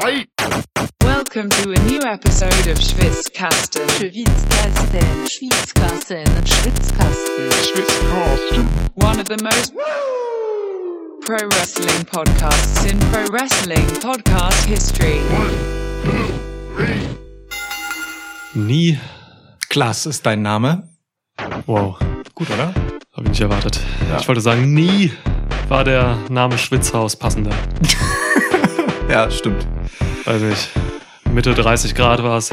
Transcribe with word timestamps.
Fight! 0.00 0.26
Welcome 1.02 1.50
to 1.50 1.70
a 1.72 1.78
new 1.84 2.00
episode 2.00 2.66
of 2.70 2.78
Schwitzkasten. 2.78 3.86
Schwitzkasten, 3.90 5.26
Schwitzkasten, 5.28 6.24
Schwitzkasten. 6.46 7.50
Schwitzkasten. 7.62 8.66
One 8.94 9.20
of 9.20 9.26
the 9.28 9.36
most 9.42 9.74
pro 11.26 11.36
wrestling 11.48 12.06
podcasts 12.06 12.90
in 12.90 12.98
pro 13.10 13.26
wrestling 13.32 13.86
podcast 14.00 14.64
history. 14.64 15.20
Nie. 18.54 18.98
Klaas 19.68 20.06
ist 20.06 20.24
dein 20.24 20.40
Name. 20.40 20.88
Wow, 21.66 21.98
Gut, 22.34 22.50
oder? 22.50 22.72
habe 23.12 23.24
ich 23.24 23.28
nicht 23.30 23.40
erwartet. 23.42 23.78
Ja. 24.08 24.18
Ich 24.20 24.26
wollte 24.26 24.40
sagen, 24.40 24.72
nie 24.72 25.12
war 25.68 25.84
der 25.84 26.16
Name 26.30 26.56
Schwitzhaus 26.56 27.14
passender. 27.14 27.54
Ja, 29.12 29.30
stimmt. 29.30 29.66
Weiß 30.24 30.40
nicht. 30.40 30.70
Mitte 31.30 31.52
30 31.52 31.94
Grad 31.94 32.22
war 32.22 32.38
es. 32.38 32.50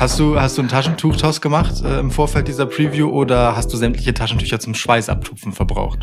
Hast 0.00 0.18
du, 0.18 0.40
hast 0.40 0.58
du 0.58 0.62
einen 0.62 0.68
Taschentuchtoss 0.68 1.40
gemacht 1.40 1.84
äh, 1.84 2.00
im 2.00 2.10
Vorfeld 2.10 2.48
dieser 2.48 2.66
Preview 2.66 3.08
oder 3.10 3.54
hast 3.54 3.72
du 3.72 3.76
sämtliche 3.76 4.12
Taschentücher 4.12 4.58
zum 4.58 4.74
Schweißabtupfen 4.74 5.52
verbraucht? 5.52 6.00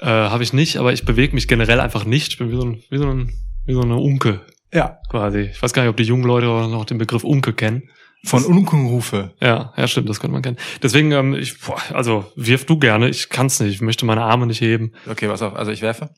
Äh, 0.00 0.06
habe 0.06 0.42
ich 0.42 0.54
nicht, 0.54 0.78
aber 0.78 0.94
ich 0.94 1.04
bewege 1.04 1.34
mich 1.34 1.48
generell 1.48 1.80
einfach 1.80 2.06
nicht. 2.06 2.28
Ich 2.32 2.38
bin 2.38 2.50
wie 2.50 2.56
so, 2.56 2.62
ein, 2.62 2.82
wie 2.88 2.96
so, 2.96 3.10
ein, 3.10 3.30
wie 3.66 3.74
so 3.74 3.82
eine 3.82 3.96
Unke 3.96 4.40
Ja. 4.72 4.96
quasi. 5.10 5.40
Ich 5.52 5.62
weiß 5.62 5.74
gar 5.74 5.82
nicht, 5.82 5.90
ob 5.90 5.98
die 5.98 6.04
jungen 6.04 6.24
Leute 6.24 6.46
noch 6.46 6.86
den 6.86 6.96
Begriff 6.96 7.24
Unke 7.24 7.52
kennen. 7.52 7.90
Von 8.24 8.42
Unkenrufe. 8.46 9.34
Ja, 9.42 9.74
ja, 9.76 9.86
stimmt, 9.86 10.08
das 10.08 10.18
könnte 10.18 10.32
man 10.32 10.40
kennen. 10.40 10.56
Deswegen, 10.82 11.12
ähm, 11.12 11.34
ich, 11.34 11.60
boah, 11.60 11.76
also 11.92 12.24
wirf 12.36 12.64
du 12.64 12.78
gerne, 12.78 13.10
ich 13.10 13.28
kann's 13.28 13.60
nicht, 13.60 13.74
ich 13.74 13.80
möchte 13.82 14.06
meine 14.06 14.22
Arme 14.22 14.46
nicht 14.46 14.62
heben. 14.62 14.92
Okay, 15.06 15.28
pass 15.28 15.42
auf. 15.42 15.54
Also 15.56 15.72
ich 15.72 15.82
werfe. 15.82 16.08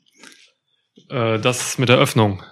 Äh, 1.10 1.40
das 1.40 1.76
mit 1.76 1.88
der 1.88 1.96
Öffnung. 1.98 2.44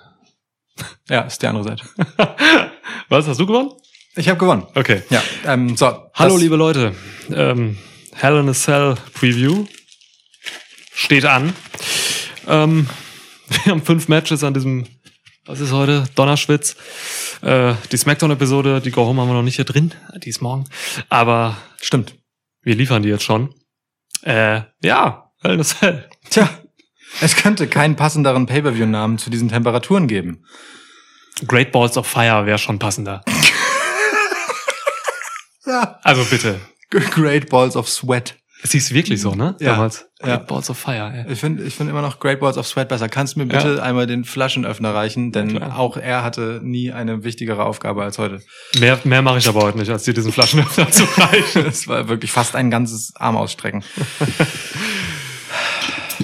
Ja, 1.08 1.22
ist 1.22 1.42
die 1.42 1.46
andere 1.46 1.64
Seite. 1.64 1.84
Was, 3.08 3.26
hast 3.26 3.40
du 3.40 3.46
gewonnen? 3.46 3.72
Ich 4.16 4.28
habe 4.28 4.38
gewonnen. 4.38 4.66
Okay. 4.74 5.02
Ja, 5.10 5.22
ähm, 5.46 5.76
so. 5.76 6.10
Hallo, 6.14 6.36
liebe 6.36 6.56
Leute. 6.56 6.94
Ähm, 7.32 7.78
Hell 8.14 8.38
in 8.38 8.48
a 8.48 8.52
Cell 8.52 8.96
Preview 9.14 9.66
steht 10.92 11.24
an. 11.24 11.54
Ähm, 12.46 12.88
wir 13.48 13.72
haben 13.72 13.82
fünf 13.82 14.08
Matches 14.08 14.42
an 14.42 14.54
diesem, 14.54 14.86
was 15.46 15.60
ist 15.60 15.72
heute? 15.72 16.08
Donnerschwitz. 16.14 16.76
Äh, 17.42 17.74
die 17.92 17.96
Smackdown-Episode, 17.96 18.80
die 18.80 18.90
Go 18.90 19.06
Home 19.06 19.20
haben 19.20 19.28
wir 19.28 19.34
noch 19.34 19.42
nicht 19.42 19.56
hier 19.56 19.64
drin. 19.64 19.94
Die 20.24 20.30
ist 20.30 20.42
morgen. 20.42 20.64
Aber 21.08 21.56
Stimmt. 21.80 22.14
wir 22.62 22.74
liefern 22.74 23.02
die 23.02 23.08
jetzt 23.08 23.24
schon. 23.24 23.54
Äh, 24.22 24.62
ja, 24.82 25.30
Hell 25.40 25.54
in 25.54 25.60
a 25.60 25.64
Cell. 25.64 26.08
Tja, 26.28 26.50
es 27.20 27.36
könnte 27.36 27.66
keinen 27.66 27.96
passenderen 27.96 28.46
Pay-Per-View-Namen 28.46 29.18
zu 29.18 29.30
diesen 29.30 29.48
Temperaturen 29.48 30.06
geben. 30.08 30.44
Great 31.46 31.72
Balls 31.72 31.96
of 31.96 32.06
Fire 32.06 32.46
wäre 32.46 32.58
schon 32.58 32.78
passender. 32.78 33.22
Ja. 35.66 35.98
Also 36.02 36.24
bitte. 36.24 36.60
Great 36.90 37.50
Balls 37.50 37.76
of 37.76 37.88
Sweat. 37.90 38.36
Es 38.62 38.72
hieß 38.72 38.92
wirklich 38.94 39.20
so, 39.20 39.34
ne? 39.34 39.54
Ja, 39.60 39.72
Damals. 39.72 40.06
Great 40.18 40.30
ja. 40.30 40.36
Balls 40.38 40.70
of 40.70 40.78
Fire, 40.78 41.12
ey. 41.26 41.30
Ich 41.32 41.38
finde 41.38 41.62
ich 41.62 41.74
finde 41.74 41.90
immer 41.92 42.00
noch 42.00 42.18
Great 42.18 42.40
Balls 42.40 42.56
of 42.56 42.66
Sweat 42.66 42.88
besser. 42.88 43.08
Kannst 43.08 43.36
du 43.36 43.40
mir 43.40 43.46
bitte 43.46 43.74
Ja. 43.76 43.82
einmal 43.82 44.06
den 44.06 44.24
Flaschenöffner 44.24 44.94
reichen? 44.94 45.30
Denn 45.30 45.56
klar. 45.58 45.78
auch 45.78 45.96
er 45.98 46.24
hatte 46.24 46.60
nie 46.64 46.90
eine 46.90 47.22
wichtigere 47.22 47.64
Aufgabe 47.66 48.02
als 48.02 48.16
heute. 48.18 48.40
Mehr, 48.80 48.98
mehr 49.04 49.20
mache 49.20 49.36
ich 49.38 49.46
aber 49.48 49.60
heute 49.60 49.76
nicht, 49.78 49.90
als 49.90 50.04
dir 50.04 50.14
diesen 50.14 50.32
Flaschenöffner 50.32 50.90
zu 50.90 51.04
reichen. 51.18 51.66
Es 51.66 51.86
war 51.86 52.08
wirklich 52.08 52.32
fast 52.32 52.56
ein 52.56 52.70
ganzes 52.70 53.12
Arm 53.16 53.36
ausstrecken. 53.36 53.84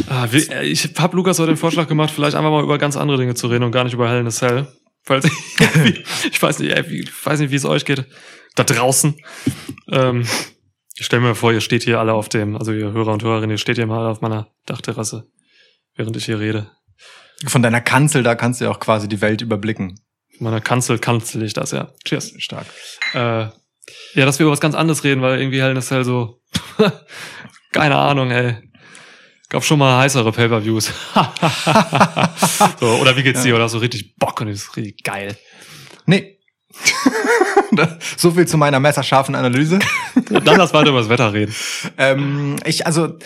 Ah, 0.08 0.26
äh, 0.32 0.66
ich 0.66 0.90
habe 0.98 1.16
Lukas 1.16 1.38
heute 1.38 1.52
den 1.52 1.56
Vorschlag 1.56 1.88
gemacht, 1.88 2.10
vielleicht 2.10 2.36
einfach 2.36 2.50
mal 2.50 2.62
über 2.62 2.78
ganz 2.78 2.96
andere 2.96 3.18
Dinge 3.18 3.34
zu 3.34 3.46
reden 3.46 3.64
und 3.64 3.72
gar 3.72 3.84
nicht 3.84 3.94
über 3.94 4.08
Hell 4.08 4.20
in 4.20 4.26
a 4.26 4.30
Cell. 4.30 4.66
Falls 5.02 5.26
ich, 5.26 5.32
ich 6.32 6.42
weiß 6.42 6.60
nicht, 6.60 6.76
ich 6.76 7.26
weiß 7.26 7.40
nicht, 7.40 7.50
wie 7.50 7.56
es 7.56 7.64
euch 7.64 7.84
geht. 7.84 8.06
Da 8.56 8.64
draußen. 8.64 9.16
Ähm, 9.90 10.26
ich 10.96 11.06
stelle 11.06 11.22
mir 11.22 11.34
vor, 11.34 11.52
ihr 11.52 11.60
steht 11.60 11.82
hier 11.82 11.98
alle 11.98 12.14
auf 12.14 12.28
dem, 12.28 12.56
also 12.56 12.72
ihr 12.72 12.92
Hörer 12.92 13.12
und 13.12 13.22
Hörerinnen, 13.22 13.50
ihr 13.50 13.58
steht 13.58 13.76
hier 13.76 13.86
mal 13.86 14.06
auf 14.06 14.20
meiner 14.20 14.48
Dachterrasse, 14.66 15.26
während 15.96 16.16
ich 16.16 16.24
hier 16.24 16.38
rede. 16.38 16.70
Von 17.46 17.62
deiner 17.62 17.80
Kanzel, 17.80 18.22
da 18.22 18.34
kannst 18.34 18.60
du 18.60 18.66
ja 18.66 18.70
auch 18.70 18.80
quasi 18.80 19.08
die 19.08 19.20
Welt 19.20 19.42
überblicken. 19.42 20.00
Von 20.38 20.44
meiner 20.44 20.60
Kanzel 20.60 20.98
kanzel 20.98 21.42
ich 21.42 21.52
das, 21.52 21.72
ja. 21.72 21.92
Cheers. 22.04 22.34
Stark. 22.38 22.66
Äh, 23.12 23.48
ja, 24.14 24.24
dass 24.24 24.38
wir 24.38 24.44
über 24.44 24.52
was 24.52 24.60
ganz 24.60 24.74
anderes 24.74 25.04
reden, 25.04 25.20
weil 25.20 25.40
irgendwie 25.40 25.60
Hell 25.60 25.72
in 25.72 25.76
a 25.76 25.80
Cell 25.80 26.04
so, 26.04 26.40
keine 27.72 27.96
Ahnung, 27.96 28.30
ey. 28.30 28.56
Gab 29.54 29.62
schon 29.62 29.78
mal 29.78 29.98
heißere 29.98 30.32
Pay-Per-Views. 30.32 30.86
so, 32.80 32.86
oder 32.96 33.16
wie 33.16 33.22
geht's 33.22 33.44
dir? 33.44 33.54
Oder 33.54 33.62
hast 33.62 33.74
du 33.74 33.78
richtig 33.78 34.16
Bock 34.16 34.40
und 34.40 34.48
ist 34.48 34.76
richtig 34.76 35.04
geil? 35.04 35.36
Nee. 36.06 36.40
so 38.16 38.32
viel 38.32 38.48
zu 38.48 38.58
meiner 38.58 38.80
messerscharfen 38.80 39.36
Analyse. 39.36 39.78
Dann 40.28 40.58
lass 40.58 40.74
weiter 40.74 40.88
über 40.88 40.98
das 40.98 41.08
Wetter 41.08 41.32
reden. 41.32 41.54
ähm, 41.98 42.56
ich, 42.64 42.84
also 42.84 43.16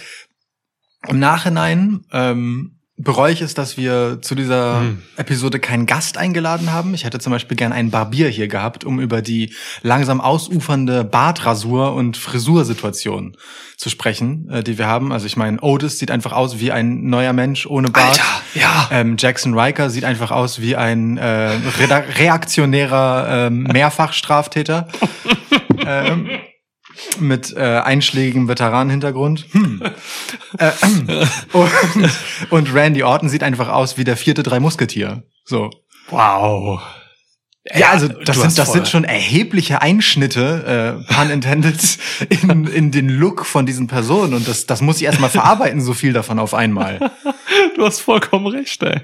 im 1.06 1.18
Nachhinein 1.18 2.04
ähm, 2.12 2.77
bereue 2.98 3.32
ich 3.32 3.41
es, 3.41 3.54
dass 3.54 3.76
wir 3.76 4.19
zu 4.20 4.34
dieser 4.34 4.81
Hm. 4.81 5.03
Episode 5.16 5.60
keinen 5.60 5.86
Gast 5.86 6.19
eingeladen 6.19 6.72
haben. 6.72 6.94
Ich 6.94 7.04
hätte 7.04 7.20
zum 7.20 7.32
Beispiel 7.32 7.56
gern 7.56 7.72
einen 7.72 7.91
Barbier 7.91 8.28
hier 8.28 8.48
gehabt, 8.48 8.84
um 8.84 9.00
über 9.00 9.22
die 9.22 9.54
langsam 9.82 10.20
ausufernde 10.20 11.04
Bartrasur- 11.04 11.94
und 11.94 12.16
Frisursituation 12.16 13.37
zu 13.76 13.88
sprechen, 13.88 14.50
äh, 14.50 14.64
die 14.64 14.78
wir 14.78 14.88
haben. 14.88 15.12
Also 15.12 15.26
ich 15.26 15.37
meine, 15.37 15.60
Otis 15.60 15.98
sieht 15.98 16.10
einfach 16.10 16.32
aus 16.32 16.58
wie 16.58 16.72
ein 16.72 17.08
neuer 17.08 17.32
Mensch 17.32 17.66
ohne 17.66 17.88
Bart. 17.88 18.20
ja. 18.54 18.88
Ähm, 18.91 19.16
Jackson 19.19 19.56
Riker 19.58 19.91
sieht 19.91 20.04
einfach 20.04 20.32
aus 20.32 20.60
wie 20.60 20.75
ein 20.75 21.16
äh, 21.19 21.50
reaktionärer 22.19 23.47
ähm, 23.47 23.62
Mehrfachstraftäter 23.62 24.88
ähm, 25.87 26.28
mit 27.20 27.54
äh, 27.56 27.60
einschlägigem 27.60 28.48
Veteranenhintergrund. 28.48 29.47
Hm. 29.53 29.82
Äh, 30.56 30.70
und, 31.53 31.70
und 32.48 32.75
Randy 32.75 33.03
Orton 33.03 33.28
sieht 33.28 33.42
einfach 33.42 33.69
aus 33.69 33.98
wie 33.98 34.04
der 34.04 34.16
vierte 34.16 34.42
drei 34.42 34.60
Musketier. 34.60 35.25
So. 35.44 35.69
Wow. 36.08 36.81
Ja, 37.75 37.91
also 37.91 38.08
das 38.08 38.41
sind 38.41 38.58
das 38.58 38.69
voll- 38.69 38.76
sind 38.76 38.88
schon 38.88 39.04
erhebliche 39.04 39.82
Einschnitte, 39.82 41.04
äh, 41.06 41.12
pun 41.12 41.28
intended, 41.31 41.78
in, 42.31 42.66
in 42.66 42.91
den 42.92 43.10
Look 43.10 43.44
von 43.44 43.66
diesen 43.66 43.88
Personen 43.88 44.32
und 44.32 44.48
das 44.48 44.64
das 44.64 44.81
muss 44.81 44.97
ich 44.97 45.04
erstmal 45.04 45.28
verarbeiten, 45.28 45.82
so 45.82 45.92
viel 45.92 46.12
davon 46.14 46.38
auf 46.38 46.54
einmal. 46.54 47.10
Du 47.76 47.84
hast 47.84 48.00
vollkommen 48.00 48.47
recht, 48.47 48.82
ey. 48.82 49.00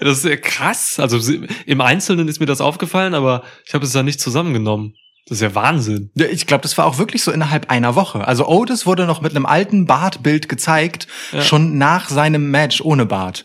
Das 0.00 0.18
ist 0.18 0.24
ja 0.24 0.36
krass. 0.36 0.98
Also 0.98 1.18
im 1.66 1.80
Einzelnen 1.80 2.28
ist 2.28 2.40
mir 2.40 2.46
das 2.46 2.60
aufgefallen, 2.60 3.14
aber 3.14 3.42
ich 3.66 3.74
habe 3.74 3.84
es 3.84 3.92
da 3.92 4.02
nicht 4.02 4.20
zusammengenommen. 4.20 4.94
Das 5.28 5.38
ist 5.38 5.42
ja 5.42 5.54
Wahnsinn. 5.56 6.10
Ja, 6.14 6.26
ich 6.26 6.46
glaube, 6.46 6.62
das 6.62 6.78
war 6.78 6.86
auch 6.86 6.98
wirklich 6.98 7.22
so 7.22 7.32
innerhalb 7.32 7.68
einer 7.70 7.94
Woche. 7.96 8.26
Also 8.26 8.46
Otis 8.46 8.86
wurde 8.86 9.06
noch 9.06 9.20
mit 9.20 9.32
einem 9.34 9.44
alten 9.46 9.84
Bartbild 9.86 10.48
gezeigt, 10.48 11.08
Ja. 11.32 11.42
schon 11.42 11.78
nach 11.78 12.08
seinem 12.08 12.50
Match 12.52 12.80
ohne 12.80 13.06
Bart. 13.06 13.44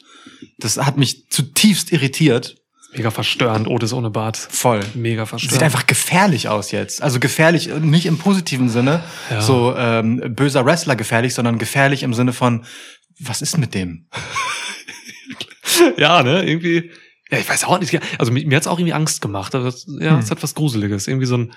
Das 0.59 0.77
hat 0.77 0.97
mich 0.97 1.27
zutiefst 1.29 1.91
irritiert. 1.91 2.55
Mega 2.93 3.09
verstörend, 3.09 3.67
Otis 3.67 3.93
ohne 3.93 4.09
Bart. 4.11 4.37
Voll. 4.37 4.81
Mega 4.93 5.25
verstörend. 5.25 5.53
Sieht 5.53 5.63
einfach 5.63 5.87
gefährlich 5.87 6.49
aus 6.49 6.71
jetzt. 6.71 7.01
Also 7.01 7.19
gefährlich, 7.19 7.69
äh, 7.69 7.79
nicht 7.79 8.05
im 8.05 8.17
positiven 8.17 8.69
Sinne, 8.69 9.01
Ja. 9.31 9.41
so 9.41 9.73
ähm, 9.77 10.21
böser 10.35 10.65
Wrestler 10.65 10.95
gefährlich, 10.95 11.33
sondern 11.33 11.57
gefährlich 11.57 12.03
im 12.03 12.13
Sinne 12.13 12.33
von, 12.33 12.65
was 13.19 13.41
ist 13.41 13.57
mit 13.57 13.73
dem? 13.73 14.07
Ja, 15.97 16.21
ne, 16.21 16.43
irgendwie. 16.43 16.91
Ja, 17.31 17.37
ich 17.37 17.47
weiß 17.49 17.63
auch 17.63 17.79
nicht. 17.79 17.97
Also 18.19 18.31
mir, 18.31 18.45
mir 18.45 18.55
hat's 18.57 18.67
auch 18.67 18.77
irgendwie 18.77 18.93
Angst 18.93 19.21
gemacht. 19.21 19.55
Aber 19.55 19.65
das, 19.65 19.85
ja, 19.99 20.11
Hm. 20.11 20.19
es 20.19 20.29
hat 20.31 20.43
was 20.43 20.53
Gruseliges. 20.53 21.07
Irgendwie 21.07 21.25
so 21.25 21.37
ein, 21.37 21.53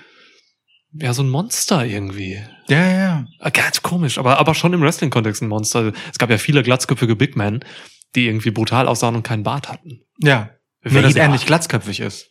ja, 0.99 1.13
so 1.13 1.23
ein 1.23 1.29
Monster 1.29 1.85
irgendwie. 1.85 2.39
Ja, 2.67 2.77
ja, 2.85 2.97
ja. 2.97 3.25
Ah, 3.39 3.49
Ganz 3.49 3.81
komisch, 3.81 4.17
aber, 4.17 4.37
aber 4.39 4.53
schon 4.55 4.73
im 4.73 4.81
Wrestling-Kontext 4.81 5.41
ein 5.41 5.47
Monster. 5.49 5.91
Es 6.11 6.17
gab 6.17 6.29
ja 6.29 6.37
viele 6.37 6.63
glatzköpfige 6.63 7.15
Big 7.15 7.35
Men, 7.35 7.63
die 8.15 8.27
irgendwie 8.27 8.51
brutal 8.51 8.87
aussahen 8.87 9.15
und 9.15 9.23
keinen 9.23 9.43
Bart 9.43 9.69
hatten. 9.69 10.01
Ja. 10.19 10.51
Wer 10.81 11.07
ihn- 11.09 11.15
er 11.17 11.27
nicht 11.29 11.45
glatzköpfig 11.47 11.99
ist, 11.99 12.29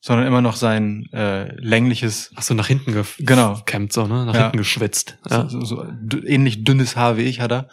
sondern 0.00 0.26
immer 0.26 0.40
noch 0.42 0.56
sein 0.56 1.06
äh, 1.12 1.54
längliches, 1.60 2.30
Ach 2.36 2.42
so, 2.42 2.54
nach 2.54 2.66
hinten 2.68 2.92
gef- 2.92 3.16
Genau. 3.18 3.54
gekämmt, 3.56 3.92
so, 3.92 4.06
ne? 4.06 4.26
Nach 4.26 4.34
Ja. 4.34 4.42
hinten 4.42 4.58
geschwitzt. 4.58 5.18
Ja. 5.28 5.48
so, 5.48 5.60
so, 5.64 5.84
so 6.10 6.22
ähnlich 6.24 6.64
dünnes 6.64 6.94
Haar 6.96 7.16
wie 7.16 7.22
ich 7.22 7.40
hat 7.40 7.50
er. 7.52 7.68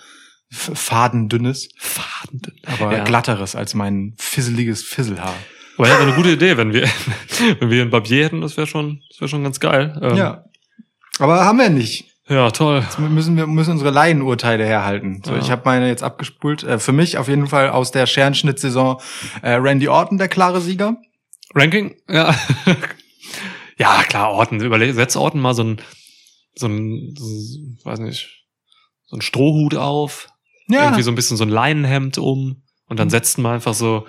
F 0.51 0.71
fadendünnes, 0.75 1.69
Faden. 1.77 2.41
aber 2.63 2.95
Ja. 2.97 3.03
glatteres 3.03 3.55
als 3.55 3.73
mein 3.73 4.13
fisseliges 4.17 4.83
Fisselhaar. 4.83 5.35
Aber 5.77 5.87
ja, 5.87 5.93
wäre 5.95 6.03
eine 6.07 6.15
gute 6.15 6.31
Idee, 6.31 6.57
wenn 6.57 6.73
wir, 6.73 6.87
wenn 7.59 7.69
wir 7.69 7.81
einen 7.81 7.91
Barbier 7.91 8.25
hätten, 8.25 8.41
das 8.41 8.57
wäre 8.57 8.67
schon, 8.67 9.01
das 9.09 9.19
wäre 9.21 9.29
schon 9.29 9.43
ganz 9.43 9.59
geil. 9.59 9.99
Ähm, 10.01 10.15
Ja. 10.17 10.45
Aber 11.19 11.45
haben 11.45 11.59
wir 11.59 11.69
nicht. 11.69 12.05
Ja, 12.27 12.49
toll. 12.51 12.79
Jetzt 12.79 12.97
müssen 12.99 13.35
wir 13.35 13.45
müssen 13.47 13.71
unsere 13.71 13.91
Laienurteile 13.91 14.65
herhalten. 14.65 15.21
So, 15.25 15.33
Ja. 15.33 15.39
ich 15.39 15.51
habe 15.51 15.61
meine 15.65 15.87
jetzt 15.87 16.03
abgespult. 16.03 16.63
Äh, 16.63 16.79
für 16.79 16.93
mich 16.93 17.17
auf 17.17 17.27
jeden 17.27 17.47
Fall 17.47 17.69
aus 17.69 17.91
der 17.91 18.05
Scherenschnittsaison 18.07 18.97
äh, 19.41 19.51
Randy 19.53 19.89
Orton 19.89 20.17
der 20.17 20.29
klare 20.29 20.61
Sieger. 20.61 20.95
Ranking? 21.53 21.95
Ja. 22.09 22.33
ja, 23.77 24.03
klar, 24.07 24.31
Orten. 24.31 24.59
Überleg, 24.61 24.93
setz 24.95 25.15
Orten 25.15 25.39
mal 25.39 25.53
so 25.53 25.63
ein, 25.63 25.81
so 26.55 26.67
ein, 26.67 27.13
so, 27.17 27.25
weiß 27.89 27.99
nicht, 27.99 28.45
so 29.05 29.17
ein 29.17 29.21
Strohhut 29.21 29.75
auf. 29.75 30.29
Ja. 30.67 30.83
Irgendwie 30.85 31.03
so 31.03 31.11
ein 31.11 31.15
bisschen 31.15 31.37
so 31.37 31.43
ein 31.43 31.49
Leinenhemd 31.49 32.17
um. 32.17 32.63
Und 32.87 32.99
dann 32.99 33.09
setzt 33.09 33.37
man 33.37 33.53
einfach 33.55 33.73
so 33.73 34.07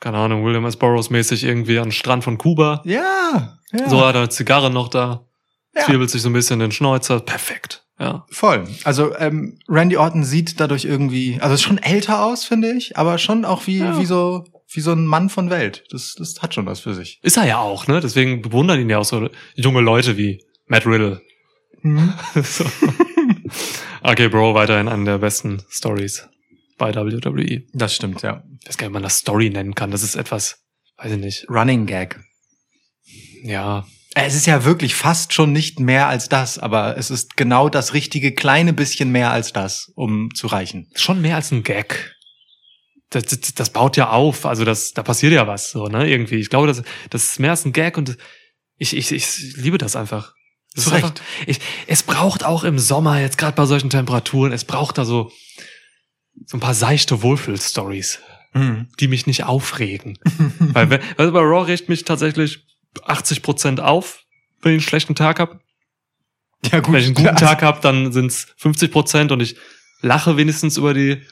keine 0.00 0.16
Ahnung, 0.18 0.44
William 0.44 0.64
S. 0.66 0.76
Burroughs 0.76 1.10
mäßig 1.10 1.44
irgendwie 1.44 1.78
an 1.78 1.86
den 1.86 1.92
Strand 1.92 2.24
von 2.24 2.38
Kuba. 2.38 2.82
Ja, 2.84 3.58
ja. 3.72 3.88
So 3.88 4.04
hat 4.04 4.14
er 4.14 4.22
eine 4.22 4.28
Zigarre 4.30 4.70
noch 4.70 4.88
da, 4.88 5.26
Ja. 5.76 5.82
zwiebelt 5.84 6.10
sich 6.10 6.22
so 6.22 6.28
ein 6.30 6.32
bisschen 6.32 6.58
den 6.58 6.72
Schnäuzer. 6.72 7.20
Perfekt. 7.20 7.84
Ja. 7.98 8.24
Voll. 8.30 8.66
Also 8.84 9.14
ähm, 9.18 9.58
Randy 9.68 9.98
Orton 9.98 10.24
sieht 10.24 10.58
dadurch 10.58 10.86
irgendwie, 10.86 11.38
also 11.40 11.54
ist 11.54 11.62
schon 11.62 11.76
älter 11.78 12.24
aus, 12.24 12.44
finde 12.44 12.72
ich, 12.72 12.96
aber 12.96 13.18
schon 13.18 13.44
auch 13.44 13.66
wie 13.66 13.78
Ja. 13.78 13.98
wie 14.00 14.06
so 14.06 14.44
wie 14.72 14.80
so 14.80 14.92
ein 14.92 15.04
Mann 15.04 15.28
von 15.28 15.50
Welt. 15.50 15.84
Das 15.90 16.14
das 16.16 16.40
hat 16.40 16.54
schon 16.54 16.64
was 16.64 16.80
für 16.80 16.94
sich. 16.94 17.18
Ist 17.22 17.36
er 17.36 17.46
ja 17.46 17.58
auch, 17.58 17.86
ne? 17.88 18.00
Deswegen 18.00 18.40
bewundern 18.40 18.80
ihn 18.80 18.88
ja 18.88 18.98
auch 18.98 19.04
so 19.04 19.28
junge 19.54 19.80
Leute 19.80 20.16
wie 20.16 20.42
Matt 20.66 20.86
Riddle. 20.86 21.20
so. 22.42 22.64
Okay, 24.02 24.28
Bro, 24.28 24.54
weiterhin 24.54 24.88
eine 24.88 25.04
der 25.04 25.18
besten 25.18 25.62
Stories 25.68 26.26
bei 26.80 26.92
WWE. 26.94 27.62
Das 27.72 27.94
stimmt, 27.94 28.22
ja. 28.22 28.42
Ich 28.60 28.68
weiß 28.68 28.76
gar 28.76 28.86
nicht, 28.86 28.90
ob 28.90 28.94
man 28.94 29.02
das 29.04 29.18
Story 29.18 29.50
nennen 29.50 29.76
kann. 29.76 29.92
Das 29.92 30.02
ist 30.02 30.16
etwas, 30.16 30.64
weiß 30.96 31.12
ich 31.12 31.18
nicht. 31.18 31.46
Running 31.48 31.86
Gag. 31.86 32.18
Ja, 33.44 33.86
Es 34.14 34.34
ist 34.34 34.46
ja 34.46 34.64
wirklich 34.64 34.94
fast 34.96 35.32
schon 35.32 35.52
nicht 35.52 35.78
mehr 35.78 36.08
als 36.08 36.28
das, 36.28 36.58
aber 36.58 36.96
es 36.96 37.10
ist 37.10 37.36
genau 37.36 37.68
das 37.68 37.94
richtige 37.94 38.32
kleine 38.34 38.72
bisschen 38.72 39.12
mehr 39.12 39.30
als 39.30 39.52
das, 39.52 39.92
um 39.94 40.30
zu 40.34 40.48
reichen. 40.48 40.90
schon 40.96 41.20
mehr 41.20 41.36
als 41.36 41.52
ein 41.52 41.62
Gag. 41.62 42.16
Das, 43.10 43.24
das, 43.24 43.40
das 43.54 43.70
baut 43.70 43.96
ja 43.96 44.10
auf, 44.10 44.46
also 44.46 44.64
das, 44.64 44.92
da 44.92 45.02
passiert 45.02 45.32
ja 45.32 45.46
was, 45.46 45.70
so, 45.70 45.86
ne, 45.86 46.08
irgendwie. 46.08 46.36
Ich 46.36 46.48
glaube, 46.50 46.66
das, 46.66 46.82
das 47.10 47.24
ist 47.24 47.40
mehr 47.40 47.50
als 47.50 47.64
ein 47.64 47.72
Gag 47.72 47.96
und 47.98 48.16
ich, 48.76 48.96
ich, 48.96 49.12
ich 49.12 49.56
liebe 49.56 49.78
das 49.78 49.96
einfach. 49.96 50.34
Das 50.74 50.84
Zu 50.84 50.90
ist 50.90 50.96
Recht. 50.96 51.04
Einfach, 51.04 51.22
ich, 51.46 51.60
es 51.88 52.02
braucht 52.04 52.44
auch 52.44 52.62
im 52.62 52.78
Sommer, 52.78 53.20
jetzt 53.20 53.36
gerade 53.38 53.56
bei 53.56 53.66
solchen 53.66 53.90
Temperaturen, 53.90 54.52
es 54.52 54.64
braucht 54.64 54.98
da 54.98 55.04
so, 55.04 55.32
so 56.46 56.56
ein 56.56 56.60
paar 56.60 56.74
seichte 56.74 57.22
Wohlfühl-Stories, 57.22 58.18
die 58.98 59.08
mich 59.08 59.26
nicht 59.26 59.44
aufregen. 59.44 60.18
Weil, 60.58 60.90
wenn- 60.90 61.00
also 61.16 61.32
bei 61.32 61.40
Raw 61.40 61.64
regt 61.66 61.88
mich 61.88 62.04
tatsächlich 62.04 62.66
80 63.04 63.42
Prozent 63.42 63.80
auf, 63.80 64.24
wenn 64.62 64.72
ich 64.72 64.78
einen 64.82 64.88
schlechten 64.88 65.14
Tag 65.14 65.38
hab. 65.40 65.60
Ja 66.72 66.80
gut. 66.80 66.92
Wenn 66.94 67.00
ich 67.00 67.06
einen 67.06 67.14
guten 67.14 67.36
Tag 67.36 67.62
hab, 67.62 67.80
dann 67.82 68.12
sind's 68.12 68.48
50 68.58 68.90
Prozent 68.90 69.32
und 69.32 69.40
ich 69.40 69.56
lache 70.02 70.36
wenigstens 70.36 70.76
über 70.76 70.92
die 70.94 71.22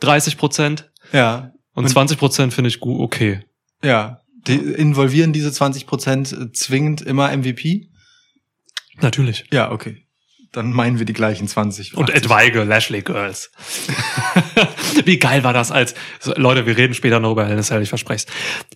30 0.00 0.36
Prozent. 0.36 0.90
Ja, 1.12 1.52
Und, 1.74 1.84
Und- 1.84 1.90
20 1.90 2.18
Prozent 2.18 2.52
finde 2.54 2.68
ich 2.68 2.80
gut, 2.80 3.00
okay. 3.00 3.44
ja. 3.82 4.20
Die 4.46 4.56
involvieren 4.56 5.32
diese 5.32 5.50
20 5.50 5.86
Prozent 5.86 6.54
zwingend 6.54 7.00
immer 7.00 7.34
MVP? 7.34 7.88
Natürlich. 9.00 9.46
Ja, 9.52 9.70
okay. 9.72 10.03
Dann 10.54 10.72
meinen 10.72 11.00
wir 11.00 11.04
die 11.04 11.12
gleichen 11.12 11.48
20. 11.48 11.96
Und 11.96 12.10
80. 12.10 12.24
etwaige 12.24 12.62
Lashley 12.62 13.02
Girls. 13.02 13.50
Wie 15.04 15.18
geil 15.18 15.42
war 15.42 15.52
das 15.52 15.72
als, 15.72 15.94
Leute, 16.36 16.64
wir 16.64 16.76
reden 16.76 16.94
später 16.94 17.18
noch 17.18 17.32
über 17.32 17.44
Hell 17.44 17.58
in 17.58 17.82
ich 17.82 17.88
verspreche 17.88 18.26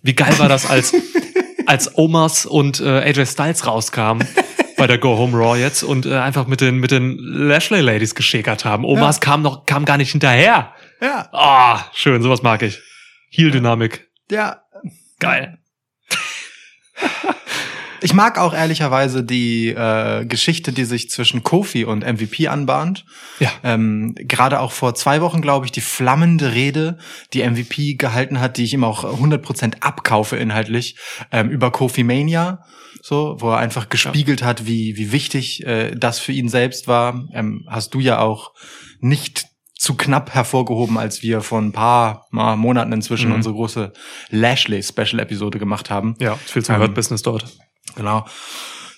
Wie 0.03 0.13
geil 0.13 0.37
war 0.39 0.49
das 0.49 0.69
als, 0.69 0.93
als 1.65 1.97
Omas 1.97 2.45
und 2.45 2.81
äh, 2.81 2.99
AJ 2.99 3.27
Styles 3.27 3.65
rauskamen 3.65 4.27
bei 4.75 4.87
der 4.87 4.97
Go 4.97 5.17
Home 5.17 5.37
Raw 5.37 5.57
jetzt 5.57 5.83
und 5.83 6.05
äh, 6.05 6.15
einfach 6.17 6.47
mit 6.47 6.59
den, 6.59 6.79
mit 6.79 6.91
den 6.91 7.17
Lashley 7.17 7.79
Ladies 7.79 8.13
geschäkert 8.13 8.65
haben. 8.65 8.83
Omas 8.83 9.15
Ja. 9.17 9.21
kamen 9.21 9.43
noch, 9.43 9.65
kamen 9.65 9.85
gar 9.85 9.97
nicht 9.97 10.11
hinterher. 10.11 10.73
Ja, 11.01 11.29
Ah, 11.31 11.85
schön, 11.93 12.21
sowas 12.21 12.41
mag 12.41 12.61
ich. 12.61 12.81
Heel-Dynamik. 13.29 14.09
ja. 14.29 14.61
Geil. 15.19 15.57
Ich 18.01 18.13
mag 18.13 18.37
auch 18.37 18.53
ehrlicherweise 18.53 19.23
die 19.23 19.69
äh, 19.69 20.25
Geschichte, 20.25 20.71
die 20.71 20.85
sich 20.85 21.09
zwischen 21.09 21.43
Kofi 21.43 21.85
und 21.85 22.05
MVP 22.05 22.47
anbahnt. 22.47 23.05
Ja. 23.39 23.51
Ähm, 23.63 24.15
Gerade 24.17 24.59
auch 24.59 24.71
vor 24.71 24.95
zwei 24.95 25.21
Wochen, 25.21 25.41
glaube 25.41 25.65
ich, 25.65 25.71
die 25.71 25.81
flammende 25.81 26.53
Rede, 26.53 26.97
die 27.33 27.43
MVP 27.47 27.95
gehalten 27.95 28.39
hat, 28.39 28.57
die 28.57 28.63
ich 28.63 28.73
ihm 28.73 28.83
auch 28.83 29.03
100% 29.03 29.81
abkaufe 29.81 30.37
inhaltlich, 30.37 30.97
ähm, 31.31 31.49
über 31.49 31.71
Kofi 31.71 32.03
Mania, 32.03 32.63
so, 33.01 33.35
wo 33.39 33.49
er 33.51 33.57
einfach 33.57 33.89
gespiegelt 33.89 34.43
hat, 34.43 34.65
wie, 34.65 34.95
wie 34.97 35.11
wichtig 35.11 35.65
äh, 35.65 35.95
das 35.95 36.19
für 36.19 36.31
ihn 36.31 36.49
selbst 36.49 36.87
war. 36.87 37.25
Ähm, 37.33 37.65
hast 37.69 37.93
du 37.93 37.99
ja 37.99 38.19
auch 38.19 38.53
nicht 38.99 39.45
zu 39.77 39.95
knapp 39.95 40.31
hervorgehoben, 40.33 40.97
als 40.97 41.23
wir 41.23 41.39
vor 41.39 41.59
ein 41.61 41.71
paar 41.71 42.27
mal, 42.31 42.57
Monaten 42.57 42.91
inzwischen 42.91 43.29
Mhm. 43.29 43.35
unsere 43.35 43.55
große 43.55 43.93
Lashley-Special-Episode 44.29 45.59
gemacht 45.59 45.89
haben. 45.89 46.15
Ja, 46.19 46.35
viel 46.35 46.63
zum 46.63 46.75
Ähm, 46.75 46.81
Hurt-Business 46.81 47.21
dort. 47.21 47.45
Genau. 47.95 48.25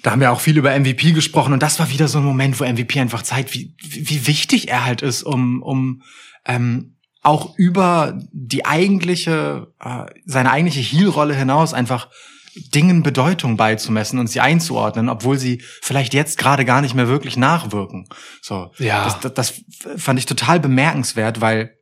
Da 0.03 0.11
haben 0.11 0.21
wir 0.21 0.31
auch 0.31 0.39
viel 0.39 0.57
über 0.57 0.77
MVP 0.77 1.11
gesprochen 1.11 1.53
und 1.53 1.61
das 1.61 1.79
war 1.79 1.89
wieder 1.89 2.07
so 2.07 2.17
ein 2.17 2.23
Moment, 2.23 2.59
wo 2.59 2.65
MVP 2.65 2.99
einfach 2.99 3.21
zeigt, 3.21 3.53
wie, 3.53 3.75
wie 3.79 4.25
wichtig 4.27 4.69
er 4.69 4.85
halt 4.85 5.01
ist, 5.03 5.23
um, 5.23 5.61
um 5.61 6.01
ähm, 6.45 6.97
auch 7.21 7.55
über 7.57 8.17
die 8.31 8.65
eigentliche, 8.65 9.67
äh, 9.79 10.05
seine 10.25 10.51
eigentliche 10.51 10.81
Heel-Rolle 10.81 11.35
hinaus 11.35 11.73
einfach 11.73 12.09
Dingen 12.55 13.03
Bedeutung 13.03 13.57
beizumessen 13.57 14.19
und 14.19 14.27
sie 14.27 14.41
einzuordnen, 14.41 15.07
obwohl 15.07 15.37
sie 15.37 15.61
vielleicht 15.81 16.13
jetzt 16.13 16.37
gerade 16.37 16.65
gar 16.65 16.81
nicht 16.81 16.95
mehr 16.95 17.07
wirklich 17.07 17.37
nachwirken. 17.37 18.07
So, 18.41 18.71
Ja. 18.77 19.05
das, 19.05 19.19
das, 19.19 19.33
das 19.33 19.53
fand 20.01 20.19
ich 20.19 20.25
total 20.25 20.59
bemerkenswert, 20.59 21.41
weil 21.41 21.77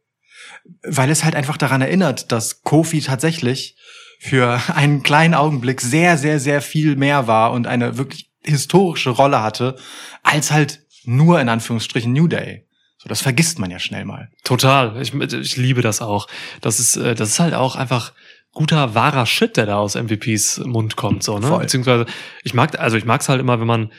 weil 0.84 1.10
es 1.10 1.24
halt 1.24 1.36
einfach 1.36 1.58
daran 1.58 1.82
erinnert, 1.82 2.32
dass 2.32 2.62
Kofi 2.62 3.02
tatsächlich 3.02 3.76
für 4.20 4.62
einen 4.76 5.02
kleinen 5.02 5.34
Augenblick 5.34 5.82
sehr, 5.82 6.18
sehr, 6.18 6.40
sehr 6.40 6.62
viel 6.62 6.98
mehr 6.98 7.26
war 7.26 7.52
und 7.54 7.66
eine 7.66 7.98
wirklich 7.98 8.30
historische 8.44 9.10
Rolle 9.10 9.42
hatte, 9.42 9.78
als 10.22 10.52
halt 10.52 10.82
nur 11.06 11.40
in 11.40 11.50
Anführungsstrichen 11.50 12.12
New 12.12 12.28
Day. 12.28 12.66
So, 12.98 13.08
das 13.08 13.22
vergisst 13.22 13.60
man 13.60 13.72
ja 13.72 13.80
schnell 13.80 14.04
mal. 14.04 14.30
Total. 14.44 15.02
Ich, 15.02 15.14
ich 15.14 15.56
liebe 15.56 15.82
das 15.82 16.02
auch. 16.02 16.28
Das 16.60 16.82
ist, 16.82 16.98
äh, 16.98 17.16
das 17.16 17.30
ist 17.30 17.40
halt 17.40 17.54
auch 17.54 17.78
einfach 17.78 18.12
guter, 18.52 18.94
wahrer 18.94 19.26
Shit, 19.26 19.56
der 19.56 19.66
da 19.66 19.78
aus 19.78 19.96
MVPs 19.96 20.60
Mund 20.66 20.98
kommt, 20.98 21.24
so, 21.24 21.40
ne? 21.40 21.48
Voll. 21.48 21.62
Beziehungsweise, 21.62 22.06
ich 22.44 22.54
mag, 22.54 22.78
also 22.78 22.98
ich 22.98 23.06
mag's 23.06 23.30
halt 23.30 23.40
immer, 23.40 23.62
wenn 23.62 23.68
man 23.68 23.92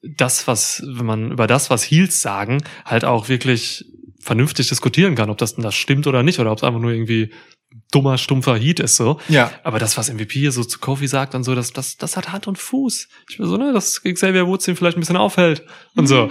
das, 0.00 0.46
was, 0.46 0.82
wenn 0.86 1.04
man 1.04 1.32
über 1.32 1.46
das, 1.46 1.68
was 1.68 1.82
Heels 1.84 2.22
sagen, 2.22 2.62
halt 2.86 3.04
auch 3.04 3.28
wirklich 3.28 3.84
vernünftig 4.20 4.68
diskutieren 4.68 5.16
kann, 5.16 5.28
ob 5.28 5.36
das 5.36 5.56
denn 5.56 5.64
das 5.64 5.74
stimmt 5.74 6.06
oder 6.06 6.22
nicht, 6.22 6.38
oder 6.38 6.50
ob 6.50 6.58
es 6.58 6.64
einfach 6.64 6.80
nur 6.80 6.92
irgendwie 6.92 7.30
dummer, 7.90 8.18
stumpfer 8.18 8.56
Heat 8.56 8.80
ist, 8.80 8.96
so. 8.96 9.20
Ja. 9.28 9.52
Aber 9.62 9.78
das, 9.78 9.96
was 9.96 10.12
MVP 10.12 10.40
hier 10.40 10.52
so 10.52 10.64
zu 10.64 10.78
Kofi 10.78 11.06
sagt 11.06 11.34
und 11.34 11.44
so, 11.44 11.54
das, 11.54 11.72
das, 11.72 11.96
das 11.96 12.16
hat 12.16 12.32
Hand 12.32 12.48
und 12.48 12.58
Fuß. 12.58 13.08
Ich 13.30 13.38
bin 13.38 13.46
so, 13.46 13.56
ne, 13.56 13.72
dass 13.72 14.02
Xavier 14.02 14.46
Woods 14.46 14.66
ihn 14.66 14.76
vielleicht 14.76 14.96
ein 14.96 15.00
bisschen 15.00 15.16
aufhält 15.16 15.64
und 15.94 16.06
so. 16.06 16.28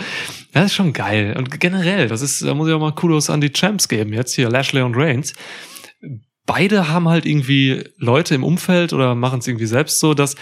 Das 0.51 0.66
ist 0.66 0.74
schon 0.74 0.94
geil. 0.94 1.36
Und 1.38 1.60
generell, 1.60 2.07
das 2.07 2.22
ist, 2.22 2.44
da 2.44 2.54
muss 2.54 2.68
ich 2.68 2.74
auch 2.74 2.80
mal 2.80 2.94
Kudos 2.94 3.30
an 3.30 3.42
die 3.42 3.51
Champs 3.51 3.88
geben. 3.88 4.13
Jetzt 4.13 4.36
hier 4.36 4.50
Lashley 4.50 4.81
und 4.81 4.95
Reigns. 4.95 5.34
Beide 6.45 6.90
haben 6.90 7.07
halt 7.07 7.25
irgendwie 7.25 7.84
Leute 7.98 8.36
im 8.36 8.44
Umfeld 8.44 8.92
oder 8.92 9.16
machen 9.16 9.40
es 9.40 9.48
irgendwie 9.48 9.66
selbst 9.66 10.00
so, 10.00 10.14
dass, 10.14 10.35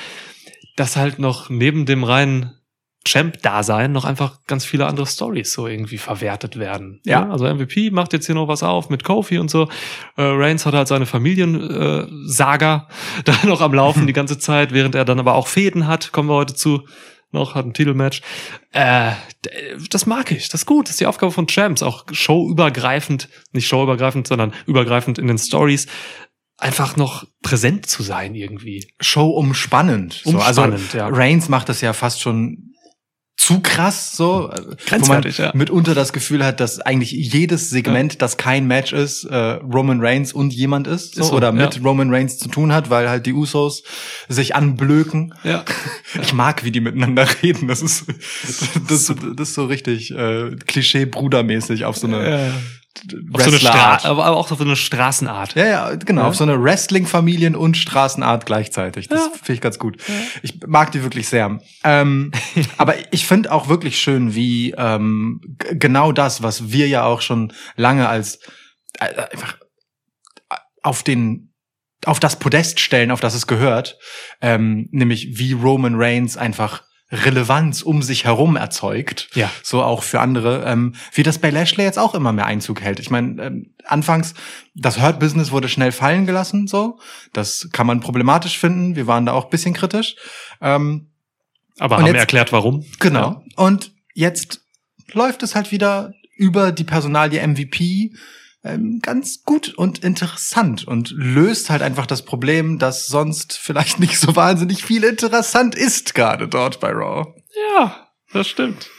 dass 0.76 0.96
halt 0.96 1.20
noch 1.20 1.50
neben 1.50 1.86
dem 1.86 2.04
reinen 2.04 2.61
Champ-Dasein 3.04 3.92
noch 3.92 4.06
einfach 4.06 4.40
ganz 4.46 4.64
viele 4.64 4.86
andere 4.86 5.08
Stories 5.08 5.52
so 5.52 5.66
irgendwie 5.66 5.98
verwertet 5.98 6.60
werden. 6.60 7.02
Ja. 7.04 7.28
Also 7.30 7.52
MVP 7.52 7.90
macht 7.90 8.14
jetzt 8.14 8.28
hier 8.28 8.36
noch 8.36 8.48
was 8.48 8.62
auf 8.62 8.90
mit 8.90 9.04
Kofi 9.04 9.40
und 9.40 9.50
so. 9.50 9.64
Äh, 10.18 10.24
Reigns 10.24 10.66
hat 10.66 10.76
halt 10.76 10.88
seine 10.88 11.08
Familiensaga 11.08 12.88
äh, 13.20 13.24
da 13.26 13.34
noch 13.48 13.62
am 13.62 13.74
Laufen 13.74 14.06
die 14.06 14.14
ganze 14.14 14.38
Zeit, 14.38 14.72
während 14.72 14.94
er 14.94 15.06
dann 15.06 15.20
aber 15.20 15.34
auch 15.34 15.48
Fäden 15.48 15.88
hat, 15.88 16.12
kommen 16.12 16.30
wir 16.30 16.36
heute 16.36 16.54
zu, 16.54 16.86
noch, 17.32 17.56
hat 17.56 17.66
ein 17.66 17.74
Titelmatch. 17.74 18.22
Äh, 18.72 19.14
das 19.90 20.06
mag 20.06 20.32
ich, 20.32 20.50
das 20.50 20.62
ist 20.62 20.66
gut, 20.68 20.86
das 20.86 20.92
ist 20.92 21.00
die 21.00 21.08
Aufgabe 21.08 21.32
von 21.32 21.48
Champs, 21.48 21.82
auch 21.82 22.06
showübergreifend, 22.12 23.30
nicht 23.52 23.68
showübergreifend, 23.68 24.28
sondern 24.28 24.54
übergreifend 24.68 25.18
in 25.18 25.26
den 25.26 25.40
Stories, 25.40 25.88
einfach 26.58 26.96
noch 26.98 27.26
präsent 27.42 27.88
zu 27.88 28.04
sein 28.04 28.36
irgendwie. 28.36 28.88
Show 29.00 29.30
umspannend. 29.30 30.22
so, 30.24 30.32
Umspannend, 30.32 30.80
also 30.80 30.98
ja. 30.98 31.08
Reigns 31.08 31.50
macht 31.50 31.70
das 31.70 31.82
ja 31.82 31.94
fast 31.94 32.22
schon 32.22 32.71
zu 33.42 33.60
krass, 33.60 34.16
so, 34.16 34.52
äh, 34.52 34.62
wo 34.62 34.68
man 34.68 34.78
Grenzwertig, 34.86 35.38
ja. 35.40 35.52
mitunter 35.56 35.96
das 35.96 36.14
Gefühl 36.14 36.46
hat, 36.46 36.60
dass 36.60 36.80
eigentlich 36.80 37.12
jedes 37.12 37.72
Segment, 37.72 38.22
das 38.22 38.38
kein 38.38 38.68
Match 38.68 38.94
ist, 38.94 39.24
äh, 39.24 39.36
Roman 39.36 40.00
Reigns 40.00 40.32
und 40.32 40.54
jemand 40.54 40.86
ist, 40.86 41.16
so, 41.16 41.22
Ist 41.22 41.28
so, 41.30 41.36
oder 41.38 41.48
ja. 41.48 41.54
mit 41.54 41.84
Roman 41.84 42.14
Reigns 42.14 42.38
zu 42.38 42.50
tun 42.50 42.72
hat, 42.72 42.92
weil 42.92 43.10
halt 43.10 43.26
die 43.26 43.34
Usos 43.34 43.82
sich 44.30 44.56
anblöken. 44.56 45.34
Ja. 45.44 45.66
Ich 46.22 46.34
mag, 46.34 46.66
wie 46.66 46.72
die 46.72 46.82
miteinander 46.82 47.26
reden. 47.42 47.70
Das 47.70 47.82
ist, 47.82 48.06
das, 48.90 49.08
das 49.08 49.50
ist 49.50 49.54
so 49.54 49.66
richtig 49.66 50.12
äh, 50.12 50.52
Klischee-Brudermäßig 50.68 51.86
auf 51.86 51.98
so 51.98 52.06
eine 52.06 52.52
Auf 53.34 53.42
so 53.44 53.50
eine 53.50 53.58
Stra 53.60 53.70
Wrestlerart. 53.72 54.06
aber 54.06 54.28
auch 54.28 54.52
auf 54.52 54.58
so 54.58 54.64
eine 54.64 54.76
Straßenart. 54.76 55.56
Ja, 55.56 55.66
ja, 55.66 55.96
genau, 55.96 56.22
Ja. 56.24 56.28
auf 56.28 56.36
so 56.36 56.44
eine 56.44 56.62
Wrestling-Familien- 56.62 57.56
und 57.56 57.78
Straßenart 57.78 58.46
gleichzeitig. 58.46 59.08
Das 59.08 59.20
Ja. 59.22 59.32
finde 59.34 59.54
ich 59.54 59.62
ganz 59.62 59.80
gut. 59.80 59.98
Ich 60.44 60.60
mag 60.68 60.92
die 60.92 61.02
wirklich 61.02 61.28
sehr. 61.30 61.60
Ähm, 61.84 62.32
aber 62.78 62.96
ich 63.14 63.26
finde 63.26 63.52
auch 63.52 63.70
wirklich 63.70 64.00
schön, 64.02 64.36
wie 64.36 64.72
ähm, 64.78 65.42
genau 65.72 66.12
das, 66.12 66.44
was 66.44 66.72
wir 66.72 66.88
ja 66.88 67.04
auch 67.06 67.22
schon 67.22 67.54
lange 67.76 68.08
als 68.10 68.40
äh, 69.00 69.06
einfach 69.32 69.58
auf 70.84 71.04
den 71.04 71.48
auf 72.06 72.20
das 72.20 72.40
Podest 72.40 72.80
stellen, 72.80 73.12
auf 73.12 73.20
das 73.20 73.36
es 73.36 73.46
gehört, 73.46 73.98
ähm, 74.42 74.90
nämlich 74.92 75.38
wie 75.38 75.54
Roman 75.54 75.94
Reigns 75.96 76.36
einfach 76.36 76.82
Relevanz 77.12 77.82
um 77.82 78.02
sich 78.02 78.24
herum 78.26 78.56
erzeugt. 78.56 79.30
Ja. 79.34 79.50
So 79.64 79.84
auch 79.84 80.04
für 80.04 80.20
andere, 80.22 80.64
ähm, 80.66 80.96
wie 81.14 81.24
das 81.24 81.40
bei 81.40 81.50
Lashley 81.50 81.84
jetzt 81.84 82.00
auch 82.00 82.16
immer 82.16 82.32
mehr 82.32 82.46
Einzug 82.46 82.82
hält. 82.82 83.00
Ich 83.00 83.10
meine, 83.10 83.42
ähm, 83.44 83.74
anfangs, 83.86 84.34
das 84.76 85.00
Hurt-Business 85.02 85.52
wurde 85.52 85.68
schnell 85.68 85.92
fallen 85.92 86.26
gelassen, 86.26 86.68
so. 86.68 87.00
Das 87.34 87.70
kann 87.74 87.86
man 87.88 88.00
problematisch 88.00 88.58
finden. 88.58 88.96
Wir 88.96 89.08
waren 89.08 89.26
da 89.26 89.34
auch 89.34 89.46
ein 89.46 89.50
bisschen 89.50 89.74
kritisch. 89.74 90.16
Ähm, 90.62 91.10
Aber 91.80 91.98
haben 91.98 92.06
jetzt- 92.08 92.16
erklärt, 92.18 92.52
warum. 92.52 92.86
Genau. 93.00 93.44
Und 93.56 93.92
jetzt 94.14 94.62
läuft 95.14 95.44
es 95.44 95.56
halt 95.56 95.72
wieder 95.72 96.14
über 96.38 96.72
die 96.72 96.86
Personalie 96.86 97.40
MVP 97.46 98.14
ähm, 98.64 99.00
ganz 99.02 99.44
gut 99.44 99.74
und 99.76 100.00
interessant 100.00 100.88
und 100.88 101.12
löst 101.12 101.70
halt 101.70 101.82
einfach 101.82 102.06
das 102.06 102.24
Problem, 102.24 102.80
dass 102.80 103.08
sonst 103.08 103.58
vielleicht 103.58 104.00
nicht 104.00 104.20
so 104.20 104.36
wahnsinnig 104.36 104.84
viel 104.84 105.04
interessant 105.04 105.76
ist 105.76 106.14
gerade 106.16 106.48
dort 106.48 106.80
bei 106.80 106.92
Raw. 106.92 107.34
Ja, 107.76 108.08
das 108.34 108.48
stimmt. 108.48 108.90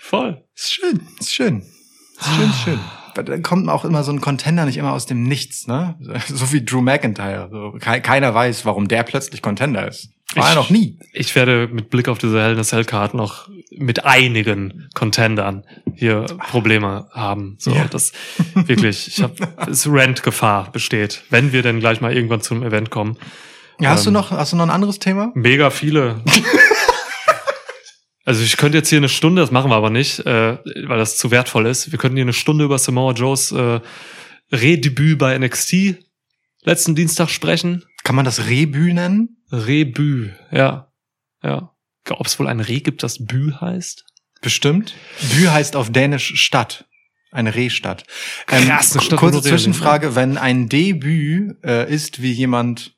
Voll. 0.00 0.44
Ist 0.54 0.72
schön, 0.72 1.06
ist 1.18 1.34
schön. 1.34 1.62
Ist 2.20 2.34
schön, 2.34 2.50
ist 2.50 2.60
schön. 2.62 2.80
Weil 3.14 3.24
Dann 3.24 3.42
kommt 3.42 3.68
auch 3.68 3.84
immer 3.84 4.04
so 4.04 4.12
ein 4.12 4.20
Contender 4.20 4.64
nicht 4.64 4.76
immer 4.76 4.92
aus 4.92 5.06
dem 5.06 5.24
Nichts, 5.24 5.66
ne? 5.66 5.98
So 6.28 6.52
wie 6.52 6.64
Drew 6.64 6.80
McIntyre. 6.80 7.72
Keiner 7.80 8.32
weiß, 8.34 8.64
warum 8.64 8.88
der 8.88 9.02
plötzlich 9.02 9.42
Contender 9.42 9.88
ist. 9.88 10.10
War 10.34 10.50
Ich- 10.50 10.54
noch 10.54 10.70
nie. 10.70 10.98
Ich 11.12 11.34
werde 11.34 11.68
mit 11.72 11.88
Blick 11.90 12.08
auf 12.08 12.18
diese 12.18 12.40
Hell 12.40 12.52
in 12.52 12.58
a 12.58 12.62
Cell 12.62 12.84
Card 12.84 13.14
noch 13.14 13.48
mit 13.70 14.04
einigen 14.04 14.88
Contendern 14.94 15.64
hier 15.94 16.26
Probleme 16.50 17.08
haben. 17.12 17.56
So, 17.58 17.72
Ja. 17.72 17.86
das 17.86 18.12
wirklich, 18.54 19.08
ich 19.08 19.22
habe, 19.22 19.34
es 19.70 19.86
Rent-Gefahr 19.90 20.70
besteht, 20.70 21.22
wenn 21.30 21.52
wir 21.52 21.62
denn 21.62 21.80
gleich 21.80 22.00
mal 22.00 22.14
irgendwann 22.14 22.40
zum 22.42 22.62
Event 22.62 22.90
kommen. 22.90 23.16
Ja, 23.80 23.90
hast 23.90 24.00
Ähm, 24.06 24.12
du 24.14 24.20
noch, 24.20 24.30
hast 24.30 24.52
du 24.52 24.56
noch 24.56 24.64
ein 24.64 24.70
anderes 24.70 24.98
Thema? 24.98 25.30
Mega 25.34 25.70
viele. 25.70 26.22
Also 28.24 28.42
ich 28.42 28.58
könnte 28.58 28.76
jetzt 28.76 28.90
hier 28.90 28.98
eine 28.98 29.08
Stunde, 29.08 29.40
das 29.40 29.50
machen 29.52 29.70
wir 29.70 29.76
aber 29.76 29.88
nicht, 29.88 30.18
äh, 30.26 30.58
weil 30.86 30.98
das 30.98 31.16
zu 31.16 31.30
wertvoll 31.30 31.64
ist. 31.66 31.92
Wir 31.92 31.98
könnten 31.98 32.16
hier 32.18 32.26
eine 32.26 32.34
Stunde 32.34 32.66
über 32.66 32.78
Samoa 32.78 33.12
Joes 33.12 33.52
äh, 33.52 33.80
Redebüt 34.52 35.18
bei 35.18 35.38
NXT 35.38 35.96
letzten 36.68 36.94
Dienstag 36.94 37.30
sprechen. 37.30 37.84
Kann 38.04 38.16
man 38.16 38.24
das 38.24 38.46
Rebü 38.46 38.92
nennen? 38.92 39.42
Rebü, 39.50 40.30
ja. 40.50 40.92
Ja. 41.42 41.74
Ob 42.10 42.26
es 42.26 42.38
wohl 42.38 42.46
ein 42.46 42.60
Reh 42.60 42.80
gibt, 42.80 43.02
das 43.02 43.24
Bü 43.24 43.52
heißt? 43.52 44.04
Bestimmt. 44.40 44.94
Bü 45.34 45.48
heißt 45.48 45.76
auf 45.76 45.90
Dänisch 45.90 46.34
Stadt. 46.36 46.86
Eine 47.30 47.54
Rehstadt. 47.54 48.04
Ähm, 48.50 48.66
Krass, 48.66 48.92
eine 48.92 49.02
Stadt, 49.02 49.18
kurze 49.18 49.42
Zwischenfrage, 49.42 50.14
wenn 50.14 50.38
ein 50.38 50.70
Debüt 50.70 51.62
äh, 51.62 51.92
ist, 51.92 52.22
wie 52.22 52.32
jemand 52.32 52.96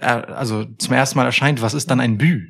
äh, 0.00 0.06
also 0.06 0.64
zum 0.64 0.92
ersten 0.92 1.16
Mal 1.16 1.24
erscheint, 1.24 1.62
was 1.62 1.72
ist 1.72 1.90
dann 1.90 2.00
ein 2.00 2.18
Bü? 2.18 2.48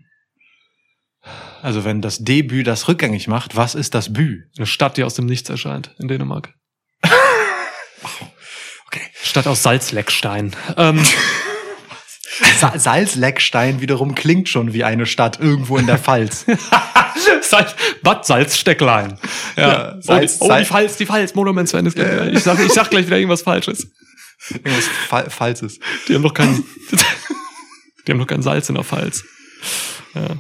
Also 1.63 1.85
wenn 1.85 2.03
das 2.03 2.19
Debüt 2.19 2.67
das 2.67 2.89
rückgängig 2.89 3.29
macht, 3.29 3.55
was 3.55 3.77
ist 3.77 3.95
das 3.95 4.13
Bü? 4.13 4.43
Eine 4.57 4.67
Stadt, 4.67 4.97
die 4.97 5.05
aus 5.05 5.15
dem 5.15 5.27
Nichts 5.27 5.49
erscheint 5.49 5.95
in 5.99 6.09
Dänemark. 6.09 6.55
Stadt 9.23 9.47
aus 9.47 9.63
Salzleckstein. 9.63 10.55
Ähm, 10.77 11.03
Sa 12.61 12.79
Salzleckstein 12.79 13.81
wiederum 13.81 14.15
klingt 14.15 14.49
schon 14.49 14.73
wie 14.73 14.85
eine 14.85 15.07
Stadt 15.07 15.41
irgendwo 15.41 15.77
in 15.77 15.87
der 15.87 15.99
Pfalz. 15.99 16.45
Salz, 17.43 17.75
Bad 18.03 18.25
Salzstecklein. 18.27 19.19
Ja, 19.57 19.69
Ja, 19.69 20.01
Salz- 20.01 20.37
oh, 20.41 20.47
die, 20.47 20.53
oh, 20.53 20.59
die 20.59 20.65
Pfalz, 20.65 20.97
die 20.99 21.07
Pfalz, 21.07 21.35
Monument 21.35 21.69
Sven 21.69 21.87
ist 21.87 21.95
gleich 21.97 22.13
wieder. 22.13 22.33
Ich 22.33 22.43
sag, 22.45 22.59
ich 22.65 22.73
sag 22.73 22.91
gleich 22.91 23.07
wieder 23.07 23.17
irgendwas 23.17 23.43
Falsches. 23.43 23.91
Irgendwas 24.51 24.85
Pfal- 25.09 25.31
Pfalzes. 25.31 25.81
Die 26.07 26.15
haben 26.15 26.23
doch 26.23 26.35
kein, 26.35 26.63
die 28.07 28.13
haben 28.13 28.19
doch 28.21 28.27
kein 28.27 28.43
Salz 28.43 28.69
in 28.69 28.77
der 28.77 28.85
Pfalz. 28.85 29.25
Ja. 30.15 30.37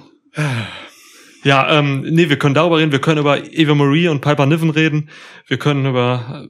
Ja, 1.42 1.78
ähm, 1.78 2.02
nee, 2.02 2.28
wir 2.28 2.38
können 2.38 2.54
darüber 2.54 2.78
reden, 2.78 2.92
wir 2.92 3.00
können 3.00 3.18
über 3.20 3.42
Eva 3.52 3.75
Marie 3.75 4.08
und 4.08 4.20
Piper 4.20 4.47
Niven 4.47 4.70
reden, 4.70 5.11
wir 5.49 5.58
können 5.58 5.87
über 5.87 6.47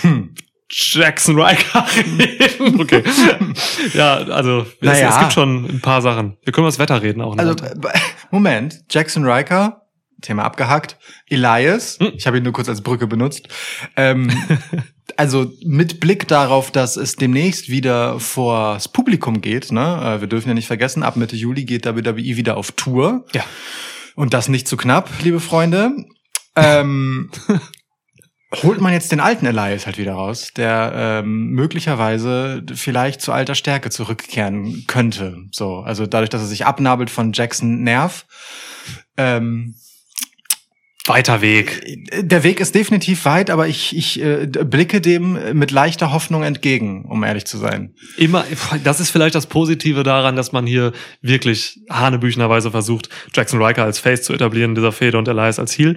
Hm. 0.00 0.34
Jackson 0.70 1.40
Riker 1.40 1.86
reden. 1.96 2.80
Okay. 2.80 3.02
ja, 3.94 4.14
also 4.16 4.60
es, 4.60 4.66
Naja. 4.80 5.08
es 5.10 5.18
gibt 5.18 5.32
schon 5.32 5.64
ein 5.64 5.80
paar 5.80 6.02
Sachen. 6.02 6.36
Wir 6.44 6.52
können 6.52 6.64
über 6.64 6.70
das 6.70 6.78
Wetter 6.78 7.02
reden 7.02 7.20
auch. 7.22 7.36
Also, 7.36 7.52
noch. 7.52 7.90
Moment. 8.30 8.80
Jackson 8.90 9.24
Riker, 9.24 9.82
Thema 10.20 10.44
abgehakt. 10.44 10.98
Elias, 11.28 11.98
Hm. 12.00 12.12
ich 12.16 12.26
habe 12.26 12.38
ihn 12.38 12.44
nur 12.44 12.52
kurz 12.52 12.68
als 12.68 12.82
Brücke 12.82 13.06
benutzt. 13.06 13.48
Ähm, 13.96 14.30
also 15.16 15.50
mit 15.64 16.00
Blick 16.00 16.28
darauf, 16.28 16.70
dass 16.70 16.96
es 16.96 17.16
demnächst 17.16 17.68
wieder 17.70 18.20
vors 18.20 18.88
Publikum 18.88 19.40
geht, 19.40 19.72
ne? 19.72 20.16
äh, 20.16 20.20
wir 20.20 20.28
dürfen 20.28 20.48
ja 20.48 20.54
nicht 20.54 20.66
vergessen, 20.66 21.02
ab 21.02 21.16
Mitte 21.16 21.36
Juli 21.36 21.64
geht 21.64 21.86
WWE 21.86 22.16
wieder 22.16 22.56
auf 22.56 22.72
Tour. 22.72 23.24
Ja. 23.32 23.44
Und 24.14 24.34
das 24.34 24.48
nicht 24.48 24.68
zu 24.68 24.76
knapp, 24.76 25.08
liebe 25.22 25.40
Freunde. 25.40 25.92
Ähm, 26.56 27.30
holt 28.62 28.80
man 28.80 28.92
jetzt 28.92 29.12
den 29.12 29.20
alten 29.20 29.46
Elias 29.46 29.86
halt 29.86 29.98
wieder 29.98 30.14
raus, 30.14 30.52
der 30.56 30.92
ähm, 30.94 31.50
möglicherweise 31.50 32.62
vielleicht 32.74 33.20
zu 33.20 33.32
alter 33.32 33.54
Stärke 33.54 33.90
zurückkehren 33.90 34.84
könnte. 34.86 35.36
So, 35.52 35.80
also 35.80 36.06
dadurch, 36.06 36.30
dass 36.30 36.42
er 36.42 36.46
sich 36.46 36.64
abnabelt 36.64 37.10
von 37.10 37.32
Jackson 37.32 37.82
Nerv. 37.82 38.24
Ähm, 39.16 39.74
Weiter 41.06 41.40
Weg. 41.40 41.82
der 42.20 42.42
Weg 42.42 42.60
ist 42.60 42.74
definitiv 42.74 43.24
weit, 43.24 43.48
aber 43.48 43.66
ich, 43.66 43.96
ich 43.96 44.20
äh, 44.20 44.46
blicke 44.46 45.00
dem 45.00 45.56
mit 45.58 45.70
leichter 45.70 46.12
Hoffnung 46.12 46.42
entgegen, 46.42 47.06
um 47.06 47.24
ehrlich 47.24 47.46
zu 47.46 47.56
sein. 47.56 47.94
Immer, 48.18 48.44
das 48.84 49.00
ist 49.00 49.10
vielleicht 49.10 49.34
das 49.34 49.46
Positive 49.46 50.02
daran, 50.02 50.36
dass 50.36 50.52
man 50.52 50.66
hier 50.66 50.92
wirklich 51.22 51.80
hanebüchenerweise 51.88 52.70
versucht, 52.70 53.08
Jackson 53.32 53.62
Riker 53.62 53.84
als 53.84 53.98
Face 53.98 54.22
zu 54.22 54.34
etablieren, 54.34 54.74
dieser 54.74 54.92
Fehde 54.92 55.16
und 55.16 55.28
Elias 55.28 55.58
als 55.58 55.78
Heel. 55.78 55.96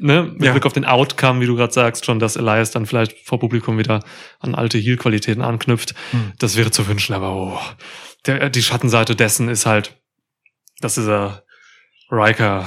Ne? 0.00 0.32
Mit 0.34 0.44
Ja. 0.44 0.52
Blick 0.52 0.66
auf 0.66 0.72
den 0.72 0.84
Outcome, 0.84 1.40
wie 1.40 1.46
du 1.46 1.54
gerade 1.54 1.72
sagst, 1.72 2.04
schon, 2.04 2.18
dass 2.18 2.34
Elias 2.36 2.72
dann 2.72 2.86
vielleicht 2.86 3.16
vor 3.24 3.38
Publikum 3.38 3.78
wieder 3.78 4.02
an 4.40 4.56
alte 4.56 4.78
Heel-Qualitäten 4.78 5.42
anknüpft. 5.42 5.94
Hm. 6.10 6.32
Das 6.38 6.56
wäre 6.56 6.72
zu 6.72 6.88
wünschen, 6.88 7.14
aber 7.14 7.32
oh, 7.36 7.60
der, 8.26 8.50
die 8.50 8.62
Schattenseite 8.62 9.14
dessen 9.14 9.48
ist 9.48 9.66
halt, 9.66 9.96
dass 10.80 10.94
dieser 10.94 11.44
Riker 12.10 12.66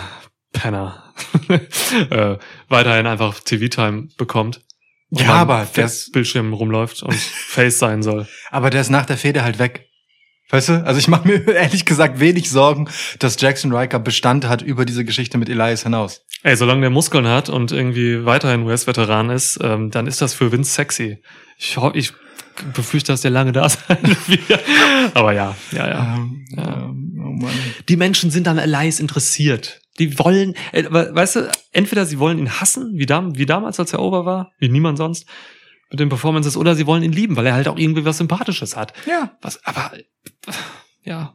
Penner 0.52 1.09
äh, 2.10 2.38
weiterhin 2.68 3.08
einfach 3.08 3.40
TV-Time 3.40 4.10
bekommt. 4.18 4.62
Ja, 5.12 5.34
aber 5.34 5.68
das- 5.74 6.12
Bildschirm 6.12 6.54
rumläuft 6.54 7.02
und 7.04 7.16
Face 7.16 7.80
sein 7.80 8.04
soll. 8.04 8.28
Aber 8.52 8.70
der 8.70 8.82
ist 8.82 8.90
nach 8.90 9.06
der 9.06 9.18
Fehde 9.18 9.44
halt 9.44 9.60
weg. 9.60 9.86
Weißt 10.52 10.70
du? 10.70 10.84
Also 10.86 11.00
ich 11.00 11.08
mache 11.08 11.28
mir 11.28 11.48
ehrlich 11.56 11.86
gesagt 11.86 12.20
wenig 12.20 12.50
Sorgen, 12.50 12.90
dass 13.20 13.40
Jackson 13.40 13.72
Riker 13.74 14.00
Bestand 14.00 14.48
hat 14.48 14.62
über 14.64 14.84
diese 14.86 15.06
Geschichte 15.06 15.38
mit 15.38 15.48
Elias 15.50 15.84
hinaus. 15.84 16.22
Ey, 16.42 16.56
solange 16.56 16.82
der 16.82 16.90
Muskeln 16.90 17.28
hat 17.28 17.50
und 17.50 17.72
irgendwie 17.72 18.26
weiterhin 18.26 18.64
US-Veteran 18.64 19.30
ist, 19.30 19.60
ähm, 19.62 19.92
dann 19.92 20.08
ist 20.08 20.22
das 20.22 20.34
für 20.34 20.52
Vince 20.52 20.72
sexy. 20.72 21.22
Ich, 21.58 21.78
ho- 21.78 21.92
ich 21.94 22.14
befürchte, 22.74 23.12
dass 23.12 23.22
der 23.22 23.32
lange 23.32 23.52
da 23.52 23.68
sein 23.70 23.98
wird. 24.28 24.60
Aber 25.14 25.34
ja, 25.34 25.56
ja, 25.72 25.88
ja. 25.88 26.16
Ähm, 26.16 26.46
Ja. 26.56 26.84
ähm, 26.86 27.22
oh 27.26 27.44
Mann. 27.44 27.52
Die 27.88 27.96
Menschen 27.98 28.32
sind 28.32 28.48
an 28.48 28.58
Elias 28.58 29.00
interessiert. 29.00 29.82
Die 30.00 30.18
wollen, 30.20 30.56
äh, 30.72 30.84
we- 30.90 31.12
weißt 31.14 31.36
du, 31.38 31.52
entweder 31.72 32.06
sie 32.06 32.20
wollen 32.20 32.40
ihn 32.40 32.50
hassen, 32.62 32.92
wie, 32.96 33.06
dam 33.06 33.38
wie 33.38 33.46
damals, 33.46 33.80
als 33.80 33.94
er 33.94 34.00
over 34.00 34.26
war, 34.26 34.52
wie 34.60 34.70
niemand 34.70 34.98
sonst 34.98 35.26
mit 35.92 36.00
den 36.00 36.10
Performances, 36.10 36.56
oder 36.56 36.76
sie 36.76 36.86
wollen 36.86 37.04
ihn 37.04 37.12
lieben, 37.12 37.36
weil 37.36 37.46
er 37.48 37.54
halt 37.54 37.68
auch 37.68 37.78
irgendwie 37.78 38.06
was 38.06 38.18
Sympathisches 38.20 38.76
hat. 38.78 38.94
Ja, 39.08 39.38
Was, 39.42 39.64
aber, 39.66 39.92
ja, 41.04 41.34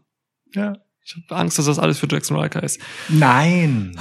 ja. 0.54 0.74
ich 1.04 1.16
habe 1.28 1.40
Angst, 1.40 1.58
dass 1.58 1.66
das 1.66 1.78
alles 1.78 1.98
für 1.98 2.06
Jackson 2.10 2.38
Riker 2.38 2.62
ist. 2.62 2.80
Nein. 3.08 3.96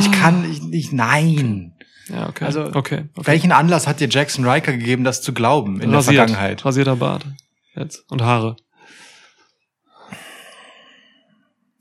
Ich 0.00 0.12
kann 0.12 0.48
ich, 0.50 0.62
nicht, 0.62 0.92
nein. 0.92 1.73
Ja, 2.08 2.28
okay. 2.28 2.44
Also, 2.44 2.66
okay. 2.66 2.74
okay. 3.14 3.26
Welchen 3.26 3.52
Anlass 3.52 3.86
hat 3.86 4.00
dir 4.00 4.08
Jackson 4.08 4.46
Riker 4.46 4.72
gegeben, 4.72 5.04
das 5.04 5.22
zu 5.22 5.32
glauben 5.32 5.80
in 5.80 5.94
Rasiert, 5.94 6.16
der 6.16 6.26
Vergangenheit? 6.26 6.64
Rasierter 6.64 6.96
Bart. 6.96 7.26
Jetzt. 7.74 8.04
Und 8.10 8.22
Haare. 8.22 8.56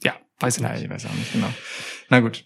Ja, 0.04 0.14
weiß 0.40 0.58
ich 0.58 0.64
nicht. 0.64 0.84
ich 0.84 0.90
weiß 0.90 1.06
auch 1.06 1.14
nicht 1.14 1.34
genau. 1.34 1.54
Na 2.10 2.20
gut. 2.20 2.46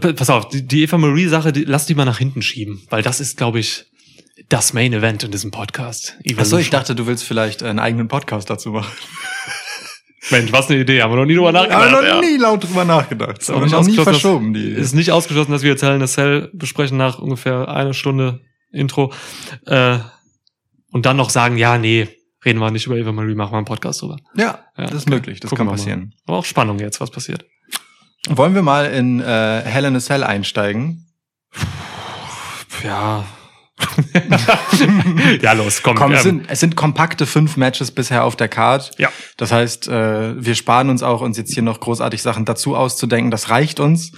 Pass 0.00 0.30
auf, 0.30 0.48
die, 0.48 0.82
Eva 0.82 0.98
Marie-Sache, 0.98 1.52
lass 1.66 1.86
die 1.86 1.94
mal 1.94 2.04
nach 2.04 2.18
hinten 2.18 2.42
schieben, 2.42 2.82
weil 2.88 3.02
das 3.02 3.20
ist, 3.20 3.36
glaube 3.36 3.60
ich, 3.60 3.86
das 4.48 4.72
Main 4.72 4.92
Event 4.92 5.22
in 5.22 5.30
diesem 5.30 5.50
Podcast. 5.50 6.16
Achso, 6.18 6.22
ich 6.24 6.32
Evolution. 6.32 6.70
dachte, 6.70 6.94
du 6.94 7.06
willst 7.06 7.24
vielleicht 7.24 7.62
einen 7.62 7.78
eigenen 7.78 8.08
Podcast 8.08 8.48
dazu 8.50 8.70
machen. 8.70 8.92
Mensch, 10.30 10.52
was 10.52 10.68
eine 10.68 10.80
Idee, 10.80 11.02
haben 11.02 11.12
wir 11.12 11.16
noch 11.16 11.24
nie 11.24 11.34
drüber 11.34 11.52
nachgedacht. 11.52 11.82
Aber 11.82 12.02
noch 12.02 12.08
ja. 12.08 12.20
nie 12.20 12.36
laut 12.36 12.64
drüber 12.64 12.84
nachgedacht. 12.84 13.38
Ist 13.38 13.48
haben 13.48 13.62
nicht 13.62 13.72
wir 13.72 13.78
noch 13.78 13.86
nie 13.86 13.96
verschoben, 13.96 14.54
die 14.54 14.70
Ist 14.70 14.94
nicht 14.94 15.12
ausgeschlossen, 15.12 15.52
dass 15.52 15.62
wir 15.62 15.70
jetzt 15.70 15.82
Hell 15.82 15.94
in 15.94 16.02
a 16.02 16.06
Cell 16.06 16.50
besprechen 16.52 16.96
nach 16.96 17.18
ungefähr 17.18 17.68
einer 17.68 17.94
Stunde 17.94 18.40
Intro. 18.72 19.12
Äh, 19.66 19.98
und 20.90 21.06
dann 21.06 21.16
noch 21.16 21.30
sagen, 21.30 21.56
ja, 21.56 21.78
nee, 21.78 22.08
reden 22.44 22.58
wir 22.58 22.70
nicht 22.70 22.86
über 22.86 22.96
Eva 22.96 23.12
Marie, 23.12 23.34
machen 23.34 23.52
wir 23.52 23.56
einen 23.58 23.66
Podcast 23.66 24.02
drüber. 24.02 24.16
Ja, 24.36 24.60
Ja, 24.76 24.84
das 24.86 24.94
ist 24.94 25.08
möglich, 25.10 25.40
das 25.40 25.50
kann 25.50 25.60
wir 25.60 25.64
mal. 25.64 25.72
passieren. 25.72 26.14
Aber 26.26 26.38
auch 26.38 26.44
Spannung 26.44 26.78
jetzt, 26.78 27.00
was 27.00 27.10
passiert. 27.10 27.44
Wollen 28.28 28.54
wir 28.54 28.62
mal 28.62 28.86
in 28.86 29.20
äh, 29.20 29.62
Hell 29.64 29.84
in 29.84 29.94
a 29.96 30.00
Cell 30.00 30.24
einsteigen? 30.24 31.06
Ja, 32.84 33.24
ja, 35.42 35.52
los, 35.52 35.82
komm. 35.82 35.96
Komm, 35.96 36.12
es, 36.12 36.24
ähm, 36.24 36.38
sind, 36.38 36.50
es 36.50 36.60
sind 36.60 36.76
kompakte 36.76 37.26
fünf 37.26 37.56
Matches 37.56 37.90
bisher 37.90 38.24
auf 38.24 38.36
der 38.36 38.48
Card. 38.48 38.92
Ja. 38.98 39.10
Das 39.36 39.52
heißt, 39.52 39.88
äh, 39.88 40.42
wir 40.42 40.54
sparen 40.54 40.88
uns 40.88 41.02
auch, 41.02 41.20
uns 41.20 41.36
jetzt 41.36 41.52
hier 41.52 41.62
noch 41.62 41.80
großartig 41.80 42.22
Sachen 42.22 42.44
dazu 42.44 42.74
auszudenken. 42.74 43.30
Das 43.30 43.50
reicht 43.50 43.80
uns. 43.80 44.12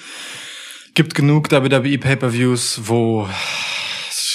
Gibt 0.94 1.14
genug 1.14 1.50
WWE 1.50 1.98
Pay-per-Views, 1.98 2.82
wo 2.84 3.28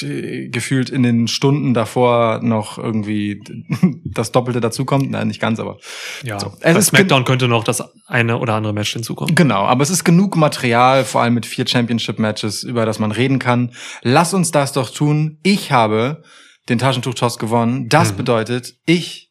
gefühlt 0.01 0.89
in 0.89 1.03
den 1.03 1.27
Stunden 1.27 1.73
davor 1.73 2.39
noch 2.41 2.77
irgendwie 2.77 3.41
das 4.05 4.31
Doppelte 4.31 4.61
dazukommt. 4.61 5.11
Nein, 5.11 5.27
nicht 5.27 5.39
ganz, 5.41 5.59
aber 5.59 5.77
ja, 6.23 6.39
so. 6.39 6.49
bei 6.61 6.71
Es 6.71 6.77
ist 6.77 6.85
SmackDown 6.87 7.25
könnte 7.25 7.47
noch 7.47 7.63
das 7.63 7.83
eine 8.07 8.37
oder 8.39 8.53
andere 8.55 8.73
Match 8.73 8.93
hinzukommen. 8.93 9.35
Genau, 9.35 9.61
aber 9.63 9.83
es 9.83 9.89
ist 9.89 10.03
genug 10.03 10.35
Material, 10.35 11.03
vor 11.05 11.21
allem 11.21 11.33
mit 11.33 11.45
vier 11.45 11.67
Championship-Matches, 11.67 12.63
über 12.63 12.85
das 12.85 12.99
man 12.99 13.11
reden 13.11 13.39
kann. 13.39 13.71
Lass 14.01 14.33
uns 14.33 14.51
das 14.51 14.73
doch 14.73 14.89
tun. 14.89 15.39
Ich 15.43 15.71
habe 15.71 16.23
den 16.69 16.79
Taschentuch-Toss 16.79 17.39
gewonnen. 17.39 17.89
Das 17.89 18.13
Mhm. 18.13 18.17
bedeutet, 18.17 18.73
ich, 18.85 19.29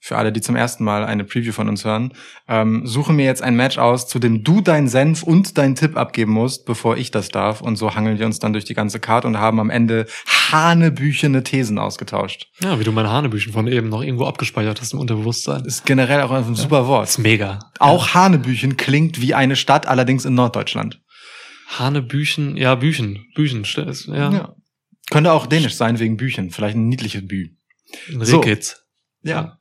für 0.00 0.16
alle, 0.16 0.32
die 0.32 0.40
zum 0.40 0.56
ersten 0.56 0.82
Mal 0.82 1.04
eine 1.04 1.24
Preview 1.24 1.52
von 1.52 1.68
uns 1.68 1.84
hören, 1.84 2.14
ähm, 2.48 2.86
suche 2.86 3.12
mir 3.12 3.26
jetzt 3.26 3.42
ein 3.42 3.54
Match 3.54 3.76
aus, 3.78 4.08
zu 4.08 4.18
dem 4.18 4.42
du 4.42 4.62
deinen 4.62 4.88
Senf 4.88 5.22
und 5.22 5.58
deinen 5.58 5.74
Tipp 5.74 5.96
abgeben 5.96 6.32
musst, 6.32 6.64
bevor 6.64 6.96
ich 6.96 7.10
das 7.10 7.28
darf. 7.28 7.60
Und 7.60 7.76
so 7.76 7.94
hangeln 7.94 8.18
wir 8.18 8.24
uns 8.26 8.38
dann 8.38 8.54
durch 8.54 8.64
die 8.64 8.74
ganze 8.74 8.98
Karte 8.98 9.26
und 9.26 9.38
haben 9.38 9.60
am 9.60 9.68
Ende 9.68 10.06
hanebüchene 10.50 11.42
Thesen 11.42 11.78
ausgetauscht. 11.78 12.48
Ja, 12.62 12.80
wie 12.80 12.84
du 12.84 12.92
meine 12.92 13.10
Hanebüchen 13.10 13.52
von 13.52 13.66
eben 13.68 13.90
noch 13.90 14.02
irgendwo 14.02 14.24
abgespeichert 14.24 14.80
hast 14.80 14.94
im 14.94 15.00
Unterbewusstsein. 15.00 15.64
Ist 15.66 15.84
generell 15.84 16.22
auch 16.22 16.30
ein 16.30 16.54
super 16.54 16.86
Wort. 16.86 17.08
ist 17.08 17.18
mega. 17.18 17.58
Auch 17.78 18.14
Hanebüchen 18.14 18.76
klingt 18.78 19.20
wie 19.20 19.34
eine 19.34 19.54
Stadt, 19.54 19.86
allerdings 19.86 20.24
in 20.24 20.34
Norddeutschland. 20.34 21.00
Hanebüchen, 21.78 22.56
ja, 22.56 22.74
Büchen, 22.74 23.26
Büchen, 23.34 23.64
ja, 23.64 24.32
Ja. 24.32 24.54
Könnte 25.10 25.32
auch 25.32 25.46
dänisch 25.46 25.74
sein 25.74 25.98
wegen 25.98 26.16
Büchen. 26.16 26.50
Vielleicht 26.50 26.76
ein 26.76 26.88
niedliches 26.88 27.26
Bü. 27.26 27.48
ein 28.08 28.24
So. 28.24 28.40
Ja. 29.22 29.59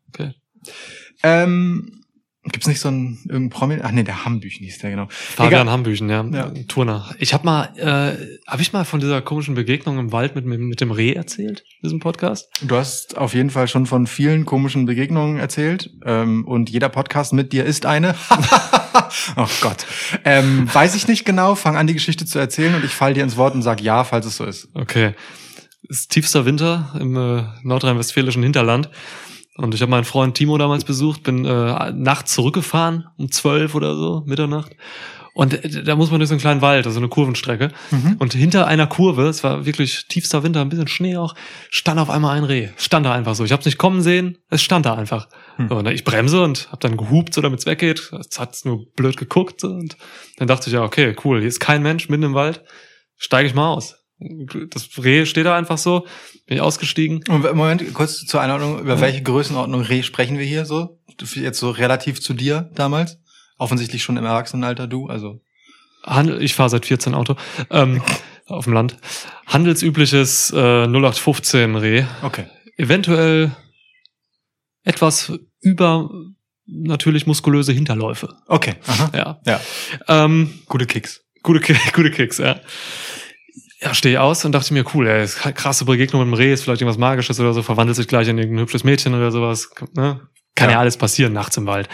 Ähm, 1.23 1.99
gibt's 2.45 2.67
nicht 2.67 2.79
so 2.79 2.87
einen 2.87 3.19
irgendeinen 3.25 3.49
Promi? 3.49 3.77
Ach 3.81 3.91
nee, 3.91 4.03
der 4.03 4.25
Hambüchen 4.25 4.63
hieß 4.65 4.79
der, 4.79 4.91
genau. 4.91 5.07
Fabian 5.09 5.61
Egal. 5.63 5.73
Hambüchen, 5.73 6.09
ja, 6.09 6.23
Ja. 6.23 6.51
Turner. 6.67 7.09
Ich 7.19 7.33
habe 7.33 7.45
mal, 7.45 7.65
äh, 7.75 8.39
habe 8.47 8.61
ich 8.61 8.73
mal 8.73 8.85
von 8.85 8.99
dieser 8.99 9.21
komischen 9.21 9.55
Begegnung 9.55 9.99
im 9.99 10.11
Wald 10.11 10.35
mit, 10.35 10.45
mit, 10.45 10.59
mit 10.59 10.81
dem 10.81 10.91
Reh 10.91 11.13
erzählt, 11.13 11.63
diesem 11.83 11.99
Podcast? 11.99 12.49
Du 12.61 12.75
hast 12.75 13.17
auf 13.17 13.33
jeden 13.33 13.49
Fall 13.49 13.67
schon 13.67 13.85
von 13.85 14.07
vielen 14.07 14.45
komischen 14.45 14.85
Begegnungen 14.85 15.37
erzählt. 15.39 15.91
Ähm, 16.05 16.45
und 16.45 16.69
jeder 16.69 16.89
Podcast 16.89 17.33
mit 17.33 17.51
dir 17.53 17.65
ist 17.65 17.85
eine. 17.85 18.15
oh 19.35 19.47
Gott. 19.61 19.85
Ähm, 20.23 20.73
weiß 20.73 20.95
ich 20.95 21.07
nicht 21.07 21.25
genau. 21.25 21.55
Fang 21.55 21.75
an, 21.75 21.87
die 21.87 21.93
Geschichte 21.93 22.25
zu 22.25 22.39
erzählen 22.39 22.75
und 22.75 22.85
ich 22.85 22.91
fall 22.91 23.13
dir 23.13 23.23
ins 23.23 23.37
Wort 23.37 23.53
und 23.53 23.61
sag 23.61 23.81
ja, 23.81 24.03
falls 24.03 24.25
es 24.25 24.37
so 24.37 24.45
ist. 24.45 24.69
Okay. 24.73 25.13
Es 25.89 26.01
ist 26.01 26.11
tiefster 26.11 26.45
Winter 26.45 26.95
im 26.99 27.15
äh, 27.15 27.43
nordrhein-westfälischen 27.63 28.43
Hinterland. 28.43 28.89
Und 29.59 29.75
ich 29.75 29.81
habe 29.81 29.91
meinen 29.91 30.05
Freund 30.05 30.35
Timo 30.35 30.57
damals 30.57 30.85
besucht, 30.85 31.23
bin 31.23 31.43
äh, 31.43 31.91
nachts 31.91 32.33
zurückgefahren, 32.33 33.07
um 33.17 33.29
zwölf 33.29 33.75
oder 33.75 33.93
so, 33.93 34.23
Mitternacht. 34.25 34.71
Und 35.33 35.53
äh, 35.53 35.83
da 35.83 35.97
muss 35.97 36.11
man 36.11 36.19
durch 36.21 36.29
so 36.29 36.33
einen 36.33 36.39
kleinen 36.39 36.61
Wald, 36.61 36.87
also 36.87 36.97
eine 36.97 37.09
Kurvenstrecke. 37.09 37.69
Mhm. 37.91 38.15
Und 38.19 38.33
hinter 38.33 38.67
einer 38.67 38.87
Kurve, 38.87 39.27
es 39.27 39.43
war 39.43 39.65
wirklich 39.65 40.07
tiefster 40.07 40.43
Winter, 40.43 40.61
ein 40.61 40.69
bisschen 40.69 40.87
Schnee 40.87 41.17
auch, 41.17 41.35
stand 41.69 41.99
auf 41.99 42.09
einmal 42.09 42.37
ein 42.37 42.45
Reh. 42.45 42.69
Stand 42.77 43.05
da 43.05 43.13
einfach 43.13 43.35
so. 43.35 43.43
Ich 43.43 43.51
habe 43.51 43.59
es 43.59 43.65
nicht 43.65 43.77
kommen 43.77 44.01
sehen, 44.01 44.37
es 44.49 44.61
stand 44.61 44.85
da 44.85 44.95
einfach. 44.95 45.27
Hm. 45.57 45.67
So, 45.67 45.75
und 45.75 45.87
ich 45.87 46.05
bremse 46.05 46.41
und 46.41 46.69
habe 46.71 46.79
dann 46.79 46.95
gehupt, 46.95 47.33
so 47.33 47.41
damit 47.41 47.59
es 47.59 47.65
weggeht. 47.65 48.13
Es 48.17 48.39
hat 48.39 48.57
nur 48.63 48.85
blöd 48.95 49.17
geguckt. 49.17 49.59
So, 49.59 49.67
und 49.67 49.97
dann 50.37 50.47
dachte 50.47 50.69
ich, 50.69 50.73
ja, 50.73 50.83
okay, 50.83 51.13
cool, 51.25 51.39
hier 51.39 51.49
ist 51.49 51.59
kein 51.59 51.83
Mensch 51.83 52.07
mitten 52.07 52.23
im 52.23 52.33
Wald. 52.33 52.63
Steige 53.17 53.49
ich 53.49 53.55
mal 53.55 53.73
aus. 53.73 53.97
Das 54.69 54.89
Reh 55.03 55.25
steht 55.25 55.45
da 55.45 55.57
einfach 55.57 55.77
so. 55.77 56.05
Bin 56.49 56.57
ich 56.57 56.63
ausgestiegen. 56.63 57.23
Und 57.29 57.43
Moment, 57.53 57.93
kurz 57.93 58.25
zur 58.25 58.41
Einordnung. 58.41 58.79
Über 58.79 58.99
welche 58.99 59.21
Größenordnung 59.21 59.81
Reh 59.81 60.01
sprechen 60.01 60.39
wir 60.39 60.45
hier 60.45 60.65
so? 60.65 60.97
Jetzt 61.35 61.59
so 61.59 61.69
relativ 61.69 62.21
zu 62.21 62.33
dir 62.33 62.71
damals? 62.73 63.19
Offensichtlich 63.59 64.01
schon 64.01 64.17
im 64.17 64.25
Erwachsenenalter 64.25 64.87
du, 64.87 65.05
also. 65.05 65.41
Handel, 66.03 66.41
ich 66.41 66.55
fahre 66.55 66.71
seit 66.71 66.87
14 66.87 67.13
Auto 67.13 67.35
ähm, 67.69 68.01
auf 68.47 68.63
dem 68.63 68.73
Land. 68.73 68.97
Handelsübliches 69.45 70.49
äh, 70.51 70.85
0815 70.87 71.75
Reh. 71.75 72.05
Okay. 72.23 72.47
Eventuell 72.77 73.51
etwas 74.83 75.31
über 75.61 76.09
natürlich 76.65 77.27
muskulöse 77.27 77.73
Hinterläufe. 77.73 78.35
Okay. 78.47 78.73
Aha. 78.87 79.11
Ja. 79.15 79.39
Ja. 79.45 79.61
Ähm, 80.07 80.61
Gute 80.65 80.87
Kicks. 80.87 81.21
gute, 81.43 81.61
gute 81.93 82.09
Kicks, 82.09 82.39
ja. 82.39 82.59
Ja, 83.81 83.93
stehe 83.93 84.15
ich 84.15 84.19
aus 84.19 84.43
und 84.43 84.51
dachte 84.51 84.73
mir, 84.73 84.83
cool, 84.93 85.07
ey, 85.07 85.25
krasse 85.53 85.85
Begegnung 85.85 86.21
mit 86.21 86.27
dem 86.27 86.33
Reh, 86.33 86.51
ist 86.51 86.63
vielleicht 86.63 86.81
irgendwas 86.81 86.97
Magisches 86.99 87.39
oder 87.39 87.53
so, 87.53 87.61
verwandelt 87.63 87.95
sich 87.95 88.07
gleich 88.07 88.27
in 88.27 88.37
irgendein 88.37 88.63
hübsches 88.63 88.83
Mädchen 88.83 89.13
oder 89.13 89.31
sowas. 89.31 89.69
Ne? 89.95 90.21
Kann 90.55 90.69
ja. 90.69 90.73
Ja. 90.75 90.79
alles 90.79 90.97
passieren 90.97 91.31
nachts 91.31 91.55
im 91.55 91.65
Wald. 91.65 91.87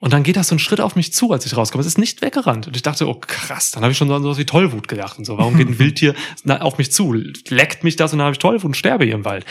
Und 0.00 0.12
dann 0.12 0.22
geht 0.24 0.36
das 0.36 0.48
so 0.48 0.56
ein 0.56 0.58
Schritt 0.58 0.80
auf 0.80 0.96
mich 0.96 1.14
zu, 1.14 1.32
als 1.32 1.46
ich 1.46 1.56
rauskomme. 1.56 1.80
Es 1.80 1.86
ist 1.86 1.96
nicht 1.96 2.20
weggerannt. 2.20 2.66
Und 2.66 2.76
ich 2.76 2.82
dachte, 2.82 3.08
oh 3.08 3.14
krass, 3.14 3.70
dann 3.70 3.82
habe 3.84 3.92
ich 3.92 3.96
schon 3.96 4.08
so 4.08 4.18
sowas 4.18 4.36
wie 4.36 4.44
Tollwut 4.44 4.86
gedacht 4.88 5.16
und 5.16 5.24
so. 5.24 5.38
Warum 5.38 5.56
geht 5.56 5.68
ein 5.68 5.78
Wildtier 5.78 6.14
auf 6.46 6.76
mich 6.76 6.92
zu? 6.92 7.14
Leckt 7.48 7.84
mich 7.84 7.96
das 7.96 8.12
und 8.12 8.18
dann 8.18 8.26
habe 8.26 8.34
ich 8.34 8.38
Tollwut 8.38 8.64
und 8.64 8.76
sterbe 8.76 9.04
hier 9.04 9.14
im 9.14 9.24
Wald. 9.24 9.46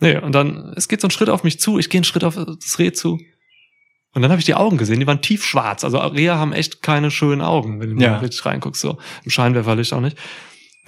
Nee, 0.00 0.16
und 0.16 0.32
dann, 0.32 0.72
es 0.76 0.88
geht 0.88 1.00
so 1.02 1.08
ein 1.08 1.10
Schritt 1.10 1.28
auf 1.28 1.42
mich 1.44 1.60
zu, 1.60 1.78
ich 1.78 1.90
gehe 1.90 1.98
einen 1.98 2.04
Schritt 2.04 2.24
auf 2.24 2.36
das 2.36 2.78
Reh 2.78 2.92
zu. 2.92 3.18
Und 4.14 4.22
dann 4.22 4.30
habe 4.30 4.38
ich 4.38 4.46
die 4.46 4.54
Augen 4.54 4.78
gesehen, 4.78 4.98
die 4.98 5.06
waren 5.06 5.20
tiefschwarz. 5.20 5.84
Also 5.84 5.98
Rehe 5.98 6.34
haben 6.36 6.52
echt 6.54 6.80
keine 6.82 7.10
schönen 7.10 7.42
Augen, 7.42 7.78
wenn 7.80 7.96
du 7.96 8.02
Ja. 8.02 8.18
richtig 8.18 8.46
reinguckst, 8.46 8.80
so 8.80 8.98
im 9.24 9.30
Scheinwerferlicht 9.30 9.92
auch 9.92 10.00
nicht. 10.00 10.16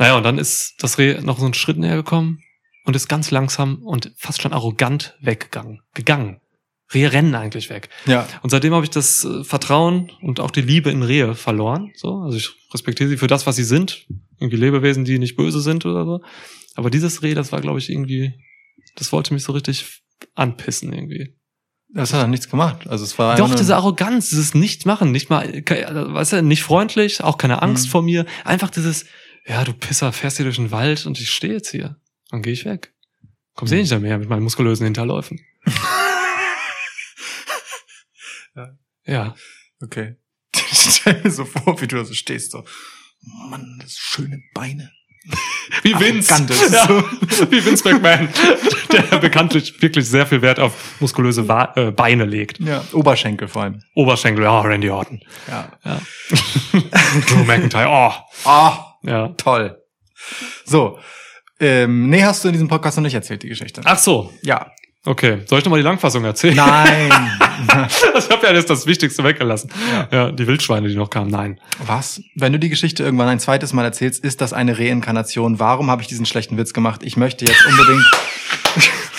Naja, 0.00 0.16
und 0.16 0.22
dann 0.24 0.38
ist 0.38 0.74
das 0.80 0.96
Reh 0.96 1.20
noch 1.20 1.38
so 1.38 1.44
einen 1.44 1.52
Schritt 1.54 1.76
näher 1.76 1.94
gekommen 1.96 2.40
und 2.86 2.96
ist 2.96 3.06
ganz 3.08 3.30
langsam 3.30 3.82
und 3.82 4.12
fast 4.16 4.40
schon 4.40 4.54
arrogant 4.54 5.14
weggegangen. 5.20 5.82
Gegangen. 5.94 6.40
Rehe 6.92 7.12
rennen 7.12 7.34
eigentlich 7.34 7.68
weg. 7.68 7.90
Ja. 8.06 8.26
Und 8.42 8.48
seitdem 8.50 8.72
habe 8.74 8.84
ich 8.84 8.90
das 8.90 9.24
äh, 9.24 9.44
Vertrauen 9.44 10.10
und 10.22 10.40
auch 10.40 10.50
die 10.50 10.62
Liebe 10.62 10.90
in 10.90 11.02
Rehe 11.02 11.34
verloren. 11.34 11.92
So, 11.94 12.14
also 12.24 12.36
ich 12.38 12.50
respektiere 12.72 13.10
sie 13.10 13.18
für 13.18 13.26
das, 13.28 13.46
was 13.46 13.56
sie 13.56 13.62
sind. 13.62 14.06
Irgendwie 14.40 14.56
Lebewesen, 14.56 15.04
die 15.04 15.18
nicht 15.18 15.36
böse 15.36 15.60
sind 15.60 15.84
oder 15.84 16.04
so. 16.06 16.20
Aber 16.76 16.88
dieses 16.90 17.22
Reh, 17.22 17.34
das 17.34 17.52
war, 17.52 17.60
glaube 17.60 17.78
ich, 17.78 17.90
irgendwie, 17.90 18.32
das 18.96 19.12
wollte 19.12 19.34
mich 19.34 19.44
so 19.44 19.52
richtig 19.52 20.00
anpissen 20.34 20.92
irgendwie. 20.92 21.36
Das 21.92 22.14
hat 22.14 22.22
er 22.22 22.26
nichts 22.28 22.48
gemacht. 22.48 22.88
Also 22.88 23.04
es 23.04 23.18
war 23.18 23.36
Doch, 23.36 23.54
diese 23.54 23.76
Arroganz, 23.76 24.30
dieses 24.30 24.54
Nicht-Machen, 24.54 25.12
nicht 25.12 25.28
mal, 25.28 25.62
also, 25.68 26.14
weißt 26.14 26.32
du, 26.32 26.42
nicht 26.42 26.62
freundlich, 26.62 27.22
auch 27.22 27.36
keine 27.36 27.62
Angst 27.62 27.86
Mhm. 27.86 27.90
vor 27.90 28.02
mir. 28.02 28.26
Einfach 28.44 28.70
dieses, 28.70 29.04
ja, 29.46 29.64
du 29.64 29.72
Pisser, 29.72 30.12
fährst 30.12 30.36
hier 30.36 30.44
durch 30.44 30.56
den 30.56 30.70
Wald 30.70 31.06
und 31.06 31.18
ich 31.20 31.30
stehe 31.30 31.54
jetzt 31.54 31.70
hier. 31.70 31.96
Dann 32.30 32.42
gehe 32.42 32.52
ich 32.52 32.64
weg. 32.64 32.92
Kommst 33.54 33.72
eh 33.72 33.76
Mhm. 33.76 33.82
nicht 33.82 34.00
mehr 34.00 34.18
mit 34.18 34.28
meinen 34.28 34.42
muskulösen 34.42 34.84
Hinterläufen. 34.84 35.40
Ja. 38.54 38.68
Ja. 39.06 39.34
Okay. 39.82 40.16
Ich 40.72 40.94
stell 40.96 41.20
mir 41.22 41.30
so 41.30 41.44
vor, 41.44 41.80
wie 41.80 41.86
du 41.86 41.96
da 41.96 42.04
so 42.04 42.14
stehst, 42.14 42.52
so. 42.52 42.64
Mann, 43.48 43.78
das 43.82 43.94
schöne 43.94 44.40
Beine. 44.54 44.90
Wie 45.82 45.94
Vince. 45.98 46.46
Ja, 46.72 46.86
so. 46.86 47.50
wie 47.50 47.64
Vince 47.64 47.84
McMahon, 47.92 48.28
der 48.90 49.18
bekanntlich 49.18 49.80
wirklich 49.82 50.08
sehr 50.08 50.26
viel 50.26 50.40
Wert 50.42 50.58
auf 50.58 50.98
muskulöse 51.00 51.46
Wa 51.46 51.72
äh, 51.76 51.90
Beine 51.92 52.24
legt. 52.24 52.58
Ja, 52.60 52.82
Oberschenkel 52.92 53.46
vor 53.48 53.62
allem. 53.62 53.82
Oberschenkel, 53.94 54.44
ja, 54.44 54.60
Randy 54.62 54.88
Orton. 54.90 55.20
Ja. 55.48 55.78
Ja. 55.84 56.00
Drew 57.28 57.44
McIntyre, 57.44 57.88
oh. 57.88 58.12
Ah, 58.48 58.89
Ja. 59.02 59.28
toll. 59.36 59.76
So. 60.64 60.98
Ähm, 61.58 62.08
nee, 62.08 62.22
hast 62.24 62.42
du 62.42 62.48
in 62.48 62.52
diesem 62.52 62.68
Podcast 62.68 62.96
noch 62.96 63.02
nicht 63.02 63.14
erzählt, 63.14 63.42
die 63.42 63.48
Geschichte. 63.48 63.82
Ach 63.84 63.98
so, 63.98 64.32
Ja. 64.42 64.70
okay. 65.04 65.42
Soll 65.46 65.58
ich 65.58 65.64
nochmal 65.64 65.80
die 65.80 65.84
Langfassung 65.84 66.24
erzählen? 66.24 66.56
Nein. 66.56 67.10
Ich 68.16 68.30
habe 68.30 68.46
ja 68.46 68.54
jetzt 68.54 68.70
das 68.70 68.86
Wichtigste 68.86 69.22
weggelassen. 69.22 69.70
Ja. 69.92 70.08
Ja. 70.10 70.32
die 70.32 70.46
Wildschweine, 70.46 70.88
die 70.88 70.94
noch 70.96 71.10
kamen. 71.10 71.30
Nein. 71.30 71.60
Was? 71.84 72.22
Wenn 72.34 72.54
du 72.54 72.58
die 72.58 72.70
Geschichte 72.70 73.02
irgendwann 73.04 73.28
ein 73.28 73.38
zweites 73.38 73.74
Mal 73.74 73.84
erzählst, 73.84 74.24
ist 74.24 74.40
das 74.40 74.54
eine 74.54 74.78
Reinkarnation. 74.78 75.58
Warum 75.58 75.90
habe 75.90 76.00
ich 76.00 76.08
diesen 76.08 76.24
schlechten 76.24 76.56
Witz 76.56 76.72
gemacht? 76.72 77.02
Ich 77.04 77.18
möchte 77.18 77.44
jetzt 77.44 77.62
unbedingt. 77.66 78.04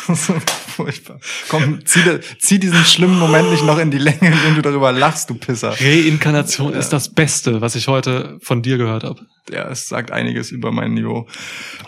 furchtbar. 0.76 1.20
Komm, 1.50 1.86
zieh, 1.86 2.00
zieh 2.40 2.58
diesen 2.60 2.84
schlimmen 2.84 3.20
Moment 3.20 3.52
nicht 3.52 3.64
noch 3.64 3.78
in 3.78 3.92
die 3.92 4.00
Länge, 4.00 4.20
indem 4.32 4.56
du 4.56 4.62
darüber 4.64 4.92
lachst, 4.92 5.30
du 5.30 5.36
Pisser. 5.36 5.76
Reinkarnation 5.80 6.74
ist 6.74 6.90
das 6.90 7.10
Beste, 7.14 7.62
was 7.62 7.76
ich 7.76 7.88
heute 7.88 8.40
von 8.42 8.62
dir 8.64 8.78
gehört 8.78 9.04
habe. 9.04 9.22
Ja, 9.50 9.68
es 9.70 9.90
sagt 9.90 10.12
einiges 10.12 10.52
über 10.52 10.72
mein 10.72 10.94
Niveau. 10.94 11.28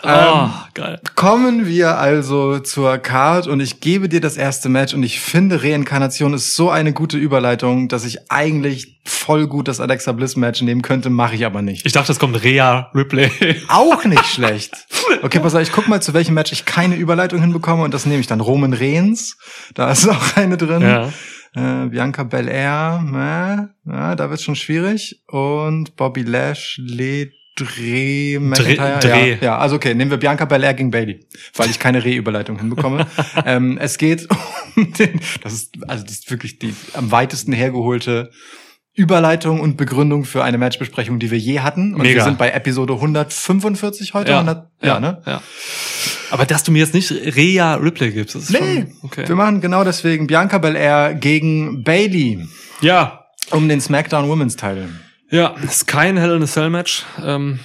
Ah, 0.02 0.44
Ähm, 0.44 0.50
geil. 0.74 1.00
Kommen 1.14 1.66
wir 1.66 1.98
also 1.98 2.58
zur 2.58 2.98
Card 2.98 3.46
und 3.46 3.60
ich 3.60 3.80
gebe 3.80 4.08
dir 4.08 4.20
das 4.20 4.36
erste 4.36 4.68
Match 4.68 4.92
und 4.92 5.02
ich 5.02 5.20
finde 5.20 5.62
Reinkarnation 5.62 6.34
ist 6.34 6.56
so 6.56 6.68
eine 6.70 6.92
gute 6.92 7.16
Überleitung, 7.16 7.88
dass 7.88 8.04
ich 8.04 8.30
eigentlich 8.30 9.00
voll 9.06 9.46
gut 9.46 9.68
das 9.68 9.80
Alexa 9.80 10.12
Bliss 10.12 10.36
Match 10.36 10.62
nehmen 10.62 10.82
könnte, 10.82 11.10
mache 11.10 11.36
ich 11.36 11.46
aber 11.46 11.62
nicht. 11.62 11.86
Ich 11.86 11.92
dachte, 11.92 12.10
es 12.12 12.18
kommt 12.18 12.42
Rhea 12.42 12.90
Ripley. 12.94 13.30
Auch 13.68 14.04
nicht 14.04 14.26
schlecht. 14.26 14.74
Okay, 15.22 15.38
pass 15.40 15.54
auf, 15.54 15.62
ich 15.62 15.72
guck 15.72 15.86
mal, 15.88 16.02
zu 16.02 16.12
welchem 16.12 16.34
Match 16.34 16.52
ich 16.52 16.64
keine 16.64 16.96
Überleitung 16.96 17.40
hinbekomme 17.40 17.84
und 17.84 17.94
das 17.94 18.04
nehme 18.04 18.20
ich 18.20 18.26
dann. 18.26 18.40
Roman 18.40 18.72
Reigns, 18.72 19.36
da 19.74 19.90
ist 19.92 20.08
auch 20.08 20.36
eine 20.36 20.56
drin. 20.56 20.82
ja. 20.82 21.12
Äh, 21.56 21.86
Bianca 21.86 22.24
Belair, 22.24 23.00
äh, 23.86 23.90
ja, 23.90 24.16
da 24.16 24.28
wird's 24.28 24.42
schon 24.42 24.56
schwierig. 24.56 25.22
Und 25.28 25.94
Bobby 25.94 26.22
Lashley 26.22 27.30
Dreh, 27.56 28.38
McIntyre? 28.40 28.98
Dreh. 29.00 29.30
Ja, 29.34 29.38
ja, 29.40 29.58
also 29.58 29.76
okay, 29.76 29.94
nehmen 29.94 30.10
wir 30.10 30.18
Bianca 30.18 30.44
Belair 30.44 30.74
gegen 30.74 30.90
Bailey, 30.90 31.26
weil 31.54 31.70
ich 31.70 31.78
keine 31.78 32.04
Rehüberleitung 32.04 32.58
hinbekomme. 32.58 33.06
ähm, 33.46 33.78
es 33.78 33.98
geht 33.98 34.28
um 34.76 34.92
den, 34.92 35.20
das 35.42 35.52
ist, 35.52 35.76
also 35.86 36.02
das 36.04 36.12
ist 36.14 36.30
wirklich 36.30 36.58
die 36.58 36.74
am 36.94 37.10
weitesten 37.12 37.52
hergeholte 37.52 38.30
Überleitung 38.96 39.60
und 39.60 39.76
Begründung 39.76 40.24
für 40.24 40.44
eine 40.44 40.56
Matchbesprechung, 40.56 41.18
die 41.18 41.30
wir 41.30 41.38
je 41.38 41.60
hatten. 41.60 41.94
Und 41.94 42.02
Mega. 42.02 42.16
wir 42.20 42.24
sind 42.24 42.38
bei 42.38 42.50
Episode 42.50 42.94
145 42.94 44.14
heute. 44.14 44.32
100, 44.34 44.68
ja, 44.82 45.00
ne? 45.00 45.20
Ja. 45.26 45.42
Aber 46.30 46.46
dass 46.46 46.62
du 46.62 46.70
mir 46.70 46.78
jetzt 46.78 46.94
nicht 46.94 47.10
Rhea 47.10 47.74
Ripley 47.74 48.12
gibst, 48.12 48.36
das 48.36 48.44
ist 48.44 48.52
Nee, 48.52 48.58
schon 48.58 48.96
okay. 49.02 49.28
wir 49.28 49.34
machen 49.34 49.60
genau 49.60 49.82
deswegen 49.82 50.26
Bianca 50.28 50.58
Belair 50.58 51.14
gegen 51.14 51.82
Bailey 51.82 52.46
Ja, 52.80 53.24
um 53.50 53.68
den 53.68 53.80
SmackDown 53.80 54.28
Women's 54.28 54.56
Title. 54.56 54.88
Ja, 55.34 55.48
ist 55.62 55.86
kein 55.86 56.16
Hell 56.16 56.36
in 56.36 56.42
a 56.42 56.46
Cell 56.46 56.70
Match. 56.70 57.04
Ähm, 57.22 57.60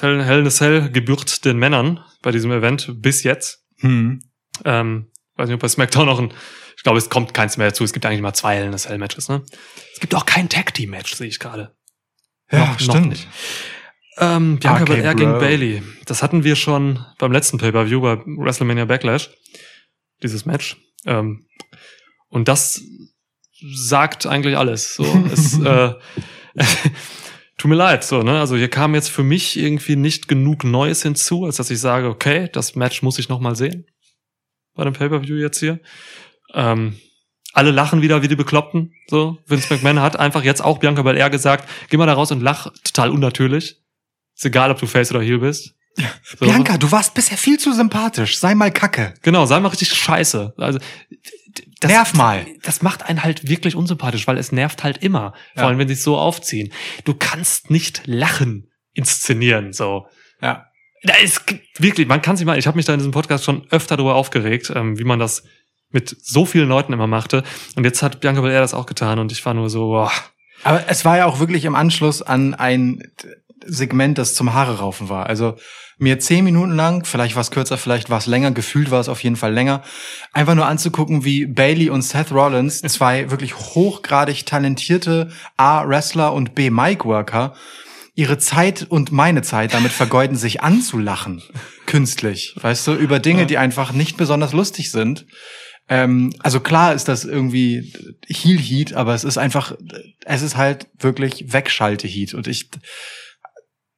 Hell, 0.00 0.22
Hell 0.24 0.40
in 0.40 0.46
a 0.46 0.50
Cell 0.50 0.90
gebührt 0.90 1.44
den 1.44 1.58
Männern 1.58 2.00
bei 2.22 2.30
diesem 2.30 2.50
Event 2.52 2.90
bis 3.02 3.22
jetzt. 3.22 3.64
Hm. 3.80 4.22
Ähm, 4.64 5.10
weiß 5.36 5.48
nicht, 5.48 5.54
ob 5.54 5.60
bei 5.60 5.68
SmackDown 5.68 6.06
noch 6.06 6.18
ein, 6.18 6.32
ich 6.76 6.82
glaube, 6.82 6.98
es 6.98 7.10
kommt 7.10 7.34
keins 7.34 7.56
mehr 7.56 7.68
dazu. 7.68 7.84
Es 7.84 7.92
gibt 7.92 8.06
eigentlich 8.06 8.20
mal 8.22 8.34
zwei 8.34 8.56
Hell 8.56 8.66
in 8.66 8.74
a 8.74 8.78
Cell 8.78 8.98
Matches, 8.98 9.28
ne? 9.28 9.42
Es 9.94 10.00
gibt 10.00 10.14
auch 10.14 10.26
kein 10.26 10.48
Tag 10.48 10.74
Team 10.74 10.90
Match, 10.90 11.14
sehe 11.14 11.28
ich 11.28 11.38
gerade. 11.38 11.74
Ja, 12.50 12.58
Noch- 12.60 12.68
noch 12.72 12.80
stimmt. 12.80 13.08
nicht. 13.08 13.28
Ähm, 14.18 14.58
Bianca 14.58 14.82
RK 14.82 14.86
Belair 14.88 15.14
gegen. 15.14 15.32
Bailey. 15.38 15.82
Das 16.04 16.22
hatten 16.22 16.44
wir 16.44 16.54
schon 16.54 17.04
beim 17.18 17.32
letzten 17.32 17.56
Pay-Per-View 17.58 18.00
bei 18.02 18.18
WrestleMania 18.26 18.84
Backlash. 18.84 19.30
Dieses 20.22 20.44
Match. 20.44 20.76
Ähm, 21.06 21.46
und 22.28 22.48
das 22.48 22.82
sagt 23.74 24.26
eigentlich 24.26 24.56
alles. 24.58 24.94
So, 24.94 25.04
es, 25.32 25.58
äh, 25.64 25.94
tut 27.58 27.68
mir 27.68 27.76
leid, 27.76 28.04
so, 28.04 28.22
ne? 28.22 28.40
Also 28.40 28.56
hier 28.56 28.68
kam 28.68 28.94
jetzt 28.94 29.08
für 29.08 29.22
mich 29.22 29.58
irgendwie 29.58 29.96
nicht 29.96 30.28
genug 30.28 30.64
Neues 30.64 31.02
hinzu, 31.02 31.44
als 31.44 31.56
dass 31.56 31.70
ich 31.70 31.80
sage, 31.80 32.08
okay, 32.08 32.48
das 32.52 32.74
Match 32.74 33.02
muss 33.02 33.18
ich 33.18 33.28
noch 33.28 33.40
mal 33.40 33.54
sehen. 33.56 33.86
Bei 34.74 34.84
dem 34.84 34.94
Pay-Per-View 34.94 35.36
jetzt 35.36 35.60
hier. 35.60 35.80
Ähm, 36.54 36.98
alle 37.52 37.70
lachen 37.70 38.02
wieder 38.02 38.22
wie 38.22 38.28
die 38.28 38.36
Bekloppten. 38.36 38.94
So, 39.08 39.38
Vince 39.46 39.72
McMahon 39.72 40.00
hat 40.00 40.18
einfach 40.18 40.42
jetzt 40.42 40.62
auch 40.62 40.78
Bianca 40.78 41.02
Belair 41.02 41.30
gesagt, 41.30 41.68
geh 41.90 41.96
mal 41.96 42.06
da 42.06 42.14
raus 42.14 42.32
und 42.32 42.40
lach 42.40 42.72
total 42.84 43.10
unnatürlich. 43.10 43.76
Ist 44.34 44.46
egal, 44.46 44.70
ob 44.70 44.78
du 44.78 44.86
Face 44.86 45.10
oder 45.10 45.20
Heel 45.20 45.38
bist. 45.38 45.74
So. 46.24 46.46
Bianca, 46.46 46.78
du 46.78 46.90
warst 46.90 47.12
bisher 47.12 47.36
viel 47.36 47.58
zu 47.58 47.74
sympathisch. 47.74 48.38
Sei 48.38 48.54
mal 48.54 48.72
Kacke. 48.72 49.12
Genau, 49.20 49.44
sei 49.44 49.60
mal 49.60 49.68
richtig 49.68 49.92
scheiße. 49.92 50.54
Also, 50.56 50.78
das, 51.82 51.90
Nerv 51.90 52.14
mal. 52.14 52.46
Das 52.62 52.82
macht 52.82 53.04
einen 53.08 53.22
halt 53.22 53.48
wirklich 53.48 53.74
unsympathisch, 53.76 54.26
weil 54.26 54.38
es 54.38 54.52
nervt 54.52 54.82
halt 54.84 54.98
immer. 54.98 55.32
Vor 55.54 55.62
Ja. 55.64 55.68
allem, 55.68 55.78
wenn 55.78 55.88
sie 55.88 55.94
es 55.94 56.02
so 56.02 56.16
aufziehen. 56.18 56.72
Du 57.04 57.14
kannst 57.14 57.70
nicht 57.70 58.02
Lachen 58.06 58.70
inszenieren, 58.94 59.72
so. 59.72 60.06
Ja. 60.40 60.66
Da 61.04 61.14
ist 61.16 61.42
wirklich, 61.78 62.06
man 62.06 62.22
kann 62.22 62.36
sich 62.36 62.46
mal, 62.46 62.58
ich 62.58 62.66
habe 62.66 62.76
mich 62.76 62.86
da 62.86 62.92
in 62.92 63.00
diesem 63.00 63.12
Podcast 63.12 63.44
schon 63.44 63.66
öfter 63.70 63.96
darüber 63.96 64.14
aufgeregt, 64.14 64.72
ähm, 64.74 64.98
wie 64.98 65.04
man 65.04 65.18
das 65.18 65.42
mit 65.90 66.16
so 66.22 66.46
vielen 66.46 66.68
Leuten 66.68 66.92
immer 66.92 67.06
machte. 67.08 67.42
Und 67.76 67.84
jetzt 67.84 68.02
hat 68.02 68.20
Bianca 68.20 68.40
Belair 68.40 68.60
das 68.60 68.72
auch 68.74 68.86
getan 68.86 69.18
und 69.18 69.32
ich 69.32 69.44
war 69.44 69.52
nur 69.54 69.68
so, 69.68 69.88
boah, 69.88 70.12
Aber 70.64 70.84
es 70.88 71.04
war 71.04 71.16
ja 71.18 71.26
auch 71.26 71.40
wirklich 71.40 71.64
im 71.64 71.74
Anschluss 71.74 72.22
an 72.22 72.54
ein 72.54 73.02
Segment, 73.66 74.18
das 74.18 74.34
zum 74.34 74.52
Haare 74.52 74.78
raufen 74.78 75.08
war. 75.08 75.26
Also 75.26 75.56
mir 75.98 76.18
zehn 76.18 76.44
Minuten 76.44 76.72
lang, 76.72 77.04
vielleicht 77.04 77.36
war 77.36 77.42
es 77.42 77.50
kürzer, 77.50 77.78
vielleicht 77.78 78.10
war 78.10 78.18
es 78.18 78.26
länger, 78.26 78.50
gefühlt 78.50 78.90
war 78.90 79.00
es 79.00 79.08
auf 79.08 79.22
jeden 79.22 79.36
Fall 79.36 79.52
länger, 79.52 79.82
einfach 80.32 80.54
nur 80.54 80.66
anzugucken, 80.66 81.24
wie 81.24 81.46
Bailey 81.46 81.90
und 81.90 82.02
Seth 82.02 82.32
Rollins, 82.32 82.80
zwei 82.88 83.30
wirklich 83.30 83.54
hochgradig 83.56 84.44
talentierte 84.44 85.30
A-Wrestler 85.56 86.32
und 86.32 86.54
B-Mic-Worker, 86.54 87.54
ihre 88.14 88.38
Zeit 88.38 88.86
und 88.88 89.12
meine 89.12 89.42
Zeit 89.42 89.74
damit 89.74 89.92
vergeuden, 89.92 90.36
sich 90.36 90.60
anzulachen. 90.62 91.42
Künstlich. 91.86 92.54
Weißt 92.60 92.86
du, 92.86 92.94
über 92.94 93.20
Dinge, 93.20 93.46
die 93.46 93.58
einfach 93.58 93.92
nicht 93.92 94.16
besonders 94.16 94.52
lustig 94.52 94.90
sind. 94.90 95.26
Ähm, 95.88 96.32
also 96.40 96.60
klar 96.60 96.94
ist 96.94 97.08
das 97.08 97.24
irgendwie 97.24 97.92
Heel 98.26 98.58
Heat, 98.58 98.94
aber 98.94 99.14
es 99.14 99.24
ist 99.24 99.38
einfach, 99.38 99.76
es 100.24 100.42
ist 100.42 100.56
halt 100.56 100.88
wirklich 100.98 101.52
Wegschalte 101.52 102.06
Heat 102.06 102.34
und 102.34 102.46
ich 102.46 102.70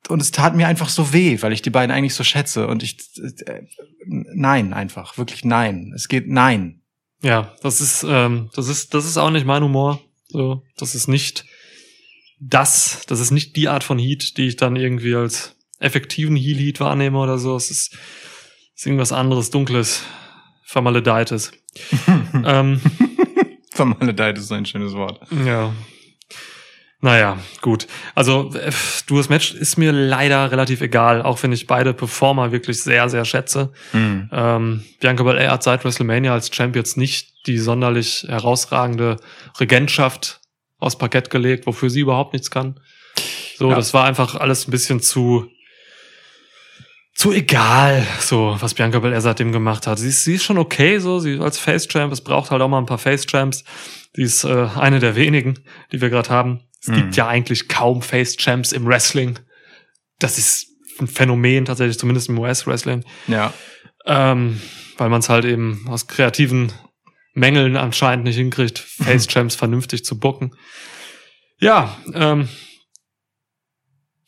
und 0.08 0.20
es 0.20 0.30
tat 0.30 0.54
mir 0.54 0.68
einfach 0.68 0.88
so 0.88 1.12
weh, 1.12 1.40
weil 1.40 1.52
ich 1.52 1.62
die 1.62 1.70
beiden 1.70 1.94
eigentlich 1.94 2.14
so 2.14 2.24
schätze 2.24 2.66
und 2.66 2.82
ich 2.82 2.98
äh, 3.46 3.62
nein 4.06 4.72
einfach 4.72 5.18
wirklich 5.18 5.44
nein, 5.44 5.92
es 5.94 6.08
geht 6.08 6.28
nein. 6.28 6.82
Ja, 7.22 7.54
das 7.62 7.80
ist, 7.80 8.04
ähm, 8.06 8.50
das 8.54 8.68
ist, 8.68 8.92
das 8.92 9.06
ist 9.06 9.16
auch 9.16 9.30
nicht 9.30 9.46
mein 9.46 9.62
Humor. 9.62 10.00
So, 10.28 10.62
das 10.76 10.94
ist 10.94 11.08
nicht 11.08 11.46
das, 12.38 13.04
das 13.06 13.20
ist 13.20 13.30
nicht 13.30 13.56
die 13.56 13.68
Art 13.68 13.84
von 13.84 13.98
Heat, 13.98 14.36
die 14.36 14.48
ich 14.48 14.56
dann 14.56 14.76
irgendwie 14.76 15.14
als 15.14 15.56
effektiven 15.78 16.36
Heal 16.36 16.58
Heat 16.58 16.80
wahrnehme 16.80 17.18
oder 17.18 17.38
so. 17.38 17.56
Es 17.56 17.70
ist, 17.70 17.96
ist 18.74 18.86
irgendwas 18.86 19.12
anderes, 19.12 19.50
dunkles, 19.50 20.02
vermaledeites. 20.64 21.52
ähm, 22.44 22.80
Vermaledeit 23.70 24.38
ist 24.38 24.52
ein 24.52 24.66
schönes 24.66 24.92
Wort. 24.92 25.20
ja. 25.44 25.72
Naja, 27.04 27.36
gut. 27.60 27.86
Also, 28.14 28.50
äh, 28.54 28.72
du, 29.06 29.18
das 29.18 29.28
Match 29.28 29.52
ist 29.52 29.76
mir 29.76 29.92
leider 29.92 30.50
relativ 30.50 30.80
egal, 30.80 31.20
auch 31.20 31.42
wenn 31.42 31.52
ich 31.52 31.66
beide 31.66 31.92
Performer 31.92 32.50
wirklich 32.50 32.82
sehr, 32.82 33.10
sehr 33.10 33.26
schätze. 33.26 33.72
Ähm, 33.92 34.82
Bianca 35.00 35.22
Belair 35.22 35.50
hat 35.50 35.62
seit 35.62 35.84
WrestleMania 35.84 36.32
als 36.32 36.50
Champ 36.50 36.74
jetzt 36.74 36.96
nicht 36.96 37.46
die 37.46 37.58
sonderlich 37.58 38.24
herausragende 38.26 39.18
Regentschaft 39.60 40.40
aus 40.78 40.96
Parkett 40.96 41.28
gelegt, 41.28 41.66
wofür 41.66 41.90
sie 41.90 42.00
überhaupt 42.00 42.32
nichts 42.32 42.50
kann. 42.50 42.80
So, 43.58 43.68
Ja. 43.68 43.76
das 43.76 43.92
war 43.92 44.04
einfach 44.06 44.36
alles 44.36 44.66
ein 44.66 44.70
bisschen 44.70 45.00
zu 45.00 45.50
zu 47.14 47.32
egal, 47.32 48.06
so 48.18 48.56
was 48.60 48.72
Bianca 48.72 48.98
Belair 48.98 49.20
seitdem 49.20 49.52
gemacht 49.52 49.86
hat. 49.86 49.98
Sie 49.98 50.08
ist, 50.08 50.24
sie 50.24 50.36
ist 50.36 50.44
schon 50.44 50.56
okay, 50.56 50.98
so 51.00 51.20
sie 51.20 51.38
als 51.38 51.58
Face 51.58 51.86
Champ. 51.86 52.14
Es 52.14 52.22
braucht 52.22 52.50
halt 52.50 52.62
auch 52.62 52.68
mal 52.68 52.78
ein 52.78 52.86
paar 52.86 52.96
Face 52.98 53.26
Champs. 53.26 53.62
Sie 54.14 54.22
ist 54.22 54.44
äh, 54.44 54.68
eine 54.80 55.00
der 55.00 55.16
wenigen, 55.16 55.58
die 55.92 56.00
wir 56.00 56.08
gerade 56.08 56.30
haben. 56.30 56.60
Es 56.84 56.88
Mhm. 56.88 56.94
gibt 56.96 57.16
ja 57.16 57.26
eigentlich 57.26 57.68
kaum 57.68 58.02
Face 58.02 58.36
Champs 58.36 58.72
im 58.72 58.84
Wrestling. 58.86 59.38
Das 60.18 60.36
ist 60.38 60.66
ein 61.00 61.06
Phänomen 61.06 61.64
tatsächlich, 61.64 61.98
zumindest 61.98 62.28
im 62.28 62.38
US-Wrestling 62.38 63.04
Ja. 63.26 63.52
ähm, 64.04 64.60
weil 64.98 65.08
man 65.08 65.20
es 65.20 65.28
halt 65.30 65.44
eben 65.46 65.86
aus 65.88 66.06
kreativen 66.06 66.72
Mängeln 67.32 67.76
anscheinend 67.78 68.24
nicht 68.26 68.36
hinkriegt, 68.36 68.78
Face 68.78 69.26
Champs 69.26 69.56
vernünftig 69.56 70.04
zu 70.04 70.18
bucken. 70.20 70.54
Ja, 71.58 71.96
ähm, 72.12 72.48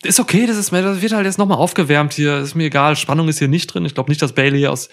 ist 0.03 0.19
okay, 0.19 0.47
das 0.47 0.57
ist 0.57 0.73
das 0.73 1.03
wird 1.03 1.13
halt 1.13 1.27
jetzt 1.27 1.39
nochmal 1.39 1.59
aufgewärmt 1.59 2.15
hier, 2.15 2.39
ist 2.39 2.55
mir 2.55 2.65
egal, 2.65 2.97
Spannung 2.97 3.29
ist 3.29 3.39
hier 3.39 3.49
nicht 3.49 3.67
drin. 3.69 3.85
Ich 3.85 3.95
glaube 3.95 4.11
nicht, 4.11 4.23
dass 4.23 4.33
Bailey 4.35 4.67
aus 4.67 4.89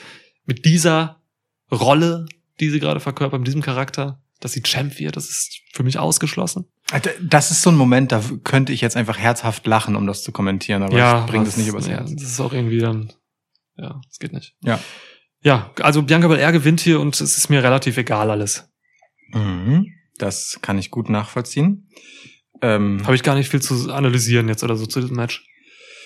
mit 0.46 0.66
dieser 0.66 1.22
Rolle, 1.72 2.26
die 2.60 2.70
sie 2.70 2.80
gerade 2.80 3.00
verkörpert, 3.00 3.40
mit 3.40 3.48
diesem 3.48 3.62
Charakter, 3.62 4.22
dass 4.40 4.52
sie 4.52 4.62
Champ 4.62 5.00
wird, 5.00 5.16
das 5.16 5.30
ist 5.30 5.60
für 5.74 5.84
mich 5.84 5.98
ausgeschlossen. 5.98 6.66
Das 7.22 7.52
ist 7.52 7.62
so 7.62 7.70
ein 7.70 7.76
Moment, 7.76 8.12
da 8.12 8.22
könnte 8.44 8.74
ich 8.74 8.82
jetzt 8.82 8.96
einfach 8.96 9.18
herzhaft 9.18 9.66
lachen, 9.68 9.96
um 9.96 10.06
das 10.06 10.24
zu 10.24 10.32
kommentieren, 10.32 10.84
aber 10.84 10.94
ich 10.94 11.26
bringe 11.28 11.46
das 11.46 11.58
nicht 11.58 11.68
übers 11.68 11.88
ja, 11.88 11.98
Herz. 11.98 12.14
Das 12.14 12.24
ist 12.24 12.40
auch 12.40 12.54
irgendwie 12.54 12.80
dann, 12.80 13.12
ja, 13.78 14.00
das 14.08 14.20
geht 14.20 14.34
nicht. 14.34 14.56
Ja. 14.62 14.80
Ja, 15.42 15.72
also 15.82 16.04
Bianca 16.04 16.30
Belair 16.30 16.54
gewinnt 16.54 16.80
hier 16.80 17.02
und 17.02 17.20
es 17.20 17.38
ist 17.38 17.50
mir 17.50 17.62
relativ 17.64 17.98
egal 17.98 18.32
alles. 18.32 18.70
Mhm. 19.34 19.88
Das 20.18 20.60
kann 20.62 20.78
ich 20.78 20.90
gut 20.90 21.10
nachvollziehen. 21.10 21.90
Ähm, 22.62 23.02
Habe 23.04 23.16
ich 23.16 23.24
gar 23.24 23.36
nicht 23.36 23.50
viel 23.50 23.62
zu 23.62 23.92
analysieren 23.92 24.48
jetzt 24.48 24.64
oder 24.64 24.78
so 24.78 24.86
zu 24.86 25.02
diesem 25.02 25.18
Match. 25.18 25.46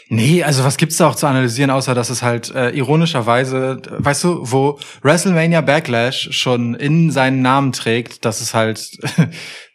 Nee, 0.09 0.43
also 0.43 0.63
was 0.63 0.77
gibt's 0.77 0.97
da 0.97 1.07
auch 1.07 1.15
zu 1.15 1.27
analysieren, 1.27 1.69
außer 1.69 1.93
dass 1.93 2.09
es 2.09 2.23
halt 2.23 2.49
äh, 2.55 2.69
ironischerweise, 2.69 3.81
weißt 3.89 4.23
du, 4.23 4.39
wo 4.41 4.79
WrestleMania 5.01 5.61
Backlash 5.61 6.29
schon 6.31 6.75
in 6.75 7.11
seinen 7.11 7.41
Namen 7.41 7.73
trägt, 7.73 8.23
dass 8.23 8.39
es 8.39 8.53
halt 8.53 8.97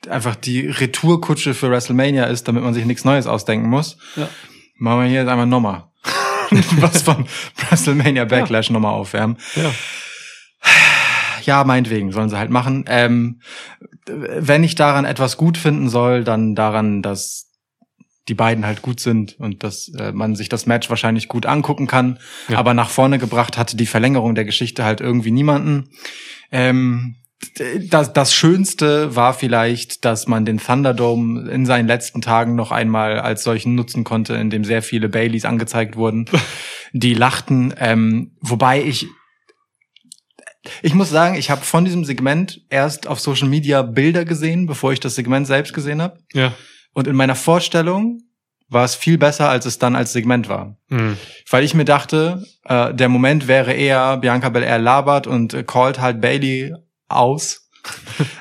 einfach 0.08 0.36
die 0.36 0.66
Retourkutsche 0.66 1.54
für 1.54 1.70
WrestleMania 1.70 2.24
ist, 2.24 2.48
damit 2.48 2.62
man 2.62 2.74
sich 2.74 2.84
nichts 2.84 3.04
Neues 3.04 3.26
ausdenken 3.26 3.68
muss. 3.68 3.98
Ja. 4.16 4.28
Machen 4.76 5.02
wir 5.02 5.08
hier 5.08 5.20
jetzt 5.20 5.28
einmal 5.28 5.46
nochmal 5.46 5.84
was 6.76 7.02
von 7.02 7.26
WrestleMania 7.70 8.24
Backlash 8.24 8.70
nochmal 8.70 8.92
aufwärmen. 8.92 9.38
Ja. 9.56 9.72
Ja, 11.44 11.64
meinetwegen, 11.64 12.12
sollen 12.12 12.28
sie 12.28 12.38
halt 12.38 12.50
machen. 12.50 12.84
Ähm, 12.86 13.40
wenn 14.06 14.62
ich 14.62 14.74
daran 14.76 15.04
etwas 15.04 15.36
gut 15.36 15.58
finden 15.58 15.88
soll, 15.88 16.22
dann 16.22 16.54
daran, 16.54 17.02
dass 17.02 17.48
die 18.28 18.34
beiden 18.34 18.64
halt 18.64 18.82
gut 18.82 19.00
sind 19.00 19.38
und 19.40 19.64
dass 19.64 19.88
äh, 19.98 20.12
man 20.12 20.36
sich 20.36 20.48
das 20.48 20.66
Match 20.66 20.88
wahrscheinlich 20.88 21.26
gut 21.26 21.46
angucken 21.46 21.88
kann. 21.88 22.18
Ja. 22.48 22.58
Aber 22.58 22.74
nach 22.74 22.90
vorne 22.90 23.18
gebracht 23.18 23.58
hatte 23.58 23.76
die 23.76 23.86
Verlängerung 23.86 24.34
der 24.36 24.44
Geschichte 24.44 24.84
halt 24.84 25.00
irgendwie 25.00 25.32
niemanden. 25.32 25.90
Ähm, 26.52 27.16
das, 27.90 28.12
das 28.12 28.35
Schönste 28.35 29.14
war 29.16 29.35
vielleicht, 29.35 30.05
dass 30.05 30.26
man 30.26 30.44
den 30.44 30.59
Thunderdome 30.59 31.50
in 31.50 31.66
seinen 31.66 31.87
letzten 31.87 32.20
Tagen 32.20 32.55
noch 32.55 32.70
einmal 32.70 33.20
als 33.20 33.42
solchen 33.42 33.74
nutzen 33.74 34.05
konnte, 34.05 34.35
in 34.35 34.50
dem 34.50 34.64
sehr 34.64 34.83
viele 34.83 35.09
Baileys 35.09 35.44
angezeigt 35.44 35.96
wurden, 35.96 36.26
die 36.92 37.14
lachten. 37.14 37.74
Ähm, 37.78 38.33
wobei 38.40 38.83
ich 38.83 39.07
ich 40.81 40.94
muss 40.94 41.11
sagen, 41.11 41.35
ich 41.35 41.50
habe 41.50 41.62
von 41.62 41.85
diesem 41.85 42.05
Segment 42.05 42.62
erst 42.70 43.09
auf 43.09 43.18
Social 43.18 43.48
Media 43.48 43.83
Bilder 43.83 44.24
gesehen, 44.24 44.66
bevor 44.66 44.92
ich 44.92 45.00
das 45.00 45.16
Segment 45.16 45.46
selbst 45.46 45.74
gesehen 45.74 46.00
habe. 46.00 46.18
Ja. 46.33 46.52
Und 46.92 47.09
in 47.09 47.16
meiner 47.16 47.35
Vorstellung 47.35 48.20
war 48.68 48.85
es 48.85 48.94
viel 48.94 49.18
besser, 49.18 49.48
als 49.48 49.66
es 49.66 49.78
dann 49.78 49.96
als 49.96 50.12
Segment 50.12 50.48
war. 50.48 50.76
Hm. 50.88 51.16
Weil 51.50 51.64
ich 51.64 51.74
mir 51.74 51.85
dachte, 51.85 52.44
äh, 52.64 52.94
der 52.94 53.09
Moment 53.09 53.48
wäre 53.48 53.72
eher, 53.72 54.16
Bianca 54.18 54.48
Belair 54.48 54.78
labert 54.78 55.26
und 55.26 55.52
äh, 55.52 55.62
callt 55.62 56.00
halt 56.00 56.20
Bailey 56.20 56.72
aus. 57.16 57.68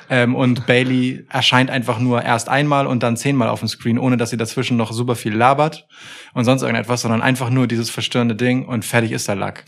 ähm, 0.08 0.36
und 0.36 0.66
Bailey 0.66 1.26
erscheint 1.28 1.68
einfach 1.68 1.98
nur 1.98 2.22
erst 2.22 2.48
einmal 2.48 2.86
und 2.86 3.02
dann 3.02 3.16
zehnmal 3.16 3.48
auf 3.48 3.58
dem 3.58 3.68
Screen, 3.68 3.98
ohne 3.98 4.16
dass 4.16 4.30
sie 4.30 4.36
dazwischen 4.36 4.76
noch 4.76 4.92
super 4.92 5.16
viel 5.16 5.34
labert 5.34 5.88
und 6.32 6.44
sonst 6.44 6.62
irgendetwas, 6.62 7.02
sondern 7.02 7.22
einfach 7.22 7.50
nur 7.50 7.66
dieses 7.66 7.90
verstörende 7.90 8.36
Ding 8.36 8.64
und 8.64 8.84
fertig 8.84 9.10
ist 9.10 9.26
der 9.26 9.34
Lack. 9.34 9.64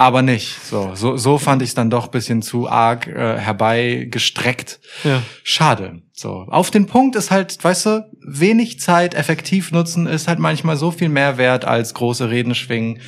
Aber 0.00 0.22
nicht. 0.22 0.64
So, 0.64 0.92
so, 0.94 1.18
so 1.18 1.36
fand 1.36 1.60
ich 1.60 1.70
es 1.70 1.74
dann 1.74 1.90
doch 1.90 2.08
bisschen 2.08 2.40
zu 2.40 2.70
arg 2.70 3.06
äh, 3.06 3.36
herbeigestreckt. 3.38 4.80
Ja. 5.04 5.22
Schade. 5.44 6.00
So, 6.14 6.46
auf 6.48 6.70
den 6.70 6.86
Punkt 6.86 7.16
ist 7.16 7.30
halt, 7.30 7.62
weißt 7.62 7.86
du, 7.86 8.10
wenig 8.26 8.80
Zeit 8.80 9.14
effektiv 9.14 9.72
nutzen 9.72 10.06
ist 10.06 10.26
halt 10.26 10.38
manchmal 10.38 10.76
so 10.76 10.90
viel 10.90 11.10
mehr 11.10 11.36
wert 11.36 11.66
als 11.66 11.92
große 11.92 12.30
Reden 12.30 12.54
schwingen. 12.54 13.00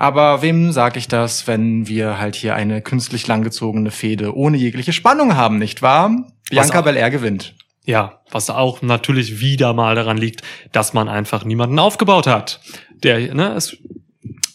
Aber 0.00 0.40
wem 0.40 0.72
sag 0.72 0.96
ich 0.96 1.08
das, 1.08 1.46
wenn 1.46 1.86
wir 1.86 2.18
halt 2.18 2.34
hier 2.34 2.54
eine 2.54 2.80
künstlich 2.80 3.26
langgezogene 3.26 3.90
Fehde 3.90 4.34
ohne 4.34 4.56
jegliche 4.56 4.94
Spannung 4.94 5.36
haben, 5.36 5.58
nicht 5.58 5.82
wahr? 5.82 6.26
Bianca 6.48 6.80
Belair 6.80 7.10
gewinnt. 7.10 7.54
Ja, 7.84 8.22
was 8.30 8.48
auch 8.48 8.80
natürlich 8.80 9.40
wieder 9.40 9.74
mal 9.74 9.94
daran 9.94 10.16
liegt, 10.16 10.40
dass 10.72 10.94
man 10.94 11.10
einfach 11.10 11.44
niemanden 11.44 11.78
aufgebaut 11.78 12.26
hat. 12.26 12.62
Der, 13.02 13.34
ne, 13.34 13.52
es 13.52 13.76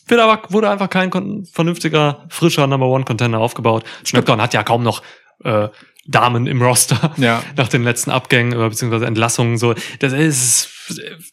wird 0.07 0.19
aber, 0.19 0.41
wurde 0.49 0.67
einfach 0.67 0.89
kein 0.89 1.11
vernünftiger, 1.45 2.25
frischer 2.27 2.65
Number 2.65 2.87
One 2.87 3.05
Contender 3.05 3.37
aufgebaut. 3.37 3.83
SmackDown 4.03 4.41
hat 4.41 4.55
ja 4.55 4.63
kaum 4.63 4.81
noch 4.81 5.03
äh, 5.43 5.67
Damen 6.05 6.47
im 6.47 6.61
Roster 6.61 7.13
Ja. 7.17 7.43
nach 7.55 7.67
den 7.67 7.83
letzten 7.83 8.11
Abgängen 8.11 8.55
oder 8.55 8.69
beziehungsweise 8.69 9.05
Entlassungen. 9.05 9.57
So, 9.57 9.73
das 9.99 10.13
ist, 10.13 10.69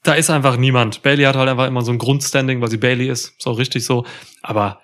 da 0.03 0.15
ist 0.15 0.31
einfach 0.31 0.57
niemand. 0.57 1.03
Bailey 1.03 1.25
hat 1.25 1.37
halt 1.37 1.49
einfach 1.49 1.67
immer 1.67 1.83
so 1.83 1.93
ein 1.93 1.99
Grundstanding, 1.99 2.61
weil 2.61 2.71
sie 2.71 2.79
Bailey 2.79 3.09
ist, 3.09 3.35
so 3.39 3.53
richtig 3.53 3.85
so. 3.85 4.07
Aber 4.43 4.81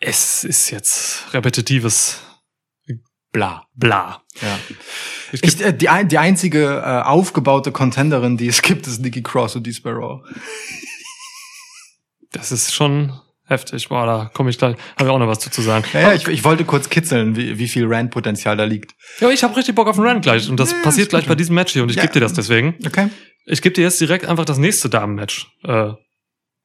es 0.00 0.44
ist 0.44 0.70
jetzt 0.70 1.32
repetitives 1.32 2.20
Bla. 3.34 3.66
Bla. 3.74 4.22
Ja. 4.40 4.58
Ich 5.32 5.60
äh, 5.60 5.72
die, 5.72 5.88
die 6.06 6.18
einzige 6.18 6.80
äh, 6.84 7.02
aufgebaute 7.02 7.72
Contenderin, 7.72 8.36
die 8.36 8.46
es 8.46 8.62
gibt, 8.62 8.86
ist 8.86 9.00
Nikki 9.00 9.24
Cross 9.24 9.56
und 9.56 9.64
die 9.64 9.74
Sparrow. 9.74 10.22
Das 12.30 12.52
ist 12.52 12.72
schon 12.72 13.12
heftig. 13.46 13.88
Boah, 13.88 14.06
da 14.06 14.30
komme 14.32 14.50
ich 14.50 14.58
gleich, 14.58 14.76
habe 14.96 15.04
ich 15.04 15.10
auch 15.10 15.18
noch 15.18 15.28
was 15.28 15.38
zu 15.38 15.62
sagen. 15.62 15.84
Ja, 15.92 16.00
ja 16.00 16.12
ich, 16.14 16.26
ich 16.28 16.44
wollte 16.44 16.64
kurz 16.64 16.88
kitzeln, 16.90 17.36
wie, 17.36 17.58
wie 17.58 17.68
viel 17.68 17.86
Rand-Potenzial 17.86 18.56
da 18.56 18.64
liegt. 18.64 18.92
Ja, 19.20 19.30
ich 19.30 19.42
habe 19.44 19.56
richtig 19.56 19.74
Bock 19.74 19.88
auf 19.88 19.96
den 19.96 20.04
Run 20.06 20.20
gleich 20.20 20.48
und 20.48 20.58
das 20.58 20.72
Ja, 20.72 20.78
passiert 20.82 21.10
gleich 21.10 21.26
bei 21.26 21.34
diesem 21.34 21.54
Match 21.54 21.72
hier 21.72 21.82
und 21.82 21.90
ich 21.90 21.96
Ja. 21.96 22.02
gebe 22.02 22.14
dir 22.14 22.20
das 22.20 22.32
deswegen. 22.32 22.74
Okay. 22.86 23.08
Ich 23.46 23.60
gebe 23.62 23.74
dir 23.74 23.82
jetzt 23.82 24.00
direkt 24.00 24.26
einfach 24.26 24.44
das 24.44 24.58
nächste 24.58 24.88
Damenmatch. 24.88 25.46
Äh, 25.64 25.92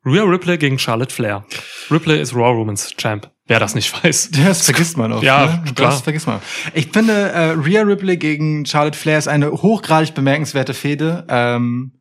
Rhea 0.06 0.24
Ripley 0.24 0.58
gegen 0.58 0.80
Charlotte 0.80 1.14
Flair. 1.14 1.46
Ripley 1.92 2.22
ist 2.22 2.34
Raw 2.34 2.58
Women's 2.58 2.96
Champ. 2.96 3.30
Wer 3.48 3.60
das 3.60 3.76
nicht 3.76 3.92
weiß. 4.04 4.32
Das 4.32 4.64
vergisst 4.66 4.96
man 4.98 5.12
oft. 5.12 5.24
Ja, 5.24 5.62
ne? 5.66 5.74
klar. 5.74 5.92
Das 5.92 6.02
vergisst 6.02 6.28
man. 6.28 6.40
Ich 6.74 6.88
finde, 6.94 7.14
äh, 7.14 7.50
Rhea 7.52 7.82
Ripley 7.82 8.16
gegen 8.16 8.66
Charlotte 8.66 8.98
Flair 8.98 9.18
ist 9.18 9.28
eine 9.28 9.52
hochgradig 9.52 10.14
bemerkenswerte 10.14 10.74
Fehde. 10.74 11.26
Ähm, 11.28 11.99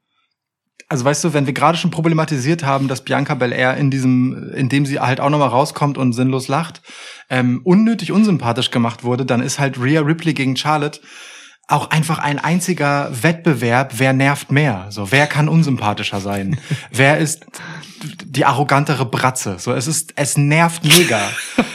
also 0.88 1.04
weißt 1.04 1.24
du, 1.24 1.34
wenn 1.34 1.46
wir 1.46 1.52
gerade 1.52 1.76
schon 1.76 1.90
problematisiert 1.90 2.64
haben, 2.64 2.88
dass 2.88 3.02
Bianca 3.02 3.34
Belair 3.34 3.76
in 3.76 3.90
diesem, 3.90 4.50
in 4.54 4.68
dem 4.68 4.86
sie 4.86 4.98
halt 5.00 5.20
auch 5.20 5.30
nochmal 5.30 5.48
rauskommt 5.48 5.98
und 5.98 6.14
sinnlos 6.14 6.48
lacht, 6.48 6.80
ähm, 7.28 7.60
unnötig 7.64 8.10
unsympathisch 8.10 8.70
gemacht 8.70 9.04
wurde, 9.04 9.26
dann 9.26 9.42
ist 9.42 9.58
halt 9.58 9.78
Rhea 9.78 10.00
Ripley 10.00 10.32
gegen 10.32 10.56
Charlotte 10.56 11.00
auch 11.70 11.90
einfach 11.90 12.18
ein 12.18 12.38
einziger 12.38 13.10
Wettbewerb, 13.22 13.92
wer 13.98 14.14
nervt 14.14 14.50
mehr? 14.50 14.86
So, 14.88 15.12
wer 15.12 15.26
kann 15.26 15.50
unsympathischer 15.50 16.20
sein? 16.20 16.58
wer 16.90 17.18
ist 17.18 17.44
die 18.24 18.46
arrogantere 18.46 19.04
Bratze? 19.04 19.56
So, 19.58 19.74
es 19.74 19.86
ist, 19.86 20.14
es 20.16 20.38
nervt 20.38 20.82
mega. 20.84 21.20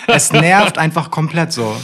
es 0.07 0.33
nervt 0.33 0.79
einfach 0.79 1.11
komplett 1.11 1.53
so. 1.53 1.77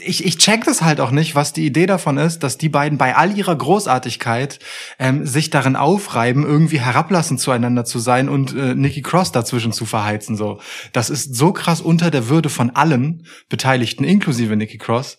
Ich, 0.00 0.24
ich 0.24 0.38
check 0.38 0.64
das 0.64 0.82
halt 0.82 1.00
auch 1.00 1.10
nicht, 1.10 1.34
was 1.34 1.52
die 1.52 1.66
Idee 1.66 1.86
davon 1.86 2.16
ist, 2.16 2.40
dass 2.40 2.58
die 2.58 2.68
beiden 2.68 2.96
bei 2.96 3.16
all 3.16 3.36
ihrer 3.36 3.56
Großartigkeit 3.56 4.60
ähm, 5.00 5.26
sich 5.26 5.50
darin 5.50 5.74
aufreiben, 5.74 6.44
irgendwie 6.44 6.78
herablassend 6.78 7.40
zueinander 7.40 7.84
zu 7.84 7.98
sein 7.98 8.28
und 8.28 8.54
äh, 8.54 8.74
Nikki 8.74 9.02
Cross 9.02 9.32
dazwischen 9.32 9.72
zu 9.72 9.84
verheizen. 9.84 10.36
So, 10.36 10.60
das 10.92 11.10
ist 11.10 11.34
so 11.34 11.52
krass 11.52 11.80
unter 11.80 12.12
der 12.12 12.28
Würde 12.28 12.50
von 12.50 12.70
allen 12.70 13.26
Beteiligten, 13.48 14.04
inklusive 14.04 14.54
Nikki 14.54 14.78
Cross. 14.78 15.18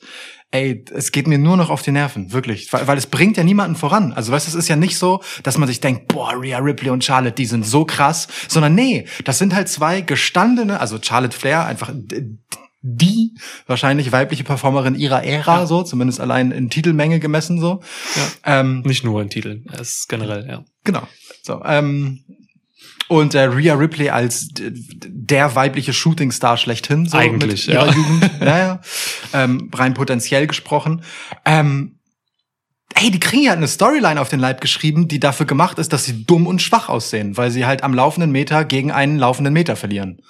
Ey, 0.52 0.84
es 0.95 1.12
geht 1.12 1.28
mir 1.28 1.38
nur 1.38 1.58
noch 1.58 1.69
auf 1.69 1.84
die 1.84 1.91
Nerven, 1.91 2.32
wirklich, 2.32 2.73
weil, 2.73 2.88
weil 2.88 2.97
es 2.97 3.06
bringt 3.06 3.38
ja 3.38 3.43
niemanden 3.43 3.75
voran. 3.75 4.13
Also 4.13 4.32
weißt, 4.32 4.47
es 4.47 4.56
ist 4.56 4.67
ja 4.67 4.75
nicht 4.75 4.97
so, 4.97 5.21
dass 5.43 5.60
man 5.60 5.67
sich 5.67 5.80
denkt, 5.80 6.08
boah, 6.08 6.34
Rhea 6.34 6.58
Ripley 6.58 6.89
und 6.89 7.04
Charlotte, 7.04 7.36
die 7.36 7.45
sind 7.45 7.65
so 7.65 7.86
krass, 7.86 8.28
sondern 8.47 8.73
nee, 8.73 9.06
das 9.25 9.38
sind 9.38 9.54
halt 9.54 9.69
zwei 9.69 10.02
gestandene, 10.02 10.80
also 10.80 10.97
Charlotte 10.99 11.38
Flair, 11.38 11.65
einfach 11.65 11.91
die 12.82 13.36
wahrscheinlich 13.68 14.12
weibliche 14.12 14.44
Performerin 14.44 14.96
ihrer 14.96 15.24
Ära, 15.24 15.65
so 15.65 15.84
zumindest 15.84 16.20
allein 16.20 16.52
in 16.52 16.70
Titelmenge 16.70 17.20
gemessen, 17.20 17.60
so. 17.60 17.82
Ähm, 18.46 18.82
Nicht 18.82 19.04
nur 19.04 19.22
in 19.22 19.30
Titeln, 19.30 19.65
es 19.74 20.00
ist 20.00 20.10
generell, 20.10 20.48
ja. 20.48 20.63
Genau. 20.84 21.08
So, 21.44 21.62
ähm, 21.65 22.24
und 23.10 23.34
äh, 23.34 23.42
Rhea 23.42 23.74
Ripley 23.74 24.10
als 24.10 24.50
der 24.54 25.56
weibliche 25.56 25.94
Shootingstar 25.94 26.58
schlechthin. 26.58 27.08
So 27.08 27.18
Eigentlich, 27.18 27.68
mit 27.68 27.76
ihrer 27.76 27.88
ja. 27.88 27.94
Jugend. 27.94 28.30
Naja, 28.39 28.82
ähm, 29.34 29.72
rein 29.74 29.96
potenziell 29.96 30.46
gesprochen. 30.46 31.02
Ähm, 31.44 32.00
ey, 32.94 33.10
die 33.10 33.20
kriegen 33.20 33.44
ja 33.44 33.54
eine 33.54 33.68
Storyline 33.68 34.22
auf 34.22 34.30
den 34.30 34.39
Leib 34.39 34.62
geschrieben, 34.62 35.08
die 35.08 35.20
dafür 35.20 35.48
gemacht 35.48 35.80
ist, 35.80 35.92
dass 35.92 36.06
sie 36.06 36.24
dumm 36.24 36.46
und 36.46 36.62
schwach 36.62 36.88
aussehen, 36.88 37.36
weil 37.36 37.50
sie 37.50 37.65
halt 37.65 37.84
am 37.84 37.96
laufenden 37.96 38.32
Meter 38.32 38.63
gegen 38.63 38.92
einen 38.92 39.18
laufenden 39.18 39.54
Meter 39.54 39.76
verlieren. 39.76 40.22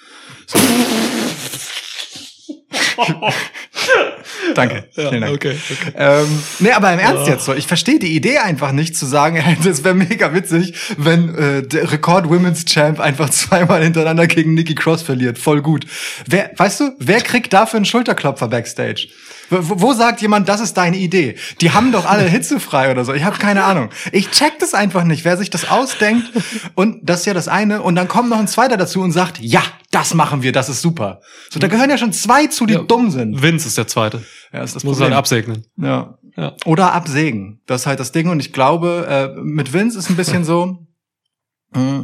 Danke. 4.56 4.86
Vielen 4.92 5.22
Dank. 5.22 5.34
okay, 5.34 5.56
okay. 5.70 5.94
Ähm, 5.96 6.44
nee, 6.60 6.72
aber 6.72 6.94
im 6.94 7.00
Ernst 7.00 7.28
jetzt 7.28 7.46
so. 7.46 7.54
Ich 7.54 7.68
verstehe 7.68 8.00
die 8.00 8.16
Idee 8.16 8.40
einfach 8.40 8.72
nicht 8.72 8.96
zu 8.96 9.06
sagen, 9.06 9.42
das 9.64 9.84
wäre 9.84 9.96
mega 9.96 10.34
witzig, 10.34 10.74
wenn 10.98 11.36
äh, 11.36 11.64
der 11.64 11.92
Rekord 11.92 12.30
Women's 12.30 12.66
Champ 12.66 13.00
einfach 13.00 13.30
zweimal 13.30 13.84
hintereinander 13.84 14.28
gegen 14.28 14.54
Nikki 14.54 14.76
Cross 14.76 15.02
verliert. 15.02 15.38
Voll 15.38 15.62
gut. 15.62 15.86
Wer, 16.28 16.52
weißt 16.56 16.80
du, 16.80 16.96
wer 17.00 17.22
kriegt 17.22 17.54
dafür 17.54 17.78
einen 17.78 17.86
Schulterklopfer 17.86 18.48
backstage? 18.48 19.08
Wo, 19.50 19.82
wo 19.82 19.94
sagt 19.94 20.22
jemand, 20.22 20.48
das 20.50 20.62
ist 20.62 20.76
deine 20.76 20.98
Idee? 20.98 21.36
Die 21.62 21.72
haben 21.72 21.92
doch 21.92 22.06
alle 22.06 22.24
hitzefrei 22.30 22.92
oder 22.92 23.04
so. 23.06 23.14
Ich 23.14 23.24
habe 23.24 23.38
keine 23.38 23.64
Ahnung. 23.64 23.90
Ich 24.12 24.30
check 24.32 24.60
das 24.60 24.74
einfach 24.74 25.04
nicht, 25.04 25.26
wer 25.26 25.38
sich 25.38 25.50
das 25.50 25.70
ausdenkt. 25.70 26.26
Und 26.76 27.00
das 27.04 27.22
ist 27.22 27.26
ja 27.26 27.34
das 27.34 27.48
eine. 27.48 27.82
Und 27.82 27.96
dann 27.96 28.08
kommt 28.08 28.30
noch 28.30 28.40
ein 28.40 28.48
zweiter 28.48 28.78
dazu 28.78 29.02
und 29.02 29.12
sagt, 29.12 29.40
ja, 29.40 29.62
das 29.92 30.14
machen 30.14 30.44
wir, 30.44 30.52
das 30.52 30.70
ist 30.70 30.82
super. 30.82 31.22
So, 31.50 31.60
da 31.60 31.68
gehören 31.68 31.90
ja 31.90 31.98
schon 31.98 32.14
zwei 32.14 32.48
zu, 32.48 32.66
die 32.66 32.74
Ja. 32.76 32.82
dumm 32.84 33.10
sind. 33.12 33.42
Vince 33.42 33.68
ist 33.68 33.78
der 33.78 33.88
zweite. 33.88 34.24
Ja, 34.54 34.62
ist 34.64 34.76
das 34.76 34.84
Muss 34.84 34.98
Problem. 34.98 35.12
halt 35.14 35.18
absegnen. 35.20 35.66
Ja. 35.78 36.16
Ja. 36.38 36.56
Oder 36.66 36.94
absägen. 36.94 37.62
Das 37.66 37.82
ist 37.82 37.88
halt 37.88 38.00
das 38.00 38.12
Ding. 38.12 38.30
Und 38.30 38.40
ich 38.40 38.54
glaube, 38.54 39.08
äh, 39.36 39.42
mit 39.42 39.74
Vince 39.74 39.98
ist 40.00 40.10
ein 40.10 40.16
bisschen 40.16 40.44
so, 40.46 40.86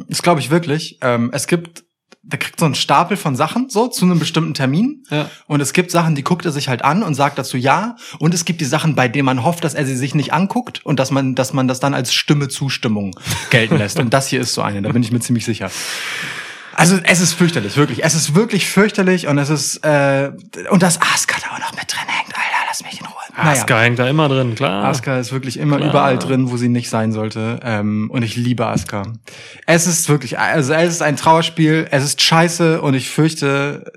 das 0.10 0.22
glaube 0.22 0.40
ich 0.42 0.52
wirklich. 0.52 1.00
Ähm, 1.02 1.30
es 1.34 1.48
gibt, 1.48 1.85
der 2.28 2.40
kriegt 2.40 2.60
so 2.60 2.66
einen 2.66 2.76
Stapel 2.76 3.18
von 3.18 3.36
Sachen, 3.36 3.70
so, 3.70 3.88
zu 3.88 4.06
einem 4.06 4.18
bestimmten 4.18 4.56
Termin. 4.56 5.04
Ja. 5.12 5.30
Und 5.46 5.62
es 5.62 5.74
gibt 5.74 5.92
Sachen, 5.92 6.16
die 6.16 6.24
guckt 6.24 6.46
er 6.46 6.52
sich 6.52 6.68
halt 6.68 6.84
an 6.84 7.04
und 7.04 7.14
sagt 7.14 7.38
dazu 7.38 7.56
ja. 7.56 7.98
Und 8.18 8.34
es 8.34 8.46
gibt 8.46 8.62
die 8.62 8.66
Sachen, 8.66 8.96
bei 8.96 9.08
denen 9.08 9.26
man 9.26 9.44
hofft, 9.44 9.64
dass 9.64 9.76
er 9.76 9.86
sie 9.86 9.96
sich 9.96 10.16
nicht 10.16 10.34
anguckt 10.34 10.84
und 10.86 11.00
dass 11.00 11.12
man, 11.12 11.36
dass 11.36 11.54
man 11.54 11.68
das 11.68 11.80
dann 11.80 11.94
als 11.94 12.14
Stimme 12.14 12.48
Zustimmung 12.48 13.16
gelten 13.52 13.78
lässt. 13.78 14.00
und 14.00 14.14
das 14.14 14.28
hier 14.28 14.42
ist 14.42 14.54
so 14.54 14.64
eine, 14.64 14.82
da 14.82 14.92
bin 14.92 15.04
ich 15.04 15.12
mir 15.12 15.20
ziemlich 15.20 15.46
sicher. 15.46 15.70
Also 16.74 17.00
es 17.04 17.22
ist 17.22 17.34
fürchterlich, 17.34 17.78
wirklich. 17.78 18.04
Es 18.04 18.16
ist 18.16 18.36
wirklich 18.36 18.68
fürchterlich 18.68 19.28
und 19.28 19.38
es 19.38 19.50
ist 19.50 19.78
äh, 19.86 20.32
und 20.70 20.84
das 20.84 21.02
Asuka 21.02 21.38
da 21.42 21.56
auch 21.56 21.60
noch 21.60 21.72
mit 21.72 21.90
drin 21.90 22.08
hängt, 22.08 22.36
Alter, 22.36 22.66
lass 22.68 22.84
mich 22.84 23.00
in 23.00 23.06
Ruhe. 23.06 23.15
Asuka 23.36 23.80
hängt 23.80 24.00
da 24.00 24.08
immer 24.08 24.30
drin, 24.30 24.56
klar. 24.56 24.86
Asuka 24.86 25.20
ist 25.20 25.32
wirklich 25.32 25.58
immer 25.58 25.78
Klar. 25.78 25.90
überall 25.90 26.18
drin, 26.18 26.50
wo 26.50 26.58
sie 26.58 26.70
nicht 26.70 26.90
sein 26.90 27.12
sollte. 27.12 27.60
Ähm, 27.64 28.10
und 28.12 28.24
ich 28.24 28.36
liebe 28.36 28.66
Asuka. 28.66 29.14
Es 29.66 29.88
ist 29.88 30.10
wirklich, 30.10 30.40
also 30.40 30.74
es 30.74 30.94
ist 30.96 31.02
ein 31.02 31.18
Trauerspiel, 31.18 31.88
es 31.92 32.04
ist 32.04 32.22
scheiße 32.22 32.82
und 32.82 32.94
ich 32.94 33.10
fürchte 33.10 33.92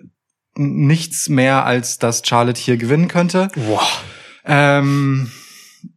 nichts 0.57 1.29
mehr, 1.29 1.64
als 1.64 1.98
dass 1.98 2.22
Charlotte 2.24 2.61
hier 2.61 2.77
gewinnen 2.77 3.09
könnte. 3.09 3.48
Boah. 3.55 3.87
Ähm, 4.44 5.31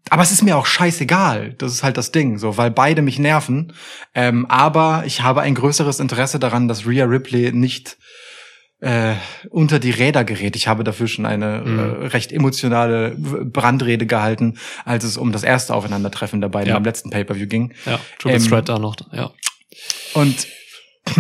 aber 0.10 0.22
es 0.22 0.32
ist 0.32 0.44
mir 0.44 0.58
auch 0.58 0.66
scheißegal. 0.66 1.54
Das 1.58 1.72
ist 1.72 1.84
halt 1.84 1.98
das 1.98 2.12
Ding, 2.12 2.38
so, 2.38 2.58
weil 2.58 2.70
beide 2.70 3.02
mich 3.02 3.18
nerven. 3.18 3.74
Ähm, 4.14 4.46
aber 4.48 5.04
ich 5.06 5.22
habe 5.24 5.42
ein 5.42 5.56
größeres 5.56 6.00
Interesse 6.00 6.38
daran, 6.38 6.68
dass 6.68 6.86
Rhea 6.86 7.06
Ripley 7.06 7.52
nicht 7.54 7.98
äh, 8.82 9.14
unter 9.50 9.80
die 9.80 9.92
Räder 9.92 10.24
gerät. 10.24 10.56
Ich 10.56 10.68
habe 10.68 10.84
dafür 10.84 11.08
schon 11.08 11.26
eine 11.26 11.62
Mhm. 11.64 11.80
äh, 11.80 12.08
recht 12.08 12.32
emotionale 12.32 13.16
Brandrede 13.18 14.06
gehalten, 14.08 14.58
als 14.86 15.04
es 15.04 15.18
um 15.18 15.32
das 15.32 15.44
erste 15.44 15.74
Aufeinandertreffen 15.76 16.42
der 16.42 16.50
beiden 16.50 16.70
Ja. 16.70 16.74
beim 16.76 16.84
letzten 16.86 17.10
Pay-per-View 17.12 17.48
ging. 17.48 17.74
Ja, 17.86 18.00
Triple 18.20 18.38
Ähm, 18.38 18.48
Threat 18.48 18.70
da 18.70 18.80
noch, 18.80 18.96
ja. 19.14 19.32
Und 20.14 20.48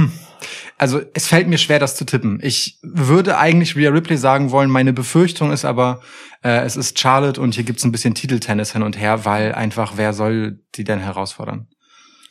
also 0.78 1.02
es 1.14 1.28
fällt 1.28 1.48
mir 1.48 1.58
schwer, 1.60 1.78
das 1.80 1.96
zu 1.96 2.06
tippen. 2.06 2.40
Ich 2.42 2.80
würde 2.82 3.38
eigentlich 3.38 3.76
Rhea 3.76 3.92
Ripley 3.92 4.18
sagen 4.18 4.50
wollen, 4.52 4.70
meine 4.70 4.92
Befürchtung 4.94 5.52
ist 5.52 5.64
aber, 5.66 6.02
äh, 6.44 6.62
es 6.66 6.76
ist 6.76 7.00
Charlotte 7.00 7.40
und 7.40 7.54
hier 7.54 7.64
gibt's 7.64 7.84
ein 7.84 7.92
bisschen 7.92 8.16
Titeltennis 8.16 8.74
hin 8.74 8.82
und 8.82 8.98
her, 9.00 9.24
weil 9.26 9.54
einfach, 9.54 9.94
wer 9.98 10.14
soll 10.14 10.60
die 10.76 10.84
denn 10.84 11.00
herausfordern? 11.00 11.68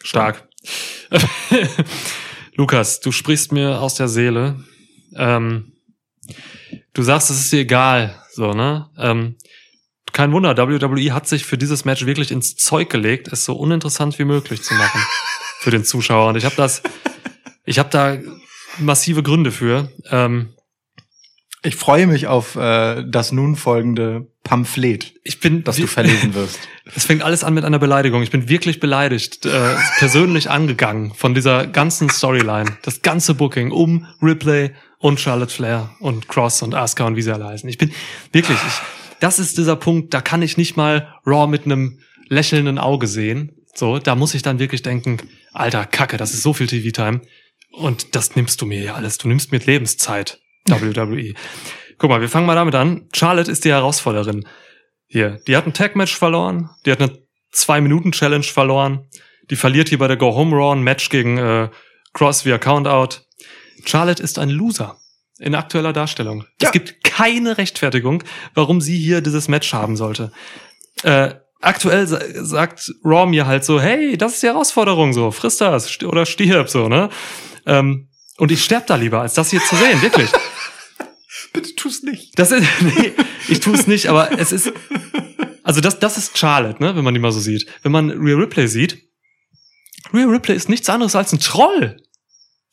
Stark. 0.03 0.49
Lukas, 2.57 3.01
du 3.01 3.13
sprichst 3.13 3.53
mir 3.53 3.81
aus 3.81 3.95
der 3.95 4.09
Seele. 4.09 4.57
Ähm, 5.17 5.73
du 6.93 7.03
sagst, 7.03 7.31
es 7.31 7.41
ist 7.41 7.53
dir 7.53 7.61
egal, 7.61 8.21
so, 8.33 8.53
ne? 8.53 8.89
Ähm, 8.99 9.37
kein 10.13 10.33
Wunder, 10.33 10.57
WWE 10.57 11.13
hat 11.13 11.29
sich 11.29 11.45
für 11.45 11.57
dieses 11.57 11.85
Match 11.85 12.05
wirklich 12.05 12.33
ins 12.33 12.57
Zeug 12.57 12.91
gelegt, 12.91 13.29
es 13.33 13.45
so 13.45 13.55
uninteressant 13.55 14.19
wie 14.19 14.25
möglich 14.25 14.63
zu 14.63 14.75
machen 14.75 15.01
für 15.61 15.71
den 15.71 15.85
Zuschauer. 15.85 16.29
Und 16.29 16.37
ich 16.37 16.45
habe 16.45 16.57
das, 16.57 16.83
ich 17.65 17.79
habe 17.79 17.91
da 17.91 18.19
massive 18.79 19.23
Gründe 19.23 19.53
für. 19.53 19.91
Ähm, 20.11 20.55
Ich 21.63 21.77
freue 21.77 22.07
mich 22.07 22.27
auf 22.27 22.57
äh, 22.57 23.05
das 23.07 23.33
nun 23.33 23.55
folgende 23.55 24.27
Pamphlet, 24.43 25.13
ich 25.23 25.39
bin, 25.41 25.63
das 25.63 25.77
du 25.77 25.87
verlesen 25.87 26.35
wirst. 26.35 26.59
Es 26.97 27.05
fängt 27.05 27.23
alles 27.23 27.45
an 27.45 27.55
mit 27.55 27.65
einer 27.65 27.79
Beleidigung. 27.79 28.23
Ich 28.23 28.33
bin 28.33 28.49
wirklich 28.49 28.81
beleidigt, 28.81 29.47
äh, 29.47 29.77
persönlich 29.99 30.51
angegangen 30.51 31.15
von 31.15 31.35
dieser 31.35 31.69
ganzen 31.69 32.09
Storyline. 32.11 32.79
Das 32.83 33.03
ganze 33.03 33.35
Booking 33.35 33.71
um 33.71 34.07
Ripley 34.21 34.73
und 35.01 35.19
Charlotte 35.19 35.53
Flair 35.53 35.91
und 35.99 36.29
Cross 36.29 36.63
und 36.63 36.75
Asuka 36.75 37.07
und 37.07 37.17
wie 37.17 37.23
sie 37.23 37.33
alle 37.33 37.47
heißen. 37.47 37.69
Ich 37.69 37.79
bin 37.79 37.91
wirklich, 38.33 38.59
ich, 38.59 38.75
das 39.19 39.39
ist 39.39 39.59
dieser 39.59 39.77
Punkt, 39.77 40.15
da 40.15 40.21
kann 40.21 40.43
ich 40.43 40.57
nicht 40.57 40.77
mal 40.77 41.15
Raw 41.27 41.47
mit 41.47 41.65
einem 41.65 41.99
lächelnden 42.29 42.79
Auge 42.79 43.07
sehen. 43.07 43.57
So, 43.75 43.99
da 43.99 44.15
muss 44.15 44.35
ich 44.35 44.43
dann 44.43 44.59
wirklich 44.59 44.83
denken, 44.83 45.19
alter 45.53 45.87
Kacke, 45.87 46.19
das 46.19 46.35
ist 46.35 46.43
so 46.43 46.53
viel 46.53 46.67
TV-Time. 46.67 47.23
Und 47.73 48.15
das 48.15 48.37
nimmst 48.37 48.61
du 48.61 48.67
mir 48.67 48.83
ja 48.83 48.95
alles. 48.95 49.17
Du 49.17 49.29
nimmst 49.29 49.53
mir 49.53 49.59
Lebenszeit, 49.59 50.39
WWE. 50.69 51.35
Guck 51.97 52.11
mal, 52.11 52.21
wir 52.21 52.29
fangen 52.29 52.47
mal 52.47 52.55
damit 52.55 52.75
an. 52.75 53.09
Charlotte 53.15 53.51
ist 53.51 53.65
die 53.65 53.71
Herausforderin 53.71 54.47
hier. 55.07 55.41
Die 55.47 55.57
hat 55.57 55.67
ein 55.67 55.73
Tag-Match 55.73 56.17
verloren. 56.17 56.69
Die 56.85 56.93
hat 56.93 57.01
eine 57.01 57.19
Zwei-Minuten-Challenge 57.53 58.45
verloren. 58.45 59.07
Die 59.51 59.57
verliert 59.57 59.89
hier 59.89 59.99
bei 59.99 60.09
der 60.09 60.17
Go-Home-Raw 60.17 60.75
ein 60.75 60.83
Match 60.83 61.09
gegen 61.09 61.39
äh, 61.39 61.71
Cross 62.13 62.45
via 62.45 62.59
Countout. 62.59 63.23
Charlotte 63.85 64.23
ist 64.23 64.39
ein 64.39 64.51
Loser 64.51 64.99
in 65.39 65.55
aktueller 65.55 65.93
Darstellung. 65.93 66.45
Ja. 66.61 66.69
Es 66.69 66.73
gibt 66.73 67.03
keine 67.03 67.59
Rechtfertigung, 67.59 68.23
warum 68.55 68.81
sie 68.81 68.99
hier 68.99 69.21
dieses 69.21 69.49
Match 69.49 69.73
haben 69.73 69.97
sollte. 69.97 70.33
Äh, 71.03 71.35
aktuell 71.61 72.07
sa 72.07 72.21
sagt 72.35 72.93
Raw 73.05 73.27
mir 73.27 73.47
halt 73.47 73.65
so, 73.65 73.81
hey, 73.81 74.17
das 74.17 74.35
ist 74.35 74.43
die 74.43 74.49
Herausforderung 74.49 75.13
so, 75.13 75.31
friss 75.31 75.57
das 75.57 75.89
st- 75.89 76.07
oder 76.07 76.27
stirb 76.27 76.69
so, 76.69 76.89
ne? 76.89 77.09
Ähm, 77.67 78.09
und 78.37 78.51
ich 78.53 78.65
sterb 78.65 78.87
da 78.87 78.97
lieber, 78.97 79.21
als 79.21 79.35
das 79.35 79.51
hier 79.51 79.63
zu 79.63 79.77
sehen, 79.77 80.01
wirklich. 80.03 80.31
Bitte 81.53 81.75
tu's 81.75 82.03
nicht. 82.03 82.39
Das 82.39 82.53
ist, 82.53 82.67
nee, 82.81 83.13
ich 83.49 83.61
tue 83.61 83.75
es 83.75 83.87
nicht, 83.87 84.07
aber 84.09 84.39
es 84.39 84.53
ist, 84.53 84.73
also 85.63 85.81
das, 85.81 85.99
das 85.99 86.19
ist 86.19 86.39
Charlotte, 86.39 86.83
ne, 86.83 86.97
wenn 86.97 87.05
man 87.05 87.15
die 87.15 87.21
mal 87.21 87.33
so 87.33 87.41
sieht. 87.41 87.67
Wenn 87.83 87.93
man 87.93 88.11
Rhea 88.11 88.37
Ripley 88.37 88.69
sieht, 88.69 88.99
Rhea 90.13 90.27
Ripley 90.27 90.55
ist 90.57 90.69
nichts 90.69 90.89
anderes 90.89 91.15
als 91.17 91.33
ein 91.33 91.41
Troll. 91.41 92.03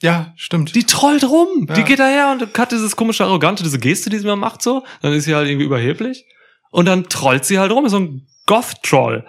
Ja, 0.01 0.33
stimmt. 0.35 0.75
Die 0.75 0.83
trollt 0.83 1.23
rum. 1.23 1.65
Ja. 1.67 1.75
Die 1.75 1.83
geht 1.83 1.99
daher 1.99 2.31
und 2.31 2.57
hat 2.57 2.71
dieses 2.71 2.95
komische 2.95 3.25
Arrogante, 3.25 3.63
diese 3.63 3.79
Geste, 3.79 4.09
die 4.09 4.19
sie 4.19 4.27
mal 4.27 4.35
macht 4.35 4.61
so. 4.61 4.83
Dann 5.01 5.13
ist 5.13 5.25
sie 5.25 5.35
halt 5.35 5.47
irgendwie 5.47 5.65
überheblich. 5.65 6.25
Und 6.69 6.85
dann 6.85 7.09
trollt 7.09 7.45
sie 7.45 7.57
halt 7.59 7.71
rum, 7.71 7.85
ist 7.85 7.91
so 7.91 7.99
ein 7.99 8.27
Goth-Troll. 8.45 9.25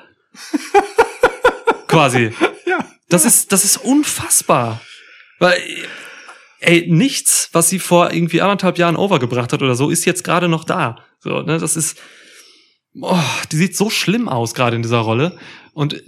Quasi. 1.89 2.33
ja. 2.67 2.85
Das 3.09 3.25
ist, 3.25 3.53
das 3.53 3.65
ist 3.65 3.79
unfassbar. 3.79 4.81
Weil, 5.39 5.59
ey, 6.61 6.87
nichts, 6.89 7.49
was 7.53 7.71
sie 7.71 7.79
vor 7.79 8.13
irgendwie 8.13 8.43
anderthalb 8.43 8.77
Jahren 8.77 8.97
overgebracht 8.97 9.53
hat 9.53 9.63
oder 9.63 9.75
so, 9.75 9.89
ist 9.89 10.05
jetzt 10.05 10.25
gerade 10.25 10.49
noch 10.49 10.65
da. 10.65 11.05
So, 11.21 11.41
ne, 11.43 11.59
das 11.59 11.77
ist, 11.77 11.99
oh, 13.01 13.19
die 13.51 13.57
sieht 13.57 13.77
so 13.77 13.89
schlimm 13.89 14.29
aus 14.29 14.55
gerade 14.55 14.77
in 14.77 14.83
dieser 14.83 14.99
Rolle. 14.99 15.39
Und 15.73 16.03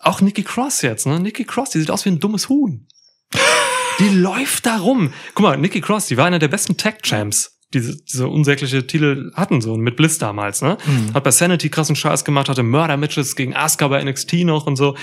auch 0.00 0.20
Nikki 0.20 0.42
Cross 0.42 0.82
jetzt, 0.82 1.06
ne? 1.06 1.20
Nikki 1.20 1.44
Cross, 1.44 1.70
die 1.70 1.80
sieht 1.80 1.90
aus 1.90 2.04
wie 2.04 2.10
ein 2.10 2.20
dummes 2.20 2.48
Huhn. 2.48 2.86
Die 3.98 4.08
läuft 4.08 4.66
da 4.66 4.78
rum. 4.78 5.12
Guck 5.34 5.42
mal, 5.44 5.56
Nikki 5.56 5.80
Cross, 5.80 6.06
die 6.06 6.16
war 6.16 6.26
einer 6.26 6.38
der 6.38 6.48
besten 6.48 6.76
Tag-Champs, 6.76 7.58
die 7.74 7.80
diese, 7.80 7.96
diese 8.02 8.28
unsägliche 8.28 8.86
Titel 8.86 9.32
hatten, 9.34 9.60
so 9.60 9.76
mit 9.76 9.96
Bliss 9.96 10.18
damals, 10.18 10.62
ne? 10.62 10.76
Mhm. 10.86 11.14
Hat 11.14 11.24
bei 11.24 11.30
Sanity 11.30 11.68
krassen 11.70 11.96
Scheiß 11.96 12.24
gemacht, 12.24 12.48
hatte 12.48 12.62
Murder-Matches 12.62 13.36
gegen 13.36 13.54
Asuka 13.56 13.88
bei 13.88 14.02
NXT 14.04 14.34
noch 14.44 14.66
und 14.66 14.76
so. 14.76 14.94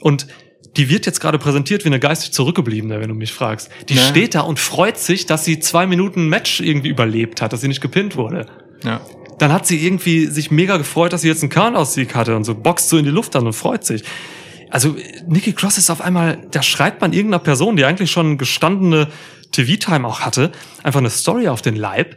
Und 0.00 0.26
die 0.76 0.88
wird 0.88 1.04
jetzt 1.06 1.20
gerade 1.20 1.38
präsentiert 1.38 1.84
wie 1.84 1.88
eine 1.88 2.00
geistig 2.00 2.32
zurückgebliebene, 2.32 3.00
wenn 3.00 3.08
du 3.08 3.14
mich 3.14 3.32
fragst. 3.32 3.70
Die 3.88 3.94
Ja. 3.94 4.02
steht 4.02 4.34
da 4.34 4.40
und 4.42 4.58
freut 4.58 4.98
sich, 4.98 5.26
dass 5.26 5.44
sie 5.44 5.58
zwei 5.60 5.86
Minuten 5.86 6.28
Match 6.28 6.60
irgendwie 6.60 6.88
überlebt 6.88 7.42
hat, 7.42 7.52
dass 7.52 7.60
sie 7.60 7.68
nicht 7.68 7.80
gepinnt 7.82 8.16
wurde. 8.16 8.46
Ja. 8.84 9.00
Dann 9.38 9.52
hat 9.52 9.66
sie 9.66 9.84
irgendwie 9.84 10.26
sich 10.26 10.50
mega 10.50 10.76
gefreut, 10.76 11.12
dass 11.12 11.22
sie 11.22 11.28
jetzt 11.28 11.42
einen 11.42 11.50
Count-Aus-Sieg 11.50 12.14
hatte 12.14 12.36
und 12.36 12.44
so 12.44 12.54
boxt 12.54 12.88
so 12.88 12.96
in 12.96 13.04
die 13.04 13.10
Luft 13.10 13.34
an 13.36 13.46
und 13.46 13.52
freut 13.54 13.84
sich. 13.84 14.04
Also 14.72 14.96
Nikki 15.26 15.52
Cross 15.52 15.76
ist 15.76 15.90
auf 15.90 16.00
einmal, 16.00 16.48
da 16.50 16.62
schreibt 16.62 17.02
man 17.02 17.12
irgendeiner 17.12 17.42
Person, 17.42 17.76
die 17.76 17.84
eigentlich 17.84 18.10
schon 18.10 18.38
gestandene 18.38 19.08
TV-Time 19.52 20.08
auch 20.08 20.20
hatte, 20.20 20.50
einfach 20.82 21.00
eine 21.00 21.10
Story 21.10 21.48
auf 21.48 21.60
den 21.60 21.76
Leib, 21.76 22.16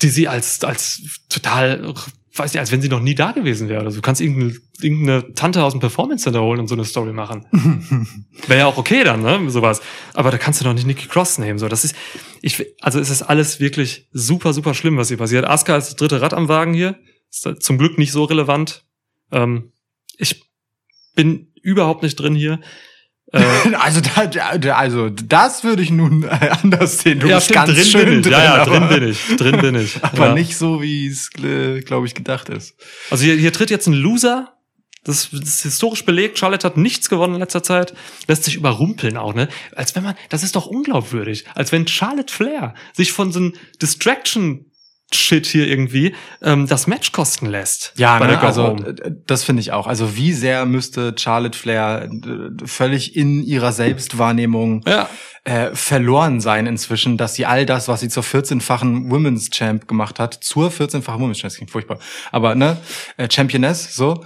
die 0.00 0.08
sie 0.08 0.28
als, 0.28 0.64
als 0.64 1.02
total, 1.28 1.92
weiß 2.34 2.54
nicht, 2.54 2.60
als 2.60 2.72
wenn 2.72 2.80
sie 2.80 2.88
noch 2.88 3.00
nie 3.00 3.14
da 3.14 3.32
gewesen 3.32 3.68
wäre. 3.68 3.84
Also 3.84 3.96
du 3.96 4.02
kannst 4.02 4.22
irgendeine, 4.22 4.58
irgendeine 4.80 5.34
Tante 5.34 5.62
aus 5.62 5.74
dem 5.74 5.80
Performance 5.80 6.24
Center 6.24 6.40
holen 6.40 6.60
und 6.60 6.68
so 6.68 6.74
eine 6.74 6.86
Story 6.86 7.12
machen. 7.12 7.44
Wäre 8.46 8.60
ja 8.60 8.66
auch 8.66 8.78
okay 8.78 9.04
dann, 9.04 9.20
ne, 9.20 9.50
sowas. 9.50 9.82
Aber 10.14 10.30
da 10.30 10.38
kannst 10.38 10.62
du 10.62 10.64
doch 10.64 10.72
nicht 10.72 10.86
Nikki 10.86 11.06
Cross 11.06 11.36
nehmen, 11.36 11.58
so. 11.58 11.68
Das 11.68 11.84
ist, 11.84 11.94
ich, 12.40 12.64
also 12.80 12.98
es 12.98 13.10
ist 13.10 13.20
alles 13.20 13.60
wirklich 13.60 14.08
super, 14.12 14.54
super 14.54 14.72
schlimm, 14.72 14.96
was 14.96 15.08
hier 15.08 15.18
passiert. 15.18 15.44
Asuka 15.44 15.76
ist 15.76 15.88
das 15.88 15.96
dritte 15.96 16.22
Rad 16.22 16.32
am 16.32 16.48
Wagen 16.48 16.72
hier. 16.72 16.98
Ist 17.30 17.62
zum 17.62 17.76
Glück 17.76 17.98
nicht 17.98 18.12
so 18.12 18.24
relevant. 18.24 18.86
Ähm, 19.30 19.72
ich 20.16 20.45
bin 21.16 21.52
überhaupt 21.62 22.04
nicht 22.04 22.14
drin 22.14 22.36
hier. 22.36 22.60
Äh, 23.32 23.40
Also, 23.80 24.00
da, 24.00 24.74
also 24.76 25.10
das 25.10 25.64
würde 25.64 25.82
ich 25.82 25.90
nun 25.90 26.22
äh, 26.22 26.28
anders 26.62 27.00
sehen. 27.00 27.18
Du 27.18 27.26
ja, 27.28 27.36
bist 27.36 27.46
stimmt, 27.46 27.66
ganz 27.66 27.74
drin 27.74 27.84
schön 27.84 28.04
bin 28.04 28.18
ich. 28.18 28.22
drin. 28.22 28.32
ja, 28.32 28.44
ja, 28.44 28.54
aber, 28.62 28.78
drin 28.78 28.88
bin 28.88 29.10
ich. 29.10 29.36
Drin 29.36 29.60
bin 29.60 29.74
ich. 29.74 29.96
Aber 30.04 30.28
ja. 30.28 30.34
nicht 30.34 30.56
so, 30.56 30.80
wie 30.80 31.08
es, 31.08 31.30
äh, 31.42 31.80
glaube 31.80 32.06
ich, 32.06 32.14
gedacht 32.14 32.48
ist. 32.48 32.76
Also 33.10 33.24
hier, 33.24 33.34
hier 33.34 33.52
tritt 33.52 33.70
jetzt 33.70 33.88
ein 33.88 33.94
Loser. 33.94 34.52
Das, 35.04 35.28
das 35.30 35.40
ist 35.40 35.62
historisch 35.62 36.04
belegt. 36.04 36.36
Charlotte 36.38 36.66
hat 36.66 36.76
nichts 36.76 37.08
gewonnen 37.08 37.34
in 37.34 37.40
letzter 37.40 37.62
Zeit. 37.62 37.94
Lässt 38.26 38.42
sich 38.44 38.56
überrumpeln 38.56 39.16
auch, 39.16 39.34
ne? 39.34 39.48
Als 39.76 39.94
wenn 39.94 40.02
man, 40.02 40.16
das 40.30 40.42
ist 40.42 40.56
doch 40.56 40.66
unglaubwürdig. 40.66 41.44
Als 41.54 41.70
wenn 41.70 41.86
Charlotte 41.86 42.32
Flair 42.32 42.74
sich 42.92 43.12
von 43.12 43.30
so 43.30 43.38
einem 43.38 43.54
Distraction 43.80 44.66
Shit 45.12 45.46
hier 45.46 45.68
irgendwie 45.68 46.14
ähm, 46.42 46.66
das 46.66 46.86
Match 46.88 47.12
kosten 47.12 47.46
lässt. 47.46 47.92
Ja, 47.96 48.18
ne? 48.18 48.40
also 48.40 48.68
Home. 48.68 48.88
äh, 48.88 49.12
das 49.26 49.44
finde 49.44 49.60
ich 49.60 49.70
auch. 49.72 49.86
Also 49.86 50.16
wie 50.16 50.32
sehr 50.32 50.66
müsste 50.66 51.14
Charlotte 51.16 51.56
Flair 51.56 52.08
äh, 52.10 52.66
völlig 52.66 53.14
in 53.14 53.44
ihrer 53.44 53.70
Selbstwahrnehmung 53.72 54.82
Ja. 54.86 55.08
äh, 55.44 55.70
verloren 55.74 56.40
sein 56.40 56.66
inzwischen, 56.66 57.16
dass 57.18 57.34
sie 57.34 57.46
all 57.46 57.66
das, 57.66 57.86
was 57.86 58.00
sie 58.00 58.08
zur 58.08 58.24
14-fachen 58.24 59.08
Women's 59.10 59.50
Champ 59.50 59.86
gemacht 59.86 60.18
hat, 60.18 60.34
zur 60.42 60.70
14-fachen 60.70 61.20
Women's 61.20 61.38
Champ, 61.38 61.50
das 61.50 61.56
klingt 61.56 61.70
furchtbar, 61.70 61.98
aber 62.32 62.56
ne, 62.56 62.76
äh, 63.16 63.28
Championess, 63.30 63.94
so, 63.94 64.24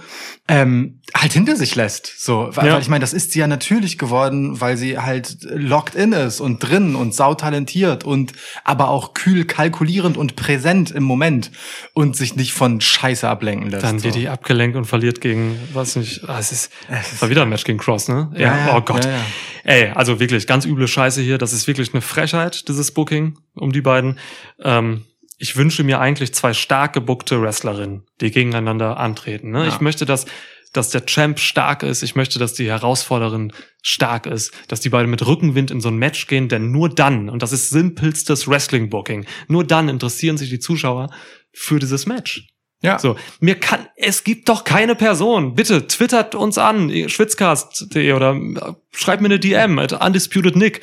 ähm, 0.51 0.99
halt 1.15 1.31
hinter 1.31 1.55
sich 1.55 1.75
lässt. 1.75 2.13
So, 2.19 2.49
weil, 2.51 2.67
Ja. 2.67 2.77
ich 2.79 2.89
meine, 2.89 2.99
das 3.01 3.13
ist 3.13 3.31
sie 3.31 3.39
ja 3.39 3.47
natürlich 3.47 3.97
geworden, 3.97 4.59
weil 4.59 4.75
sie 4.75 4.99
halt 4.99 5.37
locked 5.49 5.95
in 5.95 6.11
ist 6.11 6.41
und 6.41 6.59
drin 6.59 6.93
und 6.95 7.15
sautalentiert 7.15 8.03
und 8.03 8.33
aber 8.65 8.89
auch 8.89 9.13
kühl 9.13 9.45
kalkulierend 9.45 10.17
und 10.17 10.35
präsent 10.35 10.91
im 10.91 11.03
Moment 11.03 11.51
und 11.93 12.17
sich 12.17 12.35
nicht 12.35 12.51
von 12.51 12.81
Scheiße 12.81 13.29
ablenken 13.29 13.69
lässt. 13.69 13.83
Dann 13.83 14.03
wird 14.03 14.13
so. 14.13 14.19
die 14.19 14.27
abgelenkt 14.27 14.75
und 14.75 14.83
verliert 14.83 15.21
gegen, 15.21 15.57
weiß 15.71 15.95
nicht, 15.95 16.27
ah, 16.27 16.37
es 16.37 16.51
ist, 16.51 16.69
es 16.89 17.21
war 17.21 17.29
wieder 17.29 17.43
ein 17.43 17.49
Match 17.49 17.63
gegen 17.63 17.79
Cross, 17.79 18.09
ne? 18.09 18.29
Ja, 18.35 18.67
ja, 18.67 18.77
oh 18.77 18.81
Gott. 18.81 19.05
ja, 19.05 19.11
ja. 19.11 19.25
Ey, 19.63 19.89
also 19.91 20.19
wirklich 20.19 20.47
ganz 20.47 20.65
üble 20.65 20.87
Scheiße 20.87 21.21
hier. 21.21 21.37
Das 21.37 21.53
ist 21.53 21.65
wirklich 21.67 21.93
eine 21.93 22.01
Frechheit, 22.01 22.67
dieses 22.67 22.91
Booking 22.91 23.37
um 23.55 23.71
die 23.71 23.81
beiden. 23.81 24.19
Ähm, 24.61 25.05
ich 25.41 25.57
wünsche 25.57 25.83
mir 25.83 25.99
eigentlich 25.99 26.35
zwei 26.35 26.53
stark 26.53 26.93
gebuckte 26.93 27.41
Wrestlerinnen, 27.41 28.05
die 28.21 28.29
gegeneinander 28.29 28.97
antreten. 28.97 29.49
Ne? 29.49 29.63
Ja. 29.63 29.67
Ich 29.69 29.81
möchte, 29.81 30.05
dass, 30.05 30.27
dass 30.71 30.89
der 30.89 31.07
Champ 31.07 31.39
stark 31.39 31.81
ist. 31.81 32.03
Ich 32.03 32.15
möchte, 32.15 32.37
dass 32.37 32.53
die 32.53 32.69
Herausforderin 32.69 33.51
stark 33.81 34.27
ist. 34.27 34.53
Dass 34.67 34.81
die 34.81 34.89
beiden 34.89 35.09
mit 35.09 35.25
Rückenwind 35.25 35.71
in 35.71 35.81
so 35.81 35.89
ein 35.89 35.97
Match 35.97 36.27
gehen. 36.27 36.47
Denn 36.47 36.69
nur 36.69 36.89
dann, 36.89 37.27
und 37.27 37.41
das 37.41 37.53
ist 37.53 37.71
simpelstes 37.71 38.47
Wrestling-Booking, 38.47 39.25
nur 39.47 39.63
dann 39.63 39.89
interessieren 39.89 40.37
sich 40.37 40.51
die 40.51 40.59
Zuschauer 40.59 41.09
für 41.51 41.79
dieses 41.79 42.05
Match. 42.05 42.47
Ja. 42.83 42.97
So, 42.97 43.15
mir 43.39 43.55
kann, 43.55 43.87
es 43.95 44.23
gibt 44.23 44.49
doch 44.49 44.63
keine 44.63 44.95
Person. 44.95 45.53
Bitte 45.55 45.87
twittert 45.87 46.33
uns 46.33 46.57
an, 46.57 46.91
schwitzcast.de 47.09 48.13
oder 48.13 48.33
äh, 48.35 48.73
schreibt 48.91 49.21
mir 49.21 49.27
eine 49.27 49.39
DM 49.39 49.77
at 49.77 49.93
Undisputed 49.93 50.55
Nick. 50.55 50.81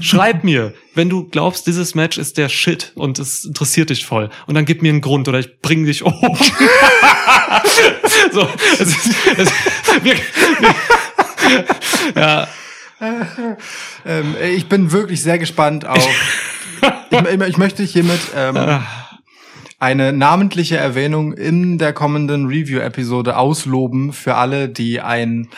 Schreib 0.00 0.44
mir, 0.44 0.72
wenn 0.94 1.08
du 1.08 1.28
glaubst, 1.28 1.66
dieses 1.66 1.94
Match 1.94 2.16
ist 2.16 2.38
der 2.38 2.48
Shit 2.48 2.92
und 2.94 3.18
es 3.18 3.44
interessiert 3.44 3.90
dich 3.90 4.06
voll. 4.06 4.30
Und 4.46 4.54
dann 4.54 4.64
gib 4.64 4.82
mir 4.82 4.90
einen 4.90 5.00
Grund 5.00 5.26
oder 5.26 5.40
ich 5.40 5.60
bring 5.60 5.84
dich 5.84 6.02
um. 6.02 6.12
so, 8.32 8.48
es 8.78 8.80
ist, 8.80 9.14
es, 9.36 9.50
wir, 10.02 10.14
wir, 10.14 10.74
ja, 12.22 12.48
Ähm, 14.04 14.36
ich 14.54 14.66
bin 14.68 14.92
wirklich 14.92 15.22
sehr 15.22 15.38
gespannt 15.38 15.86
auf. 15.86 16.06
ich, 17.10 17.40
ich 17.48 17.56
möchte 17.56 17.82
hiermit 17.82 18.20
ähm, 18.36 18.80
eine 19.78 20.12
namentliche 20.12 20.76
Erwähnung 20.76 21.32
in 21.32 21.78
der 21.78 21.92
kommenden 21.92 22.46
Review-Episode 22.46 23.36
ausloben 23.36 24.12
für 24.12 24.34
alle, 24.34 24.68
die 24.68 25.00
ein 25.00 25.48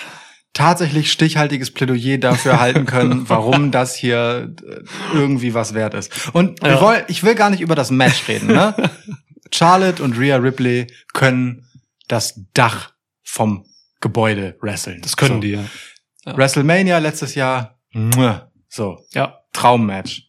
tatsächlich 0.55 1.11
stichhaltiges 1.11 1.71
Plädoyer 1.71 2.19
dafür 2.19 2.61
halten 2.61 2.85
können, 2.87 3.25
warum 3.29 3.71
das 3.71 3.95
hier 3.95 4.55
äh, 4.67 4.81
irgendwie 5.15 5.55
was 5.55 5.75
wert 5.75 5.95
ist. 5.95 6.31
Und 6.35 6.63
Ja. 6.63 6.81
wollen, 6.81 7.05
ich 7.09 7.23
will 7.25 7.35
gar 7.35 7.51
nicht 7.51 7.61
über 7.61 7.75
das 7.75 7.91
Match 7.91 8.29
reden. 8.29 8.49
Ne? 8.49 8.75
Charlotte 9.53 10.03
und 10.03 10.19
Rhea 10.19 10.37
Ripley 10.37 10.87
können 11.13 11.67
das 12.09 12.41
Dach 12.55 12.93
vom 13.23 13.65
Gebäude 14.01 14.57
wresteln. 14.61 15.01
Das 15.03 15.17
können 15.17 15.35
so. 15.37 15.41
die, 15.41 15.51
ja. 15.53 15.65
Ja. 16.25 16.37
WrestleMania 16.37 16.99
letztes 16.99 17.35
Jahr, 17.35 17.79
so, 18.69 18.99
Ja. 19.13 19.39
Traummatch. 19.53 20.23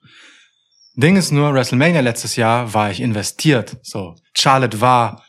Ding 0.95 1.15
ist 1.15 1.31
nur, 1.31 1.53
WrestleMania 1.53 2.01
letztes 2.01 2.35
Jahr 2.35 2.73
war 2.73 2.91
ich 2.91 2.99
investiert. 2.99 3.77
So, 3.81 4.15
Charlotte 4.37 4.79
war 4.81 5.23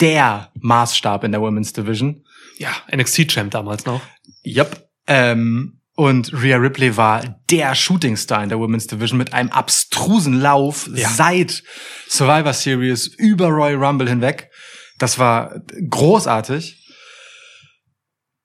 der 0.00 0.50
Maßstab 0.60 1.24
in 1.24 1.32
der 1.32 1.40
Women's 1.40 1.72
Division. 1.72 2.25
Ja, 2.58 2.70
NXT-Champ 2.94 3.50
damals 3.50 3.84
noch. 3.86 4.00
Yep. 4.44 4.88
Ähm, 5.06 5.80
und 5.94 6.32
Rhea 6.32 6.56
Ripley 6.58 6.96
war 6.96 7.36
der 7.50 7.74
Shooting 7.74 8.16
Star 8.16 8.42
in 8.42 8.48
der 8.50 8.58
Women's 8.58 8.86
Division 8.86 9.18
mit 9.18 9.32
einem 9.32 9.50
abstrusen 9.50 10.40
Lauf 10.40 10.88
Ja. 10.94 11.08
seit 11.08 11.62
Survivor 12.08 12.52
Series 12.52 13.06
über 13.06 13.48
Royal 13.48 13.82
Rumble 13.82 14.08
hinweg. 14.08 14.50
Das 14.98 15.18
war 15.18 15.60
großartig. 15.88 16.82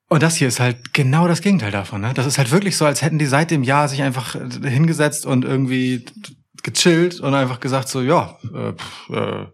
Und 0.08 0.22
das 0.22 0.36
hier 0.36 0.48
ist 0.48 0.60
halt 0.60 0.92
genau 0.92 1.26
das 1.26 1.40
Gegenteil 1.40 1.70
davon. 1.70 2.02
Ne? 2.02 2.12
Das 2.14 2.26
ist 2.26 2.36
halt 2.36 2.50
wirklich 2.50 2.76
so, 2.76 2.84
als 2.84 3.00
hätten 3.00 3.18
die 3.18 3.26
seit 3.26 3.50
dem 3.50 3.62
Jahr 3.62 3.88
sich 3.88 4.02
einfach 4.02 4.34
äh, 4.34 4.68
hingesetzt 4.70 5.24
und 5.24 5.44
irgendwie 5.44 6.04
gechillt 6.62 7.20
und 7.20 7.34
einfach 7.34 7.60
gesagt 7.60 7.88
so, 7.88 8.02
ja, 8.02 8.38
äh, 8.54 8.72
pff, 8.74 9.10
äh, 9.10 9.46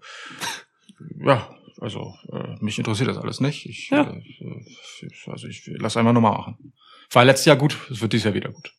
ja, 1.24 1.48
also 1.80 2.14
äh, 2.32 2.56
mich 2.60 2.78
interessiert 2.78 3.08
das 3.08 3.18
alles 3.18 3.40
nicht. 3.40 3.66
Ich, 3.66 3.90
Ja. 3.90 4.02
äh, 4.02 4.20
also 5.30 5.46
ich 5.46 5.62
lass 5.78 5.96
einfach 5.96 6.12
nochmal 6.12 6.32
machen. 6.32 6.72
War 7.12 7.24
letztes 7.24 7.46
Jahr 7.46 7.56
gut, 7.56 7.76
es 7.90 8.00
wird 8.00 8.12
dieses 8.12 8.24
Jahr 8.24 8.34
wieder 8.34 8.50
gut. 8.50 8.72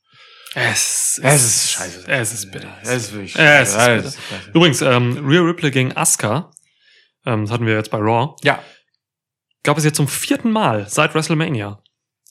Es, 0.55 1.19
Es 1.23 1.43
ist 1.45 1.71
scheiße. 1.71 2.07
Es 2.07 2.33
ist 2.33 2.51
bitter. 2.51 2.75
Es 2.81 2.89
ist 2.89 3.13
wirklich 3.13 3.35
Es 3.35 3.69
ist 3.69 3.75
scheiße. 3.75 3.95
bitter. 3.95 4.07
Ist 4.07 4.29
scheiße. 4.29 4.51
Übrigens, 4.53 4.81
ähm, 4.81 5.25
Rhea 5.27 5.41
Ripley 5.41 5.69
gegen 5.71 5.95
Asuka, 5.95 6.51
ähm, 7.25 7.43
das 7.45 7.51
hatten 7.51 7.65
wir 7.67 7.75
jetzt 7.75 7.91
bei 7.91 7.99
Raw, 7.99 8.35
Ja, 8.43 8.61
gab 9.63 9.77
es 9.77 9.83
jetzt 9.83 9.97
zum 9.97 10.07
vierten 10.07 10.51
Mal 10.51 10.87
seit 10.89 11.13
WrestleMania. 11.13 11.81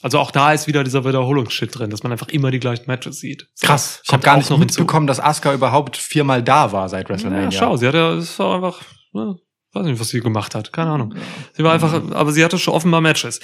Also 0.01 0.19
auch 0.21 0.31
da 0.31 0.53
ist 0.53 0.67
wieder 0.69 0.85
dieser 0.85 1.05
Wiederholungsshit 1.05 1.77
drin, 1.77 1.91
dass 1.91 2.03
man 2.05 2.13
einfach 2.13 2.29
immer 2.29 2.51
die 2.53 2.61
gleichen 2.61 2.87
Matches 2.87 3.19
sieht. 3.19 3.49
krass. 3.61 4.01
Ich 4.05 4.13
habe 4.13 4.23
gar 4.23 4.37
nicht 4.37 4.49
noch 4.51 4.59
mitbekommen, 4.59 5.07
dass 5.09 5.19
Asuka 5.21 5.53
überhaupt 5.55 5.97
viermal 5.97 6.43
da 6.43 6.71
war 6.73 6.89
seit 6.89 7.09
WrestleMania. 7.09 7.45
Ja, 7.51 7.53
schau, 7.53 7.77
sie 7.77 7.87
hat 7.89 7.95
ja, 7.95 8.15
es 8.15 8.39
war 8.39 8.57
einfach, 8.57 8.81
ne, 9.13 9.37
weiß 9.73 9.87
nicht, 9.87 10.01
was 10.01 10.09
sie 10.09 10.21
gemacht 10.21 10.55
hat, 10.55 10.73
keine 10.73 10.91
Ahnung. 10.91 11.15
Sie 11.55 11.63
war 11.63 11.73
einfach, 11.73 11.93
aber 12.13 12.33
sie 12.33 12.45
hatte 12.45 12.59
schon 12.59 12.75
offenbar 12.75 13.01
Matches. 13.01 13.41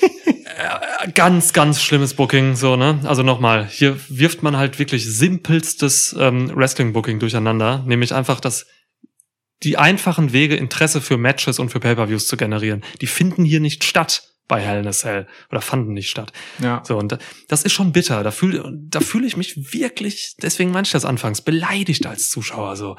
Äh, 0.60 1.12
ganz, 1.12 1.52
ganz 1.54 1.80
schlimmes 1.80 2.14
Booking, 2.14 2.54
so, 2.54 2.76
ne? 2.76 3.00
Also 3.04 3.22
nochmal, 3.22 3.66
hier 3.66 3.98
wirft 4.08 4.42
man 4.42 4.56
halt 4.56 4.78
wirklich 4.78 5.06
simpelstes 5.06 6.14
ähm, 6.18 6.54
Wrestling-Booking 6.54 7.18
durcheinander, 7.18 7.82
nämlich 7.86 8.12
einfach 8.12 8.40
das, 8.40 8.66
die 9.62 9.78
einfachen 9.78 10.32
Wege, 10.32 10.56
Interesse 10.56 11.00
für 11.00 11.16
Matches 11.16 11.58
und 11.58 11.70
für 11.70 11.80
Pay-Per-Views 11.80 12.26
zu 12.26 12.36
generieren, 12.36 12.82
die 13.00 13.06
finden 13.06 13.44
hier 13.44 13.60
nicht 13.60 13.84
statt 13.84 14.22
bei 14.48 14.60
Hell 14.60 14.80
in 14.80 14.88
a 14.88 14.92
Cell 14.92 15.26
oder 15.50 15.60
fanden 15.60 15.92
nicht 15.92 16.10
statt. 16.10 16.32
Ja. 16.58 16.82
So, 16.84 16.98
und 16.98 17.16
das 17.48 17.62
ist 17.62 17.72
schon 17.72 17.92
bitter. 17.92 18.22
Da 18.24 18.32
fühle 18.32 18.70
da 18.74 19.00
fühle 19.00 19.26
ich 19.26 19.36
mich 19.36 19.72
wirklich, 19.72 20.34
deswegen 20.42 20.72
meinte 20.72 20.88
ich 20.88 20.92
das 20.92 21.04
anfangs, 21.04 21.40
beleidigt 21.40 22.04
als 22.06 22.28
Zuschauer 22.28 22.76
so. 22.76 22.96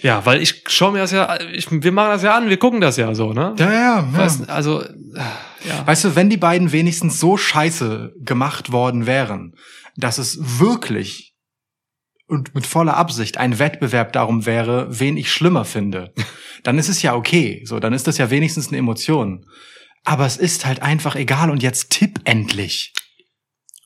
Ja, 0.00 0.24
weil 0.26 0.40
ich 0.42 0.62
schaue 0.68 0.92
mir 0.92 0.98
das 0.98 1.10
ja, 1.10 1.38
ich, 1.52 1.70
wir 1.70 1.92
machen 1.92 2.10
das 2.10 2.22
ja 2.22 2.36
an, 2.36 2.48
wir 2.48 2.56
gucken 2.56 2.80
das 2.80 2.96
ja 2.96 3.14
so, 3.14 3.32
ne? 3.32 3.54
Ja, 3.58 3.72
ja, 3.72 3.80
ja. 4.00 4.12
Weißt, 4.12 4.48
also, 4.48 4.82
ja. 4.82 5.86
Weißt 5.86 6.04
du, 6.04 6.16
wenn 6.16 6.30
die 6.30 6.36
beiden 6.36 6.72
wenigstens 6.72 7.18
so 7.18 7.36
scheiße 7.36 8.12
gemacht 8.20 8.70
worden 8.72 9.06
wären, 9.06 9.54
dass 9.96 10.18
es 10.18 10.60
wirklich 10.60 11.34
und 12.28 12.54
mit 12.54 12.66
voller 12.66 12.96
Absicht 12.96 13.38
ein 13.38 13.58
Wettbewerb 13.58 14.12
darum 14.12 14.46
wäre, 14.46 14.86
wen 14.90 15.16
ich 15.16 15.32
schlimmer 15.32 15.64
finde, 15.64 16.12
dann 16.62 16.78
ist 16.78 16.88
es 16.88 17.02
ja 17.02 17.14
okay. 17.14 17.62
So, 17.64 17.80
dann 17.80 17.92
ist 17.92 18.06
das 18.06 18.18
ja 18.18 18.30
wenigstens 18.30 18.68
eine 18.68 18.76
Emotion. 18.76 19.46
Aber 20.04 20.26
es 20.26 20.36
ist 20.36 20.64
halt 20.64 20.82
einfach 20.82 21.16
egal 21.16 21.50
und 21.50 21.62
jetzt 21.62 21.90
tipp 21.90 22.20
endlich. 22.24 22.92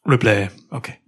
Replay. 0.05 0.51
Okay. 0.71 0.99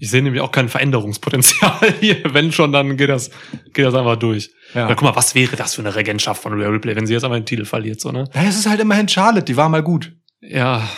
Ich 0.00 0.10
sehe 0.10 0.22
nämlich 0.22 0.40
auch 0.40 0.52
kein 0.52 0.68
Veränderungspotenzial 0.68 1.94
hier. 2.00 2.22
Wenn 2.32 2.52
schon, 2.52 2.72
dann 2.72 2.96
geht 2.96 3.10
das, 3.10 3.30
geht 3.72 3.84
das 3.84 3.94
einfach 3.94 4.16
durch. 4.16 4.50
Ja. 4.74 4.82
Ja. 4.88 4.94
guck 4.94 5.02
mal, 5.02 5.16
was 5.16 5.34
wäre 5.34 5.56
das 5.56 5.74
für 5.74 5.82
eine 5.82 5.94
Regentschaft 5.94 6.40
von 6.42 6.52
Rhea 6.52 6.68
Ripley, 6.68 6.94
wenn 6.94 7.06
sie 7.06 7.14
jetzt 7.14 7.24
einmal 7.24 7.40
den 7.40 7.46
Titel 7.46 7.64
verliert, 7.64 8.00
so, 8.00 8.12
ne? 8.12 8.24
Ja, 8.34 8.44
es 8.44 8.56
ist 8.58 8.68
halt 8.68 8.80
immerhin 8.80 9.08
Charlotte, 9.08 9.44
die 9.44 9.56
war 9.56 9.68
mal 9.68 9.82
gut. 9.82 10.12
Ja, 10.40 10.88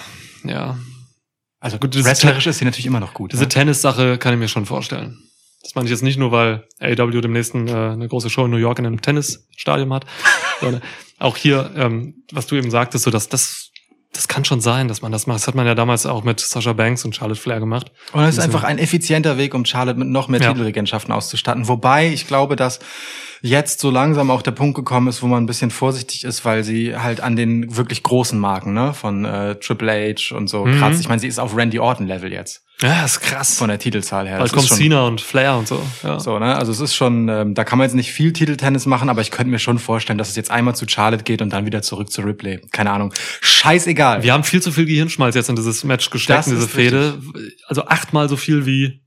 ja. 0.44 0.78
Also 1.60 1.78
Gut, 1.78 1.94
wrestlerisch 2.04 2.46
ist 2.46 2.58
sie 2.58 2.64
natürlich 2.64 2.86
immer 2.86 3.00
noch 3.00 3.12
gut. 3.14 3.32
Diese 3.32 3.42
Ne? 3.42 3.48
Tennis-Sache 3.48 4.18
kann 4.18 4.32
ich 4.34 4.38
mir 4.40 4.48
schon 4.48 4.64
vorstellen. 4.66 5.18
Das 5.62 5.74
meine 5.74 5.84
ich 5.86 5.90
jetzt 5.90 6.02
nicht 6.02 6.18
nur, 6.18 6.32
weil 6.32 6.66
AEW 6.80 7.20
demnächst 7.20 7.54
äh, 7.54 7.58
eine 7.58 8.08
große 8.08 8.30
Show 8.30 8.46
in 8.46 8.50
New 8.50 8.56
York 8.56 8.78
in 8.78 8.86
einem 8.86 9.02
Tennisstadion 9.02 9.92
hat, 9.92 10.06
sondern 10.60 10.80
auch 11.18 11.36
hier, 11.36 11.70
ähm, 11.76 12.24
was 12.32 12.46
du 12.46 12.56
eben 12.56 12.70
sagtest, 12.70 13.04
so 13.04 13.10
dass 13.10 13.28
das, 13.28 13.69
das 14.12 14.26
kann 14.28 14.44
schon 14.44 14.60
sein, 14.60 14.88
dass 14.88 15.02
man 15.02 15.12
das 15.12 15.26
macht. 15.26 15.36
Das 15.36 15.46
hat 15.46 15.54
man 15.54 15.66
ja 15.66 15.74
damals 15.74 16.04
auch 16.04 16.24
mit 16.24 16.40
Sasha 16.40 16.72
Banks 16.72 17.04
und 17.04 17.14
Charlotte 17.14 17.40
Flair 17.40 17.60
gemacht. 17.60 17.92
Und 18.12 18.22
es 18.24 18.38
ist 18.38 18.44
einfach 18.44 18.64
ein 18.64 18.78
effizienter 18.78 19.38
Weg, 19.38 19.54
um 19.54 19.64
Charlotte 19.64 19.98
mit 19.98 20.08
noch 20.08 20.28
mehr 20.28 20.40
Ja. 20.40 20.52
Titelregentschaften 20.52 21.12
auszustatten. 21.12 21.68
Wobei 21.68 22.08
ich 22.08 22.26
glaube, 22.26 22.56
dass 22.56 22.80
jetzt 23.42 23.80
so 23.80 23.90
langsam 23.90 24.30
auch 24.30 24.42
der 24.42 24.50
Punkt 24.50 24.74
gekommen 24.76 25.06
ist, 25.08 25.22
wo 25.22 25.26
man 25.26 25.42
ein 25.42 25.46
bisschen 25.46 25.70
vorsichtig 25.70 26.24
ist, 26.24 26.44
weil 26.44 26.64
sie 26.64 26.96
halt 26.96 27.20
an 27.20 27.36
den 27.36 27.76
wirklich 27.76 28.02
großen 28.02 28.38
Marken, 28.38 28.74
ne, 28.74 28.92
von 28.94 29.24
äh, 29.24 29.54
Triple 29.56 29.90
H 30.14 30.34
und 30.36 30.48
so 30.48 30.66
Mhm. 30.66 30.78
kratzt. 30.78 31.00
Ich 31.00 31.08
meine, 31.08 31.20
sie 31.20 31.28
ist 31.28 31.38
auf 31.38 31.56
Randy 31.56 31.78
Orton 31.78 32.06
Level 32.06 32.32
jetzt 32.32 32.64
Ja, 32.82 33.02
das 33.02 33.12
ist 33.12 33.20
krass. 33.20 33.58
von 33.58 33.68
der 33.68 33.78
Titelzahl 33.78 34.26
her. 34.28 34.38
Bald 34.38 34.52
kommt 34.52 34.66
schon- 34.68 34.76
Cena 34.78 35.02
und 35.06 35.20
Flair 35.20 35.56
und 35.56 35.68
so. 35.68 35.82
Ja. 36.02 36.18
So, 36.18 36.38
ne? 36.38 36.56
Also 36.56 36.72
es 36.72 36.80
ist 36.80 36.94
schon, 36.94 37.28
ähm, 37.28 37.54
da 37.54 37.64
kann 37.64 37.78
man 37.78 37.86
jetzt 37.86 37.94
nicht 37.94 38.12
viel 38.12 38.32
Titeltennis 38.32 38.86
machen, 38.86 39.08
aber 39.08 39.20
ich 39.20 39.30
könnte 39.30 39.50
mir 39.50 39.58
schon 39.58 39.78
vorstellen, 39.78 40.18
dass 40.18 40.30
es 40.30 40.36
jetzt 40.36 40.50
einmal 40.50 40.74
zu 40.74 40.86
Charlotte 40.88 41.24
geht 41.24 41.42
und 41.42 41.50
dann 41.52 41.66
wieder 41.66 41.82
zurück 41.82 42.10
zu 42.10 42.22
Ripley. 42.22 42.60
Keine 42.72 42.90
Ahnung. 42.90 43.12
Scheißegal. 43.42 44.22
Wir 44.22 44.32
haben 44.32 44.44
viel 44.44 44.62
zu 44.62 44.72
viel 44.72 44.86
Gehirnschmalz 44.86 45.34
jetzt 45.34 45.48
in 45.50 45.56
dieses 45.56 45.84
Match 45.84 46.08
gesteckt, 46.10 46.38
Das 46.38 46.46
in 46.48 46.54
diese 46.54 46.68
Fehde. 46.68 47.20
Also 47.66 47.84
achtmal 47.86 48.28
so 48.28 48.36
viel 48.36 48.64
wie, 48.66 49.02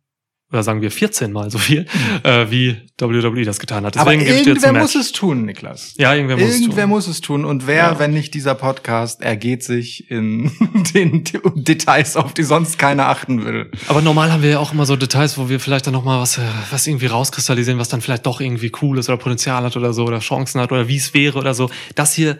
oder 0.53 0.63
sagen 0.63 0.81
wir 0.81 0.91
14 0.91 1.31
mal 1.33 1.49
so 1.51 1.57
viel, 1.57 1.87
äh, 2.23 2.45
wie 2.49 2.77
WWE 2.99 3.43
das 3.43 3.59
getan 3.59 3.85
hat. 3.85 3.97
aber 3.97 4.11
Deswegen 4.11 4.29
jetzt 4.33 4.47
irgendwer 4.47 4.73
muss 4.73 4.95
es 4.95 5.11
tun, 5.11 5.45
Niklas. 5.45 5.95
Ja, 5.97 6.13
irgendwer 6.13 6.37
muss 6.37 6.49
es 6.49 6.61
Irgendwer 6.61 6.83
tun. 6.83 6.89
muss 6.91 7.07
es 7.07 7.19
tun. 7.21 7.43
Und 7.43 7.67
wer, 7.67 7.75
Ja. 7.83 7.99
wenn 7.99 8.11
nicht 8.13 8.33
dieser 8.35 8.55
Podcast, 8.55 9.21
ergeht 9.21 9.63
sich 9.63 10.09
in 10.11 10.51
den 10.93 11.23
Details, 11.55 12.15
auf 12.15 12.33
die 12.33 12.43
sonst 12.43 12.77
keiner 12.79 13.07
achten 13.09 13.43
will. 13.43 13.71
Aber 13.87 14.01
normal 14.01 14.31
haben 14.31 14.43
wir 14.43 14.51
ja 14.51 14.59
auch 14.59 14.71
immer 14.73 14.85
so 14.85 14.95
Details, 14.95 15.37
wo 15.37 15.49
wir 15.49 15.59
vielleicht 15.59 15.87
dann 15.87 15.93
nochmal 15.93 16.21
was, 16.21 16.37
äh, 16.37 16.41
was 16.69 16.85
irgendwie 16.87 17.07
rauskristallisieren, 17.07 17.79
was 17.79 17.89
dann 17.89 18.01
vielleicht 18.01 18.25
doch 18.25 18.39
irgendwie 18.39 18.71
cool 18.81 18.99
ist 18.99 19.09
oder 19.09 19.17
Potenzial 19.17 19.63
hat 19.63 19.75
oder 19.75 19.91
so 19.91 20.05
oder 20.05 20.19
Chancen 20.19 20.61
hat 20.61 20.71
oder 20.71 20.87
wie 20.87 20.97
es 20.97 21.13
wäre 21.13 21.37
oder 21.39 21.53
so. 21.55 21.69
Das 21.95 22.13
hier 22.13 22.37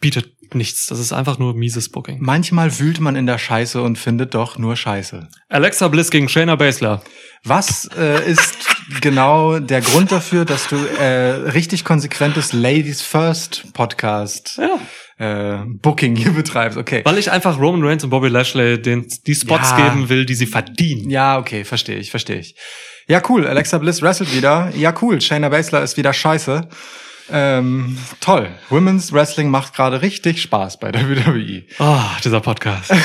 bietet 0.00 0.30
nichts. 0.54 0.86
Das 0.86 0.98
ist 0.98 1.12
einfach 1.12 1.38
nur 1.38 1.54
mieses 1.54 1.88
Booking. 1.90 2.18
Manchmal 2.20 2.78
wühlt 2.78 3.00
man 3.00 3.16
in 3.16 3.26
der 3.26 3.38
Scheiße 3.38 3.80
und 3.82 3.98
findet 3.98 4.34
doch 4.34 4.58
nur 4.58 4.76
Scheiße. 4.76 5.28
Alexa 5.48 5.88
Bliss 5.88 6.10
gegen 6.10 6.28
Shayna 6.28 6.56
Baszler. 6.56 7.02
Was 7.44 7.88
äh, 7.96 8.28
ist 8.30 8.56
genau 9.00 9.58
der 9.60 9.80
Grund 9.80 10.10
dafür, 10.12 10.44
dass 10.44 10.66
du 10.68 10.76
äh, 10.76 11.50
richtig 11.50 11.84
konsequentes 11.84 12.52
Ladies 12.52 13.00
First 13.02 13.72
Podcast 13.72 14.58
Ja. 14.58 15.58
äh, 15.60 15.64
Booking 15.66 16.16
hier 16.16 16.32
betreibst? 16.32 16.76
Okay. 16.76 17.02
Weil 17.04 17.18
ich 17.18 17.30
einfach 17.30 17.58
Roman 17.58 17.84
Reigns 17.84 18.02
und 18.04 18.10
Bobby 18.10 18.28
Lashley 18.28 18.80
den, 18.82 19.06
die 19.26 19.34
Spots 19.34 19.70
Ja. 19.70 19.88
geben 19.88 20.08
will, 20.08 20.26
die 20.26 20.34
sie 20.34 20.46
verdienen. 20.46 21.10
Ja, 21.10 21.38
okay, 21.38 21.64
verstehe 21.64 21.96
ich, 21.98 22.10
verstehe 22.10 22.38
ich. 22.40 22.54
Ja, 23.06 23.22
cool. 23.28 23.46
Alexa 23.46 23.78
Bliss 23.78 24.02
wrestelt 24.02 24.34
wieder. 24.34 24.70
Ja, 24.76 24.92
cool. 25.00 25.20
Shayna 25.20 25.48
Baszler 25.48 25.82
ist 25.82 25.96
wieder 25.96 26.12
scheiße. 26.12 26.68
Ähm, 27.30 27.98
toll. 28.20 28.48
Women's 28.70 29.12
Wrestling 29.12 29.50
macht 29.50 29.74
gerade 29.74 30.00
richtig 30.02 30.40
Spaß 30.42 30.78
bei 30.78 30.90
der 30.92 31.08
WWE. 31.08 31.64
Ah, 31.78 32.16
dieser 32.24 32.40
Podcast. 32.40 32.92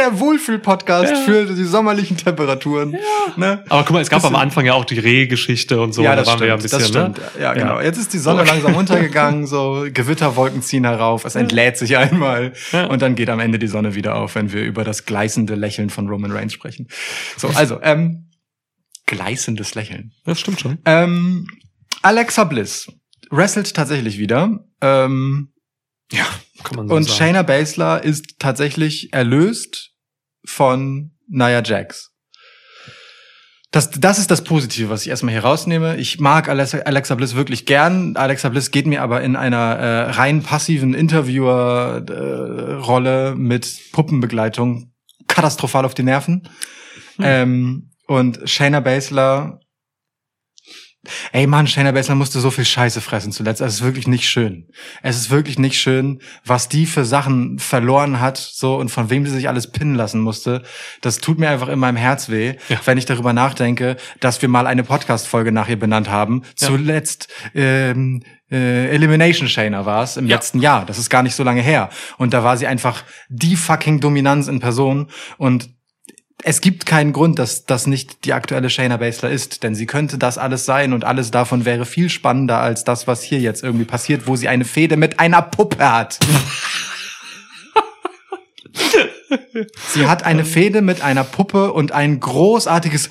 Der 0.00 0.18
Wohlfühl-Podcast 0.18 1.12
Ja. 1.12 1.20
für 1.22 1.44
die 1.46 1.64
sommerlichen 1.64 2.16
Temperaturen. 2.16 2.96
Ne? 3.36 3.64
Aber 3.68 3.82
guck 3.84 3.92
mal, 3.94 4.00
es 4.00 4.08
gab 4.08 4.22
Bisschen- 4.22 4.34
am 4.34 4.40
Anfang 4.40 4.64
ja 4.64 4.72
auch 4.74 4.84
die 4.84 4.98
Rehgeschichte 4.98 5.80
und 5.80 5.92
so. 5.92 6.02
ja, 6.02 6.10
da 6.10 6.16
das 6.16 6.26
waren 6.28 6.38
stimmt, 6.38 6.40
wir 6.42 6.48
ja 6.48 6.54
ein 6.54 6.62
bisschen, 6.62 6.78
das 6.78 6.88
stimmt. 6.88 7.18
ne? 7.36 7.42
Ja, 7.42 7.52
genau. 7.54 7.78
Ja. 7.78 7.82
Jetzt 7.84 7.98
ist 7.98 8.12
die 8.14 8.18
Sonne 8.18 8.44
langsam 8.44 8.74
untergegangen, 8.76 9.46
so 9.46 9.86
Gewitterwolken 9.92 10.62
ziehen 10.62 10.84
herauf, 10.84 11.24
es 11.24 11.34
entlädt 11.34 11.76
sich 11.76 11.96
einmal 11.96 12.52
Ja. 12.72 12.86
und 12.86 13.02
dann 13.02 13.14
geht 13.16 13.28
am 13.28 13.40
Ende 13.40 13.58
die 13.58 13.66
Sonne 13.66 13.94
wieder 13.94 14.14
auf, 14.16 14.34
wenn 14.36 14.52
wir 14.52 14.62
über 14.62 14.84
das 14.84 15.04
gleißende 15.04 15.54
Lächeln 15.54 15.90
von 15.90 16.08
Roman 16.08 16.30
Reigns 16.32 16.52
sprechen. 16.52 16.88
So, 17.36 17.48
also, 17.48 17.80
ähm, 17.82 18.30
gleißendes 19.06 19.74
Lächeln. 19.74 20.12
Das 20.24 20.40
stimmt 20.40 20.60
schon. 20.60 20.78
Ähm, 20.84 21.46
Alexa 22.02 22.44
Bliss 22.44 22.86
wrestelt 23.30 23.74
tatsächlich 23.74 24.18
wieder. 24.18 24.64
Ähm, 24.80 25.52
Ja, 26.12 26.26
kann 26.62 26.76
man 26.76 26.88
so 26.88 26.94
und 26.94 27.04
sagen. 27.04 27.16
Shayna 27.16 27.42
Baszler 27.42 28.02
ist 28.02 28.38
tatsächlich 28.38 29.12
erlöst 29.12 29.90
von 30.44 31.12
Nia 31.28 31.62
Jax. 31.62 32.08
Das, 33.72 33.88
das 33.92 34.18
ist 34.18 34.32
das 34.32 34.42
Positive, 34.42 34.90
was 34.90 35.02
ich 35.02 35.10
erstmal 35.10 35.32
hier 35.32 35.44
rausnehme. 35.44 35.96
Ich 35.96 36.18
mag 36.18 36.48
Alexa, 36.48 36.78
Alexa 36.78 37.14
Bliss 37.14 37.36
wirklich 37.36 37.66
gern. 37.66 38.16
Alexa 38.16 38.48
Bliss 38.48 38.72
geht 38.72 38.86
mir 38.86 39.00
aber 39.00 39.22
in 39.22 39.36
einer 39.36 39.76
äh, 39.76 40.10
rein 40.10 40.42
passiven 40.42 40.92
Interviewer-Rolle 40.92 43.36
mit 43.36 43.92
Puppenbegleitung 43.92 44.92
katastrophal 45.28 45.84
auf 45.84 45.94
die 45.94 46.02
Nerven. 46.02 46.48
Ähm, 47.22 47.92
und 48.08 48.40
Shayna 48.44 48.80
Baszler 48.80 49.60
Ey 51.32 51.46
Mann, 51.46 51.66
Shayna 51.66 51.92
Baszler 51.92 52.14
musste 52.14 52.40
so 52.40 52.50
viel 52.50 52.66
Scheiße 52.66 53.00
fressen 53.00 53.32
zuletzt. 53.32 53.62
Es 53.62 53.74
ist 53.74 53.82
wirklich 53.82 54.06
nicht 54.06 54.28
schön. 54.28 54.68
Es 55.02 55.16
ist 55.16 55.30
wirklich 55.30 55.58
nicht 55.58 55.80
schön, 55.80 56.20
was 56.44 56.68
die 56.68 56.84
für 56.84 57.06
Sachen 57.06 57.58
verloren 57.58 58.20
hat, 58.20 58.36
so 58.36 58.76
und 58.76 58.90
von 58.90 59.08
wem 59.08 59.24
sie 59.24 59.32
sich 59.32 59.48
alles 59.48 59.70
pinnen 59.72 59.94
lassen 59.94 60.20
musste. 60.20 60.62
Das 61.00 61.16
tut 61.18 61.38
mir 61.38 61.48
einfach 61.48 61.68
in 61.68 61.78
meinem 61.78 61.96
Herz 61.96 62.28
weh, 62.28 62.56
Ja. 62.68 62.78
wenn 62.84 62.98
ich 62.98 63.06
darüber 63.06 63.32
nachdenke, 63.32 63.96
dass 64.20 64.42
wir 64.42 64.50
mal 64.50 64.66
eine 64.66 64.84
Podcast-Folge 64.84 65.52
nach 65.52 65.68
ihr 65.70 65.78
benannt 65.78 66.10
haben. 66.10 66.42
Ja. 66.44 66.66
Zuletzt 66.66 67.28
ähm, 67.54 68.22
äh, 68.50 68.88
Elimination 68.90 69.48
Shayna 69.48 69.86
war 69.86 70.02
es 70.02 70.18
im 70.18 70.26
Ja. 70.26 70.36
letzten 70.36 70.60
Jahr. 70.60 70.84
Das 70.84 70.98
ist 70.98 71.08
gar 71.08 71.22
nicht 71.22 71.34
so 71.34 71.42
lange 71.44 71.62
her. 71.62 71.88
Und 72.18 72.34
da 72.34 72.44
war 72.44 72.58
sie 72.58 72.66
einfach 72.66 73.04
die 73.30 73.56
fucking 73.56 74.00
Dominanz 74.00 74.48
in 74.48 74.60
Person 74.60 75.06
und 75.38 75.70
es 76.42 76.60
gibt 76.60 76.86
keinen 76.86 77.12
Grund, 77.12 77.38
dass 77.38 77.66
das 77.66 77.86
nicht 77.86 78.24
die 78.24 78.32
aktuelle 78.32 78.70
Shayna 78.70 78.96
Baszler 78.96 79.30
ist, 79.30 79.62
denn 79.62 79.74
sie 79.74 79.86
könnte 79.86 80.18
das 80.18 80.38
alles 80.38 80.64
sein 80.64 80.92
und 80.92 81.04
alles 81.04 81.30
davon 81.30 81.64
wäre 81.64 81.86
viel 81.86 82.08
spannender 82.08 82.60
als 82.60 82.84
das, 82.84 83.06
was 83.06 83.22
hier 83.22 83.40
jetzt 83.40 83.62
irgendwie 83.62 83.84
passiert, 83.84 84.26
wo 84.26 84.36
sie 84.36 84.48
eine 84.48 84.64
Fehde 84.64 84.96
mit 84.96 85.20
einer 85.20 85.42
Puppe 85.42 85.90
hat. 85.90 86.18
sie 89.88 90.06
hat 90.06 90.24
eine 90.24 90.44
Fehde 90.44 90.82
mit 90.82 91.02
einer 91.02 91.24
Puppe 91.24 91.72
und 91.72 91.92
ein 91.92 92.20
großartiges 92.20 93.08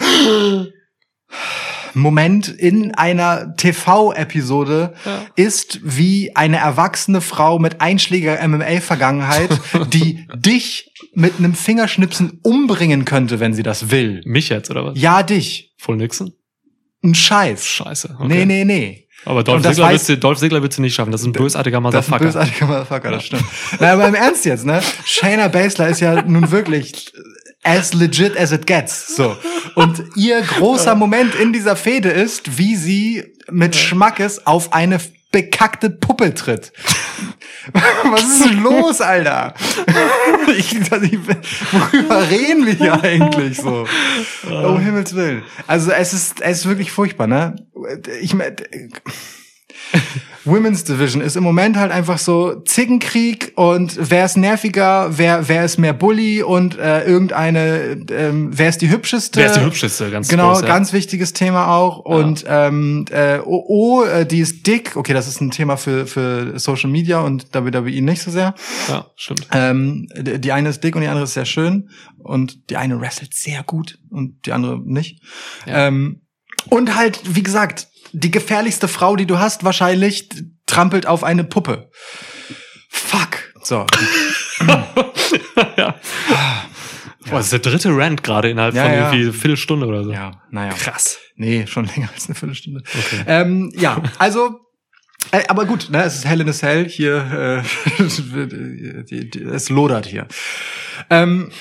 Moment 1.94 2.48
in 2.48 2.94
einer 2.96 3.56
TV-Episode 3.56 4.94
Ja. 5.06 5.22
ist 5.36 5.80
wie 5.84 6.36
eine 6.36 6.58
erwachsene 6.58 7.22
Frau 7.22 7.60
mit 7.60 7.82
einschlägiger 7.82 8.40
MMA-Vergangenheit, 8.48 9.50
die 9.94 10.28
dich 10.36 10.92
mit 11.14 11.40
einem 11.40 11.54
Fingerschnipsen 11.54 12.40
umbringen 12.44 13.06
könnte, 13.06 13.40
wenn 13.40 13.54
sie 13.54 13.64
das 13.64 13.92
will. 13.92 14.22
Mich 14.26 14.50
jetzt, 14.50 14.70
oder 14.70 14.86
was? 14.86 15.00
Ja, 15.00 15.24
dich. 15.24 15.74
Full 15.78 15.98
Nixon? 15.98 16.34
Ein 17.04 17.16
Scheiß. 17.16 17.66
Scheiße. 17.66 18.16
Okay. 18.20 18.28
Nee, 18.28 18.46
nee, 18.46 18.66
nee. 18.66 19.06
Aber 19.26 19.44
Dolph 19.44 19.64
Ziggler, 19.66 19.90
willst 19.90 20.08
du, 20.08 20.18
Dolph 20.18 20.40
Ziggler 20.40 20.62
willst 20.62 20.78
du 20.78 20.82
nicht 20.82 20.96
schaffen. 20.96 21.12
Das 21.12 21.22
ist 21.22 21.28
ein 21.28 21.34
bösartiger 21.34 21.82
Das 21.82 22.08
ist 22.08 22.14
ein 22.14 22.20
Motherfucker. 22.20 22.26
bösartiger 22.26 22.66
Motherfucker, 22.68 23.12
das 23.12 23.26
stimmt. 23.26 23.44
Na, 23.80 23.94
aber 23.94 24.08
im 24.08 24.16
Ernst 24.16 24.46
jetzt, 24.46 24.66
ne? 24.66 24.82
Shayna 25.06 25.50
Baszler 25.50 25.90
ist 25.90 26.00
ja 26.00 26.22
nun 26.22 26.52
wirklich 26.52 27.12
as 27.64 27.94
legit 27.94 28.38
as 28.38 28.52
it 28.52 28.66
gets, 28.66 29.16
so. 29.16 29.36
Und 29.76 30.04
ihr 30.16 30.42
großer 30.42 30.96
Moment 30.96 31.36
in 31.36 31.54
dieser 31.54 31.76
Fehde 31.76 32.10
ist, 32.10 32.58
wie 32.58 32.76
sie 32.76 33.34
mit 33.50 33.76
Schmackes 33.76 34.46
auf 34.46 34.74
eine 34.74 35.00
bekackte 35.32 35.90
Puppe 35.90 36.34
tritt. 36.34 36.72
Was 38.12 38.24
ist 38.24 38.46
denn 38.46 38.64
los, 38.64 39.02
Alter? 39.02 39.54
Ich, 40.58 40.74
ich, 40.74 40.90
worüber 40.90 42.28
reden 42.28 42.66
wir 42.66 42.74
hier 42.74 43.04
eigentlich 43.04 43.58
so? 43.58 43.86
Oh 44.50 44.80
Himmels 44.80 45.14
Willen. 45.14 45.44
Also 45.68 45.92
es 45.92 46.12
ist, 46.12 46.42
es 46.42 46.60
ist 46.60 46.66
wirklich 46.66 46.92
furchtbar, 46.92 47.28
ne? 47.28 47.56
Ich 48.20 48.34
mein, 48.34 48.56
Women's 50.46 50.84
Division 50.84 51.22
ist 51.22 51.36
im 51.36 51.44
Moment 51.44 51.78
halt 51.78 51.92
einfach 51.92 52.18
so 52.18 52.62
Zickenkrieg 52.62 53.54
und 53.56 53.98
wer 54.00 54.26
ist 54.26 54.38
nerviger, 54.38 55.18
wer, 55.18 55.48
wer 55.48 55.66
ist 55.66 55.78
mehr 55.78 55.94
Bully 55.94 56.44
und 56.44 56.78
äh, 56.78 57.06
irgendeine, 57.06 58.06
ähm, 58.12 58.50
wer 58.52 58.70
ist 58.70 58.82
die 58.82 58.90
hübscheste? 58.90 59.40
Wer 59.40 59.48
ist 59.48 59.58
die 59.58 59.66
hübscheste? 59.66 60.12
Ganz 60.12 60.28
Genau, 60.28 60.52
groß, 60.52 60.62
ja. 60.62 60.68
ganz 60.68 60.94
wichtiges 60.94 61.34
Thema 61.34 61.76
auch. 61.76 62.00
Und 62.00 62.46
ähm, 62.48 63.06
äh, 63.12 63.40
oh, 63.40 63.64
oh, 63.68 64.24
die 64.24 64.40
ist 64.40 64.68
dick. 64.68 64.96
Okay, 64.96 65.14
das 65.14 65.28
ist 65.28 65.42
ein 65.42 65.52
Thema 65.52 65.78
für, 65.78 66.06
für 66.06 66.60
Social 66.60 66.90
Media 66.90 67.20
und 67.22 67.54
WWE 67.54 68.02
nicht 68.02 68.22
so 68.22 68.32
sehr. 68.32 68.56
Ja, 68.88 69.06
stimmt. 69.16 69.48
Ähm, 69.54 70.08
die 70.18 70.50
die 70.50 70.52
eine 70.52 70.70
ist 70.70 70.84
dick 70.84 70.96
und 70.96 71.02
die 71.02 71.08
andere 71.08 71.26
ist 71.26 71.36
sehr 71.36 71.46
schön. 71.46 71.90
Und 72.18 72.70
die 72.70 72.78
eine 72.78 73.00
wrestelt 73.00 73.36
sehr 73.36 73.62
gut 73.64 74.00
und 74.10 74.46
die 74.46 74.52
andere 74.52 74.80
nicht. 74.84 75.22
Ja. 75.66 75.88
Ähm, 75.88 76.22
und 76.70 76.96
halt, 76.96 77.22
wie 77.24 77.44
gesagt, 77.44 77.88
die 78.12 78.32
gefährlichste 78.32 78.88
Frau, 78.88 79.16
die 79.16 79.26
du 79.26 79.40
hast, 79.40 79.64
wahrscheinlich 79.64 80.30
trampelt 80.66 81.06
auf 81.06 81.24
eine 81.24 81.44
Puppe. 81.44 81.90
Fuck. 82.90 83.54
So. 83.64 83.86
ja. 85.78 85.96
Boah, 87.26 87.38
das 87.38 87.52
ist 87.52 87.54
der 87.54 87.60
dritte 87.60 87.90
Rant 87.96 88.24
gerade 88.24 88.50
innerhalb 88.50 88.74
Ja, 88.74 88.84
von 88.84 88.94
ja. 88.94 89.12
irgendwie 89.12 89.32
Viertelstunde 89.32 89.86
oder 89.86 90.04
so. 90.04 90.12
Ja, 90.12 90.42
naja. 90.50 90.74
Krass. 90.74 91.20
Nee, 91.36 91.68
schon 91.68 91.86
länger 91.86 92.10
als 92.14 92.28
eine 92.28 92.36
Viertelstunde. 92.36 92.82
Okay. 92.88 93.24
Ähm, 93.28 93.72
ja, 93.76 94.02
also, 94.18 94.60
äh, 95.32 95.44
aber 95.48 95.66
gut, 95.66 95.90
ne, 95.92 96.04
es 96.04 96.16
ist 96.16 96.26
Hell 96.26 96.42
in 96.42 96.50
a 96.50 96.54
Cell 96.54 96.88
hier, 96.90 97.64
äh, 98.00 98.04
es 99.52 99.70
lodert 99.70 100.06
hier. 100.08 100.28
Ähm, 101.10 101.52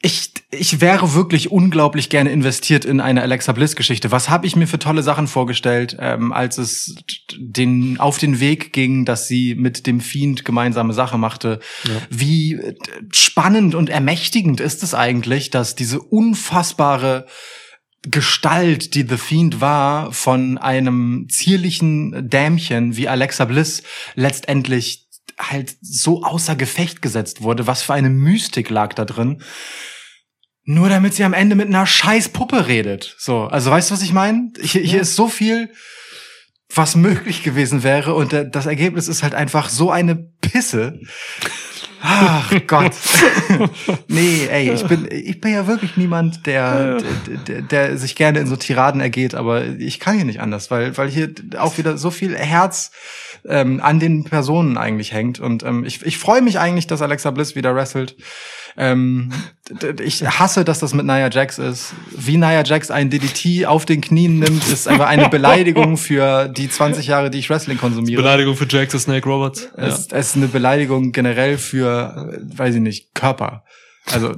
ich, 0.00 0.32
ich 0.52 0.80
wäre 0.80 1.14
wirklich 1.14 1.50
unglaublich 1.50 2.08
gerne 2.08 2.30
investiert 2.30 2.84
in 2.84 3.00
eine 3.00 3.20
Alexa 3.20 3.50
Bliss-Geschichte. 3.50 4.12
Was 4.12 4.30
habe 4.30 4.46
ich 4.46 4.54
mir 4.54 4.68
für 4.68 4.78
tolle 4.78 5.02
Sachen 5.02 5.26
vorgestellt, 5.26 5.96
ähm, 5.98 6.32
als 6.32 6.56
es 6.58 6.94
den, 7.36 7.98
auf 7.98 8.18
den 8.18 8.38
Weg 8.38 8.72
ging, 8.72 9.04
dass 9.04 9.26
sie 9.26 9.56
mit 9.56 9.88
dem 9.88 10.00
Fiend 10.00 10.44
gemeinsame 10.44 10.92
Sache 10.92 11.18
machte? 11.18 11.58
Ja. 11.84 11.90
Wie 12.10 12.54
äh, 12.54 12.74
spannend 13.12 13.74
und 13.74 13.90
ermächtigend 13.90 14.60
ist 14.60 14.84
es 14.84 14.94
eigentlich, 14.94 15.50
dass 15.50 15.74
diese 15.74 16.00
unfassbare 16.00 17.26
Gestalt, 18.02 18.94
die 18.94 19.04
The 19.06 19.16
Fiend 19.16 19.60
war, 19.60 20.12
von 20.12 20.58
einem 20.58 21.26
zierlichen 21.28 22.28
Dämchen 22.30 22.96
wie 22.96 23.08
Alexa 23.08 23.44
Bliss 23.46 23.82
letztendlich 24.14 25.07
halt 25.38 25.76
so 25.80 26.22
außer 26.24 26.56
Gefecht 26.56 27.02
gesetzt 27.02 27.42
wurde. 27.42 27.66
Was 27.66 27.82
für 27.82 27.94
eine 27.94 28.10
Mystik 28.10 28.70
lag 28.70 28.94
da 28.94 29.04
drin. 29.04 29.42
Nur 30.64 30.88
damit 30.88 31.14
sie 31.14 31.24
am 31.24 31.32
Ende 31.32 31.56
mit 31.56 31.68
einer 31.68 31.86
scheiß 31.86 32.28
Puppe 32.30 32.66
redet. 32.66 33.14
So, 33.18 33.44
also 33.44 33.70
weißt 33.70 33.90
du, 33.90 33.94
was 33.94 34.02
ich 34.02 34.12
meine? 34.12 34.52
Hier, 34.60 34.82
hier 34.82 34.96
Ja. 34.96 35.00
ist 35.02 35.16
so 35.16 35.28
viel, 35.28 35.70
was 36.74 36.94
möglich 36.96 37.42
gewesen 37.42 37.82
wäre 37.82 38.14
und 38.14 38.32
das 38.32 38.66
Ergebnis 38.66 39.08
ist 39.08 39.22
halt 39.22 39.34
einfach 39.34 39.70
so 39.70 39.90
eine 39.90 40.16
Pisse. 40.42 41.00
Ach 42.00 42.52
Gott. 42.66 42.92
nee, 44.08 44.46
ey, 44.50 44.70
ich 44.72 44.84
bin, 44.84 45.08
ich 45.10 45.40
bin 45.40 45.52
ja 45.52 45.66
wirklich 45.66 45.96
niemand, 45.96 46.46
der, 46.46 46.98
der, 47.46 47.62
der 47.62 47.98
sich 47.98 48.14
gerne 48.14 48.38
in 48.40 48.46
so 48.46 48.56
Tiraden 48.56 49.00
ergeht, 49.00 49.34
aber 49.34 49.64
ich 49.64 49.98
kann 50.00 50.16
hier 50.16 50.24
nicht 50.24 50.40
anders, 50.40 50.70
weil, 50.70 50.96
weil 50.96 51.08
hier 51.08 51.30
auch 51.58 51.78
wieder 51.78 51.98
so 51.98 52.10
viel 52.10 52.36
Herz 52.36 52.92
ähm, 53.46 53.80
an 53.82 54.00
den 54.00 54.24
Personen 54.24 54.76
eigentlich 54.76 55.12
hängt. 55.12 55.40
Und 55.40 55.62
ähm, 55.62 55.84
ich, 55.84 56.04
ich 56.04 56.18
freue 56.18 56.42
mich 56.42 56.58
eigentlich, 56.58 56.86
dass 56.86 57.02
Alexa 57.02 57.30
Bliss 57.30 57.56
wieder 57.56 57.74
wrestelt. 57.74 58.16
Ähm, 58.78 59.32
ich 60.02 60.24
hasse, 60.24 60.64
dass 60.64 60.78
das 60.78 60.94
mit 60.94 61.04
Nia 61.04 61.28
Jax 61.30 61.58
ist. 61.58 61.94
Wie 62.16 62.36
Nia 62.36 62.62
Jax 62.64 62.90
ein 62.90 63.10
DDT 63.10 63.66
auf 63.66 63.84
den 63.84 64.00
Knien 64.00 64.38
nimmt, 64.38 64.66
ist 64.68 64.86
einfach 64.86 65.08
eine 65.08 65.28
Beleidigung 65.28 65.96
für 65.96 66.48
die 66.48 66.70
20 66.70 67.06
Jahre, 67.08 67.28
die 67.30 67.38
ich 67.38 67.50
Wrestling 67.50 67.76
konsumiere. 67.76 68.22
Beleidigung 68.22 68.54
für 68.56 68.66
Jack 68.68 68.92
the 68.92 68.98
Snake 68.98 69.28
Roberts. 69.28 69.68
Ja. 69.76 69.88
Es, 69.88 70.06
es 70.12 70.28
ist 70.28 70.36
eine 70.36 70.46
Beleidigung 70.48 71.12
generell 71.12 71.58
für, 71.58 72.38
weiß 72.56 72.76
ich 72.76 72.80
nicht, 72.80 73.14
Körper. 73.14 73.64
Also, 74.10 74.36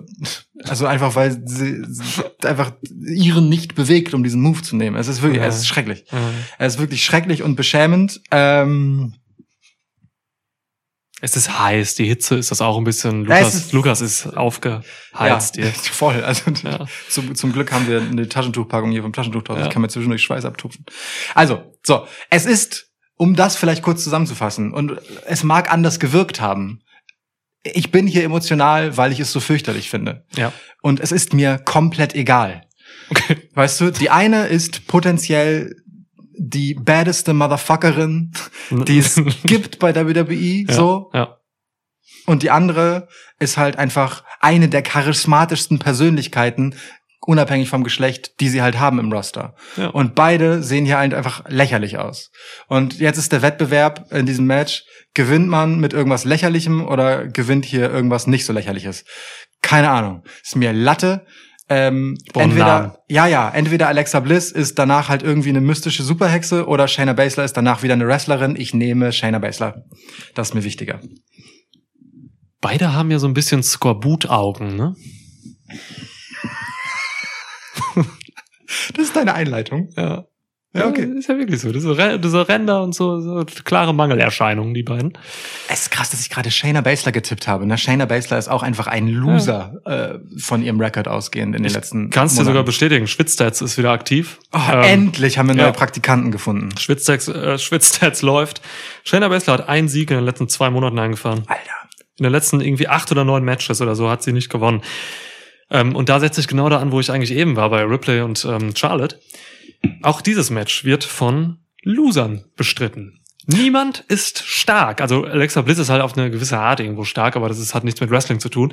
also 0.64 0.86
einfach, 0.86 1.14
weil 1.14 1.46
sie, 1.46 1.84
sie 1.86 2.22
einfach 2.44 2.72
ihren 3.06 3.48
nicht 3.48 3.74
bewegt, 3.76 4.14
um 4.14 4.24
diesen 4.24 4.40
Move 4.40 4.62
zu 4.62 4.74
nehmen. 4.74 4.96
Es 4.96 5.06
ist 5.06 5.22
wirklich, 5.22 5.40
Ja. 5.42 5.46
es 5.46 5.58
ist 5.58 5.68
schrecklich. 5.68 6.04
Ja. 6.10 6.18
Es 6.58 6.74
ist 6.74 6.80
wirklich 6.80 7.04
schrecklich 7.04 7.42
und 7.42 7.54
beschämend. 7.56 8.20
Ähm, 8.32 9.14
Es 11.20 11.36
ist 11.36 11.58
heiß, 11.58 11.94
die 11.96 12.06
Hitze 12.06 12.36
ist 12.36 12.50
das 12.50 12.60
auch 12.62 12.78
ein 12.78 12.84
bisschen. 12.84 13.24
Lukas, 13.24 13.54
ist- 13.54 13.72
Lukas 13.72 14.00
ist 14.00 14.26
aufgeheizt 14.36 15.56
ja, 15.56 15.64
hier. 15.64 15.72
voll. 15.92 16.22
Also 16.24 16.50
Ja. 16.64 16.86
zum, 17.08 17.34
zum 17.34 17.52
Glück 17.52 17.72
haben 17.72 17.86
wir 17.88 18.00
eine 18.00 18.28
Taschentuchpackung 18.28 18.90
hier 18.90 19.02
vom 19.02 19.12
Taschentuchthaus. 19.12 19.58
Ja. 19.58 19.64
Ich 19.66 19.70
kann 19.70 19.82
mir 19.82 19.88
zwischendurch 19.88 20.22
Schweiß 20.22 20.44
abtupfen. 20.44 20.84
Also, 21.34 21.62
so. 21.84 22.06
Es 22.30 22.46
ist, 22.46 22.88
um 23.16 23.36
das 23.36 23.56
vielleicht 23.56 23.82
kurz 23.82 24.02
zusammenzufassen, 24.04 24.72
und 24.72 24.98
es 25.26 25.42
mag 25.42 25.70
anders 25.70 26.00
gewirkt 26.00 26.40
haben. 26.40 26.80
Ich 27.62 27.90
bin 27.90 28.06
hier 28.06 28.24
emotional, 28.24 28.96
weil 28.96 29.12
ich 29.12 29.20
es 29.20 29.32
so 29.32 29.40
fürchterlich 29.40 29.90
finde. 29.90 30.24
Ja. 30.34 30.52
Und 30.80 31.00
es 31.00 31.12
ist 31.12 31.34
mir 31.34 31.58
komplett 31.58 32.14
egal. 32.14 32.62
Okay. 33.10 33.36
Weißt 33.52 33.80
du, 33.82 33.90
die 33.90 34.08
eine 34.08 34.46
ist 34.46 34.86
potenziell 34.86 35.74
die 36.42 36.72
baddeste 36.72 37.34
Motherfuckerin, 37.34 38.32
die 38.70 38.98
es 38.98 39.20
gibt 39.44 39.78
bei 39.78 39.94
WWE, 39.94 40.64
ja. 40.66 40.72
so. 40.72 41.10
Ja. 41.12 41.36
Und 42.24 42.42
die 42.42 42.50
andere 42.50 43.08
ist 43.38 43.58
halt 43.58 43.76
einfach 43.76 44.24
eine 44.40 44.68
der 44.68 44.80
charismatischsten 44.80 45.78
Persönlichkeiten, 45.78 46.76
unabhängig 47.20 47.68
vom 47.68 47.84
Geschlecht, 47.84 48.40
die 48.40 48.48
sie 48.48 48.62
halt 48.62 48.78
haben 48.78 48.98
im 48.98 49.12
Roster. 49.12 49.54
Ja. 49.76 49.88
Und 49.88 50.14
beide 50.14 50.62
sehen 50.62 50.86
hier 50.86 50.96
halt 50.96 51.12
einfach 51.12 51.44
lächerlich 51.48 51.98
aus. 51.98 52.30
Und 52.68 52.98
jetzt 52.98 53.18
ist 53.18 53.32
der 53.32 53.42
Wettbewerb 53.42 54.10
in 54.10 54.24
diesem 54.24 54.46
Match, 54.46 54.84
gewinnt 55.12 55.48
man 55.48 55.78
mit 55.78 55.92
irgendwas 55.92 56.24
Lächerlichem 56.24 56.86
oder 56.86 57.26
gewinnt 57.26 57.66
hier 57.66 57.90
irgendwas 57.90 58.26
nicht 58.26 58.46
so 58.46 58.54
Lächerliches? 58.54 59.04
Keine 59.60 59.90
Ahnung. 59.90 60.24
Ist 60.42 60.56
mir 60.56 60.72
Latte. 60.72 61.26
Ähm, 61.70 62.18
Boah, 62.32 62.40
Namen. 62.40 62.50
entweder, 62.50 62.98
ja, 63.08 63.26
ja, 63.26 63.48
entweder 63.48 63.88
Alexa 63.88 64.18
Bliss 64.20 64.50
ist 64.50 64.78
danach 64.78 65.08
halt 65.08 65.22
irgendwie 65.22 65.50
eine 65.50 65.60
mystische 65.60 66.02
Superhexe 66.02 66.66
oder 66.66 66.88
Shayna 66.88 67.12
Baszler 67.12 67.44
ist 67.44 67.56
danach 67.56 67.82
wieder 67.84 67.94
eine 67.94 68.06
Wrestlerin. 68.08 68.56
Ich 68.56 68.74
nehme 68.74 69.12
Shayna 69.12 69.38
Baszler. 69.38 69.84
Das 70.34 70.48
ist 70.48 70.54
mir 70.54 70.64
wichtiger. 70.64 71.00
Beide 72.60 72.92
haben 72.92 73.10
ja 73.10 73.18
so 73.18 73.28
ein 73.28 73.34
bisschen 73.34 73.62
Skorbut-Augen, 73.62 74.76
ne? 74.76 74.94
Das 78.94 79.06
ist 79.06 79.16
deine 79.16 79.34
Einleitung. 79.34 79.88
Ja. 79.96 80.26
Ja, 80.72 80.86
okay. 80.86 81.02
Ist 81.18 81.28
ja 81.28 81.36
wirklich 81.36 81.60
so. 81.60 81.72
Diese, 81.72 81.98
Re- 81.98 82.20
diese 82.20 82.48
Ränder 82.48 82.84
und 82.84 82.94
so, 82.94 83.20
so 83.20 83.44
klare 83.64 83.92
Mangelerscheinungen, 83.92 84.72
die 84.72 84.84
beiden. 84.84 85.18
Es 85.68 85.80
ist 85.82 85.90
krass, 85.90 86.10
dass 86.10 86.20
ich 86.20 86.30
gerade 86.30 86.48
Shayna 86.52 86.80
Baszler 86.80 87.10
getippt 87.10 87.48
habe. 87.48 87.66
Ne? 87.66 87.76
Shayna 87.76 88.04
Baszler 88.04 88.38
ist 88.38 88.46
auch 88.48 88.62
einfach 88.62 88.86
ein 88.86 89.08
Loser 89.08 89.74
äh, 89.84 90.18
von 90.38 90.62
ihrem 90.62 90.80
Rekord 90.80 91.08
ausgehend 91.08 91.56
in 91.56 91.64
den 91.64 91.72
letzten 91.72 92.10
Kannst 92.10 92.36
du 92.36 92.42
sogar 92.42 92.52
Monaten. 92.52 92.66
bestätigen. 92.66 93.06
Schwitzstats 93.08 93.60
ist 93.62 93.78
wieder 93.78 93.90
aktiv. 93.90 94.38
Oh, 94.52 94.58
Ähm, 94.72 94.82
endlich 94.84 95.38
haben 95.38 95.48
wir 95.48 95.56
neue 95.56 95.66
ja. 95.66 95.72
Praktikanten 95.72 96.30
gefunden. 96.30 96.68
Schwitzstats, 96.78 97.26
äh, 97.26 97.58
Schwitzstats 97.58 98.22
läuft. 98.22 98.60
Shayna 99.02 99.26
Baszler 99.28 99.54
hat 99.54 99.68
einen 99.68 99.88
Sieg 99.88 100.10
in 100.12 100.18
den 100.18 100.24
letzten 100.24 100.48
zwei 100.48 100.70
Monaten 100.70 100.98
eingefahren. 101.00 101.42
Alter. 101.48 101.62
In 102.18 102.22
den 102.24 102.32
letzten 102.32 102.60
irgendwie 102.60 102.86
acht 102.86 103.10
oder 103.10 103.24
neun 103.24 103.42
Matches 103.44 103.80
oder 103.80 103.96
so 103.96 104.08
hat 104.08 104.22
sie 104.22 104.32
nicht 104.32 104.50
gewonnen. 104.50 104.82
Ähm, 105.70 105.96
und 105.96 106.08
da 106.08 106.20
setze 106.20 106.40
ich 106.40 106.46
genau 106.46 106.68
da 106.68 106.78
an, 106.78 106.92
wo 106.92 107.00
ich 107.00 107.10
eigentlich 107.10 107.32
eben 107.32 107.56
war 107.56 107.70
bei 107.70 107.82
Ripley 107.82 108.20
und 108.20 108.44
ähm, 108.44 108.76
Charlotte. 108.76 109.18
Auch 110.02 110.20
dieses 110.20 110.50
Match 110.50 110.84
wird 110.84 111.04
von 111.04 111.58
Losern 111.82 112.44
bestritten. 112.56 113.20
Niemand 113.46 114.04
ist 114.08 114.44
stark. 114.46 115.00
Also 115.00 115.24
Alexa 115.24 115.62
Bliss 115.62 115.78
ist 115.78 115.88
halt 115.88 116.02
auf 116.02 116.16
eine 116.16 116.30
gewisse 116.30 116.58
Art 116.58 116.80
irgendwo 116.80 117.04
stark, 117.04 117.36
aber 117.36 117.48
das 117.48 117.58
ist, 117.58 117.74
hat 117.74 117.84
nichts 117.84 118.00
mit 118.00 118.10
Wrestling 118.10 118.38
zu 118.38 118.48
tun. 118.48 118.72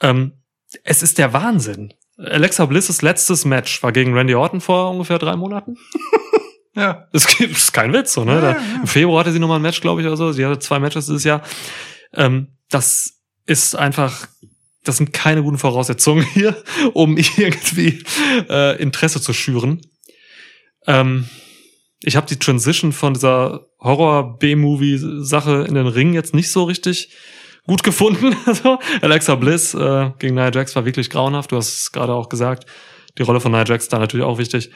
Ähm, 0.00 0.32
es 0.84 1.02
ist 1.02 1.18
der 1.18 1.32
Wahnsinn. 1.32 1.94
Alexa 2.16 2.66
Bliss' 2.66 3.02
letztes 3.02 3.44
Match 3.44 3.82
war 3.82 3.92
gegen 3.92 4.14
Randy 4.14 4.34
Orton 4.34 4.60
vor 4.60 4.90
ungefähr 4.90 5.18
drei 5.18 5.36
Monaten. 5.36 5.76
Ja. 6.76 7.08
Das 7.12 7.26
ist 7.40 7.72
kein 7.72 7.92
Witz, 7.92 8.12
so, 8.12 8.24
ne? 8.24 8.40
Da, 8.40 8.56
Im 8.80 8.86
Februar 8.86 9.20
hatte 9.20 9.32
sie 9.32 9.40
nochmal 9.40 9.58
ein 9.58 9.62
Match, 9.62 9.80
glaube 9.80 10.00
ich, 10.00 10.06
oder 10.06 10.16
so. 10.16 10.32
Sie 10.32 10.46
hatte 10.46 10.60
zwei 10.60 10.78
Matches 10.78 11.06
dieses 11.06 11.24
Jahr. 11.24 11.42
Ähm, 12.14 12.48
das 12.70 13.20
ist 13.44 13.74
einfach, 13.74 14.28
das 14.84 14.96
sind 14.96 15.12
keine 15.12 15.42
guten 15.42 15.58
Voraussetzungen 15.58 16.24
hier, 16.24 16.56
um 16.94 17.16
irgendwie 17.16 18.02
äh, 18.48 18.80
Interesse 18.80 19.20
zu 19.20 19.32
schüren. 19.32 19.80
Ähm, 20.86 21.28
ich 22.02 22.16
habe 22.16 22.26
die 22.26 22.38
Transition 22.38 22.92
von 22.92 23.14
dieser 23.14 23.66
Horror-B-Movie-Sache 23.80 25.64
in 25.68 25.74
den 25.74 25.86
Ring 25.86 26.14
jetzt 26.14 26.34
nicht 26.34 26.50
so 26.50 26.64
richtig 26.64 27.10
gut 27.66 27.82
gefunden. 27.82 28.34
Also, 28.46 28.78
Alexa 29.02 29.34
Bliss 29.34 29.74
äh, 29.74 30.10
gegen 30.18 30.34
Nia 30.34 30.50
Jax 30.52 30.74
war 30.76 30.84
wirklich 30.84 31.10
grauenhaft. 31.10 31.52
Du 31.52 31.56
hast 31.56 31.68
es 31.68 31.92
gerade 31.92 32.12
auch 32.14 32.28
gesagt. 32.28 32.66
Die 33.18 33.22
Rolle 33.22 33.40
von 33.40 33.52
Nia 33.52 33.64
Jax 33.64 33.88
da 33.88 33.98
natürlich 33.98 34.24
auch 34.24 34.38
wichtig. 34.38 34.70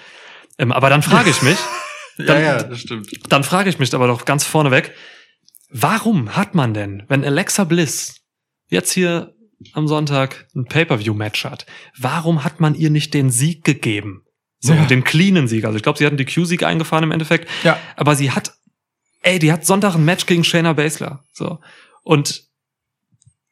Ähm, 0.58 0.70
aber 0.72 0.90
dann 0.90 1.02
frage 1.02 1.30
ich 1.30 1.42
mich, 1.42 1.56
Dann- 2.18 2.70
das 2.70 2.80
stimmt. 2.80 3.08
dann 3.32 3.42
frage 3.42 3.68
ich 3.70 3.78
mich 3.80 3.92
aber 3.94 4.06
doch 4.06 4.24
ganz 4.24 4.44
vorneweg, 4.44 4.92
warum 5.70 6.36
hat 6.36 6.54
man 6.54 6.72
denn, 6.74 7.02
wenn 7.08 7.24
Alexa 7.24 7.64
Bliss 7.64 8.20
jetzt 8.68 8.92
hier 8.92 9.34
am 9.72 9.88
Sonntag 9.88 10.46
ein 10.54 10.66
Pay-per-view-Match 10.66 11.44
hat, 11.44 11.66
warum 11.98 12.44
hat 12.44 12.60
man 12.60 12.74
ihr 12.76 12.90
nicht 12.90 13.14
den 13.14 13.30
Sieg 13.30 13.64
gegeben? 13.64 14.23
So, 14.66 14.72
Ja. 14.72 14.86
den 14.86 15.04
cleanen 15.04 15.46
Sieg. 15.46 15.64
Also 15.66 15.76
ich 15.76 15.82
glaube, 15.82 15.98
sie 15.98 16.06
hatten 16.06 16.16
die 16.16 16.24
Q-Sieg 16.24 16.62
eingefahren 16.62 17.04
im 17.04 17.12
Endeffekt. 17.12 17.50
Ja. 17.64 17.78
Aber 17.96 18.16
sie 18.16 18.30
hat, 18.30 18.52
ey, 19.22 19.38
die 19.38 19.52
hat 19.52 19.66
Sonntag 19.66 19.94
ein 19.94 20.04
Match 20.06 20.24
gegen 20.24 20.42
Shayna 20.42 20.72
Baszler. 20.72 21.22
So. 21.32 21.60
Und 22.02 22.44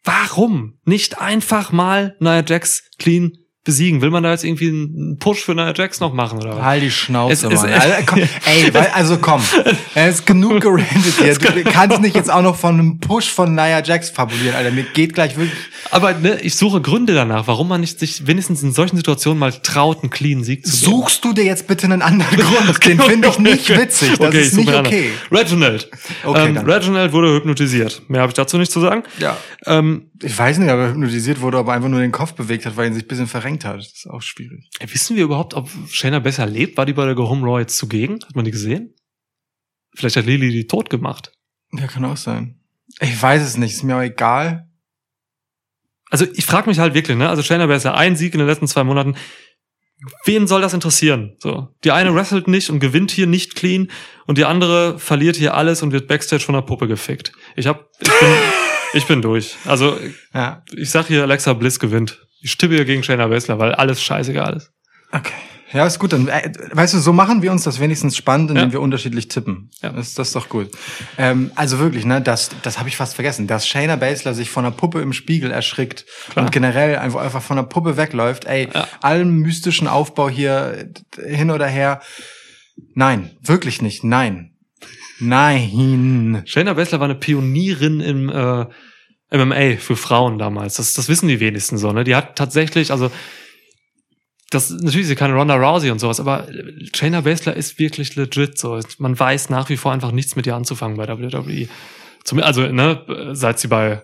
warum 0.05 0.79
nicht 0.85 1.19
einfach 1.21 1.71
mal 1.73 2.17
Nia 2.19 2.43
Jax 2.47 2.85
clean 2.99 3.37
besiegen? 3.65 4.01
Will 4.03 4.11
man 4.11 4.23
da 4.23 4.33
jetzt 4.33 4.45
irgendwie 4.45 4.69
einen 4.69 5.19
Push 5.19 5.41
für 5.45 5.55
Nia 5.55 5.73
Jax 5.75 6.01
noch 6.01 6.13
machen 6.13 6.39
oder 6.41 6.57
was? 6.57 6.63
Halt 6.65 6.83
die 6.83 6.91
Schnauze, 6.91 7.47
Es 7.47 7.53
ist- 7.53 7.63
Mann. 7.63 7.73
Alter, 7.73 8.03
komm, 8.05 8.19
ey, 8.47 8.75
weil, 8.75 8.89
also 8.95 9.19
komm. 9.19 9.41
Es 9.95 10.17
ist 10.17 10.27
genug 10.27 10.61
gerandet 10.61 11.15
hier. 11.21 11.35
Du 11.35 11.63
kannst 11.71 12.01
nicht 12.01 12.17
jetzt 12.17 12.31
auch 12.31 12.43
noch 12.43 12.57
von 12.57 12.75
einem 12.79 12.99
Push 12.99 13.31
von 13.31 13.55
Nia 13.55 13.83
Jax 13.83 14.11
fabulieren, 14.11 14.57
Alter. 14.57 14.71
Mir 14.73 14.85
geht 14.85 15.15
gleich 15.15 15.37
wirklich. 15.37 15.59
Aber 15.91 16.13
ne, 16.15 16.41
ich 16.41 16.57
suche 16.57 16.81
Gründe 16.81 17.15
danach, 17.15 17.47
warum 17.47 17.69
man 17.69 17.81
nicht 17.81 17.99
sich 17.99 18.27
wenigstens 18.27 18.63
in 18.63 18.73
solchen 18.73 18.97
Situationen 18.97 19.39
mal 19.39 19.53
traut, 19.53 20.03
einen 20.03 20.11
clean 20.11 20.43
Sieg 20.43 20.67
zu 20.67 20.73
geben. 20.73 20.93
Suchst 20.93 21.25
du 21.25 21.33
dir 21.33 21.45
jetzt 21.45 21.67
bitte 21.67 21.85
einen 21.87 22.03
anderen 22.03 22.37
Grund? 22.41 22.85
Den 22.85 23.01
finde 23.01 23.29
ich 23.29 23.39
nicht 23.39 23.69
witzig. 23.69 24.11
Das 24.19 24.29
Okay, 24.29 24.41
ist 24.41 24.57
nicht 24.57 24.73
okay. 24.75 25.11
Reginald. 25.31 25.89
Okay, 26.25 26.49
ähm. 26.49 26.57
Reginald 26.59 27.13
wurde 27.13 27.35
hypnotisiert. 27.35 28.03
Mehr 28.09 28.23
habe 28.23 28.31
ich 28.31 28.35
dazu 28.35 28.59
nicht 28.59 28.73
zu 28.73 28.81
sagen. 28.81 29.03
Ja. 29.19 29.37
Ähm, 29.67 30.07
Ich 30.23 30.37
weiß 30.37 30.59
nicht, 30.59 30.71
ob 30.71 30.79
er 30.79 30.89
hypnotisiert 30.91 31.41
wurde, 31.41 31.59
ob 31.59 31.69
er 31.69 31.75
einfach 31.75 31.89
nur 31.89 32.01
den 32.01 32.13
Kopf 32.13 32.33
bewegt 32.33 32.65
hat, 32.67 32.77
weil 32.77 32.87
ihn 32.89 32.95
sich 32.95 33.05
ein 33.05 33.09
bisschen 33.09 33.27
verrenkt 33.27 33.52
hat. 33.65 33.79
Das 33.79 33.93
ist 33.93 34.07
auch 34.09 34.23
schwierig. 34.23 34.69
wissen 34.81 35.17
wir 35.17 35.25
überhaupt, 35.25 35.55
ob 35.55 35.69
Shayna 35.91 36.19
besser 36.19 36.47
lebt? 36.47 36.77
War 36.77 36.87
die 36.87 36.93
bei 36.93 37.05
der 37.05 37.15
Go 37.15 37.29
Home 37.29 37.47
Raw 37.47 37.61
jetzt 37.61 37.77
zugegen? 37.77 38.19
Hat 38.25 38.35
man 38.35 38.45
die 38.45 38.51
gesehen? 38.51 38.95
Vielleicht 39.95 40.17
hat 40.17 40.27
Lily 40.27 40.51
die 40.51 40.67
tot 40.67 40.91
gemacht. 40.91 41.33
Ja, 41.73 41.87
kann 41.87 42.05
auch 42.05 42.17
sein. 42.17 42.61
Ich 43.01 43.21
weiß 43.21 43.43
es 43.43 43.57
nicht, 43.57 43.73
ist 43.75 43.83
mir 43.83 43.97
auch 43.97 44.03
egal. 44.03 44.69
Also 46.11 46.27
ich 46.35 46.45
frage 46.45 46.69
mich 46.69 46.79
halt 46.79 46.95
wirklich, 46.95 47.17
ne? 47.17 47.29
Also 47.29 47.43
Shayna 47.43 47.67
Baszler, 47.67 47.95
ein 47.97 48.17
Sieg 48.17 48.35
in 48.35 48.39
den 48.39 48.47
letzten 48.47 48.69
zwei 48.69 48.85
Monaten. 48.85 49.17
Wen 50.25 50.47
soll 50.49 50.61
das 50.61 50.75
interessieren? 50.75 51.37
So, 51.39 51.69
die 51.85 51.93
eine 51.93 52.15
wrestelt 52.15 52.49
nicht 52.49 52.71
und 52.71 52.81
gewinnt 52.81 53.13
hier 53.13 53.27
nicht 53.29 53.55
clean 53.55 53.89
und 54.27 54.37
die 54.37 54.45
andere 54.45 54.99
verliert 54.99 55.37
hier 55.37 55.55
alles 55.55 55.81
und 55.83 55.93
wird 55.93 56.09
backstage 56.09 56.43
von 56.43 56.55
der 56.55 56.63
Puppe 56.63 56.89
gefickt. 56.89 57.33
Ich 57.55 57.67
hab, 57.69 57.89
ich 58.01 58.09
bin, 58.09 58.29
ich 58.95 59.07
bin 59.07 59.23
durch. 59.23 59.57
Also 59.65 59.97
Ja. 60.35 60.65
ich 60.75 60.91
sag 60.91 61.07
hier, 61.07 61.23
Alexa 61.23 61.53
Bliss 61.53 61.79
gewinnt. 61.79 62.22
Ich 62.43 62.51
stimme 62.53 62.75
hier 62.75 62.85
gegen 62.85 63.03
Shayna 63.03 63.27
Baszler, 63.29 63.59
weil 63.59 63.73
alles 63.75 64.03
scheißegal 64.03 64.57
ist. 64.57 64.71
Okay. 65.13 65.33
Ja, 65.73 65.87
ist 65.87 65.99
gut. 65.99 66.13
Dann, 66.13 66.29
äh, 66.29 66.53
weißt 66.73 66.93
du, 66.93 66.99
so 66.99 67.15
machen 67.15 67.41
wir 67.41 67.51
uns 67.51 67.63
das 67.63 67.81
wenigstens 67.81 68.15
spannend, 68.17 68.51
indem 68.51 68.65
Ja. 68.67 68.73
wir 68.73 68.81
unterschiedlich 68.83 69.29
tippen. 69.29 69.71
Ja. 69.83 69.91
Das, 69.91 70.09
ist- 70.09 70.19
das 70.19 70.33
doch 70.33 70.51
gut. 70.51 70.71
Ähm, 71.17 71.51
also 71.55 71.79
wirklich, 71.79 72.05
ne, 72.05 72.21
das, 72.21 72.51
das 72.63 72.79
habe 72.79 72.91
ich 72.91 72.97
fast 72.99 73.15
vergessen, 73.15 73.47
dass 73.47 73.67
Shayna 73.67 73.97
Baszler 73.97 74.35
sich 74.35 74.51
von 74.51 74.67
einer 74.67 74.75
Puppe 74.75 75.01
im 75.01 75.15
Spiegel 75.15 75.51
erschrickt 75.51 76.05
Klar. 76.31 76.45
und 76.45 76.53
generell 76.53 76.97
einfach, 76.97 77.21
einfach 77.23 77.41
von 77.43 77.57
der 77.57 77.63
Puppe 77.65 77.97
wegläuft. 77.97 78.45
Ey, 78.45 78.69
Ja. 78.75 78.87
allem 79.01 79.39
mystischen 79.39 79.87
Aufbau 79.89 80.29
hier 80.29 80.91
hin 81.25 81.51
oder 81.51 81.67
her. 81.69 82.03
Nein, 82.95 83.31
wirklich 83.41 83.81
nicht. 83.81 84.05
Nein. 84.05 84.51
Nein. 85.21 86.43
Shayna 86.47 86.75
Baszler 86.75 87.01
war 87.01 87.07
eine 87.07 87.15
Pionierin 87.15 88.01
im 88.01 88.29
äh, 88.29 88.67
MMA 89.33 89.77
für 89.79 89.97
Frauen 89.97 90.39
damals. 90.39 90.75
Das, 90.75 90.95
das 90.95 91.09
wissen 91.09 91.29
die 91.29 91.41
wenigsten 91.41 91.79
so, 91.79 91.93
ne? 91.93 92.05
Die 92.05 92.15
hat 92.15 92.37
tatsächlich, 92.37 92.91
also 92.91 93.11
das 94.51 94.71
natürlich 94.71 95.03
ist 95.03 95.09
sie 95.09 95.17
keine 95.17 95.35
Ronda 95.35 95.57
Rousey 95.57 95.91
und 95.91 95.99
sowas, 95.99 96.21
aber 96.21 96.47
Shayna 96.95 97.23
Baszler 97.23 97.57
ist 97.57 97.79
wirklich 97.79 98.15
legit 98.17 98.59
so. 98.59 98.79
Man 98.99 99.19
weiß 99.19 99.49
nach 99.49 99.69
wie 99.71 99.77
vor 99.77 99.93
einfach 99.93 100.13
nichts 100.13 100.37
mit 100.37 100.47
ihr 100.47 100.55
anzufangen 100.55 100.97
bei 100.97 101.09
WWE. 101.09 101.69
Zum, 102.25 102.41
also, 102.41 102.67
ne, 102.67 103.31
seit 103.33 103.59
sie 103.59 103.69
bei 103.69 104.03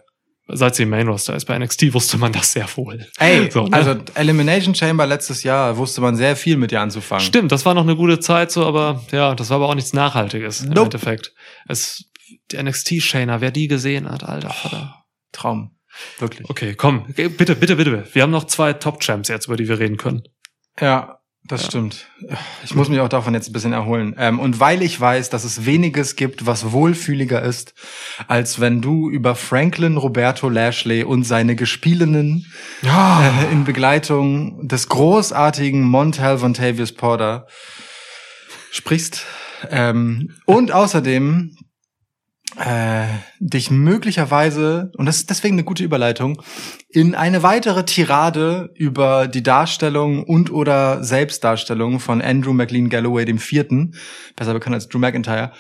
seit 0.51 0.74
sie 0.74 0.85
im 0.85 0.89
Main 0.89 1.09
Roster 1.09 1.37
ist. 1.37 1.45
Bei 1.45 1.59
NXT 1.59 1.93
wusste 1.93 2.16
man 2.16 2.33
das 2.33 2.53
sehr 2.53 2.66
wohl. 2.76 3.07
Ey, 3.18 3.51
So, 3.53 3.66
ne? 3.66 3.76
also 3.76 3.97
Elimination 4.14 4.74
Chamber 4.74 5.07
letztes 5.07 5.43
Jahr 5.43 5.76
wusste 5.76 6.01
man 6.01 6.16
sehr 6.16 6.37
viel 6.37 6.57
mit 6.57 6.72
ihr 6.72 6.81
anzufangen. 6.81 7.24
Stimmt, 7.24 7.53
das 7.53 7.66
war 7.66 7.74
noch 7.74 7.83
eine 7.83 7.97
gute 7.97 8.18
Zeit 8.18 8.51
so, 8.51 8.64
aber 8.64 9.05
ja, 9.12 9.35
das 9.35 9.51
war 9.51 9.57
aber 9.57 9.68
auch 9.68 9.74
nichts 9.74 9.93
Nachhaltiges 9.93 10.62
im 10.62 10.70
Nope. 10.70 10.85
Endeffekt. 10.85 11.35
Es, 11.68 12.11
die 12.51 12.62
NXT-Shayna, 12.62 13.41
wer 13.41 13.51
die 13.51 13.68
gesehen 13.68 14.11
hat, 14.11 14.24
alter 14.24 14.51
Vater. 14.51 14.98
Traum. 15.33 15.76
Wirklich. 16.18 16.49
Okay, 16.49 16.74
komm, 16.74 17.07
bitte, 17.07 17.31
bitte, 17.31 17.57
bitte, 17.57 17.76
bitte. 17.76 18.07
Wir 18.12 18.22
haben 18.22 18.31
noch 18.31 18.45
zwei 18.45 18.72
Top-Champs 18.72 19.29
jetzt, 19.29 19.47
über 19.47 19.57
die 19.57 19.68
wir 19.68 19.79
reden 19.79 19.97
können. 19.97 20.22
Ja, 20.79 21.18
das 21.45 21.64
stimmt. 21.64 22.07
Ich 22.62 22.74
muss 22.74 22.91
mich 22.91 23.01
auch 23.01 23.09
davon 23.09 23.33
jetzt 23.33 23.49
ein 23.49 23.53
bisschen 23.53 23.72
erholen. 23.72 24.14
Ähm, 24.18 24.39
und 24.39 24.61
weil 24.61 24.83
ich 24.83 25.01
weiß, 25.01 25.31
dass 25.31 25.45
es 25.45 25.64
weniges 25.64 26.14
gibt, 26.14 26.45
was 26.45 26.72
wohlfühliger 26.72 27.43
ist, 27.43 27.74
als 28.26 28.61
wenn 28.61 28.83
du 28.83 29.09
über 29.09 29.35
Franklin 29.35 29.97
Roberto 29.97 30.51
Lashley 30.51 31.05
und 31.05 31.24
seine 31.24 31.57
Gespielinnen 31.57 32.47
äh, 32.83 33.51
in 33.53 33.64
Begleitung 33.64 34.68
des 34.68 34.89
großartigen 34.89 35.83
Montel 35.83 36.43
Vontavious 36.43 36.93
Porter 36.93 37.47
sprichst. 38.70 39.24
Ähm, 39.70 40.35
und 40.45 40.70
außerdem 40.70 41.57
äh, 42.57 43.07
dich 43.39 43.71
möglicherweise, 43.71 44.91
und 44.97 45.07
das 45.07 45.17
ist 45.19 45.31
deswegen 45.31 45.55
eine 45.55 45.65
gute 45.65 45.85
Überleitung, 45.85 46.43
in 46.89 47.15
eine 47.15 47.43
weitere 47.43 47.85
Tirade 47.85 48.71
über 48.75 49.29
die 49.29 49.43
Darstellung 49.43 50.25
und 50.25 50.51
oder 50.51 51.05
Selbstdarstellung 51.05 52.01
von 52.01 52.23
Andrew 52.23 52.53
McLean 52.53 52.89
Galloway 52.89 53.25
dem 53.25 53.39
Vierten, 53.39 53.95
besser 54.35 54.55
bekannt 54.55 54.75
als 54.75 54.89
Drew 54.89 54.99
McIntyre, 54.99 55.53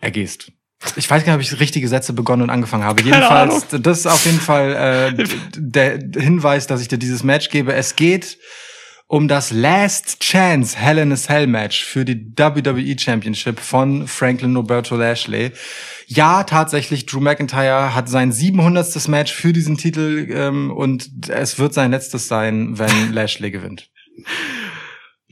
ergehst. 0.00 0.52
Ich 0.94 1.10
weiß 1.10 1.24
gar 1.24 1.36
nicht, 1.36 1.46
ob 1.46 1.54
ich 1.54 1.60
richtige 1.60 1.88
Sätze 1.88 2.12
begonnen 2.12 2.42
und 2.42 2.50
angefangen 2.50 2.84
habe. 2.84 3.02
Jedenfalls, 3.02 3.66
das 3.70 4.00
ist 4.00 4.06
auf 4.06 4.24
jeden 4.24 4.40
Fall 4.40 5.14
äh, 5.18 5.24
der 5.56 5.98
Hinweis, 6.16 6.66
dass 6.66 6.82
ich 6.82 6.88
dir 6.88 6.98
dieses 6.98 7.24
Match 7.24 7.48
gebe. 7.48 7.72
Es 7.72 7.96
geht 7.96 8.38
um 9.08 9.28
das 9.28 9.52
Last 9.52 10.20
Chance 10.20 10.76
Hell 10.76 10.98
in 10.98 11.12
a 11.12 11.16
Cell 11.16 11.46
Match 11.46 11.84
für 11.84 12.04
die 12.04 12.32
WWE 12.36 12.98
Championship 12.98 13.60
von 13.60 14.08
Franklin 14.08 14.56
Roberto 14.56 14.96
Lashley. 14.96 15.52
Ja, 16.06 16.44
tatsächlich, 16.44 17.06
Drew 17.06 17.20
McIntyre 17.20 17.94
hat 17.94 18.08
sein 18.08 18.32
700. 18.32 19.08
Match 19.08 19.32
für 19.32 19.52
diesen 19.52 19.76
Titel 19.76 20.26
ähm, 20.30 20.70
und 20.70 21.28
es 21.28 21.58
wird 21.58 21.74
sein 21.74 21.92
letztes 21.92 22.26
sein, 22.26 22.78
wenn 22.78 23.12
Lashley 23.12 23.50
gewinnt. 23.50 23.90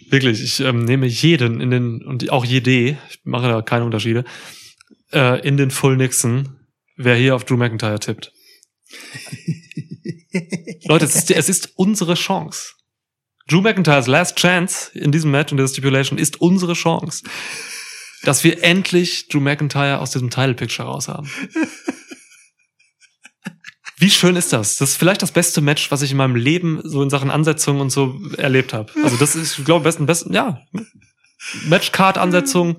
Wirklich, 0.09 0.43
ich 0.43 0.61
ähm, 0.61 0.85
nehme 0.85 1.07
jeden 1.07 1.61
in 1.61 1.71
den, 1.71 2.05
und 2.05 2.31
auch 2.31 2.45
jede, 2.45 2.97
ich 3.09 3.21
mache 3.25 3.49
da 3.49 3.63
keine 3.63 3.85
Unterschiede, 3.85 4.25
äh, 5.13 5.41
in 5.47 5.57
den 5.57 5.71
Full 5.71 5.97
Nixon, 5.97 6.61
wer 6.97 7.17
hier 7.17 7.35
auf 7.35 7.45
Drew 7.45 7.57
McIntyre 7.57 7.99
tippt. 7.99 8.33
Leute, 10.85 11.07
es 11.07 11.17
ist, 11.17 11.31
es 11.31 11.49
ist 11.49 11.73
unsere 11.77 12.15
Chance. 12.15 12.75
Drew 13.49 13.61
McIntyres 13.61 14.07
Last 14.07 14.37
Chance 14.37 14.99
in 14.99 15.13
diesem 15.13 15.31
Match 15.31 15.53
und 15.53 15.59
der 15.59 15.69
Stipulation 15.69 16.19
ist 16.19 16.41
unsere 16.41 16.73
Chance, 16.73 17.25
dass 18.23 18.43
wir 18.43 18.63
endlich 18.65 19.29
Drew 19.29 19.41
McIntyre 19.41 19.99
aus 19.99 20.13
diesem 20.13 20.31
Title 20.31 20.55
Picture 20.55 20.89
raus 20.89 21.09
haben. 21.09 21.31
Wie 23.99 24.11
schön 24.11 24.37
ist 24.37 24.53
das? 24.53 24.79
Das 24.79 24.91
ist 24.91 24.97
vielleicht 24.97 25.23
das 25.23 25.33
beste 25.33 25.61
Match, 25.61 25.91
was 25.91 26.03
ich 26.03 26.11
in 26.11 26.17
meinem 26.17 26.37
Leben 26.37 26.81
so 26.83 27.03
in 27.03 27.11
Sachen 27.11 27.31
Ansetzung 27.31 27.81
und 27.81 27.91
so 27.91 28.19
erlebt 28.37 28.73
habe. 28.73 28.93
Also 29.03 29.17
das 29.17 29.37
ist, 29.37 29.59
ich 29.59 29.65
glaube, 29.65 29.85
besten, 29.85 30.07
besten, 30.07 30.35
ja. 30.35 30.61
Matchcard-Ansetzung, 31.67 32.77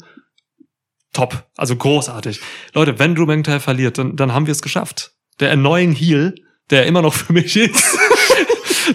top. 1.13 1.47
Also 1.55 1.75
großartig. 1.75 2.41
Leute, 2.73 2.99
wenn 2.99 3.15
Drew 3.15 3.25
McIntyre 3.25 3.59
verliert, 3.59 3.97
dann, 3.97 4.15
dann 4.15 4.33
haben 4.33 4.47
wir 4.47 4.51
es 4.51 4.61
geschafft. 4.61 5.13
Der 5.39 5.51
Annoying 5.51 5.93
Heel, 5.93 6.35
der 6.69 6.85
immer 6.85 7.01
noch 7.01 7.13
für 7.13 7.31
mich 7.33 7.55
ist, 7.55 7.97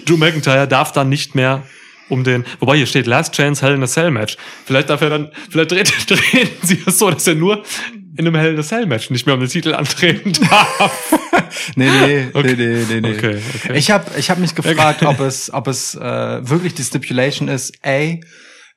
Drew 0.05 0.17
McIntyre 0.17 0.67
darf 0.67 0.91
dann 0.91 1.09
nicht 1.09 1.35
mehr 1.35 1.63
um 2.09 2.23
den, 2.25 2.43
wobei 2.59 2.75
hier 2.77 2.85
steht 2.87 3.07
Last 3.07 3.33
Chance 3.35 3.65
Hell 3.65 3.75
in 3.75 3.83
a 3.83 3.87
Cell 3.87 4.11
Match. 4.11 4.35
Vielleicht 4.65 4.89
darf 4.89 5.01
er 5.01 5.09
dann, 5.09 5.31
vielleicht 5.49 5.71
drehen, 5.71 5.85
drehen 6.07 6.49
sie 6.61 6.81
es 6.85 6.99
so, 6.99 7.09
dass 7.09 7.25
er 7.27 7.35
nur 7.35 7.63
in 8.17 8.27
einem 8.27 8.35
Hell 8.35 8.53
in 8.53 8.59
a 8.59 8.63
Cell 8.63 8.85
Match 8.85 9.09
nicht 9.09 9.25
mehr 9.25 9.35
um 9.35 9.39
den 9.41 9.47
Titel 9.49 9.73
antreten 9.73 10.33
darf. 10.49 11.13
Nee, 11.75 11.89
nee, 11.89 12.27
Okay. 12.33 12.55
nee, 12.57 12.65
nee, 12.65 12.85
nee, 12.89 13.01
nee. 13.01 13.17
Okay, 13.17 13.41
okay. 13.55 13.77
Ich 13.77 13.89
habe 13.91 14.11
ich 14.17 14.29
hab 14.29 14.39
mich 14.39 14.53
gefragt, 14.55 15.03
ob 15.03 15.19
es, 15.21 15.53
ob 15.53 15.67
es 15.67 15.95
äh, 15.95 16.01
wirklich 16.49 16.73
die 16.73 16.83
Stipulation 16.83 17.47
ist, 17.47 17.73
A, 17.85 18.15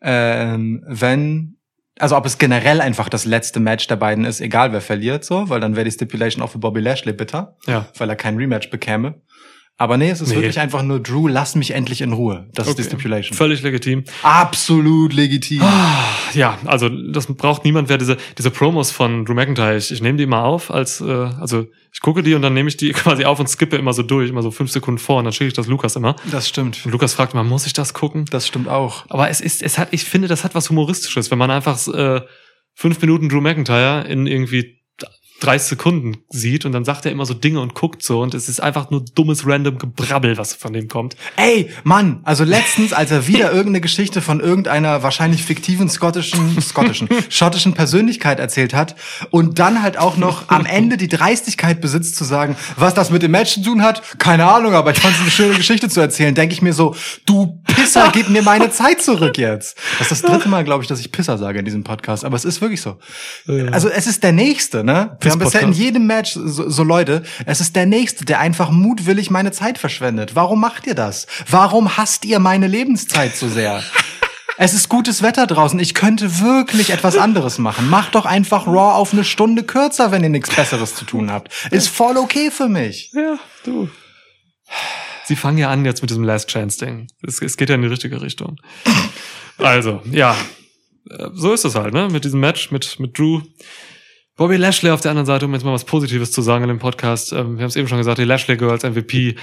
ähm, 0.03 0.83
wenn, 0.87 1.57
also 1.99 2.17
ob 2.17 2.27
es 2.27 2.39
generell 2.39 2.81
einfach 2.81 3.09
das 3.09 3.25
letzte 3.25 3.61
Match 3.61 3.87
der 3.87 3.97
beiden 3.97 4.25
ist, 4.25 4.41
egal 4.41 4.73
wer 4.73 4.81
verliert, 4.81 5.25
so, 5.25 5.49
weil 5.49 5.61
dann 5.61 5.77
wäre 5.77 5.85
die 5.85 5.91
Stipulation 5.93 6.43
auch 6.43 6.51
für 6.51 6.59
Bobby 6.59 6.81
Lashley 6.81 7.13
bitter, 7.13 7.57
Ja. 7.67 7.89
weil 7.99 8.09
er 8.11 8.17
kein 8.17 8.37
Rematch 8.37 8.71
bekäme. 8.71 9.21
Aber 9.77 9.97
nee, 9.97 10.09
es 10.11 10.21
ist 10.21 10.29
Nee. 10.29 10.37
wirklich 10.37 10.61
einfach 10.61 10.83
nur 10.85 11.01
Drew, 11.01 11.27
lass 11.27 11.57
mich 11.57 11.73
endlich 11.73 12.01
in 12.01 12.13
Ruhe. 12.13 12.47
Das 12.55 12.69
ist 12.69 12.79
die 12.79 12.83
Okay. 12.83 12.91
Stipulation. 12.91 13.37
Völlig 13.37 13.61
legitim. 13.63 14.05
Absolut 14.23 15.13
legitim. 15.13 15.63
Ja, 16.35 16.59
also 16.65 16.89
das 16.89 17.27
braucht 17.27 17.65
niemand, 17.65 17.89
wer 17.89 17.99
diese, 17.99 18.17
diese 18.39 18.51
Promos 18.53 18.93
von 18.93 19.25
Drew 19.25 19.35
McIntyre, 19.35 19.77
ich, 19.77 19.91
ich 19.91 20.01
nehme 20.01 20.17
die 20.17 20.27
mal 20.27 20.43
auf, 20.45 20.71
als, 20.71 21.01
äh, 21.01 21.05
also 21.13 21.67
ich 21.93 22.01
gucke 22.01 22.23
die 22.23 22.35
und 22.35 22.43
dann 22.43 22.55
nehme 22.55 22.69
ich 22.69 22.77
die 22.77 22.93
quasi 22.93 23.25
auf 23.25 23.41
und 23.41 23.49
skippe 23.49 23.77
immer 23.77 23.93
so 23.93 24.03
durch, 24.05 24.31
immer 24.31 24.43
so 24.43 24.53
fünf 24.53 24.71
Sekunden 24.71 24.99
vor 24.99 25.19
und 25.19 25.25
dann 25.25 25.33
schicke 25.33 25.49
ich 25.49 25.55
das 25.55 25.67
Lukas 25.67 25.97
immer. 25.97 26.15
Das 26.31 26.49
stimmt. 26.49 26.81
Und 26.85 26.93
Lukas 26.93 27.15
fragt 27.15 27.35
mal, 27.35 27.43
muss 27.43 27.67
ich 27.67 27.73
das 27.73 27.95
gucken? 27.95 28.27
Das 28.31 28.47
stimmt 28.47 28.69
auch. 28.69 29.05
Aber 29.09 29.29
es 29.29 29.41
ist, 29.41 29.61
es 29.61 29.77
hat, 29.79 29.89
ich 29.91 30.05
finde, 30.05 30.29
das 30.29 30.45
hat 30.45 30.55
was 30.55 30.71
Humoristisches, 30.71 31.33
wenn 31.33 31.39
man 31.39 31.51
einfach 31.51 31.85
äh, 31.89 32.21
fünf 32.75 33.01
Minuten 33.01 33.29
Drew 33.29 33.41
McIntyre 33.41 34.05
in 34.09 34.27
irgendwie 34.29 34.84
30 35.45 35.69
Sekunden 35.69 36.17
sieht 36.31 36.65
und 36.65 36.73
dann 36.73 36.85
sagt 36.85 37.05
er 37.05 37.13
immer 37.13 37.27
so 37.27 37.35
Dinge 37.35 37.61
und 37.61 37.75
guckt 37.75 38.03
so 38.03 38.21
und 38.21 38.35
es 38.35 38.49
ist 38.49 38.61
einfach 38.61 38.91
nur 38.91 39.05
dummes 39.15 39.47
random 39.47 39.79
Gebrabbel, 39.79 40.39
was 40.39 40.55
von 40.55 40.73
dem 40.73 40.89
kommt. 40.89 41.17
Ey, 41.37 41.71
Mann, 41.83 42.21
also 42.25 42.45
letztens, 42.45 42.93
als 42.93 43.11
er 43.11 43.27
wieder 43.27 43.53
irgendeine 43.53 43.81
Geschichte 43.81 44.21
von 44.21 44.41
irgendeiner 44.41 45.03
wahrscheinlich 45.03 45.45
fiktiven 45.45 45.89
skottischen, 45.89 46.61
skottischen, 46.61 47.09
schottischen 47.29 47.75
Persönlichkeit 47.75 48.41
erzählt 48.41 48.75
hat 48.75 48.97
und 49.31 49.59
dann 49.59 49.83
halt 49.83 49.99
auch 49.99 50.17
noch 50.17 50.49
am 50.49 50.67
Ende 50.67 50.97
die 50.97 51.09
Dreistigkeit 51.09 51.81
besitzt 51.81 52.17
zu 52.17 52.25
sagen, 52.25 52.57
was 52.77 52.95
das 52.95 53.11
mit 53.11 53.23
dem 53.23 53.31
Match 53.31 53.55
zu 53.55 53.63
tun 53.63 53.83
hat, 53.83 54.19
keine 54.19 54.47
Ahnung, 54.47 54.75
aber 54.75 54.93
ich 54.93 54.99
fand 54.99 55.15
es 55.15 55.21
eine 55.21 55.31
schöne 55.31 55.55
Geschichte 55.55 55.89
zu 55.89 56.01
erzählen, 56.01 56.35
denke 56.35 56.55
ich 56.55 56.63
mir 56.63 56.73
so, 56.73 56.97
du 57.27 57.61
Pisser, 57.95 58.11
gib 58.13 58.29
mir 58.29 58.43
meine 58.43 58.71
Zeit 58.71 59.03
zurück 59.03 59.39
jetzt. 59.39 59.79
Das 59.99 60.11
ist 60.11 60.23
das 60.25 60.31
dritte 60.31 60.49
Mal, 60.49 60.65
glaube 60.65 60.83
ich, 60.83 60.89
dass 60.89 61.01
ich 61.01 61.13
Pisser 61.13 61.39
sage 61.39 61.59
in 61.59 61.65
diesem 61.65 61.85
Podcast, 61.85 62.25
aber 62.25 62.37
es 62.37 62.45
ist 62.45 62.61
wirklich 62.61 62.81
so. 62.81 62.99
Also 63.71 63.89
es 63.89 64.07
ist 64.07 64.23
der 64.23 64.33
Nächste, 64.33 64.85
ne? 64.85 65.17
Wir 65.21 65.31
haben 65.31 65.39
bisher 65.39 65.63
in 65.63 65.73
jedem 65.73 66.07
Match 66.07 66.33
so, 66.35 66.69
so 66.69 66.83
Leute, 66.83 67.23
es 67.47 67.61
ist 67.61 67.77
der 67.77 67.87
Nächste, 67.87 68.25
der 68.25 68.41
einfach 68.41 68.71
mutwillig 68.71 69.31
meine 69.31 69.53
Zeit 69.53 69.79
verschwendet. 69.79 70.35
Warum 70.35 70.61
macht 70.61 70.87
ihr 70.87 70.95
das? 70.95 71.27
Warum 71.49 71.97
hasst 71.97 72.25
ihr 72.25 72.39
meine 72.39 72.67
Lebenszeit 72.67 73.37
so 73.37 73.49
sehr? 73.49 73.83
Es 74.57 74.73
ist 74.73 74.89
gutes 74.89 75.23
Wetter 75.23 75.47
draußen. 75.47 75.79
Ich 75.81 75.95
könnte 75.95 76.41
wirklich 76.41 76.91
etwas 76.91 77.17
anderes 77.17 77.59
machen. 77.59 77.91
Macht 77.91 78.15
doch 78.15 78.25
einfach 78.25 78.67
Raw 78.69 78.95
auf 78.95 79.13
eine 79.13 79.25
Stunde 79.25 79.65
kürzer, 79.65 80.13
wenn 80.13 80.23
ihr 80.23 80.31
nichts 80.31 80.55
Besseres 80.55 80.95
zu 80.95 81.05
tun 81.05 81.33
habt. 81.33 81.51
Ist 81.73 81.89
voll 81.89 82.17
okay 82.17 82.53
für 82.53 82.69
mich. 82.69 83.11
Ja, 83.13 83.37
du. 83.65 83.89
Sie 85.25 85.37
fangen 85.37 85.59
ja 85.59 85.71
an 85.71 85.85
jetzt 85.85 86.03
mit 86.03 86.11
diesem 86.11 86.25
Last 86.25 86.49
Chance 86.51 86.85
Ding. 86.85 87.07
Es, 87.23 87.41
es 87.41 87.57
geht 87.57 87.69
ja 87.69 87.75
in 87.75 87.83
die 87.83 87.89
richtige 87.89 88.21
Richtung. 88.21 88.57
Also, 89.59 90.03
ja. 90.11 90.37
Äh, 91.11 91.29
So 91.35 91.53
ist 91.53 91.65
es 91.65 91.75
halt, 91.75 91.95
ne? 91.95 92.09
Mit 92.11 92.25
diesem 92.25 92.41
Match, 92.41 92.71
mit, 92.71 92.99
mit 93.01 93.19
Drew. 93.19 93.41
Bobby 94.37 94.57
Lashley 94.57 94.91
auf 94.91 95.01
der 95.01 95.13
anderen 95.13 95.27
Seite, 95.27 95.47
um 95.47 95.55
jetzt 95.55 95.65
mal 95.65 95.73
was 95.73 95.85
Positives 95.85 96.33
zu 96.33 96.43
sagen 96.43 96.65
in 96.65 96.69
dem 96.69 96.79
Podcast. 96.81 97.33
Ähm, 97.33 97.57
wir 97.57 97.63
haben 97.63 97.69
es 97.69 97.77
eben 97.77 97.89
schon 97.89 97.99
gesagt, 97.99 98.19
die 98.19 98.25
Lashley 98.25 98.57
Girls 98.57 98.83
MVP, 98.83 99.37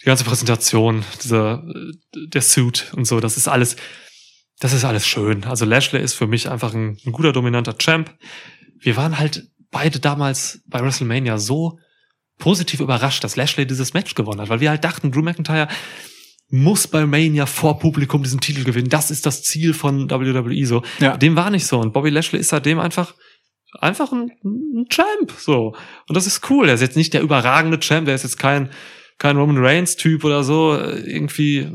die 0.00 0.04
ganze 0.04 0.24
Präsentation, 0.24 1.04
dieser, 1.22 1.64
äh, 1.66 1.92
der 2.28 2.42
Suit 2.42 2.92
und 2.94 3.04
so, 3.04 3.18
das 3.18 3.36
ist 3.36 3.48
alles, 3.48 3.76
das 4.60 4.72
ist 4.72 4.84
alles 4.84 5.06
schön. 5.06 5.44
Also 5.44 5.64
Lashley 5.64 6.00
ist 6.00 6.14
für 6.14 6.28
mich 6.28 6.48
einfach 6.48 6.72
ein, 6.72 6.98
ein 7.04 7.12
guter, 7.12 7.32
dominanter 7.32 7.76
Champ. 7.78 8.14
Wir 8.78 8.96
waren 8.96 9.18
halt 9.18 9.48
beide 9.72 9.98
damals 9.98 10.62
bei 10.66 10.80
WrestleMania 10.80 11.38
so 11.38 11.78
positiv 12.38 12.80
überrascht, 12.80 13.24
dass 13.24 13.36
Lashley 13.36 13.66
dieses 13.66 13.94
Match 13.94 14.14
gewonnen 14.14 14.40
hat, 14.40 14.48
weil 14.48 14.60
wir 14.60 14.70
halt 14.70 14.84
dachten, 14.84 15.10
Drew 15.10 15.22
McIntyre 15.22 15.68
muss 16.50 16.86
bei 16.86 17.04
Mania 17.04 17.46
vor 17.46 17.78
Publikum 17.78 18.22
diesen 18.22 18.40
Titel 18.40 18.64
gewinnen. 18.64 18.88
Das 18.88 19.10
ist 19.10 19.26
das 19.26 19.42
Ziel 19.42 19.74
von 19.74 20.10
WWE 20.10 20.66
so. 20.66 20.82
Ja. 20.98 21.16
Dem 21.16 21.36
war 21.36 21.50
nicht 21.50 21.66
so 21.66 21.78
und 21.78 21.92
Bobby 21.92 22.10
Lashley 22.10 22.40
ist 22.40 22.48
seitdem 22.48 22.78
einfach 22.78 23.14
einfach 23.80 24.12
ein, 24.12 24.30
ein 24.42 24.86
Champ 24.88 25.30
so 25.36 25.74
und 26.08 26.16
das 26.16 26.26
ist 26.26 26.48
cool. 26.48 26.68
Er 26.68 26.74
ist 26.74 26.80
jetzt 26.80 26.96
nicht 26.96 27.12
der 27.12 27.20
überragende 27.20 27.78
Champ, 27.80 28.06
der 28.06 28.14
ist 28.14 28.22
jetzt 28.22 28.38
kein 28.38 28.70
kein 29.18 29.36
Roman 29.36 29.58
Reigns 29.58 29.96
Typ 29.96 30.24
oder 30.24 30.42
so 30.42 30.74
äh, 30.74 31.00
irgendwie 31.00 31.68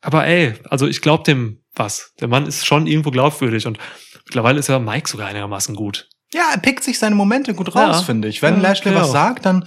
aber 0.00 0.26
ey, 0.26 0.54
also 0.68 0.86
ich 0.86 1.00
glaube 1.00 1.24
dem 1.24 1.62
was. 1.74 2.12
Der 2.20 2.28
Mann 2.28 2.46
ist 2.46 2.66
schon 2.66 2.86
irgendwo 2.86 3.10
glaubwürdig 3.10 3.66
und 3.66 3.78
mittlerweile 4.26 4.58
ist 4.58 4.68
ja 4.68 4.78
Mike 4.78 5.08
sogar 5.08 5.28
einigermaßen 5.28 5.74
gut. 5.74 6.08
Ja, 6.34 6.44
er 6.52 6.58
pickt 6.58 6.82
sich 6.84 6.98
seine 6.98 7.14
Momente 7.14 7.54
gut 7.54 7.74
raus, 7.74 7.96
Ja. 7.98 8.02
finde 8.02 8.28
ich. 8.28 8.42
Wenn 8.42 8.56
Ja, 8.56 8.60
Lashley 8.70 8.92
ja. 8.92 9.00
was 9.00 9.12
sagt, 9.12 9.44
dann, 9.46 9.66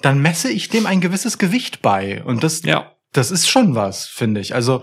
dann 0.00 0.20
messe 0.20 0.50
ich 0.50 0.68
dem 0.68 0.86
ein 0.86 1.00
gewisses 1.00 1.38
Gewicht 1.38 1.82
bei. 1.82 2.22
Und 2.24 2.42
das, 2.44 2.62
Ja. 2.62 2.92
das 3.12 3.30
ist 3.30 3.48
schon 3.48 3.74
was, 3.74 4.06
finde 4.06 4.40
ich. 4.40 4.54
Also 4.54 4.82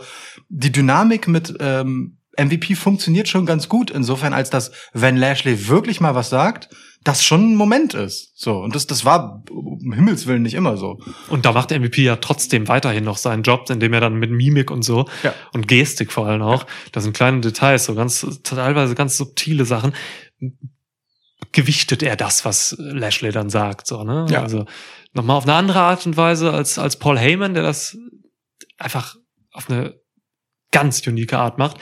die 0.50 0.72
Dynamik 0.72 1.28
mit 1.28 1.56
ähm, 1.60 2.20
MVP 2.38 2.74
funktioniert 2.76 3.28
schon 3.28 3.46
ganz 3.46 3.70
gut, 3.70 3.92
insofern 3.92 4.34
als 4.34 4.50
dass, 4.50 4.72
wenn 4.94 5.18
Lashley 5.18 5.68
wirklich 5.68 6.02
mal 6.02 6.16
was 6.16 6.30
sagt, 6.32 6.70
das 7.04 7.24
schon 7.24 7.52
ein 7.52 7.56
Moment 7.56 7.94
ist. 7.94 8.32
So. 8.36 8.58
Und 8.60 8.74
das, 8.76 8.88
das 8.88 9.04
war 9.06 9.44
um 9.52 9.92
Himmels 9.94 10.26
Willen 10.26 10.42
nicht 10.42 10.54
immer 10.56 10.78
so. 10.78 11.00
Und 11.30 11.46
da 11.46 11.52
macht 11.52 11.70
MVP 11.72 12.02
ja 12.04 12.16
trotzdem 12.16 12.68
weiterhin 12.70 13.04
noch 13.04 13.18
seinen 13.18 13.44
Job, 13.44 13.70
indem 13.70 13.94
er 13.94 14.00
dann 14.02 14.16
mit 14.16 14.32
Mimik 14.32 14.72
und 14.72 14.84
so 14.84 15.06
Ja. 15.22 15.34
und 15.52 15.68
Gestik 15.68 16.12
vor 16.12 16.26
allem 16.28 16.42
auch, 16.42 16.66
das 16.92 17.04
sind 17.04 17.16
kleine 17.16 17.42
Details, 17.42 17.86
so 17.86 17.94
ganz 17.94 18.26
teilweise 18.44 18.96
ganz 18.96 19.18
subtile 19.18 19.66
Sachen, 19.66 19.94
gewichtet 21.52 22.02
er 22.04 22.16
das, 22.16 22.46
was 22.46 22.76
Lashley 22.80 23.32
dann 23.32 23.50
sagt, 23.50 23.88
so, 23.88 24.04
ne? 24.04 24.26
Ja. 24.30 24.42
Also 24.44 24.66
nochmal 25.14 25.38
auf 25.38 25.44
eine 25.44 25.54
andere 25.54 25.80
Art 25.80 26.06
und 26.06 26.18
Weise 26.18 26.52
als, 26.52 26.78
als 26.80 26.98
Paul 26.98 27.18
Heyman, 27.20 27.54
der 27.54 27.64
das 27.64 27.98
einfach 28.78 29.16
auf 29.52 29.70
eine 29.70 29.96
ganz 30.72 31.06
unique 31.06 31.34
Art 31.34 31.58
macht. 31.60 31.78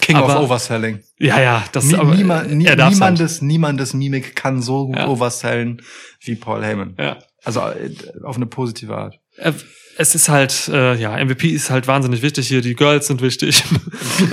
King 0.00 0.16
Aber- 0.16 0.36
of 0.38 0.44
Overselling. 0.44 1.02
Ja, 1.18 1.40
ja, 1.40 1.64
das 1.72 1.84
Nie, 1.86 1.96
aber, 1.96 2.14
niema, 2.14 2.42
nie, 2.44 2.64
darf's 2.64 2.80
halt. 2.80 3.14
niemandes, 3.14 3.42
niemandes 3.42 3.94
Mimik 3.94 4.36
kann 4.36 4.62
so 4.62 4.86
gut 4.86 4.96
Ja. 4.96 5.08
oversellen 5.08 5.82
wie 6.20 6.36
Paul 6.36 6.62
Heyman. 6.64 6.94
Ja. 6.98 7.18
Also 7.42 7.60
äh, 7.60 7.90
auf 8.22 8.36
eine 8.36 8.46
positive 8.46 8.96
Art. 8.96 9.18
Äh, 9.36 9.52
Es 9.98 10.14
ist 10.14 10.28
halt, 10.28 10.68
äh, 10.68 10.94
ja, 10.94 11.16
MVP 11.16 11.48
ist 11.48 11.70
halt 11.70 11.88
wahnsinnig 11.88 12.20
wichtig 12.22 12.46
hier, 12.48 12.60
die 12.60 12.74
Girls 12.74 13.06
sind 13.06 13.22
wichtig. 13.22 13.64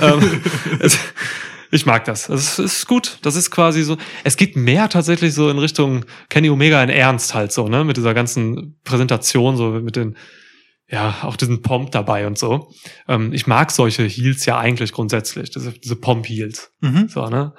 ich 1.74 1.86
mag 1.86 2.04
das. 2.04 2.28
Es 2.28 2.58
ist 2.58 2.86
gut. 2.86 3.18
Das 3.22 3.36
ist 3.36 3.50
quasi 3.50 3.82
so. 3.82 3.96
Es 4.22 4.36
geht 4.36 4.56
mehr 4.56 4.88
tatsächlich 4.88 5.34
so 5.34 5.50
in 5.50 5.58
Richtung 5.58 6.04
Kenny 6.28 6.48
Omega 6.48 6.82
in 6.82 6.88
Ernst 6.88 7.34
halt 7.34 7.52
so, 7.52 7.68
ne? 7.68 7.84
Mit 7.84 7.96
dieser 7.96 8.14
ganzen 8.14 8.78
Präsentation, 8.84 9.56
so 9.56 9.70
mit 9.70 9.96
den, 9.96 10.16
ja, 10.88 11.16
auch 11.22 11.36
diesen 11.36 11.62
Pomp 11.62 11.90
dabei 11.90 12.26
und 12.26 12.38
so. 12.38 12.72
Ähm, 13.08 13.32
ich 13.32 13.46
mag 13.46 13.70
solche 13.70 14.04
Heels 14.04 14.46
ja 14.46 14.58
eigentlich 14.58 14.92
grundsätzlich, 14.92 15.50
diese, 15.50 15.72
diese 15.72 15.96
Pomp-Heels. 15.96 16.70
Mhm. 16.80 17.08
So, 17.08 17.26
ne? 17.28 17.52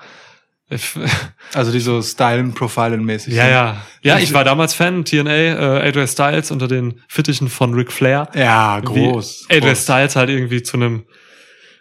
Ich, 0.69 0.91
Also 1.53 1.71
die 1.71 1.79
so 1.79 2.01
Stylen, 2.01 2.53
Profilen 2.53 3.03
mäßig. 3.03 3.33
ja, 3.33 3.43
sind. 3.43 3.51
ja. 3.51 3.81
Ja, 4.01 4.19
ich 4.19 4.33
war 4.33 4.43
damals 4.43 4.73
Fan, 4.73 5.03
TNA, 5.05 5.31
äh, 5.31 5.89
AJ 5.89 6.07
Styles 6.07 6.51
unter 6.51 6.67
den 6.67 7.01
Fittichen 7.07 7.49
von 7.49 7.73
Ric 7.73 7.91
Flair. 7.91 8.29
Ja, 8.33 8.79
groß. 8.79 9.47
Groß. 9.49 9.83
Styles 9.83 10.15
halt 10.15 10.29
irgendwie 10.29 10.63
zu 10.63 10.77
einem 10.77 11.05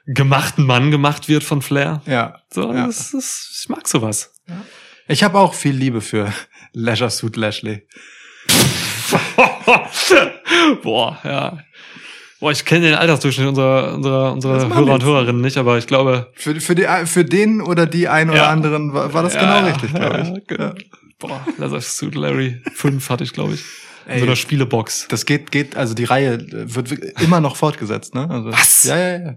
gemachten 0.07 0.67
Mann 0.67 0.91
gemacht 0.91 1.29
wird 1.29 1.45
von 1.45 1.63
Flair. 1.63 2.03
Ja. 2.07 2.37
So, 2.53 2.73
Ja. 2.73 2.87
das 2.87 3.15
ist, 3.15 3.61
ich 3.63 3.69
mag 3.69 3.87
sowas. 3.89 4.33
Ich 5.09 5.23
habe 5.23 5.39
auch 5.39 5.55
viel 5.55 5.75
Liebe 5.75 6.01
für 6.01 6.33
Leisure 6.73 7.11
Suit 7.11 7.37
Lashley. 7.37 7.87
Boah, 10.83 11.19
ja. 11.25 11.59
Boah, 12.41 12.53
ich 12.53 12.65
kenne 12.65 12.87
den 12.87 12.95
Altersdurchschnitt 12.95 13.49
unserer, 13.49 13.95
unserer, 13.95 14.35
Das 14.35 14.45
unserer 14.65 14.75
Hörer 14.77 14.95
und. 14.95 15.05
Hörerinnen 15.05 15.41
nicht, 15.41 15.57
aber 15.57 15.79
ich 15.79 15.87
glaube. 15.87 16.31
Für, 16.35 16.61
für, 16.61 16.75
die, 16.75 16.87
für 17.07 17.25
den 17.25 17.61
oder 17.63 17.87
die 17.87 18.09
einen 18.09 18.31
oder 18.31 18.41
Ja. 18.41 18.49
anderen 18.51 18.93
war, 18.93 19.15
war 19.15 19.23
das 19.23 19.35
ja, 19.35 19.41
genau 19.41 19.67
richtig, 19.71 19.95
glaube 19.95 20.21
ich. 20.21 20.29
Ja, 20.29 20.39
genau. 20.47 20.75
Boah, 21.19 21.47
Lazar 21.59 21.81
Suit 21.81 22.15
Larry 22.15 22.61
5 22.75 23.09
hatte 23.09 23.25
ich, 23.25 23.33
glaube 23.33 23.55
ich. 23.55 23.65
In 24.07 24.13
Ey. 24.13 24.19
so 24.19 24.27
einer 24.27 24.37
Spielebox. 24.37 25.07
Das 25.09 25.25
geht, 25.25 25.51
geht, 25.51 25.77
also 25.77 25.95
die 25.95 26.05
Reihe 26.05 26.39
wird 26.51 26.93
immer 27.23 27.41
noch 27.41 27.57
fortgesetzt, 27.57 28.15
ne? 28.15 28.29
Also, 28.29 28.53
Was? 28.53 28.85
Ja, 28.85 28.99
ja, 28.99 29.19
ja. 29.19 29.35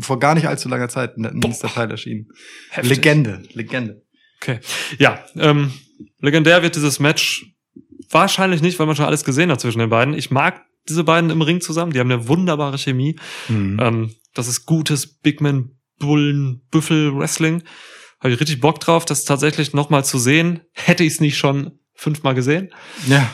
Vor 0.00 0.18
gar 0.18 0.34
nicht 0.34 0.46
allzu 0.46 0.68
langer 0.68 0.88
Zeit 0.88 1.16
ein 1.16 1.38
nächster 1.38 1.68
Teil 1.68 1.90
erschienen. 1.90 2.28
Heftig. 2.70 2.96
Legende, 2.96 3.42
Legende. 3.52 4.02
Okay. 4.40 4.60
Ja, 4.98 5.24
ähm, 5.36 5.72
legendär 6.20 6.62
wird 6.62 6.76
dieses 6.76 6.98
Match 6.98 7.46
wahrscheinlich 8.08 8.62
nicht, 8.62 8.78
weil 8.78 8.86
man 8.86 8.96
schon 8.96 9.04
alles 9.04 9.24
gesehen 9.24 9.50
hat 9.50 9.60
zwischen 9.60 9.78
den 9.78 9.90
beiden. 9.90 10.14
Ich 10.14 10.30
mag 10.30 10.64
diese 10.88 11.04
beiden 11.04 11.30
im 11.30 11.42
Ring 11.42 11.60
zusammen. 11.60 11.92
Die 11.92 12.00
haben 12.00 12.10
eine 12.10 12.28
wunderbare 12.28 12.78
Chemie. 12.78 13.18
Mhm. 13.48 13.78
Ähm, 13.80 14.14
das 14.34 14.48
ist 14.48 14.66
gutes 14.66 15.18
Big 15.18 15.40
Man 15.40 15.76
Bullen 15.98 16.62
Büffel 16.70 17.16
Wrestling. 17.16 17.62
Habe 18.20 18.32
ich 18.32 18.40
richtig 18.40 18.60
Bock 18.60 18.80
drauf, 18.80 19.04
das 19.04 19.24
tatsächlich 19.24 19.72
nochmal 19.72 20.04
zu 20.04 20.18
sehen. 20.18 20.60
Hätte 20.72 21.04
ich 21.04 21.14
es 21.14 21.20
nicht 21.20 21.38
schon 21.38 21.78
fünfmal 21.94 22.34
gesehen. 22.34 22.70
Ja. 23.06 23.32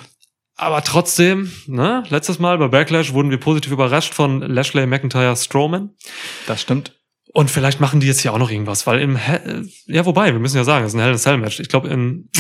Aber 0.56 0.82
trotzdem, 0.82 1.52
ne, 1.66 2.02
letztes 2.08 2.38
Mal 2.38 2.56
bei 2.58 2.68
Backlash 2.68 3.12
wurden 3.12 3.30
wir 3.30 3.38
positiv 3.38 3.72
überrascht 3.72 4.14
von 4.14 4.40
Lashley 4.40 4.86
McIntyre 4.86 5.36
Strowman. 5.36 5.90
Das 6.46 6.62
stimmt. 6.62 6.92
Und 7.34 7.50
vielleicht 7.50 7.80
machen 7.80 8.00
die 8.00 8.06
jetzt 8.06 8.20
hier 8.20 8.32
auch 8.32 8.38
noch 8.38 8.50
irgendwas, 8.50 8.86
weil 8.86 8.98
im 9.00 9.16
Hell, 9.16 9.68
ja, 9.86 10.06
wobei, 10.06 10.32
wir 10.32 10.40
müssen 10.40 10.56
ja 10.56 10.64
sagen, 10.64 10.84
das 10.84 10.94
ist 10.94 10.96
ein 10.96 11.00
Hell 11.02 11.10
in 11.10 11.14
a 11.16 11.18
Cell 11.18 11.36
Match. 11.36 11.60
Ich 11.60 11.68
glaube, 11.68 11.88
im 11.88 12.30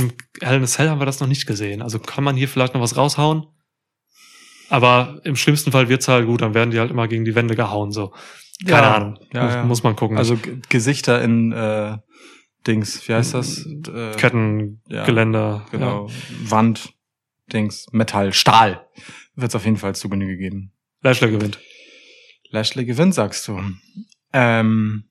Hell 0.40 0.56
in 0.56 0.62
a 0.62 0.66
Cell 0.66 0.88
haben 0.88 1.00
wir 1.00 1.04
das 1.04 1.20
noch 1.20 1.26
nicht 1.26 1.44
gesehen. 1.46 1.82
Also 1.82 1.98
kann 1.98 2.24
man 2.24 2.36
hier 2.36 2.48
vielleicht 2.48 2.72
noch 2.72 2.80
was 2.80 2.96
raushauen. 2.96 3.44
Aber 4.70 5.20
im 5.24 5.36
schlimmsten 5.36 5.70
Fall 5.70 5.90
wird's 5.90 6.08
halt 6.08 6.26
gut, 6.26 6.40
dann 6.40 6.54
werden 6.54 6.70
die 6.70 6.80
halt 6.80 6.90
immer 6.90 7.08
gegen 7.08 7.24
die 7.26 7.34
Wände 7.34 7.54
gehauen, 7.54 7.92
so. 7.92 8.12
Keine 8.66 8.86
Ja, 8.86 8.94
Ahnung. 8.94 9.18
ja, 9.34 9.44
muss, 9.44 9.54
ja. 9.54 9.64
muss 9.64 9.82
man 9.82 9.96
gucken. 9.96 10.16
Also 10.16 10.38
Gesichter 10.70 11.20
in 11.22 11.52
äh, 11.52 11.98
Dings, 12.66 13.06
wie 13.06 13.12
heißt 13.14 13.34
das? 13.34 13.66
Äh, 13.66 14.12
Ketten, 14.16 14.80
ja, 14.88 15.04
Geländer. 15.04 15.66
Genau. 15.70 16.08
Wand, 16.44 16.94
Dings, 17.52 17.86
Metall, 17.92 18.32
Stahl. 18.32 18.86
Wird 19.34 19.50
es 19.50 19.54
auf 19.54 19.64
jeden 19.64 19.76
Fall 19.76 19.94
zu 19.94 20.08
Genüge 20.08 20.36
geben. 20.36 20.72
Lashley 21.02 21.30
gewinnt. 21.30 21.58
Lashley 22.50 22.84
gewinnt, 22.84 23.14
sagst 23.14 23.46
du. 23.48 23.60
Ähm, 24.32 25.04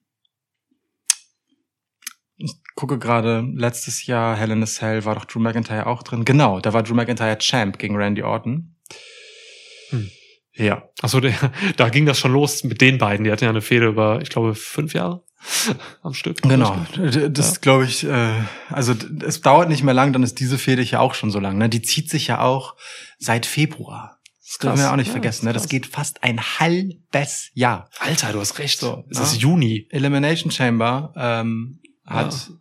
ich 2.37 2.53
gucke 2.75 2.99
gerade, 2.99 3.41
letztes 3.53 4.05
Jahr 4.05 4.35
Hell 4.35 4.51
in 4.51 4.63
a 4.63 4.65
Cell 4.65 5.05
war 5.05 5.15
doch 5.15 5.25
Drew 5.25 5.39
McIntyre 5.39 5.87
auch 5.87 6.03
drin. 6.03 6.25
Genau, 6.25 6.59
da 6.59 6.73
war 6.73 6.83
Drew 6.83 6.95
McIntyre 6.95 7.37
Champ 7.37 7.79
gegen 7.79 7.95
Randy 7.95 8.23
Orton. 8.23 8.75
Hm. 9.89 10.09
Ja. 10.53 10.89
Achso, 11.01 11.19
da 11.77 11.89
ging 11.89 12.05
das 12.05 12.19
schon 12.19 12.33
los 12.33 12.63
mit 12.63 12.81
den 12.81 12.97
beiden. 12.97 13.23
Die 13.23 13.31
hatten 13.31 13.43
ja 13.43 13.49
eine 13.49 13.61
Fehde 13.61 13.87
über, 13.87 14.21
ich 14.21 14.29
glaube, 14.29 14.55
fünf 14.55 14.93
Jahre 14.93 15.24
am 16.01 16.13
Stück. 16.13 16.41
Genau, 16.41 16.77
das 17.29 17.53
Ja. 17.53 17.57
glaube 17.61 17.85
ich, 17.85 18.03
äh, 18.05 18.33
also 18.69 18.93
es 19.25 19.41
dauert 19.41 19.69
nicht 19.69 19.83
mehr 19.83 19.93
lang, 19.93 20.13
dann 20.13 20.23
ist 20.23 20.39
diese 20.39 20.57
Fehde 20.57 20.81
ja 20.81 20.99
auch 20.99 21.13
schon 21.13 21.31
so 21.31 21.39
lang. 21.39 21.57
Ne? 21.57 21.69
Die 21.69 21.81
zieht 21.81 22.09
sich 22.09 22.27
ja 22.27 22.41
auch 22.41 22.75
seit 23.19 23.45
Februar. 23.45 24.19
Das 24.47 24.59
dürfen 24.59 24.77
wir 24.79 24.91
auch 24.91 24.95
nicht 24.95 25.07
Ja, 25.07 25.13
vergessen. 25.13 25.45
Ne? 25.45 25.53
Das 25.53 25.67
geht 25.67 25.87
fast 25.87 26.23
ein 26.23 26.39
halbes 26.39 27.49
Jahr. 27.53 27.89
Alter, 27.99 28.31
du 28.31 28.39
hast 28.39 28.59
recht. 28.59 28.79
So, 28.79 29.03
es 29.09 29.17
ja. 29.17 29.23
ist 29.23 29.37
Juni. 29.41 29.87
Elimination 29.89 30.51
Chamber 30.51 31.13
ähm, 31.17 31.79
hat 32.05 32.51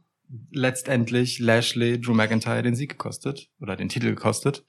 letztendlich 0.50 1.38
Lashley 1.38 2.00
Drew 2.00 2.14
McIntyre 2.14 2.62
den 2.62 2.74
Sieg 2.74 2.90
gekostet 2.90 3.48
oder 3.60 3.76
den 3.76 3.88
Titel 3.88 4.06
gekostet, 4.06 4.64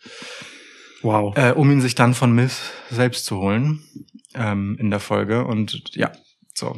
Wow. 1.02 1.36
äh, 1.38 1.52
um 1.52 1.72
ihn 1.72 1.82
sich 1.82 1.96
dann 1.96 2.14
von 2.14 2.34
Miz 2.34 2.60
selbst 2.92 3.26
zu 3.26 3.38
holen 3.38 3.84
ähm, 4.34 4.76
in 4.80 4.90
der 4.92 5.00
Folge. 5.00 5.46
Und 5.46 5.96
ja, 5.96 6.12
so. 6.54 6.76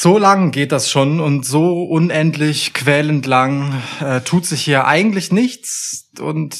So 0.00 0.16
lang 0.16 0.52
geht 0.52 0.70
das 0.70 0.92
schon 0.92 1.18
und 1.18 1.44
so 1.44 1.82
unendlich 1.82 2.72
quälend 2.72 3.26
lang 3.26 3.82
äh, 4.00 4.20
tut 4.20 4.46
sich 4.46 4.62
hier 4.62 4.86
eigentlich 4.86 5.32
nichts 5.32 6.12
und 6.20 6.56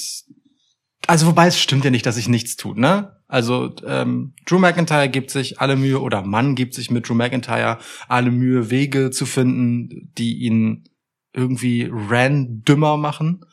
also 1.07 1.29
wobei 1.29 1.47
es 1.47 1.61
stimmt 1.61 1.85
ja 1.85 1.93
nicht, 1.93 2.05
dass 2.05 2.17
sich 2.17 2.29
nichts 2.29 2.57
tut, 2.57 2.79
ne? 2.79 3.17
Also 3.29 3.77
ähm, 3.87 4.35
Drew 4.45 4.59
McIntyre 4.59 5.09
gibt 5.09 5.31
sich 5.31 5.61
alle 5.61 5.77
Mühe 5.77 6.01
oder 6.01 6.23
Mann 6.23 6.57
gibt 6.57 6.75
sich 6.75 6.91
mit 6.91 7.09
Drew 7.09 7.15
McIntyre 7.15 7.79
alle 8.09 8.33
Mühe, 8.33 8.71
Wege 8.71 9.13
zu 9.13 9.25
finden, 9.25 10.11
die 10.19 10.39
ihn 10.39 10.89
irgendwie 11.33 11.89
randommer 11.93 12.97
machen. 12.97 13.45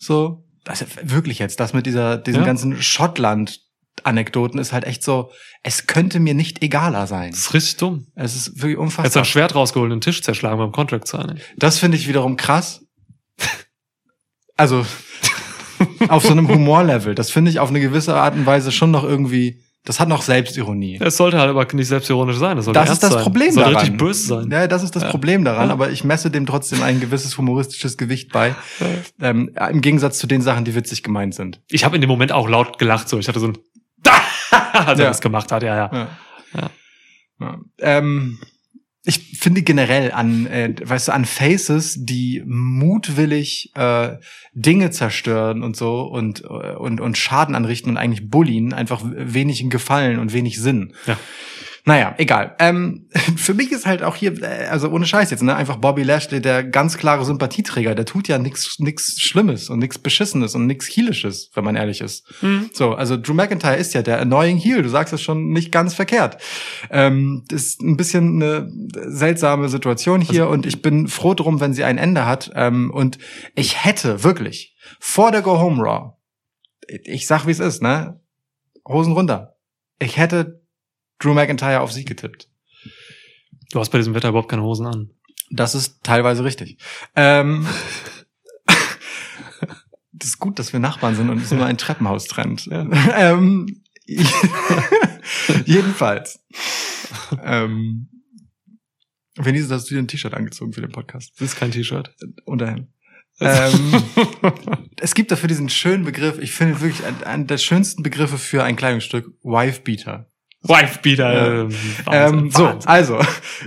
So, 0.00 0.44
das 0.64 0.82
ist 0.82 1.08
wirklich 1.08 1.38
jetzt 1.38 1.60
das 1.60 1.72
mit 1.72 1.86
dieser 1.86 2.18
diesem 2.18 2.40
Ja. 2.40 2.46
ganzen 2.46 2.82
Schottland 2.82 3.60
Anekdoten 4.06 4.58
ist 4.60 4.72
halt 4.72 4.84
echt 4.84 5.02
so, 5.02 5.30
es 5.62 5.86
könnte 5.86 6.20
mir 6.20 6.34
nicht 6.34 6.62
egaler 6.62 7.06
sein. 7.06 7.30
Das 7.30 7.40
ist 7.40 7.54
richtig 7.54 7.76
dumm. 7.76 8.06
Es 8.14 8.34
ist 8.36 8.56
wirklich 8.56 8.72
Jetzt 8.72 8.80
unfassbar. 8.80 9.22
ein 9.22 9.26
Schwert 9.26 9.54
rausgeholt 9.54 9.90
und 9.92 9.96
den 9.98 10.00
Tisch 10.02 10.22
zerschlagen 10.22 10.58
beim 10.58 10.72
Contract 10.72 11.06
Signing. 11.08 11.38
Das 11.56 11.78
finde 11.78 11.96
ich 11.96 12.08
wiederum 12.08 12.36
krass. 12.36 12.84
Also 14.56 14.84
auf 16.08 16.22
so 16.24 16.30
einem 16.32 16.48
Humorlevel. 16.48 17.14
Das 17.14 17.30
finde 17.30 17.50
ich 17.50 17.58
auf 17.60 17.70
eine 17.70 17.80
gewisse 17.80 18.14
Art 18.14 18.34
und 18.34 18.44
Weise 18.46 18.72
schon 18.72 18.90
noch 18.90 19.04
irgendwie. 19.04 19.62
Das 19.86 19.98
hat 19.98 20.08
noch 20.08 20.20
Selbstironie. 20.20 20.98
Es 21.00 21.16
sollte 21.16 21.38
halt 21.38 21.48
aber 21.48 21.66
nicht 21.72 21.88
selbstironisch 21.88 22.36
sein. 22.36 22.58
Es 22.58 22.66
sollte 22.66 22.78
Das 22.78 22.90
ist 22.90 23.02
das 23.02 23.14
sein. 23.14 23.22
Problem 23.22 23.48
es 23.48 23.54
sollte 23.54 23.70
daran. 23.70 23.80
richtig 23.86 23.98
böse 23.98 24.26
sein. 24.26 24.50
Ja, 24.50 24.66
das 24.66 24.82
ist 24.82 24.94
das 24.94 25.04
Ja. 25.04 25.08
Problem 25.10 25.42
daran, 25.42 25.68
Ja. 25.68 25.72
aber 25.72 25.90
ich 25.90 26.04
messe 26.04 26.30
dem 26.30 26.44
trotzdem 26.44 26.82
ein 26.82 27.00
gewisses 27.00 27.38
humoristisches 27.38 27.96
Gewicht 27.96 28.30
bei. 28.30 28.54
Ähm, 29.22 29.50
Im 29.70 29.80
Gegensatz 29.80 30.18
zu 30.18 30.26
den 30.26 30.42
Sachen, 30.42 30.66
die 30.66 30.74
witzig 30.74 31.02
gemeint 31.02 31.34
sind. 31.34 31.62
Ich 31.70 31.82
habe 31.86 31.94
in 31.96 32.02
dem 32.02 32.10
Moment 32.10 32.30
auch 32.30 32.46
laut 32.46 32.78
gelacht. 32.78 33.08
So, 33.08 33.18
ich 33.18 33.26
hatte 33.28 33.40
so 33.40 33.46
ein, 33.46 33.58
als 34.72 34.98
er 34.98 35.04
Ja. 35.04 35.10
das 35.10 35.20
gemacht 35.20 35.52
hat. 35.52 35.62
Ja, 35.62 35.76
ja. 35.76 35.90
Ja. 35.92 36.08
Ja. 36.54 36.70
Ja. 37.40 37.58
Ähm, 37.78 38.38
ich 39.02 39.38
finde 39.40 39.62
generell 39.62 40.12
an, 40.12 40.46
äh, 40.46 40.74
weißt 40.82 41.08
du, 41.08 41.12
an 41.12 41.24
Faces, 41.24 41.96
die 41.98 42.42
mutwillig 42.46 43.72
äh, 43.74 44.16
Dinge 44.52 44.90
zerstören 44.90 45.62
und 45.62 45.74
so 45.74 46.02
und, 46.02 46.44
äh, 46.44 46.74
und, 46.74 47.00
und 47.00 47.16
Schaden 47.16 47.54
anrichten 47.54 47.90
und 47.90 47.96
eigentlich 47.96 48.28
bullien, 48.28 48.74
einfach 48.74 49.00
wenig 49.04 49.64
Gefallen 49.70 50.18
und 50.18 50.34
wenig 50.34 50.60
Sinn. 50.60 50.92
Ja. 51.06 51.16
Naja, 51.84 52.14
egal. 52.18 52.54
Ähm, 52.58 53.08
für 53.36 53.54
mich 53.54 53.72
ist 53.72 53.86
halt 53.86 54.02
auch 54.02 54.16
hier, 54.16 54.42
äh, 54.42 54.66
also 54.66 54.90
ohne 54.90 55.06
Scheiß 55.06 55.30
jetzt, 55.30 55.42
ne, 55.42 55.54
einfach 55.54 55.76
Bobby 55.76 56.02
Lashley 56.02 56.40
der 56.40 56.64
ganz 56.64 56.96
klare 56.98 57.24
Sympathieträger. 57.24 57.94
Der 57.94 58.04
tut 58.04 58.28
ja 58.28 58.38
nichts 58.38 58.78
nix 58.78 59.18
Schlimmes 59.18 59.70
und 59.70 59.78
nichts 59.78 59.98
Beschissenes 59.98 60.54
und 60.54 60.66
nichts 60.66 60.86
Heelisches, 60.86 61.50
wenn 61.54 61.64
man 61.64 61.76
ehrlich 61.76 62.00
ist. 62.00 62.26
Mhm. 62.42 62.70
So, 62.72 62.94
also 62.94 63.16
Drew 63.16 63.34
McIntyre 63.34 63.76
ist 63.76 63.94
ja 63.94 64.02
der 64.02 64.20
annoying 64.20 64.58
Heel. 64.58 64.82
Du 64.82 64.88
sagst 64.88 65.12
es 65.12 65.22
schon 65.22 65.50
nicht 65.50 65.72
ganz 65.72 65.94
verkehrt. 65.94 66.38
Ähm, 66.90 67.44
das 67.48 67.62
ist 67.62 67.80
ein 67.80 67.96
bisschen 67.96 68.42
eine 68.42 68.70
seltsame 69.06 69.68
Situation 69.68 70.20
hier 70.20 70.42
Also 70.42 70.52
und 70.52 70.66
ich 70.66 70.82
bin 70.82 71.08
froh 71.08 71.34
drum, 71.34 71.60
wenn 71.60 71.74
sie 71.74 71.84
ein 71.84 71.98
Ende 71.98 72.26
hat. 72.26 72.50
Ähm, 72.54 72.90
und 72.90 73.18
ich 73.54 73.84
hätte 73.84 74.22
wirklich 74.24 74.76
vor 74.98 75.32
der 75.32 75.42
Go 75.42 75.58
Home 75.58 75.82
Raw, 75.82 76.12
ich 77.04 77.26
sag 77.26 77.46
wie 77.46 77.52
es 77.52 77.60
ist, 77.60 77.82
ne, 77.82 78.20
Hosen 78.86 79.12
runter. 79.12 79.56
Ich 79.98 80.16
hätte 80.16 80.59
Drew 81.20 81.34
McIntyre 81.34 81.80
auf 81.80 81.92
Sieg 81.92 82.08
getippt. 82.08 82.48
Du 83.70 83.78
hast 83.78 83.90
bei 83.90 83.98
diesem 83.98 84.14
Wetter 84.14 84.30
überhaupt 84.30 84.48
keine 84.48 84.62
Hosen 84.62 84.86
an. 84.86 85.10
Das 85.50 85.74
ist 85.74 86.02
teilweise 86.02 86.44
richtig. 86.44 86.78
Ähm, 87.14 87.66
das 90.12 90.30
ist 90.30 90.38
gut, 90.38 90.58
dass 90.58 90.72
wir 90.72 90.80
Nachbarn 90.80 91.14
sind 91.14 91.30
und 91.30 91.40
es 91.40 91.52
nur 91.52 91.66
ein 91.66 91.78
Treppenhaus 91.78 92.26
trennt. 92.26 92.68
Ähm, 92.70 93.82
jedenfalls. 95.66 96.44
ähm, 97.44 98.08
Venise, 99.36 99.72
hast 99.72 99.90
du 99.90 99.94
dir 99.94 100.00
ein 100.00 100.08
T-Shirt 100.08 100.34
angezogen 100.34 100.72
für 100.72 100.80
den 100.80 100.90
Podcast? 100.92 101.32
Das 101.38 101.50
ist 101.50 101.56
kein 101.56 101.70
T-Shirt. 101.70 102.14
Unterhemd. 102.44 102.88
Ähm, 103.40 104.02
es 105.00 105.14
gibt 105.14 105.30
dafür 105.30 105.48
diesen 105.48 105.70
schönen 105.70 106.04
Begriff, 106.04 106.38
ich 106.38 106.52
finde 106.52 106.80
wirklich 106.80 107.04
einen, 107.06 107.22
einen 107.24 107.46
der 107.46 107.58
schönsten 107.58 108.02
Begriffe 108.02 108.36
für 108.36 108.62
ein 108.64 108.76
Kleidungsstück, 108.76 109.32
Wife-Beater. 109.42 110.29
Wifebeater. 110.62 111.62
Ähm, 111.62 111.74
Ähm, 112.10 112.50
so, 112.50 112.66
also, 112.84 113.18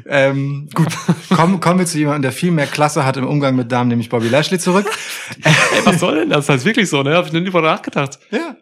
ähm, 0.06 0.70
gut, 0.74 0.88
kommen, 1.36 1.60
kommen 1.60 1.80
wir 1.80 1.86
zu 1.86 1.98
jemandem, 1.98 2.22
der 2.24 2.32
viel 2.32 2.52
mehr 2.52 2.68
Klasse 2.68 3.06
hat 3.06 3.18
im 3.18 3.28
Umgang 3.28 3.56
mit 3.56 3.72
Damen, 3.72 3.90
nämlich 3.90 4.10
Bobby 4.10 4.28
Lashley 4.30 4.60
zurück. 4.60 4.86
Ey, 5.44 5.86
was 5.86 6.00
soll 6.00 6.16
denn 6.16 6.30
das? 6.30 6.46
Das 6.46 6.58
ist 6.58 6.66
wirklich 6.66 6.90
so, 6.90 7.02
ne? 7.02 7.16
Hab 7.16 7.26
ich 7.26 7.34
noch 7.34 7.40
nie 7.40 7.46
drüber 7.48 7.62
nachgedacht. 7.62 8.20
Ja. 8.32 8.58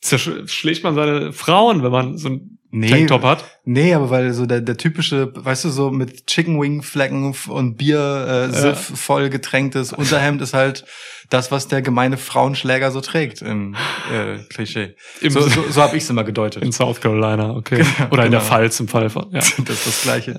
Zerschlägt 0.00 0.82
man 0.84 0.94
seine 0.94 1.32
Frauen, 1.32 1.82
wenn 1.82 1.92
man 1.92 2.18
so 2.18 2.28
ein 2.28 2.51
Nee, 2.74 2.88
Tanktop 2.88 3.22
hat. 3.22 3.44
nee, 3.64 3.92
aber 3.92 4.08
weil 4.08 4.32
so 4.32 4.46
der, 4.46 4.62
der 4.62 4.78
typische, 4.78 5.30
weißt 5.34 5.66
du, 5.66 5.68
so 5.68 5.90
mit 5.90 6.26
Chicken 6.26 6.58
Wing 6.58 6.82
Flecken 6.82 7.34
und 7.48 7.76
Bier 7.76 8.48
äh, 8.50 8.56
Siff 8.56 8.92
voll 8.98 9.28
getränktes 9.28 9.92
Unterhemd 9.92 10.40
ist 10.40 10.54
halt 10.54 10.86
das, 11.28 11.50
was 11.50 11.68
der 11.68 11.82
gemeine 11.82 12.16
Frauenschläger 12.16 12.90
so 12.90 13.02
trägt 13.02 13.42
im 13.42 13.76
äh, 14.10 14.38
Klischee. 14.48 14.96
Im- 15.20 15.30
so 15.32 15.42
so, 15.42 15.64
so 15.68 15.82
habe 15.82 15.98
ich 15.98 16.04
es 16.04 16.08
immer 16.10 16.24
gedeutet. 16.24 16.62
In 16.62 16.72
South 16.72 17.00
Carolina, 17.02 17.50
okay. 17.54 17.84
Oder 18.10 18.24
in 18.24 18.30
der 18.30 18.40
genau. 18.40 18.50
Pfalz 18.50 18.80
im 18.80 18.88
Fall 18.88 19.10
von, 19.10 19.30
ja. 19.32 19.40
Das 19.58 19.68
ist 19.68 19.86
das 19.86 20.02
Gleiche. 20.02 20.30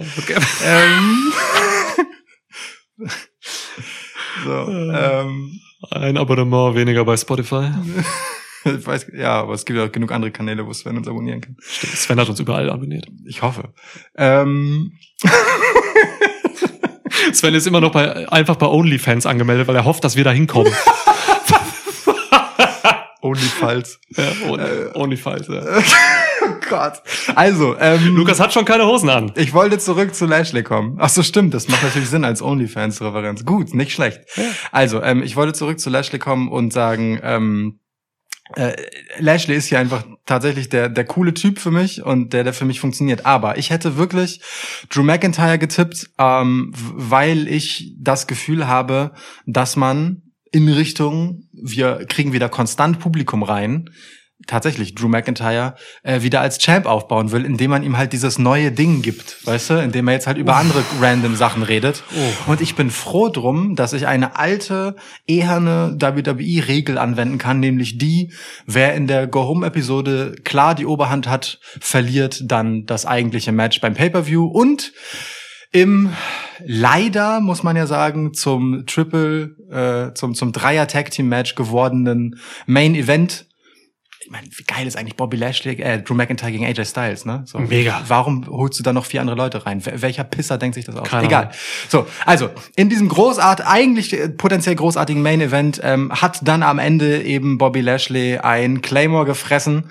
ähm, 0.66 1.34
so, 4.44 4.52
ähm, 4.72 5.60
Ein 5.92 6.18
Abonnement 6.18 6.76
weniger 6.76 7.06
bei 7.06 7.16
Spotify. 7.18 7.70
ich 8.80 8.86
weiß, 8.86 9.08
ja, 9.14 9.42
aber 9.42 9.54
es 9.54 9.66
gibt 9.66 9.78
ja 9.78 9.86
auch 9.86 9.92
genug 9.92 10.12
andere 10.12 10.32
Kanäle, 10.32 10.66
wo 10.66 10.74
Sven 10.74 10.98
uns 10.98 11.08
abonnieren 11.08 11.42
kann. 11.42 11.58
Stimmt, 11.60 11.96
Sven 11.96 12.20
hat 12.20 12.30
uns 12.30 12.40
überall 12.40 12.70
abonniert. 12.70 13.08
Ich 13.26 13.42
hoffe. 13.42 13.74
Ähm, 14.16 14.94
Sven 17.34 17.54
ist 17.56 17.68
immer 17.68 17.82
noch 17.82 17.92
bei, 17.92 18.30
einfach 18.32 18.56
bei 18.56 18.68
OnlyFans 18.68 19.26
angemeldet, 19.26 19.68
weil 19.68 19.76
er 19.76 19.86
hofft, 19.86 20.04
dass 20.04 20.16
wir 20.16 20.24
da 20.24 20.32
hinkommen. 20.32 20.72
Onlyfalls. 23.22 24.00
ja, 24.18 24.32
Only, 24.50 24.66
OnlyFans, 24.96 25.48
ja. 25.48 25.62
oh 26.44 26.56
Gott. 26.70 27.02
Also, 27.36 27.78
ähm, 27.80 28.18
Lukas 28.18 28.42
hat 28.42 28.52
schon 28.52 28.66
keine 28.66 28.86
Hosen 28.86 29.10
an. 29.10 29.32
Ich 29.36 29.54
wollte 29.54 29.78
zurück 29.80 30.14
zu 30.14 30.26
Lashley 30.26 30.62
kommen. 30.62 30.98
Ach 31.00 31.08
so, 31.08 31.24
stimmt. 31.24 31.54
Das 31.54 31.70
macht 31.70 31.84
natürlich 31.84 32.10
Sinn 32.10 32.26
als 32.26 32.42
OnlyFans-Referenz. 32.42 33.46
Gut, 33.46 33.74
nicht 33.74 33.94
schlecht. 33.94 34.22
Also, 34.74 35.02
ähm, 35.02 35.24
ich 35.24 35.38
wollte 35.38 35.54
zurück 35.54 35.80
zu 35.80 35.90
Lashley 35.90 36.20
kommen 36.20 36.50
und 36.50 36.74
sagen, 36.74 37.18
ähm, 37.24 37.80
äh, 38.56 38.74
Lashley 39.20 39.56
ist 39.56 39.68
hier 39.68 39.80
einfach 39.80 40.06
tatsächlich 40.26 40.70
der, 40.70 40.90
der 40.90 41.06
coole 41.06 41.34
Typ 41.34 41.60
für 41.60 41.72
mich 41.72 42.04
und 42.04 42.34
der, 42.34 42.44
der 42.44 42.54
für 42.54 42.66
mich 42.66 42.80
funktioniert. 42.80 43.26
Aber 43.26 43.58
ich 43.58 43.70
hätte 43.70 43.98
wirklich 43.98 44.42
Drew 44.90 45.04
McIntyre 45.04 45.58
getippt, 45.58 46.10
ähm, 46.18 46.72
weil 46.74 47.48
ich 47.48 47.96
das 48.00 48.28
Gefühl 48.28 48.68
habe, 48.68 49.14
dass 49.46 49.76
man 49.76 50.22
in 50.52 50.70
Richtung, 50.70 51.48
wir 51.52 52.06
kriegen 52.08 52.34
wieder 52.34 52.50
konstant 52.50 53.00
Publikum 53.00 53.44
rein, 53.44 53.90
tatsächlich 54.48 54.96
Drew 54.96 55.08
McIntyre 55.08 55.76
äh, 56.04 56.22
wieder 56.22 56.42
als 56.42 56.58
Champ 56.60 56.86
aufbauen 56.86 57.32
will, 57.32 57.46
indem 57.46 57.72
man 57.72 57.84
ihm 57.84 57.98
halt 57.98 58.14
dieses 58.14 58.40
neue 58.40 58.72
Ding 58.72 59.02
gibt, 59.02 59.46
weißt 59.46 59.72
du, 59.72 59.74
indem 59.76 60.08
er 60.08 60.16
jetzt 60.16 60.28
halt 60.28 60.38
über 60.38 60.56
andere 60.56 60.84
random 61.00 61.36
Sachen 61.36 61.64
redet. 61.64 62.04
Und 62.48 62.62
ich 62.62 62.76
bin 62.76 62.90
froh 62.90 63.30
drum, 63.30 63.76
dass 63.76 63.94
ich 63.94 64.08
eine 64.08 64.38
alte, 64.38 64.96
eherne 65.28 65.98
WWE-Regel 66.00 66.98
anwenden 66.98 67.38
kann, 67.38 67.60
nämlich 67.60 67.98
die, 67.98 68.32
wer 68.66 68.94
in 68.94 69.08
der 69.08 69.28
Go-Home-Episode 69.28 70.36
klar 70.44 70.76
die 70.76 70.86
Oberhand 70.86 71.28
hat, 71.28 71.60
verliert 71.80 72.42
dann 72.46 72.86
das 72.86 73.06
eigentliche 73.06 73.52
Match 73.52 73.82
beim 73.82 73.94
Pay-Per-View. 73.94 74.46
Und 74.46 74.94
im 75.72 76.12
leider 76.64 77.40
muss 77.40 77.64
man 77.64 77.76
ja 77.76 77.88
sagen 77.88 78.34
zum 78.34 78.86
Triple 78.86 79.56
äh, 79.72 80.14
zum 80.14 80.36
zum 80.36 80.52
Dreier 80.52 80.88
Tag 80.88 81.10
Team 81.10 81.30
Match 81.30 81.56
gewordenen 81.56 82.40
Main 82.68 82.94
Event 82.94 83.48
meine, 84.34 84.48
wie 84.54 84.64
geil 84.64 84.86
ist 84.86 84.98
eigentlich 84.98 85.16
Bobby 85.16 85.38
Lashley, 85.38 85.82
äh, 85.82 86.02
Drew 86.02 86.14
McIntyre 86.14 86.52
gegen 86.52 86.66
AJ 86.66 86.86
Styles, 86.86 87.24
ne? 87.24 87.44
So. 87.46 87.60
Mega. 87.60 88.02
Warum 88.08 88.46
holst 88.48 88.78
du 88.78 88.84
da 88.84 88.92
noch 88.92 89.06
vier 89.06 89.22
andere 89.22 89.38
Leute 89.38 89.66
rein? 89.66 89.82
Wel- 89.82 90.02
welcher 90.02 90.26
Pisser 90.26 90.58
denkt 90.58 90.76
sich 90.76 90.84
das 90.84 90.96
aus? 90.98 91.08
Keine 91.08 91.28
Egal. 91.28 91.44
Ahnung. 91.44 91.54
So, 91.88 92.06
also 92.26 92.50
in 92.76 92.90
diesem 92.90 93.08
großart, 93.08 93.66
eigentlich 93.66 94.12
äh, 94.20 94.28
potenziell 94.30 94.76
großartigen 94.76 95.22
Main 95.24 95.40
Event 95.40 95.80
ähm, 95.82 96.12
hat 96.12 96.40
dann 96.46 96.64
am 96.64 96.80
Ende 96.80 97.22
eben 97.24 97.58
Bobby 97.58 97.80
Lashley 97.80 98.40
ein 98.40 98.82
Claymore 98.82 99.26
gefressen 99.26 99.86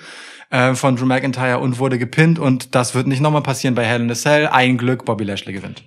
äh, 0.51 0.75
von 0.75 0.97
Drew 0.97 1.07
McIntyre 1.07 1.59
und 1.61 1.79
wurde 1.79 1.99
gepinnt 1.99 2.39
und 2.39 2.75
das 2.75 2.95
wird 2.95 3.07
nicht 3.07 3.21
nochmal 3.21 3.43
passieren 3.43 3.75
bei 3.75 3.85
Hell 3.85 4.03
in 4.03 4.11
a 4.11 4.15
Cell. 4.15 4.49
Ein 4.49 4.77
Glück, 4.77 5.05
Bobby 5.07 5.25
Lashley 5.25 5.53
gewinnt. 5.55 5.85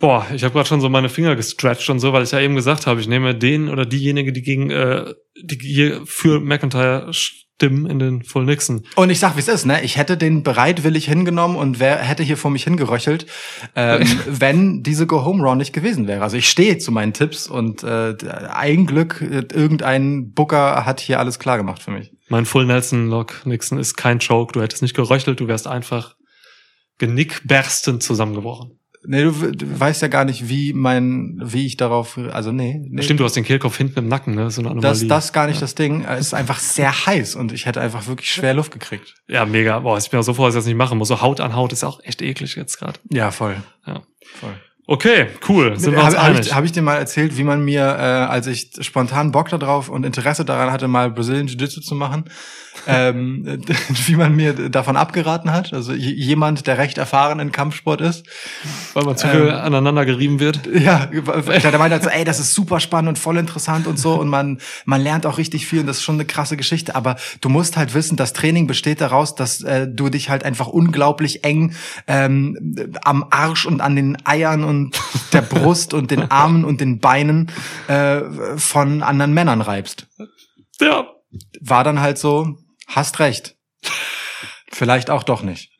Boah, 0.00 0.26
ich 0.34 0.42
habe 0.44 0.54
gerade 0.54 0.66
schon 0.66 0.80
so 0.80 0.88
meine 0.88 1.10
Finger 1.10 1.36
gestretched 1.36 1.90
und 1.90 2.00
so, 2.00 2.14
weil 2.14 2.22
ich 2.22 2.30
ja 2.30 2.40
eben 2.40 2.56
gesagt 2.56 2.86
habe, 2.86 3.00
ich 3.00 3.06
nehme 3.06 3.34
den 3.34 3.68
oder 3.68 3.84
diejenige, 3.84 4.32
die 4.32 4.40
gegen 4.40 4.70
äh, 4.70 5.12
die 5.40 5.58
hier 5.60 6.00
für 6.06 6.40
McIntyre 6.40 7.12
stimmen 7.12 7.84
in 7.84 7.98
den 7.98 8.22
Full 8.22 8.46
Nixon. 8.46 8.86
Und 8.96 9.10
ich 9.10 9.18
sag, 9.18 9.36
wie 9.36 9.40
es 9.40 9.48
ist, 9.48 9.66
ne? 9.66 9.84
Ich 9.84 9.98
hätte 9.98 10.16
den 10.16 10.42
bereitwillig 10.42 11.04
hingenommen 11.04 11.56
und 11.56 11.80
wer 11.80 11.98
hätte 11.98 12.22
hier 12.22 12.38
vor 12.38 12.50
mich 12.50 12.64
hingeröchelt, 12.64 13.26
ähm, 13.76 14.08
wenn 14.26 14.82
diese 14.82 15.06
Go 15.06 15.26
Home 15.26 15.46
Run 15.46 15.58
nicht 15.58 15.74
gewesen 15.74 16.08
wäre. 16.08 16.22
Also 16.22 16.38
ich 16.38 16.48
stehe 16.48 16.78
zu 16.78 16.92
meinen 16.92 17.12
Tipps 17.12 17.46
und 17.46 17.82
äh, 17.82 18.16
ein 18.50 18.86
Glück, 18.86 19.20
irgendein 19.20 20.32
Booker 20.32 20.86
hat 20.86 21.00
hier 21.00 21.18
alles 21.18 21.38
klar 21.38 21.58
gemacht 21.58 21.82
für 21.82 21.90
mich. 21.90 22.10
Mein 22.30 22.46
Full 22.46 22.64
Nelson 22.64 23.08
Lock 23.08 23.44
Nixon 23.44 23.78
ist 23.78 23.96
kein 23.96 24.18
Joke. 24.18 24.54
Du 24.54 24.62
hättest 24.62 24.80
nicht 24.80 24.96
geröchelt, 24.96 25.40
du 25.40 25.46
wärst 25.46 25.66
einfach 25.66 26.16
genickberstend 26.96 28.02
zusammengebrochen. 28.02 28.79
Nee, 29.02 29.22
du, 29.22 29.32
du 29.32 29.80
weißt 29.80 30.02
ja 30.02 30.08
gar 30.08 30.24
nicht, 30.26 30.48
wie 30.48 30.74
mein, 30.74 31.40
wie 31.42 31.64
ich 31.64 31.76
darauf, 31.78 32.18
also 32.18 32.52
nee, 32.52 32.82
nee. 32.86 33.02
Stimmt, 33.02 33.20
du 33.20 33.24
hast 33.24 33.34
den 33.34 33.44
Kehlkopf 33.44 33.76
hinten 33.78 33.98
im 33.98 34.08
Nacken, 34.08 34.34
ne? 34.34 34.50
So 34.50 34.60
eine 34.60 34.70
Anomalie. 34.70 35.08
Das, 35.08 35.08
das 35.08 35.32
gar 35.32 35.46
nicht 35.46 35.62
das 35.62 35.74
Ding. 35.74 36.04
Es 36.04 36.26
ist 36.26 36.34
einfach 36.34 36.58
sehr 36.58 37.06
heiß 37.06 37.34
und 37.34 37.52
ich 37.52 37.64
hätte 37.64 37.80
einfach 37.80 38.06
wirklich 38.06 38.30
schwer 38.30 38.52
Luft 38.52 38.72
gekriegt. 38.72 39.14
ja, 39.26 39.46
mega. 39.46 39.78
Boah, 39.78 39.96
ich 39.96 40.10
bin 40.10 40.20
auch 40.20 40.24
so 40.24 40.34
froh, 40.34 40.44
dass 40.44 40.54
ich 40.54 40.58
das 40.58 40.66
nicht 40.66 40.76
machen 40.76 40.98
muss. 40.98 41.08
So 41.08 41.22
Haut 41.22 41.40
an 41.40 41.56
Haut 41.56 41.72
ist 41.72 41.82
auch 41.82 42.00
echt 42.04 42.20
eklig 42.20 42.56
jetzt 42.56 42.78
gerade. 42.78 43.00
Ja, 43.10 43.30
voll. 43.30 43.56
Ja. 43.86 43.99
Okay, 44.90 45.28
cool. 45.48 45.78
Sind 45.78 45.94
wir 45.94 46.02
uns 46.02 46.16
Habe 46.16 46.34
hab 46.34 46.40
ich, 46.40 46.52
hab 46.52 46.64
ich 46.64 46.72
dir 46.72 46.82
mal 46.82 46.96
erzählt, 46.96 47.36
wie 47.36 47.44
man 47.44 47.64
mir, 47.64 47.82
äh, 47.82 48.02
als 48.26 48.48
ich 48.48 48.70
spontan 48.80 49.30
Bock 49.30 49.48
darauf 49.48 49.88
und 49.88 50.04
Interesse 50.04 50.44
daran 50.44 50.72
hatte, 50.72 50.88
mal 50.88 51.12
Brazilian 51.12 51.46
Jiu-Jitsu 51.46 51.80
zu 51.80 51.94
machen, 51.94 52.24
ähm, 52.88 53.62
wie 54.06 54.16
man 54.16 54.34
mir 54.34 54.52
davon 54.68 54.96
abgeraten 54.96 55.52
hat? 55.52 55.72
Also 55.72 55.92
jemand, 55.92 56.66
der 56.66 56.78
recht 56.78 56.98
erfahren 56.98 57.38
in 57.38 57.52
Kampfsport 57.52 58.00
ist. 58.00 58.26
Weil 58.94 59.04
man 59.04 59.16
zu 59.16 59.28
viel 59.28 59.42
ähm, 59.42 59.54
aneinander 59.54 60.04
gerieben 60.04 60.40
wird. 60.40 60.60
Ja, 60.80 61.06
der 61.06 61.78
meinte 61.78 61.94
halt 61.94 62.02
so, 62.02 62.08
ey, 62.08 62.24
das 62.24 62.40
ist 62.40 62.54
super 62.54 62.80
spannend 62.80 63.10
und 63.10 63.18
voll 63.18 63.36
interessant 63.36 63.86
und 63.86 63.98
so 63.98 64.14
und 64.14 64.28
man, 64.28 64.58
man 64.86 65.02
lernt 65.02 65.26
auch 65.26 65.36
richtig 65.36 65.66
viel 65.66 65.80
und 65.80 65.86
das 65.86 65.98
ist 65.98 66.02
schon 66.02 66.14
eine 66.14 66.24
krasse 66.24 66.56
Geschichte, 66.56 66.94
aber 66.94 67.16
du 67.42 67.50
musst 67.50 67.76
halt 67.76 67.92
wissen, 67.92 68.16
das 68.16 68.32
Training 68.32 68.66
besteht 68.66 69.00
daraus, 69.00 69.34
dass 69.34 69.62
äh, 69.62 69.86
du 69.86 70.08
dich 70.08 70.30
halt 70.30 70.44
einfach 70.44 70.68
unglaublich 70.68 71.44
eng 71.44 71.74
ähm, 72.06 72.88
am 73.02 73.26
Arsch 73.30 73.66
und 73.66 73.82
an 73.82 73.94
den 73.94 74.16
Eiern 74.24 74.64
und 74.64 74.79
der 75.32 75.42
Brust 75.42 75.94
und 75.94 76.10
den 76.10 76.30
Armen 76.30 76.64
und 76.64 76.80
den 76.80 76.98
Beinen 77.00 77.50
äh, 77.88 78.22
von 78.56 79.02
anderen 79.02 79.34
Männern 79.34 79.60
reibst. 79.60 80.06
Ja. 80.80 81.06
War 81.60 81.84
dann 81.84 82.00
halt 82.00 82.18
so, 82.18 82.56
hast 82.86 83.18
recht. 83.18 83.56
Vielleicht 84.72 85.10
auch 85.10 85.22
doch 85.22 85.42
nicht. 85.42 85.72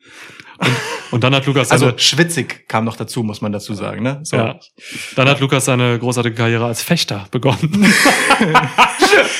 Und 0.59 0.77
dann 1.19 1.35
hat 1.35 1.45
Lukas 1.45 1.69
seine, 1.69 1.83
Also 1.85 1.97
schwitzig 1.97 2.67
kam 2.67 2.85
noch 2.85 2.95
dazu, 2.95 3.23
muss 3.23 3.41
man 3.41 3.51
dazu 3.51 3.73
sagen, 3.73 4.01
ne? 4.03 4.19
So. 4.23 4.37
ja, 4.37 4.59
dann 5.15 5.27
hat 5.27 5.39
Lukas 5.41 5.65
seine 5.65 5.99
großartige 5.99 6.35
Karriere 6.35 6.65
als 6.65 6.81
Fechter 6.81 7.27
begonnen. 7.31 7.85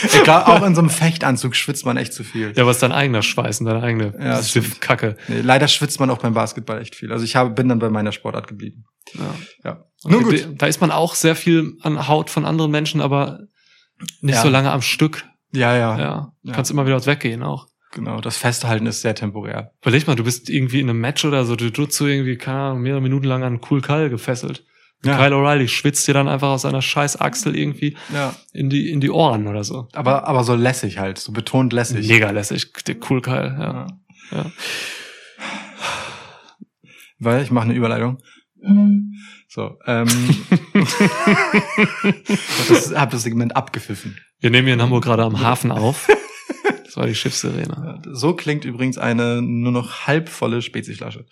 Ich 0.03 0.23
glaube, 0.23 0.47
auch 0.47 0.63
in 0.65 0.75
so 0.75 0.81
einem 0.81 0.89
Fechtanzug 0.89 1.55
schwitzt 1.55 1.85
man 1.85 1.95
echt 1.97 2.13
zu 2.13 2.23
viel. 2.23 2.53
ja, 2.55 2.65
was 2.65 2.79
dein 2.79 2.91
eigener 2.91 3.21
Schweiß 3.21 3.59
und 3.61 3.67
deine 3.67 3.81
eigene 3.83 4.13
Ja, 4.19 4.37
das. 4.37 4.53
Kacke. 4.79 5.15
Nee, 5.27 5.41
leider 5.41 5.67
schwitzt 5.67 5.99
man 5.99 6.09
auch 6.09 6.17
beim 6.17 6.33
Basketball 6.33 6.81
echt 6.81 6.95
viel. 6.95 7.11
Also 7.11 7.23
ich 7.23 7.35
habe, 7.35 7.51
bin 7.51 7.69
dann 7.69 7.79
bei 7.79 7.89
meiner 7.89 8.11
Sportart 8.11 8.47
geblieben. 8.47 8.85
Ja. 9.13 9.35
Ja. 9.63 9.71
Okay, 10.03 10.13
Nun 10.13 10.23
gut. 10.23 10.47
Da 10.57 10.65
ist 10.65 10.81
man 10.81 10.91
auch 10.91 11.15
sehr 11.15 11.35
viel 11.35 11.73
an 11.81 12.07
Haut 12.07 12.29
von 12.29 12.45
anderen 12.45 12.71
Menschen, 12.71 12.99
aber 13.01 13.39
nicht 14.21 14.35
Ja. 14.35 14.41
so 14.41 14.49
lange 14.49 14.71
am 14.71 14.81
Stück. 14.81 15.23
Ja, 15.53 15.75
ja, 15.75 15.97
Ja, 15.99 16.31
du 16.43 16.49
Ja. 16.49 16.55
kannst 16.55 16.71
immer 16.71 16.85
wieder 16.85 17.03
weggehen 17.05 17.43
auch. 17.43 17.67
Genau. 17.91 18.21
Das 18.21 18.37
Festhalten 18.37 18.85
ist 18.85 19.01
sehr 19.01 19.15
temporär. 19.15 19.71
Überleg 19.81 20.07
mal, 20.07 20.15
du 20.15 20.23
bist 20.23 20.49
irgendwie 20.49 20.79
in 20.79 20.89
einem 20.89 20.99
Match 21.01 21.23
oder 21.25 21.45
so, 21.45 21.55
du 21.55 21.65
Jutsu 21.65 22.05
irgendwie, 22.07 22.37
keine 22.37 22.59
Ahnung, 22.59 22.81
mehrere 22.81 23.01
Minuten 23.01 23.25
lang 23.25 23.43
an 23.43 23.59
Cool 23.69 23.81
Kyle 23.81 24.09
gefesselt. 24.09 24.63
Ja. 25.03 25.17
Kyle 25.17 25.35
O'Reilly 25.35 25.67
schwitzt 25.67 26.07
dir 26.07 26.13
dann 26.13 26.27
einfach 26.27 26.49
aus 26.49 26.61
seiner 26.61 26.81
scheiß 26.81 27.19
Achsel 27.19 27.55
irgendwie 27.55 27.97
Ja. 28.13 28.35
in 28.53 28.69
die, 28.69 28.91
in 28.91 29.01
die 29.01 29.09
Ohren 29.09 29.47
oder 29.47 29.63
so. 29.63 29.87
Aber, 29.93 30.27
aber 30.27 30.43
so 30.43 30.53
lässig 30.53 30.99
halt, 30.99 31.17
so 31.17 31.31
betont 31.31 31.73
lässig. 31.73 32.07
Mega 32.07 32.29
lässig, 32.29 32.71
der 32.85 32.97
Cool 33.09 33.21
Kyle, 33.21 33.55
ja. 33.59 33.87
Ja. 34.31 34.37
ja. 34.37 34.51
Weil 37.19 37.41
ich 37.43 37.51
mache 37.51 37.65
eine 37.65 37.73
Überleitung. 37.73 38.19
So, 39.47 39.79
ähm, 39.87 40.07
ich 42.03 42.95
habe 42.95 43.11
das 43.11 43.23
Segment 43.23 43.55
abgepfiffen. 43.55 44.17
Wir 44.39 44.49
nehmen 44.51 44.65
hier 44.67 44.75
in 44.75 44.81
Hamburg 44.81 45.03
gerade 45.03 45.23
am 45.23 45.39
Hafen 45.41 45.71
auf. 45.71 46.07
Das 46.91 46.97
war 46.97 47.07
die 47.07 47.15
Schiffssirene. 47.15 48.01
So 48.11 48.33
klingt 48.33 48.65
übrigens 48.65 48.97
eine 48.97 49.41
nur 49.41 49.71
noch 49.71 50.07
halbvolle 50.07 50.61
Speziflasche. 50.61 51.25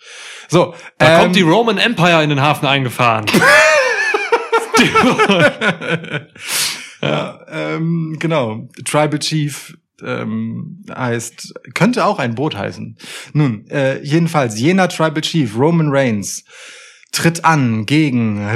So, 0.48 0.74
Da 0.96 1.16
ähm, 1.16 1.20
kommt 1.20 1.36
die 1.36 1.42
Roman 1.42 1.76
Empire 1.76 2.22
in 2.22 2.30
den 2.30 2.40
Hafen 2.40 2.66
eingefahren. 2.66 3.26
Ja, 7.02 7.40
ähm, 7.48 8.16
genau. 8.18 8.68
Tribal 8.84 9.18
Chief 9.18 9.74
ähm, 10.02 10.84
heißt, 10.94 11.54
könnte 11.74 12.04
auch 12.04 12.18
ein 12.18 12.34
Boot 12.34 12.56
heißen. 12.56 12.98
Nun, 13.32 13.66
äh, 13.68 14.02
jedenfalls, 14.02 14.58
jener 14.58 14.88
Tribal 14.88 15.22
Chief, 15.22 15.56
Roman 15.56 15.88
Reigns, 15.90 16.44
tritt 17.12 17.44
an 17.44 17.86
gegen 17.86 18.46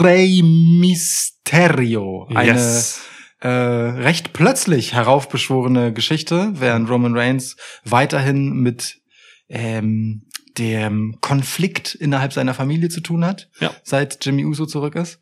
Rey 0.00 0.42
Mysterio. 0.42 2.28
Eine 2.32 2.52
yes. 2.52 3.00
Äh, 3.44 3.48
recht 3.48 4.32
plötzlich 4.32 4.94
heraufbeschworene 4.94 5.92
Geschichte, 5.92 6.52
während 6.54 6.88
Roman 6.88 7.14
Reigns 7.16 7.56
weiterhin 7.84 8.54
mit 8.54 9.00
ähm, 9.48 10.26
dem 10.56 11.18
Konflikt 11.20 11.94
innerhalb 11.94 12.32
seiner 12.32 12.54
Familie 12.54 12.88
zu 12.88 13.00
tun 13.02 13.24
hat, 13.24 13.50
Ja. 13.60 13.74
seit 13.82 14.24
Jimmy 14.24 14.46
Uso 14.46 14.64
zurück 14.64 14.94
ist. 14.94 15.18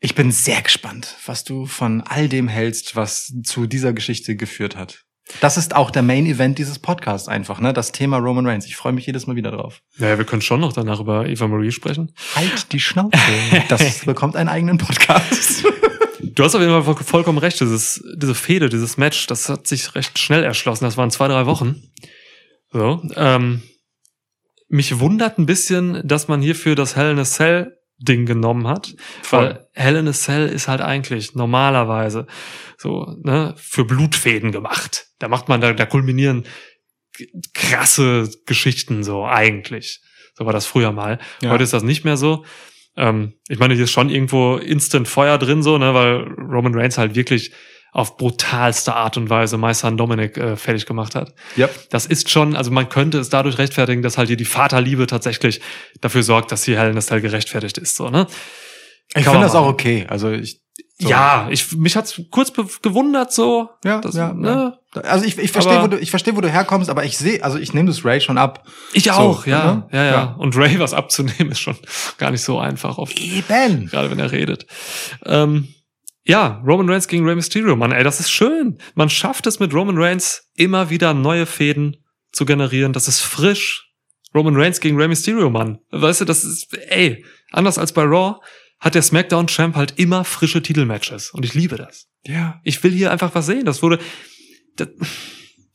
Ich 0.00 0.14
bin 0.14 0.30
sehr 0.30 0.60
gespannt, 0.60 1.16
was 1.24 1.44
du 1.44 1.64
von 1.64 2.02
all 2.02 2.28
dem 2.28 2.46
hältst, 2.48 2.94
was 2.94 3.32
zu 3.44 3.66
dieser 3.66 3.94
Geschichte 3.94 4.36
geführt 4.36 4.76
hat. 4.76 5.05
Das 5.40 5.56
ist 5.56 5.74
auch 5.74 5.90
der 5.90 6.02
Main 6.02 6.24
Event 6.26 6.58
dieses 6.58 6.78
Podcasts 6.78 7.26
einfach, 7.28 7.60
ne? 7.60 7.72
Das 7.72 7.90
Thema 7.92 8.18
Roman 8.18 8.46
Reigns. 8.46 8.64
Ich 8.66 8.76
freue 8.76 8.92
mich 8.92 9.06
jedes 9.06 9.26
Mal 9.26 9.34
wieder 9.34 9.50
drauf. 9.50 9.82
Naja, 9.98 10.18
wir 10.18 10.24
können 10.24 10.40
schon 10.42 10.60
noch 10.60 10.72
danach 10.72 11.00
über 11.00 11.26
Eva 11.26 11.48
Marie 11.48 11.72
sprechen. 11.72 12.12
Halt 12.36 12.72
die 12.72 12.80
Schnauze. 12.80 13.18
Das 13.68 14.04
bekommt 14.04 14.36
einen 14.36 14.48
eigenen 14.48 14.78
Podcast. 14.78 15.64
Du 16.22 16.44
hast 16.44 16.54
auf 16.54 16.60
jeden 16.60 16.72
Fall 16.72 16.82
voll- 16.94 17.04
vollkommen 17.04 17.38
recht. 17.38 17.60
Dieses, 17.60 18.04
diese 18.16 18.34
Fehde, 18.36 18.68
dieses 18.68 18.96
Match, 18.98 19.26
das 19.26 19.48
hat 19.48 19.66
sich 19.66 19.94
recht 19.96 20.18
schnell 20.18 20.44
erschlossen. 20.44 20.84
Das 20.84 20.96
waren 20.96 21.10
zwei, 21.10 21.26
drei 21.28 21.46
Wochen. 21.46 21.82
So. 22.72 23.02
Ähm, 23.16 23.62
mich 24.68 24.98
wundert 25.00 25.38
ein 25.38 25.46
bisschen, 25.46 26.06
dass 26.06 26.28
man 26.28 26.40
hierfür 26.40 26.74
das 26.76 26.94
Hell 26.96 27.12
in 27.12 27.18
a 27.18 27.24
Cell 27.24 27.75
Ding 27.98 28.26
genommen 28.26 28.66
hat. 28.66 28.94
Voll. 29.22 29.40
Weil 29.40 29.68
Hell 29.72 29.96
in 29.96 30.08
a 30.08 30.12
Cell 30.12 30.48
ist 30.48 30.68
halt 30.68 30.80
eigentlich 30.80 31.34
normalerweise 31.34 32.26
so, 32.76 33.16
ne, 33.22 33.54
für 33.56 33.84
Blutfäden 33.84 34.52
gemacht. 34.52 35.06
Da 35.18 35.28
macht 35.28 35.48
man, 35.48 35.60
da, 35.60 35.72
da 35.72 35.86
kulminieren 35.86 36.44
krasse 37.54 38.30
Geschichten 38.44 39.02
so 39.02 39.24
eigentlich. 39.24 40.00
So 40.34 40.44
war 40.44 40.52
das 40.52 40.66
früher 40.66 40.92
mal. 40.92 41.18
Ja. 41.40 41.50
Heute 41.50 41.64
ist 41.64 41.72
das 41.72 41.82
nicht 41.82 42.04
mehr 42.04 42.18
so. 42.18 42.44
Ähm, 42.96 43.34
ich 43.48 43.58
meine, 43.58 43.74
hier 43.74 43.84
ist 43.84 43.92
schon 43.92 44.10
irgendwo 44.10 44.56
Instant 44.56 45.08
Feuer 45.08 45.38
drin, 45.38 45.62
so, 45.62 45.78
ne, 45.78 45.94
weil 45.94 46.24
Roman 46.38 46.74
Reigns 46.74 46.98
halt 46.98 47.14
wirklich 47.14 47.52
auf 47.92 48.16
brutalste 48.16 48.94
Art 48.94 49.16
und 49.16 49.30
Weise 49.30 49.56
Meister 49.56 49.90
Dominic 49.90 50.36
äh, 50.36 50.56
fertig 50.56 50.84
gemacht 50.86 51.14
hat. 51.14 51.34
Ja. 51.56 51.68
Das 51.90 52.04
ist 52.04 52.28
schon, 52.30 52.54
also 52.54 52.70
man 52.70 52.88
könnte 52.88 53.18
es 53.18 53.30
dadurch 53.30 53.58
rechtfertigen, 53.58 54.02
dass 54.02 54.18
halt 54.18 54.28
hier 54.28 54.36
die 54.36 54.44
Vaterliebe 54.44 55.06
tatsächlich 55.06 55.60
dafür 56.00 56.22
sorgt, 56.22 56.52
dass 56.52 56.64
hier 56.64 56.78
Hell 56.78 56.90
in 56.90 56.98
a 56.98 57.00
Cell 57.00 57.20
gerechtfertigt 57.20 57.78
ist, 57.78 57.96
so, 57.96 58.10
ne? 58.10 58.26
Ich 59.14 59.24
finde 59.24 59.40
das 59.40 59.54
auch 59.54 59.66
okay. 59.66 60.04
Also 60.08 60.30
ich. 60.32 60.60
so. 60.98 61.08
Ja, 61.08 61.48
ich, 61.50 61.72
mich 61.76 61.96
hat's 61.96 62.20
kurz 62.30 62.52
gewundert, 62.82 63.32
so. 63.32 63.70
Ja, 63.84 64.00
das, 64.00 64.14
ja, 64.14 64.32
ne? 64.32 64.76
ja. 64.94 65.00
Also 65.02 65.24
ich, 65.24 65.38
ich 65.38 65.52
verstehe, 65.52 65.82
wo 65.82 65.86
du, 65.86 65.98
ich 65.98 66.10
verstehe, 66.10 66.36
wo 66.36 66.40
du 66.40 66.50
herkommst, 66.50 66.90
aber 66.90 67.04
ich 67.04 67.16
sehe, 67.16 67.42
also 67.44 67.58
ich 67.58 67.72
nehme 67.72 67.88
das 67.88 68.04
Ray 68.04 68.20
schon 68.20 68.38
ab. 68.38 68.66
Ich 68.92 69.04
So, 69.04 69.12
auch, 69.12 69.46
ja, 69.46 69.74
ne? 69.74 69.88
ja, 69.92 70.04
ja, 70.04 70.10
Ja. 70.10 70.36
Und 70.38 70.56
Ray 70.56 70.78
was 70.78 70.92
abzunehmen 70.92 71.52
ist 71.52 71.60
schon 71.60 71.76
gar 72.18 72.30
nicht 72.30 72.42
so 72.42 72.58
einfach 72.58 72.98
oft. 72.98 73.18
Eben. 73.18 73.86
gerade 73.86 74.10
wenn 74.10 74.18
er 74.18 74.32
redet. 74.32 74.66
Ähm, 75.24 75.68
ja, 76.26 76.60
Roman 76.66 76.90
Reigns 76.90 77.06
gegen 77.06 77.24
Rey 77.24 77.36
Mysterio, 77.36 77.76
Mann, 77.76 77.92
ey, 77.92 78.02
das 78.02 78.18
ist 78.18 78.30
schön. 78.30 78.78
Man 78.94 79.08
schafft 79.08 79.46
es 79.46 79.60
mit 79.60 79.72
Roman 79.72 79.96
Reigns 79.96 80.50
immer 80.56 80.90
wieder 80.90 81.14
neue 81.14 81.46
Fäden 81.46 81.96
zu 82.32 82.44
generieren. 82.44 82.92
Das 82.92 83.06
ist 83.06 83.20
frisch. 83.20 83.92
Roman 84.34 84.56
Reigns 84.56 84.80
gegen 84.80 84.98
Rey 84.98 85.08
Mysterio, 85.08 85.48
Mann. 85.50 85.78
Weißt 85.90 86.20
du, 86.20 86.24
das 86.24 86.44
ist, 86.44 86.76
ey, 86.88 87.24
anders 87.52 87.78
als 87.78 87.92
bei 87.92 88.02
Raw 88.02 88.40
hat 88.80 88.94
der 88.94 89.02
SmackDown 89.02 89.46
Champ 89.46 89.76
halt 89.76 89.94
immer 89.96 90.24
frische 90.24 90.60
Titelmatches. 90.62 91.30
Und 91.30 91.44
ich 91.44 91.54
liebe 91.54 91.76
das. 91.76 92.08
Ja. 92.24 92.60
Ich 92.64 92.82
will 92.82 92.90
hier 92.90 93.12
einfach 93.12 93.34
was 93.34 93.46
sehen. 93.46 93.64
Das 93.64 93.82
wurde, 93.82 93.98
das, 94.74 94.88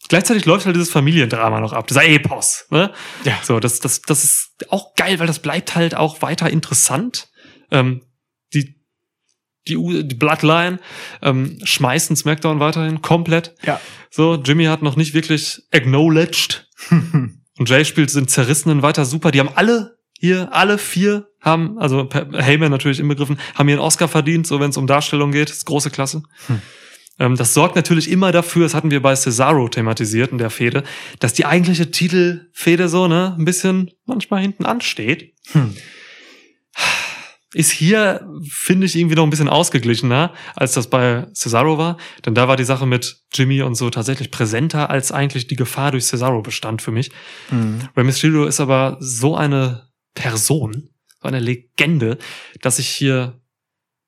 gleichzeitig 0.10 0.46
läuft 0.46 0.66
halt 0.66 0.76
dieses 0.76 0.92
Familiendrama 0.92 1.62
noch 1.62 1.74
ab, 1.74 1.88
dieser 1.88 2.04
Epos, 2.04 2.66
ne? 2.70 2.92
Ja. 3.24 3.40
So, 3.42 3.60
das, 3.60 3.80
das, 3.80 4.02
das 4.02 4.24
ist 4.26 4.52
auch 4.70 4.94
geil, 4.96 5.18
weil 5.20 5.28
das 5.28 5.40
bleibt 5.40 5.76
halt 5.76 5.96
auch 5.96 6.22
weiter 6.22 6.50
interessant. 6.50 7.30
Ähm, 7.72 8.02
die, 9.68 9.78
U- 9.78 10.04
die 10.04 10.16
Bloodline 10.16 10.80
ähm, 11.22 11.60
schmeißen 11.64 12.16
SmackDown 12.16 12.60
weiterhin 12.60 13.02
komplett. 13.02 13.54
Ja. 13.66 13.80
So, 14.10 14.36
Jimmy 14.36 14.66
hat 14.66 14.82
noch 14.82 14.96
nicht 14.96 15.14
wirklich 15.14 15.62
acknowledged. 15.72 16.68
Und 17.58 17.70
Jay 17.70 17.86
spielt 17.86 18.14
den 18.16 18.28
Zerrissenen 18.28 18.82
weiter 18.82 19.06
super. 19.06 19.32
Die 19.32 19.40
haben 19.40 19.52
alle 19.56 19.98
hier, 20.20 20.50
alle 20.54 20.78
vier 20.78 21.28
haben, 21.40 21.80
also 21.80 22.08
Heyman 22.12 22.70
natürlich 22.70 23.00
inbegriffen, 23.00 23.40
haben 23.56 23.68
hier 23.68 23.78
einen 23.78 23.86
Oscar 23.86 24.08
verdient, 24.08 24.46
so 24.46 24.60
wenn 24.60 24.70
es 24.70 24.78
um 24.78 24.86
Darstellung 24.88 25.32
geht. 25.32 25.50
Das 25.50 25.58
ist 25.58 25.66
große 25.66 25.90
Klasse. 25.90 26.22
Hm. 26.48 26.62
Ähm, 27.20 27.36
das 27.36 27.54
sorgt 27.54 27.76
natürlich 27.76 28.10
immer 28.10 28.32
dafür, 28.32 28.64
das 28.64 28.74
hatten 28.76 28.92
wir 28.92 29.02
bei 29.02 29.16
Cesaro 29.16 29.68
thematisiert 29.68 30.32
in 30.32 30.38
der 30.38 30.50
Fehde, 30.52 30.84
dass 31.20 31.34
die 31.34 31.46
eigentliche 31.46 31.90
Titelfehde 31.92 32.88
so, 32.90 33.08
ne, 33.08 33.36
ein 33.38 33.46
bisschen 33.46 33.92
manchmal 34.06 34.42
hinten 34.42 34.66
ansteht. 34.66 35.34
Hm. 35.52 35.76
Ist 37.54 37.72
hier, 37.72 38.26
finde 38.50 38.86
ich, 38.86 38.96
irgendwie 38.96 39.16
noch 39.16 39.24
ein 39.24 39.30
bisschen 39.30 39.50
ausgeglichener, 39.50 40.34
als 40.56 40.74
das 40.74 40.90
bei 40.90 41.28
Cesaro 41.34 41.78
war. 41.78 41.98
Denn 42.26 42.34
da 42.34 42.48
war 42.48 42.56
die 42.56 42.64
Sache 42.64 42.86
mit 42.86 43.24
Jimmy 43.34 43.62
und 43.62 43.76
so 43.76 43.90
tatsächlich 43.90 44.32
präsenter, 44.32 44.90
als 44.90 45.12
eigentlich 45.12 45.48
die 45.48 45.58
Gefahr 45.58 45.92
durch 45.92 46.06
Cesaro 46.06 46.42
bestand 46.42 46.82
für 46.82 46.92
mich. 46.92 47.12
Mhm. 47.50 47.90
Rey 47.96 48.06
Mysterio 48.06 48.46
ist 48.46 48.62
aber 48.62 48.96
so 49.02 49.36
eine 49.36 49.90
Person, 50.14 50.90
so 51.22 51.28
eine 51.28 51.40
Legende, 51.40 52.18
dass 52.62 52.80
ich 52.80 52.88
hier 52.88 53.42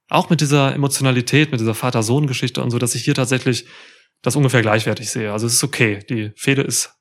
auch 0.08 0.30
mit 0.30 0.40
dieser 0.40 0.74
Emotionalität, 0.74 1.52
mit 1.52 1.60
dieser 1.60 1.76
Vater-Sohn-Geschichte 1.76 2.62
und 2.62 2.70
so, 2.70 2.80
dass 2.80 2.96
ich 2.96 3.04
hier 3.04 3.16
tatsächlich 3.16 3.66
das 4.22 4.36
ungefähr 4.36 4.62
gleichwertig 4.62 5.10
sehe. 5.10 5.34
Also 5.34 5.48
es 5.48 5.54
ist 5.54 5.64
okay. 5.64 6.00
Die 6.10 6.32
Fehde 6.36 6.62
ist 6.62 6.94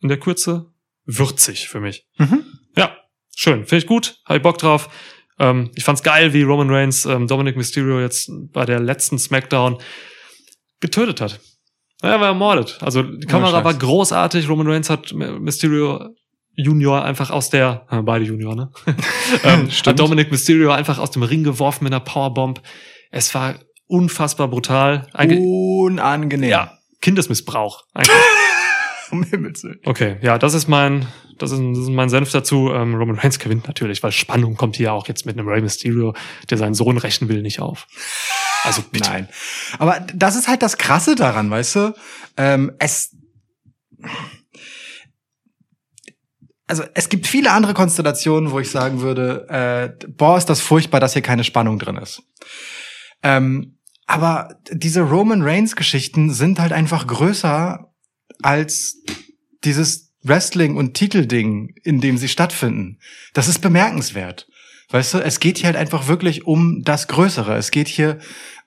in 0.00 0.08
der 0.08 0.18
Kürze 0.18 0.72
würzig 1.04 1.68
für 1.68 1.80
mich. 1.80 2.06
Mhm. 2.18 2.44
Ja, 2.76 2.96
schön. 3.34 3.66
Finde 3.66 3.78
ich 3.78 3.86
gut. 3.86 4.20
Habe 4.26 4.36
ich 4.36 4.42
Bock 4.42 4.58
drauf. 4.58 4.88
Ähm, 5.42 5.70
ich 5.74 5.82
fand's 5.82 6.02
geil, 6.04 6.32
wie 6.32 6.42
Roman 6.42 6.70
Reigns 6.70 7.04
ähm, 7.04 7.26
Dominic 7.26 7.56
Mysterio 7.56 8.00
jetzt 8.00 8.30
bei 8.52 8.64
der 8.64 8.78
letzten 8.78 9.18
Smackdown 9.18 9.78
getötet 10.80 11.20
hat. 11.20 11.40
Er 12.00 12.20
war 12.20 12.28
ermordet. 12.28 12.78
Also 12.80 13.02
die 13.02 13.26
Kamera 13.26 13.50
Scheiß. 13.50 13.64
war 13.64 13.74
großartig. 13.74 14.48
Roman 14.48 14.68
Reigns 14.68 14.88
hat 14.88 15.12
Mysterio 15.12 16.14
Junior 16.54 17.04
einfach 17.04 17.30
aus 17.30 17.50
der, 17.50 17.86
äh, 17.90 18.02
beide 18.02 18.24
Junior, 18.24 18.54
ne? 18.54 18.70
ähm, 19.44 19.68
hat 19.86 19.98
Dominic 19.98 20.30
Mysterio 20.30 20.70
einfach 20.70 20.98
aus 20.98 21.10
dem 21.10 21.22
Ring 21.22 21.42
geworfen 21.42 21.84
mit 21.84 21.92
einer 21.92 22.04
Powerbomb. 22.04 22.60
Es 23.10 23.34
war 23.34 23.56
unfassbar 23.86 24.48
brutal. 24.48 25.08
Eigentlich, 25.12 25.40
Unangenehm. 25.40 26.50
ja, 26.50 26.78
Kindesmissbrauch. 27.00 27.82
Eigentlich. 27.94 28.16
Um 29.12 29.22
Himmels 29.22 29.62
Willen. 29.62 29.78
Okay, 29.84 30.16
ja, 30.22 30.38
das 30.38 30.54
ist 30.54 30.68
mein, 30.68 31.06
das 31.38 31.50
ist, 31.50 31.60
das 31.60 31.78
ist 31.78 31.90
mein 31.90 32.08
Senf 32.08 32.30
dazu. 32.30 32.72
Ähm, 32.72 32.94
Roman 32.94 33.18
Reigns 33.18 33.38
gewinnt 33.38 33.66
natürlich, 33.68 34.02
weil 34.02 34.10
Spannung 34.10 34.56
kommt 34.56 34.76
hier 34.76 34.94
auch 34.94 35.06
jetzt 35.06 35.26
mit 35.26 35.38
einem 35.38 35.46
Rey 35.46 35.60
Mysterio, 35.60 36.14
der 36.48 36.56
seinen 36.56 36.72
Sohn 36.72 36.96
rächen 36.96 37.28
will, 37.28 37.42
nicht 37.42 37.60
auf. 37.60 37.86
Also 38.64 38.82
bitte. 38.90 39.10
Nein. 39.10 39.28
Aber 39.78 40.00
das 40.14 40.34
ist 40.34 40.48
halt 40.48 40.62
das 40.62 40.78
Krasse 40.78 41.14
daran, 41.14 41.50
weißt 41.50 41.76
du? 41.76 41.94
Ähm, 42.38 42.72
es. 42.78 43.14
Also 46.66 46.84
es 46.94 47.10
gibt 47.10 47.26
viele 47.26 47.52
andere 47.52 47.74
Konstellationen, 47.74 48.50
wo 48.50 48.60
ich 48.60 48.70
sagen 48.70 49.02
würde, 49.02 49.46
äh, 49.50 50.06
boah, 50.08 50.38
ist 50.38 50.46
das 50.46 50.62
furchtbar, 50.62 51.00
dass 51.00 51.12
hier 51.12 51.20
keine 51.20 51.44
Spannung 51.44 51.78
drin 51.78 51.96
ist. 51.96 52.22
Ähm, 53.22 53.78
aber 54.06 54.56
diese 54.70 55.02
Roman 55.02 55.42
Reigns 55.42 55.76
Geschichten 55.76 56.32
sind 56.32 56.58
halt 56.58 56.72
einfach 56.72 57.06
größer 57.06 57.91
als 58.42 59.02
dieses 59.64 60.12
Wrestling 60.22 60.76
und 60.76 60.94
Titelding, 60.94 61.74
in 61.82 62.00
dem 62.00 62.16
sie 62.16 62.28
stattfinden. 62.28 62.98
Das 63.34 63.48
ist 63.48 63.60
bemerkenswert. 63.60 64.46
Weißt 64.90 65.14
du, 65.14 65.18
es 65.18 65.40
geht 65.40 65.58
hier 65.58 65.66
halt 65.66 65.76
einfach 65.76 66.06
wirklich 66.06 66.46
um 66.46 66.82
das 66.82 67.08
Größere. 67.08 67.56
Es 67.56 67.70
geht 67.70 67.88
hier 67.88 68.18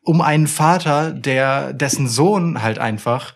um 0.01 0.22
einen 0.22 0.47
Vater, 0.47 1.11
der, 1.11 1.74
dessen 1.74 2.07
Sohn 2.07 2.61
halt 2.61 2.80
einfach 2.80 3.34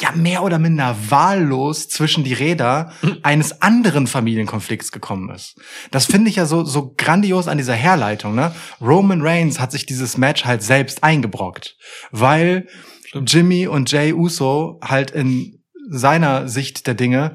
ja 0.00 0.10
mehr 0.12 0.42
oder 0.42 0.58
minder 0.58 0.96
wahllos 1.08 1.88
zwischen 1.88 2.24
die 2.24 2.32
Räder 2.32 2.92
eines 3.22 3.62
anderen 3.62 4.08
Familienkonflikts 4.08 4.90
gekommen 4.90 5.30
ist. 5.30 5.56
Das 5.92 6.06
finde 6.06 6.28
ich 6.28 6.36
ja 6.36 6.46
so, 6.46 6.64
so 6.64 6.94
grandios 6.96 7.46
an 7.46 7.58
dieser 7.58 7.74
Herleitung, 7.74 8.34
ne? 8.34 8.52
Roman 8.80 9.22
Reigns 9.22 9.60
hat 9.60 9.70
sich 9.70 9.86
dieses 9.86 10.16
Match 10.18 10.44
halt 10.44 10.62
selbst 10.62 11.04
eingebrockt, 11.04 11.76
weil 12.10 12.66
Jimmy 13.12 13.66
und 13.66 13.90
Jay 13.90 14.12
Uso 14.12 14.80
halt 14.82 15.10
in 15.10 15.62
seiner 15.88 16.48
Sicht 16.48 16.86
der 16.86 16.94
Dinge 16.94 17.34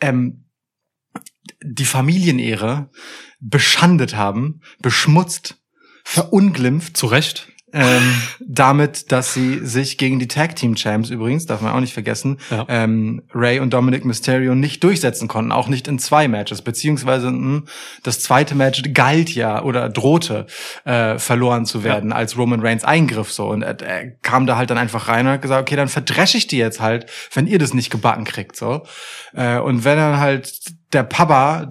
ähm, 0.00 0.44
die 1.62 1.84
Familienehre 1.84 2.90
beschandet 3.40 4.16
haben, 4.16 4.60
beschmutzt, 4.80 5.62
verunglimpft 6.04 6.96
Zu 6.96 7.06
Recht. 7.06 7.48
Ähm, 7.72 8.02
damit, 8.40 9.12
dass 9.12 9.34
sie 9.34 9.64
sich 9.64 9.98
gegen 9.98 10.18
die 10.18 10.28
Tag 10.28 10.56
Team 10.56 10.74
Champs 10.74 11.10
übrigens, 11.10 11.46
darf 11.46 11.60
man 11.60 11.72
auch 11.72 11.80
nicht 11.80 11.92
vergessen, 11.94 12.38
Ja. 12.50 12.64
ähm, 12.68 13.22
Ray 13.34 13.60
und 13.60 13.72
Dominic 13.72 14.04
Mysterio 14.04 14.54
nicht 14.54 14.82
durchsetzen 14.84 15.28
konnten, 15.28 15.52
auch 15.52 15.68
nicht 15.68 15.88
in 15.88 15.98
zwei 15.98 16.28
Matches, 16.28 16.62
beziehungsweise 16.62 17.30
mh, 17.30 17.62
das 18.02 18.20
zweite 18.20 18.54
Match 18.54 18.82
galt 18.92 19.30
ja 19.34 19.62
oder 19.62 19.88
drohte 19.88 20.46
äh, 20.84 21.18
verloren 21.18 21.66
zu 21.66 21.84
werden, 21.84 22.12
als 22.12 22.36
Roman 22.36 22.60
Reigns 22.60 22.84
eingriff 22.84 23.32
so. 23.32 23.48
Und 23.48 23.62
er, 23.62 23.80
er 23.80 24.10
kam 24.22 24.46
da 24.46 24.56
halt 24.56 24.70
dann 24.70 24.78
einfach 24.78 25.08
rein 25.08 25.26
und 25.26 25.32
hat 25.32 25.42
gesagt, 25.42 25.62
okay, 25.62 25.76
dann 25.76 25.88
verdresche 25.88 26.38
ich 26.38 26.46
die 26.46 26.58
jetzt 26.58 26.80
halt, 26.80 27.06
wenn 27.34 27.46
ihr 27.46 27.58
das 27.58 27.74
nicht 27.74 27.90
gebacken 27.90 28.24
kriegt 28.24 28.56
so. 28.56 28.82
Äh, 29.34 29.58
und 29.58 29.84
wenn 29.84 29.96
dann 29.96 30.18
halt 30.20 30.52
der 30.92 31.04
Papa, 31.04 31.68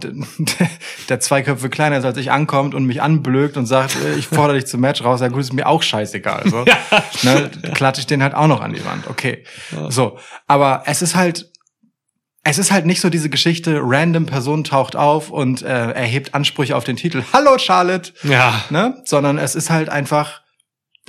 der 1.10 1.20
zwei 1.20 1.42
Köpfe 1.42 1.70
kleiner 1.70 1.98
ist 1.98 2.06
als 2.06 2.18
ich, 2.18 2.32
ankommt 2.32 2.74
und 2.74 2.86
mich 2.86 3.02
anblökt 3.02 3.58
und 3.58 3.66
sagt, 3.66 3.96
äh, 4.04 4.16
ich 4.16 4.28
fordere 4.28 4.56
dich 4.58 4.68
zum 4.68 4.82
Match 4.82 5.04
raus, 5.04 5.20
ja 5.22 5.28
gut, 5.28 5.42
ist 5.42 5.54
mir 5.54 5.68
auch 5.68 5.84
scheißegal. 5.84 6.50
So. 6.50 6.64
ne, 7.24 7.52
klatsche 7.74 8.00
ich 8.02 8.08
den 8.08 8.24
halt 8.24 8.34
auch 8.34 8.48
noch 8.48 8.62
an 8.62 8.74
die 8.74 8.84
Wand. 8.86 9.08
Okay. 9.08 9.44
So. 9.90 10.18
Aber 10.48 10.84
es 10.86 11.02
ist 11.02 11.16
halt, 11.16 11.52
es 12.44 12.58
ist 12.58 12.72
halt 12.72 12.86
nicht 12.86 13.02
so 13.02 13.10
diese 13.10 13.30
Geschichte, 13.30 13.80
random 13.84 14.26
Person 14.26 14.64
taucht 14.64 14.96
auf 14.96 15.30
und 15.30 15.62
äh, 15.62 15.92
erhebt 15.92 16.34
Ansprüche 16.34 16.76
auf 16.78 16.86
den 16.86 16.96
Titel. 16.96 17.22
Hallo 17.34 17.58
Charlotte, 17.58 18.14
Ja. 18.24 18.64
ne? 18.70 19.02
Sondern 19.06 19.38
es 19.38 19.56
ist 19.56 19.70
halt 19.70 19.90
einfach 19.90 20.42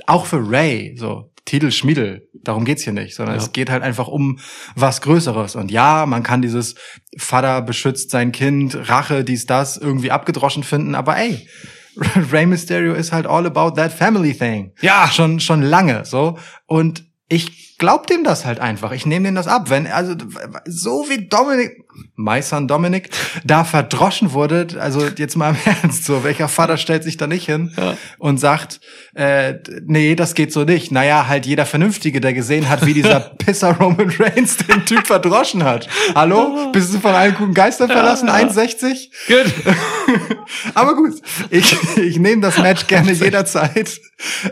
auch 0.05 0.25
für 0.25 0.37
Ray 0.45 0.95
so 0.97 1.30
Titel 1.45 1.71
Schmiedel. 1.71 2.27
Darum 2.33 2.65
geht's 2.65 2.83
hier 2.83 2.93
nicht, 2.93 3.15
sondern 3.15 3.35
Ja. 3.35 3.41
es 3.41 3.51
geht 3.51 3.69
halt 3.69 3.83
einfach 3.83 4.07
um 4.07 4.39
was 4.75 5.01
Größeres. 5.01 5.55
Und 5.55 5.71
ja, 5.71 6.05
man 6.05 6.23
kann 6.23 6.41
dieses 6.41 6.75
Vater 7.17 7.61
beschützt 7.61 8.11
sein 8.11 8.31
Kind, 8.31 8.89
Rache, 8.89 9.23
dies, 9.23 9.45
das 9.45 9.77
irgendwie 9.77 10.11
abgedroschen 10.11 10.63
finden, 10.63 10.95
aber 10.95 11.17
ey, 11.17 11.47
Rey 12.31 12.45
Mysterio 12.45 12.93
ist 12.93 13.11
halt 13.11 13.27
all 13.27 13.45
about 13.45 13.71
that 13.75 13.91
family 13.91 14.33
thing. 14.33 14.71
Ja. 14.81 15.09
Schon, 15.11 15.39
schon 15.39 15.61
lange, 15.61 16.05
so. 16.05 16.37
Und 16.67 17.03
ich 17.27 17.77
glaub 17.77 18.07
dem 18.07 18.23
das 18.23 18.45
halt 18.45 18.59
einfach. 18.59 18.91
Ich 18.91 19.05
nehme 19.05 19.27
dem 19.27 19.35
das 19.35 19.47
ab. 19.47 19.69
Wenn, 19.69 19.87
also, 19.87 20.15
so 20.65 21.05
wie 21.09 21.27
Dominik, 21.27 21.71
my 22.21 22.41
son 22.41 22.67
Dominik, 22.67 23.09
da 23.43 23.63
verdroschen 23.63 24.31
wurde, 24.33 24.67
also 24.79 25.05
jetzt 25.17 25.35
mal 25.35 25.51
im 25.51 25.57
Ernst, 25.83 26.05
so, 26.05 26.23
welcher 26.23 26.47
Vater 26.47 26.77
stellt 26.77 27.03
sich 27.03 27.17
da 27.17 27.27
nicht 27.27 27.45
hin 27.45 27.71
Ja. 27.77 27.95
und 28.19 28.39
sagt, 28.39 28.79
äh, 29.15 29.55
nee, 29.85 30.15
das 30.15 30.33
geht 30.33 30.53
so 30.53 30.63
nicht. 30.63 30.91
Naja, 30.91 31.27
halt 31.27 31.45
jeder 31.45 31.65
Vernünftige, 31.65 32.21
der 32.21 32.33
gesehen 32.33 32.69
hat, 32.69 32.85
wie 32.85 32.93
dieser 32.93 33.19
Pisser 33.37 33.75
Roman 33.77 34.09
Reigns 34.19 34.57
den 34.57 34.85
Typ 34.85 35.07
verdroschen 35.07 35.63
hat. 35.63 35.87
Hallo? 36.15 36.71
Bist 36.71 36.93
du 36.93 36.99
von 36.99 37.11
allen 37.13 37.35
guten 37.35 37.53
Geistern 37.53 37.89
verlassen? 37.89 38.29
1,60? 38.29 39.09
Gut. 39.27 39.53
Aber 40.73 40.95
gut, 40.95 41.13
ich, 41.49 41.75
ich 41.97 42.19
nehme 42.19 42.41
das 42.41 42.57
Match 42.57 42.87
gerne 42.87 43.11
jederzeit. 43.11 43.99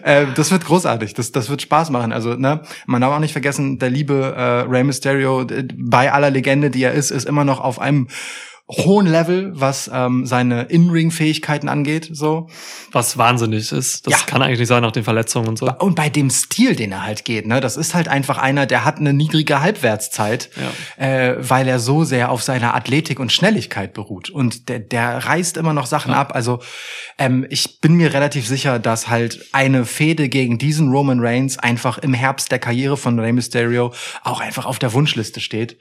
Äh, 0.03 0.25
das 0.35 0.51
wird 0.51 0.65
großartig, 0.65 1.13
das, 1.13 1.31
das 1.31 1.49
wird 1.49 1.61
Spaß 1.61 1.89
machen. 1.89 2.11
Also, 2.11 2.35
ne, 2.35 2.61
man 2.85 3.01
darf 3.01 3.13
auch 3.13 3.19
nicht 3.19 3.33
vergessen, 3.33 3.79
der 3.79 3.89
liebe 3.89 4.33
äh, 4.35 4.69
Rey 4.69 4.83
Mysterio, 4.83 5.45
bei 5.77 6.11
aller 6.11 6.29
Legende, 6.29 6.69
die 6.69 6.83
er 6.83 6.93
ist, 6.93 7.11
ist 7.11 7.25
immer 7.27 7.43
noch 7.45 7.58
auf 7.59 7.79
einem 7.79 8.07
hohen 8.71 9.07
Level, 9.07 9.51
was 9.55 9.89
ähm, 9.91 10.27
seine 10.27 10.63
In-Ring-Fähigkeiten 10.65 11.67
angeht. 11.69 12.07
So 12.11 12.49
Was 12.91 13.17
wahnsinnig 13.17 13.71
ist. 13.71 14.05
Das 14.05 14.13
Ja. 14.13 14.19
kann 14.27 14.43
eigentlich 14.43 14.59
nicht 14.59 14.67
sein 14.67 14.83
nach 14.83 14.91
den 14.91 15.03
Verletzungen 15.03 15.47
und 15.47 15.57
so. 15.57 15.71
und 15.79 15.95
bei 15.95 16.09
dem 16.09 16.29
Stil, 16.29 16.75
den 16.75 16.91
er 16.91 17.03
halt 17.03 17.25
geht, 17.25 17.47
ne, 17.47 17.61
das 17.61 17.77
ist 17.77 17.95
halt 17.95 18.07
einfach 18.07 18.37
einer, 18.37 18.67
der 18.67 18.85
hat 18.85 18.97
eine 18.97 19.11
niedrige 19.11 19.61
Halbwertszeit, 19.61 20.51
äh, 20.97 21.33
weil 21.39 21.67
er 21.67 21.79
so 21.79 22.03
sehr 22.03 22.29
auf 22.29 22.43
seiner 22.43 22.75
Athletik 22.75 23.19
und 23.19 23.31
Schnelligkeit 23.31 23.93
beruht. 23.93 24.29
Und 24.29 24.69
der, 24.69 24.77
der 24.77 25.25
reißt 25.25 25.57
immer 25.57 25.73
noch 25.73 25.87
Sachen 25.87 26.13
ab. 26.13 26.35
Also 26.35 26.59
ähm, 27.17 27.47
ich 27.49 27.81
bin 27.81 27.95
mir 27.95 28.13
relativ 28.13 28.47
sicher, 28.47 28.77
dass 28.77 29.09
halt 29.09 29.47
eine 29.51 29.83
Fehde 29.83 30.29
gegen 30.29 30.59
diesen 30.59 30.91
Roman 30.91 31.19
Reigns 31.21 31.57
einfach 31.57 31.97
im 31.97 32.13
Herbst 32.13 32.51
der 32.51 32.59
Karriere 32.59 32.97
von 32.97 33.17
Rey 33.19 33.33
Mysterio 33.33 33.93
auch 34.23 34.41
einfach 34.41 34.67
auf 34.67 34.77
der 34.77 34.93
Wunschliste 34.93 35.39
steht. 35.39 35.79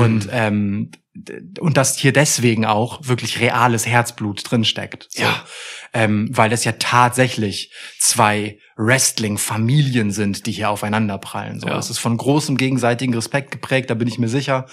Und 0.00 0.28
ähm, 0.30 0.90
d- 1.14 1.60
und 1.60 1.76
dass 1.76 1.96
hier 1.98 2.12
deswegen 2.12 2.64
auch 2.64 3.00
wirklich 3.06 3.40
reales 3.40 3.86
Herzblut 3.86 4.42
drinsteckt. 4.50 5.08
So. 5.10 5.22
Ja. 5.22 5.44
Ähm, 5.92 6.28
weil 6.32 6.50
das 6.50 6.64
ja 6.64 6.72
tatsächlich 6.72 7.72
zwei 7.98 8.58
Wrestling-Familien 8.76 10.10
sind, 10.10 10.46
die 10.46 10.52
hier 10.52 10.70
aufeinander 10.70 11.18
prallen. 11.18 11.60
So. 11.60 11.68
Ja. 11.68 11.78
Es 11.78 11.90
ist 11.90 11.98
von 11.98 12.16
großem 12.16 12.56
gegenseitigen 12.56 13.14
Respekt 13.14 13.52
geprägt, 13.52 13.90
da 13.90 13.94
bin 13.94 14.08
ich 14.08 14.18
mir 14.18 14.28
sicher. 14.28 14.66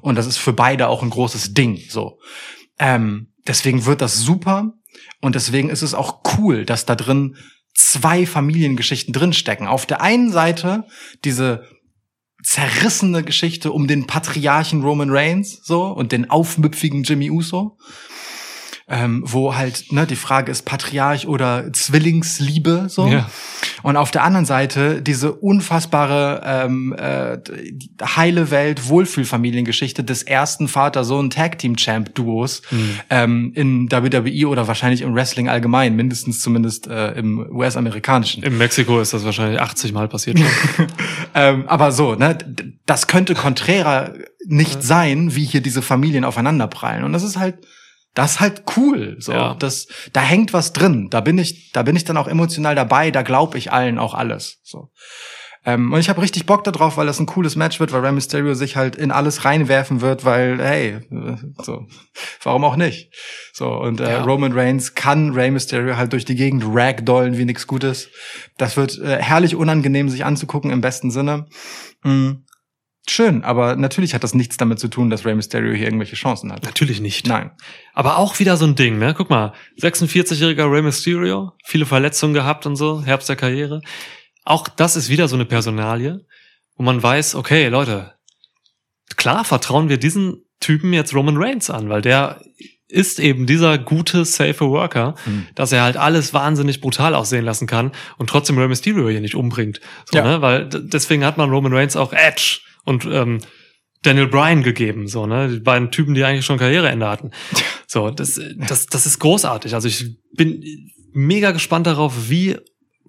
Und 0.00 0.16
das 0.16 0.26
ist 0.26 0.38
für 0.38 0.52
beide 0.52 0.88
auch 0.88 1.02
ein 1.02 1.10
großes 1.10 1.54
Ding. 1.54 1.80
So. 1.88 2.18
Ähm, 2.78 3.32
deswegen 3.46 3.86
wird 3.86 4.00
das 4.00 4.18
super. 4.18 4.72
Und 5.20 5.34
deswegen 5.36 5.70
ist 5.70 5.82
es 5.82 5.94
auch 5.94 6.22
cool, 6.36 6.64
dass 6.64 6.86
da 6.86 6.96
drin 6.96 7.36
zwei 7.74 8.26
Familiengeschichten 8.26 9.12
drinstecken. 9.12 9.66
Auf 9.66 9.86
der 9.86 10.00
einen 10.00 10.30
Seite 10.30 10.84
diese 11.24 11.64
zerrissene 12.44 13.24
Geschichte 13.24 13.72
um 13.72 13.86
den 13.86 14.06
Patriarchen 14.06 14.82
Roman 14.82 15.10
Reigns 15.10 15.60
so 15.62 15.86
und 15.86 16.12
den 16.12 16.30
aufmüpfigen 16.30 17.02
Jimmy 17.02 17.30
Uso, 17.30 17.78
ähm, 18.88 19.22
wo 19.26 19.54
halt 19.54 19.92
ne 19.92 20.06
die 20.06 20.16
Frage 20.16 20.52
ist 20.52 20.62
Patriarch 20.62 21.26
oder 21.26 21.72
Zwillingsliebe 21.72 22.86
so. 22.88 23.06
Ja. 23.06 23.30
Und 23.82 23.96
auf 23.96 24.10
der 24.10 24.24
anderen 24.24 24.44
Seite 24.46 25.02
diese 25.02 25.32
unfassbare 25.32 26.42
ähm, 26.44 26.94
äh, 26.96 27.38
heile 28.02 28.50
Welt 28.50 28.88
Wohlfühlfamiliengeschichte 28.88 30.04
des 30.04 30.22
ersten 30.22 30.68
Vater-Sohn 30.68 31.30
Tag 31.30 31.58
Team 31.58 31.76
Champ 31.76 32.14
Duos 32.14 32.62
ähm, 33.10 33.52
in 33.54 33.90
WWE 33.90 34.48
oder 34.48 34.68
wahrscheinlich 34.68 35.02
im 35.02 35.14
Wrestling 35.14 35.48
allgemein, 35.48 35.96
mindestens 35.96 36.40
zumindest 36.40 36.86
äh, 36.86 37.12
im 37.12 37.38
US-amerikanischen. 37.38 38.42
In 38.42 38.58
Mexiko 38.58 39.00
ist 39.00 39.12
das 39.12 39.24
wahrscheinlich 39.24 39.60
80 39.60 39.92
Mal 39.92 40.08
passiert. 40.08 40.38
schon. 40.38 40.48
Ähm, 41.36 41.64
aber 41.66 41.90
so, 41.90 42.14
ne, 42.14 42.38
das 42.86 43.08
könnte 43.08 43.34
konträrer 43.34 44.14
nicht 44.46 44.84
sein, 44.84 45.34
wie 45.34 45.44
hier 45.44 45.60
diese 45.60 45.82
Familien 45.82 46.24
aufeinanderprallen. 46.24 47.02
Und 47.02 47.12
das 47.12 47.24
ist 47.24 47.36
halt, 47.36 47.56
das 48.14 48.32
ist 48.32 48.40
halt 48.40 48.62
cool. 48.76 49.16
So, 49.18 49.32
Ja. 49.32 49.54
das, 49.54 49.86
da 50.12 50.20
hängt 50.20 50.52
was 50.52 50.72
drin. 50.72 51.08
Da 51.10 51.20
bin 51.20 51.38
ich, 51.38 51.72
da 51.72 51.82
bin 51.82 51.96
ich 51.96 52.04
dann 52.04 52.16
auch 52.16 52.28
emotional 52.28 52.74
dabei. 52.74 53.10
Da 53.10 53.22
glaube 53.22 53.58
ich 53.58 53.72
allen 53.72 53.98
auch 53.98 54.14
alles. 54.14 54.60
So. 54.62 54.90
Ähm, 55.66 55.92
und 55.94 55.98
ich 55.98 56.10
habe 56.10 56.20
richtig 56.20 56.44
Bock 56.44 56.62
darauf, 56.64 56.98
weil 56.98 57.06
das 57.06 57.18
ein 57.18 57.24
cooles 57.26 57.56
Match 57.56 57.80
wird, 57.80 57.90
weil 57.90 58.02
Rey 58.02 58.12
Mysterio 58.12 58.52
sich 58.52 58.76
halt 58.76 58.96
in 58.96 59.10
alles 59.10 59.46
reinwerfen 59.46 60.02
wird, 60.02 60.24
weil, 60.26 60.58
hey, 60.62 60.98
so, 61.62 61.86
warum 62.42 62.64
auch 62.64 62.76
nicht? 62.76 63.10
So, 63.54 63.70
und 63.70 63.98
äh, 64.00 64.10
Ja. 64.10 64.22
Roman 64.24 64.52
Reigns 64.52 64.94
kann 64.94 65.30
Rey 65.32 65.50
Mysterio 65.50 65.96
halt 65.96 66.12
durch 66.12 66.26
die 66.26 66.34
Gegend 66.34 66.64
ragdollen 66.66 67.38
wie 67.38 67.46
nix 67.46 67.66
Gutes. 67.66 68.10
Das 68.58 68.76
wird 68.76 68.98
äh, 68.98 69.16
herrlich 69.22 69.56
unangenehm, 69.56 70.10
sich 70.10 70.26
anzugucken 70.26 70.70
im 70.70 70.82
besten 70.82 71.10
Sinne. 71.10 71.46
Mm. 72.02 72.32
Schön, 73.06 73.44
aber 73.44 73.76
natürlich 73.76 74.14
hat 74.14 74.24
das 74.24 74.32
nichts 74.34 74.56
damit 74.56 74.78
zu 74.78 74.88
tun, 74.88 75.10
dass 75.10 75.26
Rey 75.26 75.34
Mysterio 75.34 75.74
hier 75.74 75.84
irgendwelche 75.86 76.16
Chancen 76.16 76.50
hat. 76.50 76.62
Natürlich 76.64 77.00
nicht. 77.00 77.26
Nein. 77.26 77.50
Aber 77.92 78.16
auch 78.16 78.38
wieder 78.38 78.56
so 78.56 78.64
ein 78.64 78.76
Ding, 78.76 78.98
ne? 78.98 79.12
Guck 79.14 79.28
mal, 79.28 79.52
46-jähriger 79.80 80.70
Rey 80.72 80.80
Mysterio, 80.80 81.52
viele 81.64 81.84
Verletzungen 81.84 82.32
gehabt 82.32 82.64
und 82.64 82.76
so, 82.76 83.02
Herbst 83.04 83.28
der 83.28 83.36
Karriere. 83.36 83.82
Auch 84.44 84.68
das 84.68 84.96
ist 84.96 85.10
wieder 85.10 85.28
so 85.28 85.36
eine 85.36 85.44
Personalie, 85.44 86.20
wo 86.76 86.82
man 86.82 87.02
weiß, 87.02 87.34
okay, 87.34 87.68
Leute, 87.68 88.14
klar 89.16 89.44
vertrauen 89.44 89.88
wir 89.90 89.98
diesen 89.98 90.42
Typen 90.60 90.92
jetzt 90.94 91.14
Roman 91.14 91.36
Reigns 91.36 91.68
an, 91.68 91.90
weil 91.90 92.00
der 92.00 92.40
ist 92.88 93.18
eben 93.20 93.46
dieser 93.46 93.76
gute, 93.76 94.24
safe 94.24 94.60
Worker, 94.60 95.14
Hm. 95.24 95.46
dass 95.54 95.72
er 95.72 95.82
halt 95.82 95.96
alles 95.96 96.32
wahnsinnig 96.32 96.80
brutal 96.80 97.14
aussehen 97.14 97.44
lassen 97.44 97.66
kann 97.66 97.92
und 98.18 98.28
trotzdem 98.30 98.56
Rey 98.56 98.68
Mysterio 98.68 99.08
hier 99.10 99.20
nicht 99.20 99.34
umbringt. 99.34 99.80
So, 100.10 100.18
Ja. 100.18 100.24
ne? 100.24 100.42
Weil 100.42 100.68
deswegen 100.70 101.24
hat 101.24 101.36
man 101.36 101.50
Roman 101.50 101.72
Reigns 101.74 101.96
auch 101.96 102.12
Edge 102.12 102.60
und 102.84 103.06
ähm, 103.06 103.40
Daniel 104.02 104.26
Bryan 104.26 104.62
gegeben, 104.62 105.08
so, 105.08 105.26
ne? 105.26 105.48
Die 105.48 105.60
beiden 105.60 105.90
Typen, 105.90 106.14
die 106.14 106.24
eigentlich 106.24 106.44
schon 106.44 106.58
Karriereende 106.58 107.08
hatten. 107.08 107.30
So, 107.86 108.10
das, 108.10 108.40
das, 108.66 108.86
das 108.86 109.06
ist 109.06 109.20
großartig. 109.20 109.72
Also 109.72 109.86
ich 109.86 110.16
bin 110.32 110.64
mega 111.12 111.52
gespannt 111.52 111.86
darauf, 111.86 112.28
wie 112.28 112.56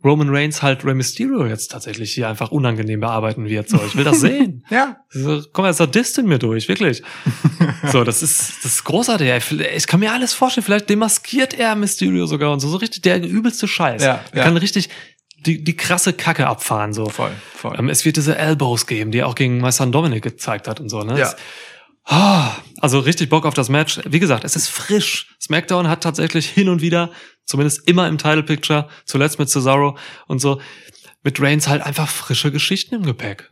Roman 0.06 0.30
Reigns 0.30 0.62
halt 0.62 0.86
Rey 0.86 0.94
Mysterio 0.94 1.48
jetzt 1.48 1.72
tatsächlich 1.72 2.14
hier 2.14 2.30
einfach 2.30 2.52
unangenehm 2.52 3.00
bearbeiten 3.00 3.50
wird. 3.50 3.68
So, 3.68 3.80
ich 3.84 3.96
will 3.96 4.04
das 4.04 4.20
sehen. 4.22 4.64
Ja. 4.70 4.98
So, 5.10 5.42
komm, 5.52 5.66
jetzt 5.66 5.78
Sadist 5.78 6.20
in 6.20 6.28
mir 6.28 6.38
durch, 6.38 6.70
wirklich. 6.70 7.02
So, 7.92 8.04
das 8.04 8.24
ist, 8.24 8.64
das 8.64 8.74
ist 8.74 8.84
großartig. 8.84 9.30
Ich 9.76 9.86
kann 9.86 10.00
mir 10.00 10.12
alles 10.12 10.34
vorstellen. 10.34 10.64
Vielleicht 10.64 10.90
demaskiert 10.90 11.54
er 11.54 11.76
Mysterio 11.76 12.26
sogar 12.26 12.52
und 12.52 12.60
so. 12.60 12.68
So 12.68 12.78
richtig 12.78 13.04
der 13.04 13.22
übelste 13.24 13.68
Scheiß. 13.68 14.04
Ja, 14.04 14.24
er 14.32 14.38
ja. 14.38 14.44
kann 14.44 14.58
richtig 14.58 14.90
die, 15.46 15.64
die 15.64 15.76
krasse 15.76 16.14
Kacke 16.14 16.48
abfahren, 16.48 16.94
so. 16.94 17.08
Voll, 17.10 17.32
voll. 17.54 17.76
Ähm, 17.78 17.90
es 17.90 18.06
wird 18.06 18.18
diese 18.18 18.38
Elbows 18.38 18.88
geben, 18.88 19.12
die 19.12 19.20
er 19.20 19.28
auch 19.28 19.36
gegen 19.36 19.60
Meister 19.60 19.86
Dominic 19.86 20.24
gezeigt 20.24 20.68
hat 20.68 20.80
und 20.80 20.90
so, 20.90 21.04
ne? 21.04 21.20
Ja. 21.20 21.34
Ah, 22.06 22.52
also 22.80 23.00
richtig 23.00 23.30
Bock 23.30 23.46
auf 23.46 23.56
das 23.56 23.70
Match. 23.70 24.00
Wie 24.06 24.20
gesagt, 24.20 24.44
es 24.44 24.56
ist 24.56 24.68
frisch. 24.68 25.36
SmackDown 25.42 25.88
hat 25.88 26.04
tatsächlich 26.04 26.48
hin 26.48 26.70
und 26.70 26.82
wieder, 26.82 27.12
zumindest 27.46 27.88
immer 27.88 28.08
im 28.08 28.20
Title 28.20 28.44
Picture, 28.44 28.88
zuletzt 29.06 29.40
mit 29.40 29.50
Cesaro 29.50 29.98
und 30.28 30.40
so, 30.40 30.62
mit 31.24 31.42
Reigns 31.42 31.68
halt 31.68 31.82
einfach 31.82 32.08
frische 32.08 32.52
Geschichten 32.52 32.94
im 32.96 33.04
Gepäck. 33.04 33.50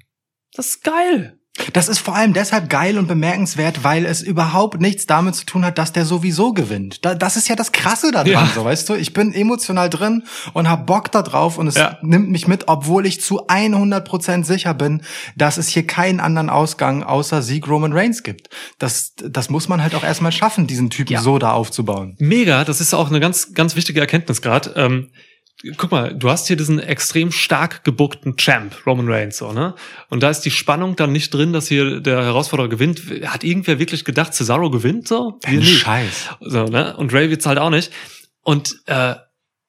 Das 0.53 0.68
ist 0.68 0.84
geil. 0.84 1.40
Das 1.73 1.88
ist 1.88 1.99
vor 1.99 2.15
allem 2.15 2.34
deshalb 2.34 2.67
geil 2.69 2.97
und 2.97 3.07
bemerkenswert, 3.07 3.84
weil 3.84 4.07
es 4.07 4.23
überhaupt 4.23 4.81
nichts 4.81 5.05
damit 5.05 5.35
zu 5.35 5.45
tun 5.45 5.63
hat, 5.63 5.77
dass 5.77 5.93
der 5.93 6.03
sowieso 6.03 6.51
gewinnt. 6.51 7.05
Da, 7.05 7.13
das 7.13 7.38
ist 7.38 7.47
ja 7.47 7.55
das 7.55 7.71
Krasse 7.71 8.11
daran, 8.11 8.27
Ja. 8.27 8.47
so 8.55 8.65
weißt 8.65 8.89
du. 8.89 8.95
Ich 8.95 9.13
bin 9.13 9.34
emotional 9.34 9.88
drin 9.89 10.23
und 10.53 10.67
hab 10.67 10.88
Bock 10.88 11.11
da 11.11 11.21
drauf 11.21 11.59
und 11.59 11.67
es 11.67 11.75
Ja. 11.75 11.99
nimmt 12.01 12.31
mich 12.31 12.47
mit, 12.47 12.67
obwohl 12.67 13.05
ich 13.05 13.21
zu 13.21 13.47
100% 13.47 14.45
sicher 14.45 14.73
bin, 14.73 15.03
dass 15.35 15.57
es 15.57 15.67
hier 15.67 15.85
keinen 15.85 16.19
anderen 16.19 16.49
Ausgang 16.49 17.03
außer 17.03 17.43
Sieg 17.43 17.67
Roman 17.67 17.93
Reigns 17.93 18.23
gibt. 18.23 18.49
Das, 18.80 19.13
das 19.15 19.51
muss 19.51 19.67
man 19.69 19.84
halt 19.84 19.93
auch 19.93 20.03
erstmal 20.03 20.31
schaffen, 20.31 20.65
diesen 20.65 20.89
Typen 20.89 21.13
Ja. 21.13 21.21
so 21.21 21.38
da 21.38 21.51
aufzubauen. 21.51 22.15
Mega, 22.17 22.63
das 22.65 22.81
ist 22.81 22.95
auch 22.95 23.09
eine 23.09 23.19
ganz, 23.19 23.53
ganz 23.53 23.75
wichtige 23.75 23.99
Erkenntnis 23.99 24.41
gerade. 24.41 24.73
Ähm, 24.75 25.09
guck 25.77 25.91
mal, 25.91 26.13
du 26.13 26.30
hast 26.30 26.47
hier 26.47 26.57
diesen 26.57 26.80
extrem 26.80 27.31
stark 27.31 27.84
gebuckten 27.84 28.35
Champ, 28.35 28.85
Roman 28.85 29.09
Reigns, 29.09 29.38
so, 29.38 29.53
ne? 29.53 29.75
Und 30.09 30.23
da 30.23 30.30
ist 30.30 30.41
die 30.41 30.51
Spannung 30.51 30.95
dann 30.95 31.11
nicht 31.11 31.34
drin, 31.34 31.53
dass 31.53 31.67
hier 31.67 32.01
der 32.01 32.23
Herausforderer 32.23 32.69
gewinnt. 32.69 33.01
Hat 33.25 33.43
irgendwer 33.43 33.80
wirklich 33.80 34.03
gedacht, 34.03 34.34
Cesaro 34.34 34.69
gewinnt 34.69 35.07
so? 35.07 35.39
Wir 35.45 35.59
nicht. 35.59 35.80
Scheiß. 35.80 36.30
So, 36.41 36.65
ne? 36.65 36.95
Und 36.97 37.13
Ray 37.13 37.30
wird's 37.30 37.45
halt 37.45 37.59
auch 37.59 37.69
nicht. 37.69 37.91
Und 38.41 38.81
äh, 38.88 39.15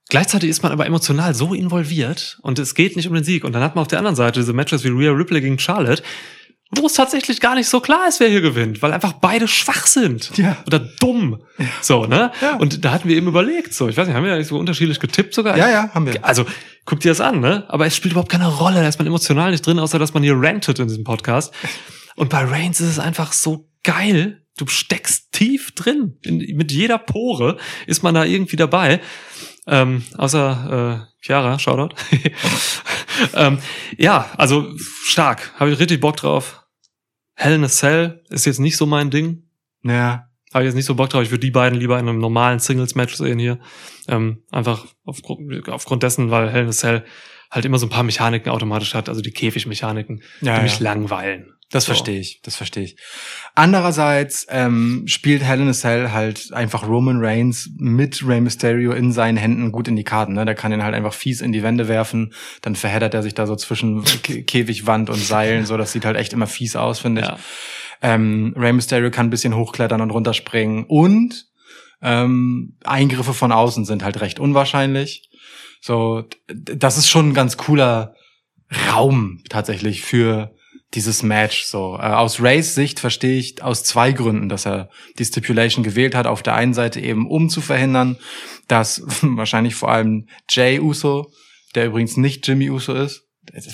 gleichzeitig 0.08 0.50
ist 0.50 0.62
man 0.62 0.72
aber 0.72 0.86
emotional 0.86 1.34
so 1.34 1.54
involviert 1.54 2.38
und 2.42 2.58
es 2.58 2.74
geht 2.74 2.96
nicht 2.96 3.06
um 3.06 3.14
den 3.14 3.24
Sieg. 3.24 3.44
Und 3.44 3.52
dann 3.52 3.62
hat 3.62 3.76
man 3.76 3.82
auf 3.82 3.88
der 3.88 3.98
anderen 3.98 4.16
Seite 4.16 4.40
diese 4.40 4.52
Matches 4.52 4.82
wie 4.84 4.88
Rhea 4.88 5.12
Ripley 5.12 5.40
gegen 5.40 5.58
Charlotte, 5.58 6.02
wo 6.70 6.86
es 6.86 6.94
tatsächlich 6.94 7.40
gar 7.40 7.54
nicht 7.54 7.68
so 7.68 7.80
klar 7.80 8.08
ist, 8.08 8.20
wer 8.20 8.28
hier 8.28 8.40
gewinnt, 8.40 8.82
weil 8.82 8.92
einfach 8.92 9.14
beide 9.14 9.46
schwach 9.48 9.86
sind. 9.86 10.36
Ja. 10.36 10.56
Oder 10.66 10.80
dumm. 10.80 11.42
So, 11.80 12.06
ne? 12.06 12.32
Ja. 12.40 12.56
Und 12.56 12.84
da 12.84 12.92
hatten 12.92 13.08
wir 13.08 13.16
eben 13.16 13.28
überlegt, 13.28 13.74
so, 13.74 13.88
ich 13.88 13.96
weiß 13.96 14.06
nicht, 14.06 14.16
haben 14.16 14.24
wir 14.24 14.32
eigentlich 14.32 14.48
so 14.48 14.58
unterschiedlich 14.58 14.98
getippt 14.98 15.34
sogar? 15.34 15.56
Ja, 15.56 15.70
ja, 15.70 15.90
haben 15.94 16.06
wir. 16.06 16.24
Also, 16.24 16.46
guck 16.84 17.00
dir 17.00 17.10
das 17.10 17.20
an, 17.20 17.40
ne? 17.40 17.64
Aber 17.68 17.86
es 17.86 17.94
spielt 17.94 18.12
überhaupt 18.12 18.32
keine 18.32 18.48
Rolle, 18.48 18.80
da 18.80 18.88
ist 18.88 18.98
man 18.98 19.06
emotional 19.06 19.50
nicht 19.50 19.66
drin, 19.66 19.78
außer 19.78 19.98
dass 19.98 20.14
man 20.14 20.22
hier 20.22 20.34
rantet 20.36 20.78
in 20.78 20.88
diesem 20.88 21.04
Podcast. 21.04 21.52
Und 22.16 22.30
bei 22.30 22.44
Reigns 22.44 22.80
ist 22.80 22.90
es 22.90 22.98
einfach 22.98 23.32
so 23.32 23.68
geil. 23.82 24.42
Du 24.56 24.66
steckst 24.66 25.32
tief 25.32 25.72
drin. 25.72 26.16
In, 26.22 26.38
mit 26.56 26.72
jeder 26.72 26.98
Pore 26.98 27.56
ist 27.86 28.02
man 28.02 28.14
da 28.14 28.24
irgendwie 28.24 28.56
dabei. 28.56 29.00
Ähm, 29.66 30.04
außer 30.16 31.08
äh, 31.10 31.13
Chiara, 31.24 31.58
Shoutout. 31.58 31.94
ähm, 33.34 33.58
ja, 33.96 34.30
also 34.36 34.74
stark. 35.04 35.52
Habe 35.58 35.70
ich 35.70 35.78
richtig 35.78 36.00
Bock 36.00 36.18
drauf. 36.18 36.66
Hell 37.34 37.54
in 37.54 37.64
a 37.64 37.68
Cell 37.68 38.22
ist 38.28 38.44
jetzt 38.44 38.60
nicht 38.60 38.76
so 38.76 38.84
mein 38.84 39.10
Ding. 39.10 39.44
Ja. 39.82 40.28
Habe 40.52 40.64
ich 40.64 40.68
jetzt 40.68 40.74
nicht 40.74 40.84
so 40.84 40.94
Bock 40.94 41.08
drauf. 41.08 41.22
Ich 41.22 41.30
würde 41.30 41.40
die 41.40 41.50
beiden 41.50 41.78
lieber 41.78 41.98
in 41.98 42.08
einem 42.08 42.18
normalen 42.18 42.58
Singles-Match 42.58 43.14
sehen 43.14 43.38
hier. 43.38 43.58
Ähm, 44.06 44.42
einfach 44.50 44.84
aufgrund, 45.06 45.66
aufgrund 45.70 46.02
dessen, 46.02 46.30
weil 46.30 46.50
Hell 46.50 46.64
in 46.64 46.68
a 46.68 46.72
Cell 46.72 47.04
halt 47.50 47.64
immer 47.64 47.78
so 47.78 47.86
ein 47.86 47.90
paar 47.90 48.02
Mechaniken 48.02 48.52
automatisch 48.52 48.94
hat, 48.94 49.08
also 49.08 49.22
die 49.22 49.30
Käfigmechaniken, 49.30 50.22
Ja, 50.42 50.56
die 50.56 50.64
mich 50.64 50.78
ja. 50.78 50.84
langweilen. 50.84 51.53
Das 51.74 51.86
So. 51.86 51.88
verstehe 51.88 52.20
ich, 52.20 52.40
das 52.42 52.54
verstehe 52.54 52.84
ich. 52.84 52.96
Andererseits 53.56 54.46
ähm, 54.48 55.02
spielt 55.08 55.42
Hell 55.42 55.60
in 55.60 55.68
a 55.68 55.72
Cell 55.72 56.12
halt 56.12 56.52
einfach 56.52 56.86
Roman 56.86 57.16
Reigns 57.18 57.68
mit 57.78 58.24
Rey 58.24 58.40
Mysterio 58.40 58.92
in 58.92 59.10
seinen 59.10 59.36
Händen 59.36 59.72
gut 59.72 59.88
in 59.88 59.96
die 59.96 60.04
Karten. 60.04 60.34
Ne? 60.34 60.44
Der 60.44 60.54
kann 60.54 60.70
ihn 60.70 60.84
halt 60.84 60.94
einfach 60.94 61.12
fies 61.12 61.40
in 61.40 61.50
die 61.50 61.64
Wände 61.64 61.88
werfen, 61.88 62.32
dann 62.62 62.76
verheddert 62.76 63.12
er 63.12 63.24
sich 63.24 63.34
da 63.34 63.48
so 63.48 63.56
zwischen 63.56 64.04
Kä 64.04 64.42
Käfigwand 64.44 65.10
und 65.10 65.18
Seilen, 65.18 65.66
so 65.66 65.76
das 65.76 65.90
sieht 65.90 66.04
halt 66.04 66.16
echt 66.16 66.32
immer 66.32 66.46
fies 66.46 66.76
aus, 66.76 67.00
finde 67.00 67.22
ich. 67.22 67.26
Ja. 67.26 67.38
Ähm, 68.02 68.54
Rey 68.56 68.72
Mysterio 68.72 69.10
kann 69.10 69.26
ein 69.26 69.30
bisschen 69.30 69.56
hochklettern 69.56 70.00
und 70.00 70.12
runterspringen 70.12 70.84
und 70.84 71.46
ähm, 72.02 72.76
Eingriffe 72.84 73.34
von 73.34 73.50
außen 73.50 73.84
sind 73.84 74.04
halt 74.04 74.20
recht 74.20 74.38
unwahrscheinlich. 74.38 75.28
So, 75.80 76.22
das 76.46 76.98
ist 76.98 77.08
schon 77.08 77.30
ein 77.30 77.34
ganz 77.34 77.56
cooler 77.56 78.14
Raum 78.92 79.42
tatsächlich 79.48 80.02
für 80.02 80.54
dieses 80.92 81.22
Match. 81.22 81.64
So 81.64 81.96
äh, 81.98 82.02
aus 82.06 82.40
Rays 82.40 82.74
Sicht 82.74 83.00
verstehe 83.00 83.38
ich 83.38 83.62
aus 83.62 83.82
zwei 83.84 84.12
Gründen, 84.12 84.48
dass 84.48 84.66
er 84.66 84.90
die 85.18 85.24
Stipulation 85.24 85.82
gewählt 85.84 86.14
hat. 86.14 86.26
Auf 86.26 86.42
der 86.42 86.54
einen 86.54 86.74
Seite 86.74 87.00
eben, 87.00 87.28
um 87.28 87.48
zu 87.48 87.60
verhindern, 87.60 88.16
dass 88.68 89.02
wahrscheinlich 89.22 89.74
vor 89.74 89.90
allem 89.90 90.26
Jay 90.50 90.78
Uso, 90.80 91.30
der 91.74 91.86
übrigens 91.86 92.16
nicht 92.16 92.46
Jimmy 92.46 92.70
Uso 92.70 92.94
ist. 92.94 93.22
Also 93.52 93.70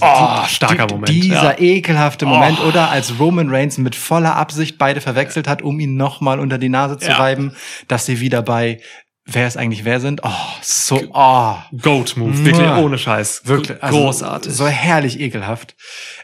Oh, 0.00 0.46
starker 0.48 0.86
Moment, 0.88 1.10
Dieser 1.10 1.58
ja. 1.58 1.58
ekelhafte 1.58 2.24
Moment, 2.24 2.58
Oh. 2.62 2.68
oder 2.68 2.90
als 2.90 3.18
Roman 3.18 3.50
Reigns 3.50 3.76
mit 3.76 3.94
voller 3.94 4.34
Absicht 4.36 4.78
beide 4.78 5.02
verwechselt 5.02 5.46
hat, 5.46 5.60
um 5.60 5.78
ihn 5.78 5.96
nochmal 5.96 6.40
unter 6.40 6.56
die 6.56 6.70
Nase 6.70 6.96
zu 6.98 7.08
Ja. 7.08 7.16
reiben, 7.18 7.54
dass 7.86 8.06
sie 8.06 8.20
wieder 8.20 8.40
bei 8.40 8.80
wer 9.24 9.46
es 9.46 9.56
eigentlich 9.56 9.84
wer 9.84 10.00
sind. 10.00 10.20
Oh, 10.24 10.30
so, 10.62 11.00
oh. 11.12 11.56
Goat-Move, 11.72 12.44
wirklich 12.44 12.66
Mua. 12.66 12.78
ohne 12.78 12.98
Scheiß. 12.98 13.42
Wirklich, 13.46 13.82
also 13.82 13.98
Großartig. 13.98 14.52
So 14.52 14.66
herrlich 14.66 15.20
ekelhaft. 15.20 15.76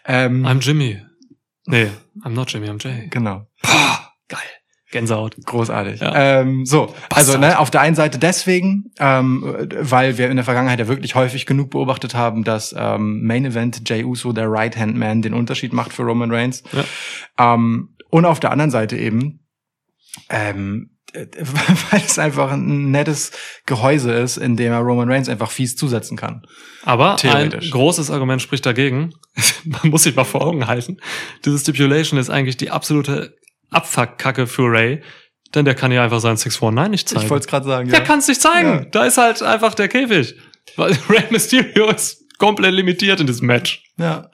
Ähm, 0.05 0.47
I'm 0.47 0.61
Jimmy. 0.61 1.03
Nee, 1.67 1.91
I'm 2.25 2.31
not 2.31 2.53
Jimmy, 2.53 2.69
I'm 2.69 2.83
Jay. 2.83 3.09
genau. 3.11 3.47
Pah, 3.63 4.13
geil. 4.29 4.41
Gänsehaut. 4.93 5.37
Großartig. 5.45 6.01
Ja. 6.01 6.41
Ähm, 6.41 6.65
so, 6.65 6.95
also 7.11 7.37
ne, 7.39 7.59
auf 7.59 7.71
der 7.71 7.81
einen 7.81 7.97
Seite 7.97 8.19
deswegen, 8.19 8.93
ähm, 9.01 9.69
weil 9.81 10.17
wir 10.17 10.31
in 10.31 10.37
der 10.37 10.45
Vergangenheit 10.45 10.79
ja 10.79 10.87
wirklich 10.87 11.17
häufig 11.17 11.45
genug 11.45 11.71
beobachtet 11.71 12.15
haben, 12.15 12.45
dass 12.45 12.75
ähm, 12.79 13.27
Main 13.27 13.45
Event 13.45 13.89
Jay 13.89 14.05
Uso, 14.05 14.33
der 14.33 14.49
Right 14.49 14.77
Hand 14.77 14.97
Man, 14.97 15.23
den 15.23 15.35
Unterschied 15.35 15.73
macht 15.73 15.93
für 15.93 16.03
Roman 16.03 16.31
Reigns. 16.31 16.63
Ja. 16.73 17.55
Ähm, 17.55 17.97
und 18.11 18.25
auf 18.25 18.39
der 18.39 18.53
anderen 18.53 18.71
Seite 18.71 18.97
eben, 18.97 19.41
ähm, 20.31 20.91
äh, 20.91 20.96
weil 21.91 22.03
es 22.05 22.19
einfach 22.19 22.53
ein 22.53 22.91
nettes 22.91 23.33
Gehäuse 23.65 24.13
ist, 24.13 24.37
in 24.37 24.57
dem 24.57 24.73
er 24.73 24.81
Roman 24.81 25.11
Reigns 25.11 25.29
einfach 25.29 25.51
fies 25.51 25.77
zusetzen 25.77 26.17
kann. 26.17 26.43
Aber 26.85 27.17
ein 27.25 27.51
großes 27.51 28.11
Argument 28.11 28.43
spricht 28.43 28.67
dagegen. 28.67 29.13
Man 29.65 29.91
muss 29.91 30.03
sich 30.05 30.15
mal 30.15 30.25
vor 30.25 30.43
Augen 30.43 30.67
halten. 30.67 30.99
Diese 31.45 31.59
Stipulation 31.59 32.19
ist 32.19 32.31
eigentlich 32.31 32.57
die 32.57 32.71
absolute 32.71 33.35
Abfuck-Kacke 33.71 34.47
für 34.47 34.71
Ray. 34.71 35.03
Denn 35.55 35.65
der 35.65 35.75
kann 35.75 35.93
ja 35.93 36.03
einfach 36.03 36.21
seinen 36.21 36.37
619 36.37 36.91
nicht 36.91 37.09
zeigen. 37.09 37.25
Ich 37.25 37.31
wollte 37.31 37.45
es 37.45 37.47
gerade 37.49 37.67
sagen. 37.67 37.89
Der 37.89 38.03
kann 38.03 38.19
es 38.19 38.29
nicht 38.29 38.43
zeigen. 38.43 38.69
Ja. 38.69 38.85
Da 38.85 39.05
ist 39.05 39.17
halt 39.17 39.43
einfach 39.43 39.75
der 39.75 39.89
Käfig. 39.89 40.35
Weil 40.77 40.97
Ray 41.09 41.25
Mysterio 41.31 41.91
ist 41.91 42.25
komplett 42.39 42.75
limitiert 42.75 43.21
in 43.21 43.27
diesem 43.27 43.47
Match. 43.47 43.83
Ja. 43.97 44.31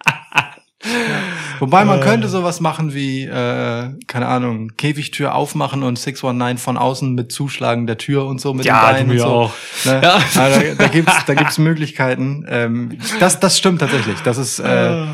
Ja. 0.85 1.23
Wobei 1.63 1.85
man 1.85 2.01
Äh. 2.01 2.03
könnte 2.03 2.27
sowas 2.27 2.59
machen 2.61 2.93
wie, 2.93 3.23
äh, 3.23 3.91
keine 4.09 4.27
Ahnung, 4.27 4.73
Käfigtür 4.77 5.33
aufmachen 5.37 5.85
und 5.85 5.97
619 5.97 6.59
von 6.59 6.77
außen 6.77 7.15
mit 7.15 7.31
Zuschlagen 7.31 7.87
der 7.87 7.99
Tür 7.99 8.27
und 8.27 8.41
so 8.41 8.53
mit 8.53 8.65
Ja, 8.67 8.93
den 8.93 9.07
Beinen 9.07 9.17
ja 9.17 9.23
so. 9.23 9.29
auch. 9.29 9.53
Ne? 9.85 10.01
Ja. 10.03 10.15
Also 10.43 10.61
da, 10.61 10.75
da 10.77 10.87
gibt's 10.89 11.25
da 11.25 11.35
gibt's 11.35 11.59
Möglichkeiten. 11.59 12.45
Ähm, 12.49 12.99
das, 13.21 13.39
das 13.39 13.57
stimmt 13.59 13.79
tatsächlich. 13.81 14.19
Das 14.23 14.39
ist 14.39 14.59
äh, 14.59 15.05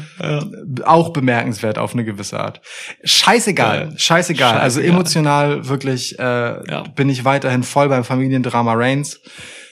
auch 0.87 1.11
bemerkenswert 1.11 1.77
auf 1.79 1.93
eine 1.93 2.05
gewisse 2.07 2.41
Art. 2.41 2.63
Scheißegal, 3.05 3.89
Ja. 3.93 3.99
scheißegal. 3.99 4.59
Also 4.59 4.81
Scheißegal. 4.81 4.95
emotional 4.95 5.69
wirklich 5.69 6.19
äh, 6.19 6.23
Ja. 6.23 6.85
bin 6.97 7.11
ich 7.11 7.25
weiterhin 7.27 7.63
voll 7.63 7.89
beim 7.91 8.05
Familiendrama 8.05 8.73
Reigns. 8.73 9.21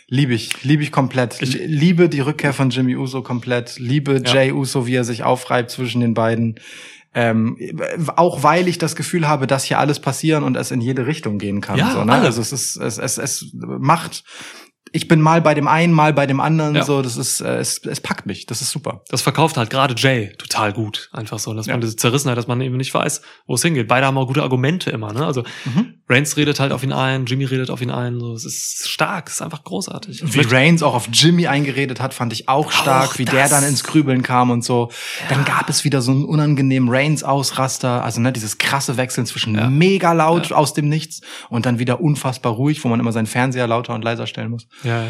Liebe 0.09 0.35
ich, 0.35 0.63
liebe 0.63 0.83
ich 0.85 0.93
komplett. 0.93 1.43
Ich- 1.43 1.55
liebe 1.55 2.09
die 2.09 2.21
Rückkehr 2.21 2.53
von 2.53 2.71
Jimmy 2.71 2.95
Uso 2.97 3.23
komplett. 3.23 3.79
Liebe 3.79 4.23
Ja. 4.25 4.35
Jay 4.35 4.53
Uso, 4.53 4.87
wie 4.87 4.95
er 4.95 5.05
sich 5.05 5.25
aufreibt 5.25 5.71
zwischen 5.71 6.01
den 6.01 6.15
beiden. 6.15 6.61
Ähm, 7.15 7.57
auch 8.17 8.43
weil 8.43 8.69
ich 8.69 8.79
das 8.79 8.95
Gefühl 8.95 9.27
habe, 9.27 9.47
dass 9.47 9.65
hier 9.65 9.79
alles 9.79 10.01
passieren 10.01 10.45
und 10.45 10.55
es 10.57 10.71
in 10.71 10.81
jede 10.81 11.07
Richtung 11.07 11.39
gehen 11.39 11.61
kann. 11.63 11.79
Ja, 11.79 11.91
so, 11.93 12.05
ne? 12.05 12.13
alles. 12.13 12.27
Also 12.39 12.43
es 12.43 12.53
ist, 12.53 12.77
es, 12.77 12.99
es, 12.99 13.19
es 13.19 13.51
macht. 13.55 14.23
Ich 14.93 15.09
bin 15.09 15.21
mal 15.21 15.41
bei 15.43 15.55
dem 15.55 15.67
einen, 15.67 15.93
mal 15.93 16.13
bei 16.13 16.27
dem 16.27 16.41
anderen. 16.41 16.77
Ja. 16.77 16.85
So, 16.85 17.03
das 17.03 17.17
ist, 17.17 17.41
äh, 17.41 17.57
es, 17.57 17.79
es 17.85 18.01
packt 18.01 18.27
mich. 18.27 18.47
Das 18.47 18.61
ist 18.61 18.71
super. 18.71 19.03
Das 19.09 19.23
verkauft 19.23 19.57
halt 19.57 19.71
gerade 19.71 19.95
Jay 19.97 20.33
total 20.39 20.73
gut. 20.73 21.09
Einfach 21.13 21.39
so, 21.39 21.53
dass 21.55 21.67
Ja. 21.67 21.73
man 21.75 21.81
diese 21.81 21.97
Zerrissenheit, 21.97 22.39
dass 22.39 22.47
man 22.47 22.61
eben 22.61 22.77
nicht 22.77 22.95
weiß, 22.95 23.23
wo 23.47 23.55
es 23.55 23.63
hingeht. 23.63 23.89
Beide 23.89 24.07
haben 24.07 24.17
auch 24.19 24.27
gute 24.29 24.43
Argumente 24.43 24.91
immer, 24.91 25.13
ne? 25.13 25.27
Also 25.27 25.43
Mhm. 25.65 25.96
Reigns 26.09 26.37
redet 26.37 26.61
halt 26.61 26.71
auf 26.73 26.85
ihn 26.85 26.93
ein, 26.93 27.27
Jimmy 27.27 27.45
redet 27.47 27.69
auf 27.69 27.81
ihn 27.83 27.91
ein. 27.91 28.21
So, 28.21 28.33
es 28.35 28.45
ist 28.45 28.89
stark, 28.89 29.27
es 29.29 29.35
ist 29.35 29.43
einfach 29.43 29.65
großartig. 29.65 30.23
Ich 30.23 30.35
Wie 30.35 30.41
Reigns 30.43 30.83
auch 30.85 30.95
auf 30.95 31.09
Jimmy 31.13 31.49
eingeredet 31.49 32.01
hat, 32.01 32.15
fand 32.15 32.33
ich 32.33 32.49
auch 32.49 32.71
stark, 32.71 33.11
Auch 33.11 33.19
wie 33.19 33.25
der 33.25 33.49
dann 33.49 33.65
ins 33.65 33.83
Grübeln 33.83 34.23
kam 34.23 34.51
und 34.51 34.63
so. 34.63 34.91
Dann 35.29 35.45
gab 35.45 35.69
es 35.69 35.83
wieder 35.83 36.01
so 36.03 36.13
einen 36.13 36.25
unangenehmen 36.25 36.89
Reigns-Ausraster, 36.89 38.05
also 38.05 38.21
ne, 38.21 38.33
dieses 38.33 38.59
krasse 38.59 38.97
Wechseln 38.97 39.27
zwischen 39.27 39.57
Ja. 39.57 39.69
mega 39.69 40.13
laut 40.13 40.53
aus 40.53 40.75
dem 40.75 40.89
Nichts 40.89 41.23
und 41.49 41.67
dann 41.67 41.81
wieder 41.81 42.01
unfassbar 42.01 42.53
ruhig, 42.53 42.85
wo 42.85 42.89
man 42.89 43.01
immer 43.01 43.11
seinen 43.13 43.27
Fernseher 43.27 43.67
lauter 43.67 43.95
und 43.95 44.03
leiser 44.03 44.27
stellen 44.29 44.51
muss. 44.51 44.67
ja, 44.85 45.03
ja. 45.05 45.09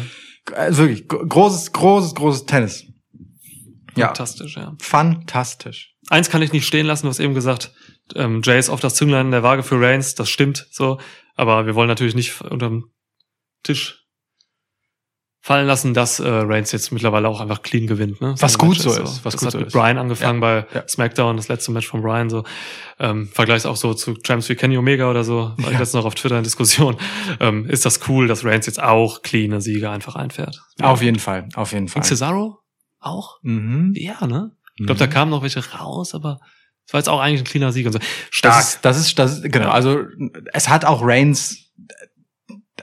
Also 0.55 0.83
wirklich, 0.83 1.07
gro- 1.09 1.25
großes, 1.27 1.73
großes, 1.73 2.15
großes 2.15 2.45
Tennis. 2.45 2.85
Ja, 3.97 4.07
fantastisch, 4.07 4.55
ja. 4.55 4.75
fantastisch. 4.79 5.93
Eins 6.09 6.29
kann 6.29 6.41
ich 6.41 6.53
nicht 6.53 6.65
stehen 6.65 6.85
lassen, 6.85 7.05
du 7.05 7.09
hast 7.09 7.19
eben 7.19 7.33
gesagt, 7.33 7.71
ähm, 8.15 8.41
Jay 8.43 8.59
ist 8.59 8.69
oft 8.69 8.83
das 8.83 8.95
Zünglein 8.95 9.27
in 9.27 9.31
der 9.31 9.43
Waage 9.43 9.63
für 9.63 9.79
Reigns, 9.79 10.15
das 10.15 10.29
stimmt 10.29 10.67
so, 10.71 10.99
aber 11.35 11.65
wir 11.65 11.75
wollen 11.75 11.87
natürlich 11.87 12.15
nicht 12.15 12.41
unterm 12.41 12.91
Tisch 13.63 14.03
fallen 15.39 15.65
lassen, 15.67 15.93
dass 15.93 16.19
äh, 16.19 16.27
Reigns 16.27 16.73
jetzt 16.73 16.91
mittlerweile 16.91 17.29
auch 17.29 17.39
einfach 17.39 17.61
clean 17.61 17.87
gewinnt. 17.87 18.19
Ne? 18.19 18.35
Was 18.39 18.57
gut 18.57 18.77
so 18.79 18.91
ist, 18.91 19.23
was 19.23 19.33
das 19.33 19.37
gut 19.37 19.45
hat 19.45 19.51
so 19.53 19.57
mit 19.59 19.67
ist. 19.67 19.73
Brian 19.73 19.97
angefangen 19.97 20.41
bei 20.41 20.65
ja. 20.73 20.85
SmackDown, 20.87 21.37
das 21.37 21.47
letzte 21.47 21.71
Match 21.71 21.87
von 21.87 22.01
Brian 22.01 22.29
so. 22.29 22.43
Ähm, 22.99 23.29
Vergleichs 23.29 23.65
auch 23.65 23.77
so 23.77 23.93
zu 23.93 24.15
Champs 24.15 24.49
wie 24.49 24.55
Kenny 24.55 24.77
Omega 24.77 25.09
oder 25.09 25.23
so, 25.23 25.53
war 25.55 25.55
ich 25.59 25.65
Ja. 25.65 25.69
letztens 25.79 25.93
noch 25.93 26.05
auf 26.05 26.15
Twitter 26.15 26.37
in 26.37 26.43
Diskussion. 26.43 26.97
Ähm, 27.39 27.65
ist 27.65 27.85
das 27.85 28.01
cool, 28.09 28.27
dass 28.27 28.43
Reigns 28.43 28.65
jetzt 28.65 28.81
auch 28.83 29.21
cleane 29.21 29.61
Siege 29.61 29.89
einfach 29.89 30.15
einfährt? 30.17 30.61
Auf 30.81 31.01
jeden 31.01 31.19
Fall, 31.19 31.47
auf 31.55 31.71
jeden 31.71 31.87
Fall. 31.87 32.01
Und 32.01 32.05
Cesaro? 32.05 32.59
Auch? 32.99 33.37
Mhm. 33.41 33.93
Ja, 33.95 34.27
ne? 34.27 34.51
Ich 34.75 34.85
glaube, 34.85 34.99
da 34.99 35.07
kamen 35.07 35.31
noch 35.31 35.43
welche 35.43 35.63
raus, 35.79 36.13
aber 36.13 36.39
es 36.87 36.93
war 36.93 36.99
jetzt 36.99 37.09
auch 37.09 37.19
eigentlich 37.19 37.41
ein 37.41 37.45
cleaner 37.45 37.71
Sieg 37.73 37.85
und 37.85 37.91
so. 37.91 37.99
Das 38.41 38.69
ist, 38.75 38.79
das 38.85 38.97
ist, 38.97 39.19
das 39.19 39.33
ist, 39.39 39.51
genau. 39.51 39.69
Also, 39.69 39.99
es 40.53 40.69
hat 40.69 40.85
auch 40.85 41.01
Reigns, 41.03 41.65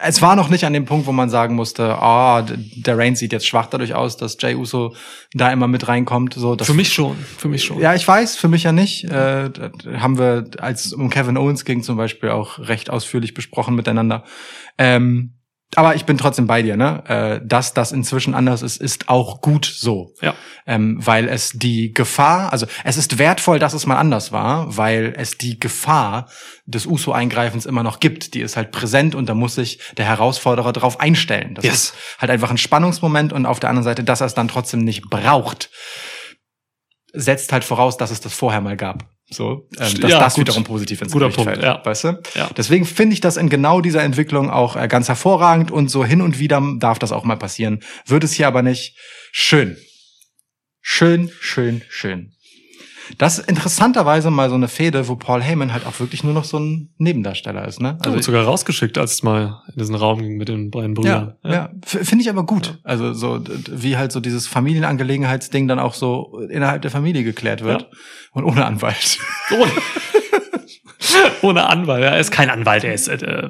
es 0.00 0.20
war 0.20 0.36
noch 0.36 0.48
nicht 0.50 0.64
an 0.64 0.72
dem 0.72 0.84
Punkt, 0.84 1.06
wo 1.06 1.12
man 1.12 1.30
sagen 1.30 1.54
musste, 1.54 1.84
ah, 1.96 2.42
d- 2.42 2.56
der 2.82 2.98
Reigns 2.98 3.20
sieht 3.20 3.32
jetzt 3.32 3.46
schwach 3.46 3.66
dadurch 3.66 3.94
aus, 3.94 4.16
dass 4.16 4.36
Jay 4.40 4.56
Uso 4.56 4.94
da 5.32 5.50
immer 5.52 5.68
mit 5.68 5.86
reinkommt, 5.88 6.34
so. 6.34 6.54
Das, 6.56 6.66
für 6.66 6.74
mich 6.74 6.92
schon, 6.92 7.16
für 7.16 7.48
mich 7.48 7.64
schon. 7.64 7.78
Ja, 7.80 7.94
ich 7.94 8.06
weiß, 8.06 8.36
für 8.36 8.48
mich 8.48 8.64
ja 8.64 8.72
nicht. 8.72 9.04
Äh, 9.04 9.50
haben 9.96 10.18
wir, 10.18 10.50
als 10.58 10.84
es 10.84 10.92
um 10.92 11.10
Kevin 11.10 11.36
Owens 11.38 11.64
ging 11.64 11.82
zum 11.82 11.96
Beispiel, 11.96 12.30
auch 12.30 12.58
recht 12.58 12.90
ausführlich 12.90 13.34
besprochen 13.34 13.74
miteinander. 13.74 14.24
Ähm, 14.76 15.34
aber 15.76 15.94
ich 15.96 16.04
bin 16.04 16.18
trotzdem 16.18 16.46
bei 16.46 16.62
dir, 16.62 16.76
ne? 16.76 17.02
Äh, 17.08 17.46
dass 17.46 17.74
das 17.74 17.90
inzwischen 17.92 18.34
anders 18.34 18.62
ist, 18.62 18.76
ist 18.76 19.08
auch 19.08 19.40
gut 19.40 19.64
so. 19.66 20.14
Ja. 20.20 20.34
Ähm, 20.66 20.98
weil 21.00 21.28
es 21.28 21.50
die 21.50 21.92
Gefahr, 21.92 22.52
also 22.52 22.66
es 22.84 22.96
ist 22.96 23.18
wertvoll, 23.18 23.58
dass 23.58 23.74
es 23.74 23.86
mal 23.86 23.96
anders 23.96 24.30
war, 24.30 24.76
weil 24.76 25.14
es 25.16 25.36
die 25.36 25.58
Gefahr 25.58 26.28
des 26.64 26.86
USO-Eingreifens 26.86 27.66
immer 27.66 27.82
noch 27.82 28.00
gibt. 28.00 28.34
Die 28.34 28.40
ist 28.40 28.56
halt 28.56 28.70
präsent 28.70 29.14
und 29.14 29.28
da 29.28 29.34
muss 29.34 29.56
sich 29.56 29.80
der 29.96 30.06
Herausforderer 30.06 30.72
darauf 30.72 31.00
einstellen. 31.00 31.54
Das 31.54 31.64
Yes. 31.64 31.74
ist 31.74 31.94
halt 32.18 32.30
einfach 32.30 32.50
ein 32.50 32.58
Spannungsmoment 32.58 33.32
und 33.32 33.46
auf 33.46 33.60
der 33.60 33.70
anderen 33.70 33.84
Seite, 33.84 34.04
dass 34.04 34.20
er 34.20 34.28
es 34.28 34.34
dann 34.34 34.48
trotzdem 34.48 34.80
nicht 34.80 35.10
braucht 35.10 35.70
setzt 37.14 37.52
halt 37.52 37.64
voraus, 37.64 37.96
dass 37.96 38.10
es 38.10 38.20
das 38.20 38.34
vorher 38.34 38.60
mal 38.60 38.76
gab. 38.76 39.08
So, 39.30 39.68
ähm, 39.78 40.00
dass 40.00 40.10
Ja, 40.10 40.18
das 40.20 40.34
gut. 40.34 40.42
wiederum 40.42 40.64
positiv 40.64 41.00
ins 41.00 41.12
Guter 41.12 41.26
Gewicht 41.26 41.36
Punkt, 41.36 41.52
fällt, 41.52 41.64
ja. 41.64 41.80
weißt 41.84 42.04
du? 42.04 42.22
Ja. 42.34 42.50
Deswegen 42.56 42.84
finde 42.84 43.14
ich 43.14 43.20
das 43.20 43.36
in 43.36 43.48
genau 43.48 43.80
dieser 43.80 44.02
Entwicklung 44.02 44.50
auch 44.50 44.76
äh, 44.76 44.86
ganz 44.86 45.08
hervorragend 45.08 45.70
und 45.70 45.88
so 45.88 46.04
hin 46.04 46.20
und 46.20 46.38
wieder 46.38 46.62
darf 46.78 46.98
das 46.98 47.10
auch 47.12 47.24
mal 47.24 47.36
passieren. 47.36 47.80
Wird 48.06 48.22
es 48.24 48.32
hier 48.34 48.46
aber 48.46 48.62
nicht. 48.62 48.96
Schön. 49.32 49.76
Schön, 50.82 51.30
schön, 51.40 51.82
schön. 51.88 52.32
Das 53.18 53.38
ist 53.38 53.48
interessanterweise 53.48 54.30
mal 54.30 54.48
so 54.48 54.54
eine 54.54 54.68
Fehde, 54.68 55.08
wo 55.08 55.16
Paul 55.16 55.42
Heyman 55.42 55.72
halt 55.72 55.86
auch 55.86 56.00
wirklich 56.00 56.24
nur 56.24 56.32
noch 56.32 56.44
so 56.44 56.58
ein 56.58 56.94
Nebendarsteller 56.98 57.66
ist, 57.68 57.80
ne? 57.80 57.98
Also 58.02 58.18
sogar 58.20 58.44
rausgeschickt, 58.44 58.96
als 58.96 59.12
es 59.14 59.22
mal 59.22 59.62
in 59.68 59.78
diesen 59.78 59.94
Raum 59.94 60.20
ging 60.20 60.36
mit 60.36 60.48
den 60.48 60.70
beiden 60.70 60.94
Ja, 61.02 61.18
Brüdern. 61.18 61.34
ja. 61.44 61.70
F- 61.84 62.08
finde 62.08 62.22
ich 62.22 62.30
aber 62.30 62.44
gut. 62.46 62.78
Also 62.82 63.12
so 63.12 63.42
wie 63.70 63.96
halt 63.96 64.10
so 64.12 64.20
dieses 64.20 64.46
Familienangelegenheitsding 64.46 65.68
dann 65.68 65.78
auch 65.78 65.94
so 65.94 66.38
innerhalb 66.50 66.82
der 66.82 66.90
Familie 66.90 67.24
geklärt 67.24 67.62
wird 67.62 67.82
Ja. 67.82 67.88
und 68.32 68.44
ohne 68.44 68.64
Anwalt. 68.64 69.18
Ohne, 69.52 69.70
ohne 71.42 71.66
Anwalt. 71.68 72.02
Er 72.04 72.18
ist 72.18 72.30
kein 72.30 72.50
Anwalt, 72.50 72.84
er 72.84 72.94
ist 72.94 73.08
äh, 73.08 73.48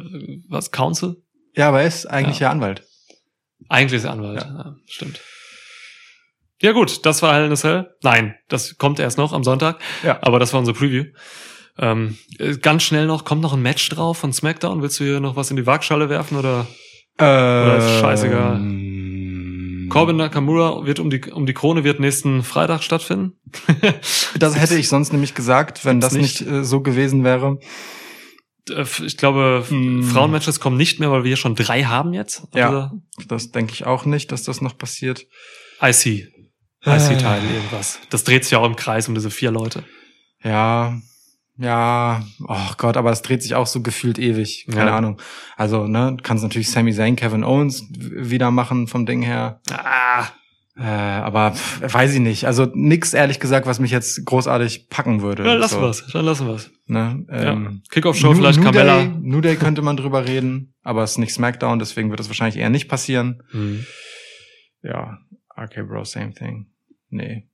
was, 0.49 0.71
Counsel? 0.73 1.17
Ja, 1.57 1.69
aber 1.69 1.83
er 1.83 1.87
ist 1.87 2.07
eigentlich 2.07 2.41
Ja. 2.41 2.49
ja, 2.49 2.53
Anwalt. 2.53 2.83
Eigentlich 3.69 3.99
ist 3.99 4.05
er 4.05 4.13
Anwalt. 4.13 4.43
Ja. 4.43 4.75
stimmt. 4.87 5.21
Ja 6.65 6.73
gut, 6.73 7.05
das 7.05 7.21
war 7.21 7.35
Hell 7.35 7.45
in 7.45 7.53
a 7.53 7.57
Cell. 7.57 7.91
Nein, 8.03 8.37
das 8.49 8.79
kommt 8.79 8.99
erst 8.99 9.19
noch 9.19 9.35
am 9.35 9.45
Sonntag. 9.45 9.79
Ja. 10.03 10.19
Aber 10.23 10.39
das 10.39 10.55
war 10.55 10.61
unsere 10.61 10.75
Preview. 10.77 11.05
Ähm, 11.79 12.17
äh, 12.39 12.57
ganz 12.57 12.85
schnell 12.85 13.07
noch, 13.07 13.25
kommt 13.27 13.43
noch 13.43 13.53
ein 13.53 13.61
Match 13.61 13.87
drauf 13.91 14.17
von 14.17 14.33
SmackDown. 14.33 14.81
Willst 14.81 14.99
du 14.99 15.05
hier 15.05 15.21
noch 15.21 15.37
was 15.37 15.51
in 15.51 15.57
die 15.57 15.67
Waagschale 15.67 16.09
werfen 16.09 16.39
oder? 16.39 16.67
Äh, 17.21 17.79
ist 17.79 18.01
scheißegal. 18.01 18.57
ähm, 18.57 19.89
Corbin 19.91 20.17
Nakamura 20.17 20.87
wird 20.87 21.01
um 21.01 21.11
die, 21.11 21.21
um 21.31 21.45
die 21.45 21.53
Krone 21.53 21.85
wird 21.85 22.01
nächsten 22.01 22.43
Freitag 22.43 22.83
stattfinden. 22.83 23.35
Das 24.39 24.59
hätte 24.59 24.77
ich 24.77 24.89
sonst 24.89 25.13
nämlich 25.13 25.35
gesagt, 25.35 25.85
wenn 25.85 26.01
das 26.01 26.15
Gibt's 26.15 26.41
nicht, 26.41 26.51
äh, 26.51 26.65
so 26.65 26.81
gewesen 26.81 27.25
wäre. 27.25 27.59
Äh, 28.71 28.85
Ich 29.05 29.19
glaube, 29.19 29.65
Hm. 29.69 30.03
Frauenmatches 30.03 30.61
kommen 30.61 30.79
nicht 30.79 30.99
mehr, 30.99 31.11
weil 31.11 31.25
wir 31.25 31.37
schon 31.37 31.55
drei 31.57 31.85
haben 31.85 32.15
jetzt. 32.15 32.45
Ja. 32.55 32.69
Also, 32.71 32.91
Das 33.29 33.51
denke 33.51 33.75
ich 33.75 33.85
auch 33.85 34.07
nicht, 34.07 34.33
dass 34.33 34.45
das 34.45 34.63
noch 34.63 34.79
passiert. 34.79 35.27
IC. 36.87 37.13
IC-Teil, 37.13 37.43
irgendwas. 37.55 37.99
Das 38.11 38.25
dreht 38.25 38.45
sich 38.45 38.55
auch 38.57 38.65
im 38.67 38.77
Kreis 38.77 39.09
um 39.09 39.15
diese 39.15 39.31
vier 39.31 39.51
Leute. 39.51 39.85
Ja, 40.43 40.99
ja, 41.57 42.25
oh 42.49 42.71
Gott, 42.79 42.97
aber 42.97 43.13
es 43.13 43.23
dreht 43.23 43.43
sich 43.43 43.55
auch 43.55 43.67
so 43.69 43.81
gefühlt 43.81 44.19
ewig. 44.19 44.67
Keine 44.71 44.91
Ja. 44.91 44.97
Ahnung. 44.97 45.21
Also, 45.57 45.87
ne, 45.87 46.17
kannst 46.23 46.43
natürlich 46.43 46.71
Sami 46.71 46.93
Zayn, 46.93 47.15
Kevin 47.17 47.45
Owens 47.45 47.85
wieder 47.91 48.51
machen 48.51 48.89
vom 48.89 49.07
Ding 49.07 49.23
her. 49.23 49.61
Ah, 49.71 50.27
Äh, 50.77 50.83
aber 50.83 51.53
pff, 51.53 51.95
weiß 51.95 52.15
ich 52.15 52.19
nicht. 52.21 52.47
Also 52.49 52.67
nix, 52.75 53.15
ehrlich 53.15 53.39
gesagt, 53.39 53.65
was 53.69 53.79
mich 53.79 53.93
jetzt 53.93 54.25
großartig 54.27 54.89
packen 54.89 55.23
würde. 55.23 55.45
dann 55.45 55.59
lassen 55.61 55.77
so, 55.77 55.81
wir's. 55.83 56.05
Dann 56.13 56.25
lassen 56.25 56.49
wir's. 56.49 56.69
Ne? 56.87 57.25
Ähm, 57.31 57.65
ja. 57.65 57.71
Kickoff-Show 57.91 58.35
vielleicht 58.35 58.59
New 58.59 58.65
Carmella. 58.65 58.97
Day, 59.05 59.13
New 59.21 59.41
Day 59.41 59.55
könnte 59.55 59.83
man 59.83 59.97
drüber 59.97 60.27
reden, 60.27 60.75
aber 60.83 61.05
es 61.05 61.13
ist 61.13 61.19
nicht 61.19 61.33
SmackDown, 61.33 61.79
deswegen 61.79 62.11
wird 62.11 62.19
das 62.19 62.27
wahrscheinlich 62.29 62.57
eher 62.61 62.71
nicht 62.71 62.89
passieren. 62.89 63.41
Hm. 63.53 63.87
Ja, 64.83 65.19
RK 65.57 65.85
Bro, 65.87 66.05
same 66.07 66.35
thing. 66.35 66.67
Nee. 67.15 67.49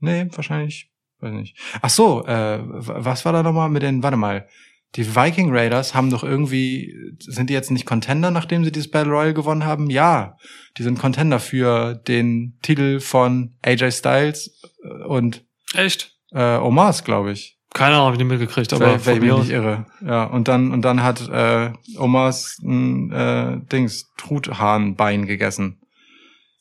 Nee, 0.00 0.26
wahrscheinlich, 0.32 0.90
weiß 1.20 1.32
nicht. 1.32 1.56
Ach 1.80 1.90
so, 1.90 2.26
äh, 2.26 2.58
was 2.60 3.24
war 3.24 3.32
da 3.32 3.44
nochmal 3.44 3.70
mit 3.70 3.82
den, 3.82 4.02
warte 4.02 4.16
mal, 4.16 4.48
die 4.96 5.14
Viking 5.14 5.54
Raiders 5.56 5.94
haben 5.94 6.10
doch 6.10 6.24
irgendwie, 6.24 6.92
sind 7.20 7.48
die 7.48 7.54
jetzt 7.54 7.70
nicht 7.70 7.86
Contender, 7.86 8.30
nachdem 8.30 8.64
sie 8.64 8.72
dieses 8.72 8.90
Battle 8.90 9.12
Royale 9.12 9.32
gewonnen 9.32 9.64
haben? 9.64 9.88
Ja, 9.90 10.36
die 10.76 10.82
sind 10.82 10.98
Contender 10.98 11.38
für 11.38 11.94
den 11.94 12.58
Titel 12.62 12.98
von 12.98 13.54
AJ 13.62 13.92
Styles 13.92 14.60
äh, 14.82 15.04
und 15.04 15.44
Echt? 15.74 16.18
äh, 16.32 16.56
Omars, 16.56 17.04
glaube 17.04 17.30
ich. 17.30 17.58
Keine 17.72 17.94
Ahnung, 17.94 18.06
hab 18.08 18.14
ich 18.14 18.18
nicht 18.18 18.28
mitgekriegt, 18.28 18.72
aber 18.74 18.96
ich 18.96 19.32
aus. 19.32 19.44
nicht 19.44 19.52
irre. 19.52 19.86
Ja, 20.04 20.24
und 20.24 20.48
dann, 20.48 20.72
und 20.72 20.82
dann 20.82 21.02
hat 21.02 21.26
äh, 21.28 21.72
Omars 21.96 22.58
ein 22.62 23.12
äh, 23.12 23.60
Dings, 23.70 24.12
Truthahnbein 24.18 25.26
gegessen. 25.26 25.81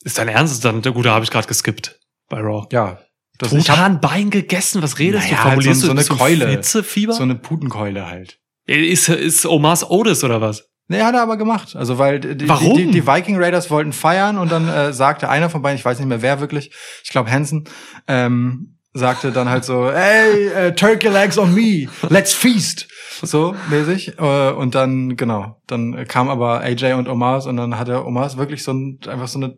Ist 0.03 0.17
dein 0.17 0.27
Ernst? 0.27 0.63
Dann, 0.65 0.81
gut, 0.81 1.05
da 1.05 1.13
habe 1.13 1.23
ich 1.25 1.31
gerade 1.31 1.47
geskippt 1.47 1.99
bei 2.29 2.39
Raw. 2.39 2.67
Ja. 2.71 2.99
Das, 3.37 3.49
Truthahnbein 3.49 4.29
gegessen? 4.29 4.81
Was 4.83 4.99
redest 4.99 5.23
Naja, 5.25 5.29
du? 5.37 5.43
halt 5.43 5.49
Formulierst 5.53 5.81
so- 5.81 5.87
so 5.87 5.93
du 5.93 5.99
eine 5.99 6.07
Keule. 6.19 6.47
Hitzefieber? 6.49 7.13
so 7.13 7.23
eine 7.23 7.35
Putenkeule 7.35 8.07
halt. 8.07 8.39
ist, 8.67 9.09
ist 9.09 9.45
Omas 9.45 9.89
Otis 9.89 10.23
oder 10.23 10.41
was? 10.41 10.67
Nee, 10.87 11.01
hat 11.01 11.15
er 11.15 11.21
aber 11.23 11.37
gemacht. 11.37 11.75
Also 11.75 11.97
weil 11.97 12.19
die, 12.19 12.47
Warum? 12.49 12.77
Die, 12.77 12.91
die 12.91 13.07
Viking 13.07 13.37
Raiders 13.41 13.71
wollten 13.71 13.93
feiern 13.93 14.37
und 14.37 14.51
dann 14.51 14.67
äh, 14.67 14.91
sagte 14.93 15.29
einer 15.29 15.49
von 15.49 15.61
beiden, 15.61 15.77
ich 15.79 15.85
weiß 15.85 15.97
nicht 15.99 16.07
mehr 16.07 16.21
wer 16.21 16.39
wirklich, 16.41 16.71
ich 17.03 17.09
glaube 17.11 17.31
Hansen, 17.31 17.63
ähm, 18.07 18.77
sagte 18.93 19.31
dann 19.31 19.49
halt 19.49 19.63
so, 19.63 19.91
hey, 19.91 20.47
äh, 20.47 20.73
Turkey 20.73 21.07
Legs 21.07 21.37
on 21.37 21.53
me, 21.53 21.87
let's 22.09 22.33
feast. 22.33 22.87
So 23.21 23.55
mäßig. 23.69 24.19
Äh, 24.19 24.51
und 24.51 24.75
dann, 24.75 25.15
genau, 25.15 25.61
dann 25.67 26.07
kam 26.07 26.29
aber 26.29 26.61
AJ 26.61 26.93
und 26.93 27.07
Omars 27.07 27.45
und 27.45 27.57
dann 27.57 27.77
hatte 27.77 28.05
Omars 28.05 28.37
wirklich 28.37 28.63
so 28.63 28.73
ein, 28.73 28.99
einfach 29.07 29.27
so 29.27 29.39
eine 29.39 29.57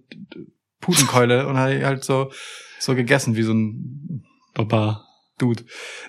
Putenkeule 0.82 1.48
und 1.48 1.58
hat 1.58 1.82
halt 1.84 2.04
so, 2.04 2.32
so 2.80 2.96
gegessen 2.96 3.36
wie 3.36 3.44
so 3.44 3.54
ein 3.54 4.24
Baba. 4.54 5.06
Dude. 5.40 5.64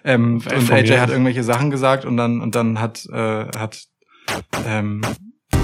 Ähm, 0.05 0.43
und 0.45 0.71
AJ 0.71 0.99
hat 0.99 1.09
irgendwelche 1.09 1.43
Sachen 1.43 1.71
gesagt 1.71 2.05
und 2.05 2.19
dann 2.19 2.43
und 2.43 2.55
dann 2.55 2.79
hat 2.79 3.07
äh, 3.07 3.47
hat 3.57 3.85
ähm, 4.67 5.01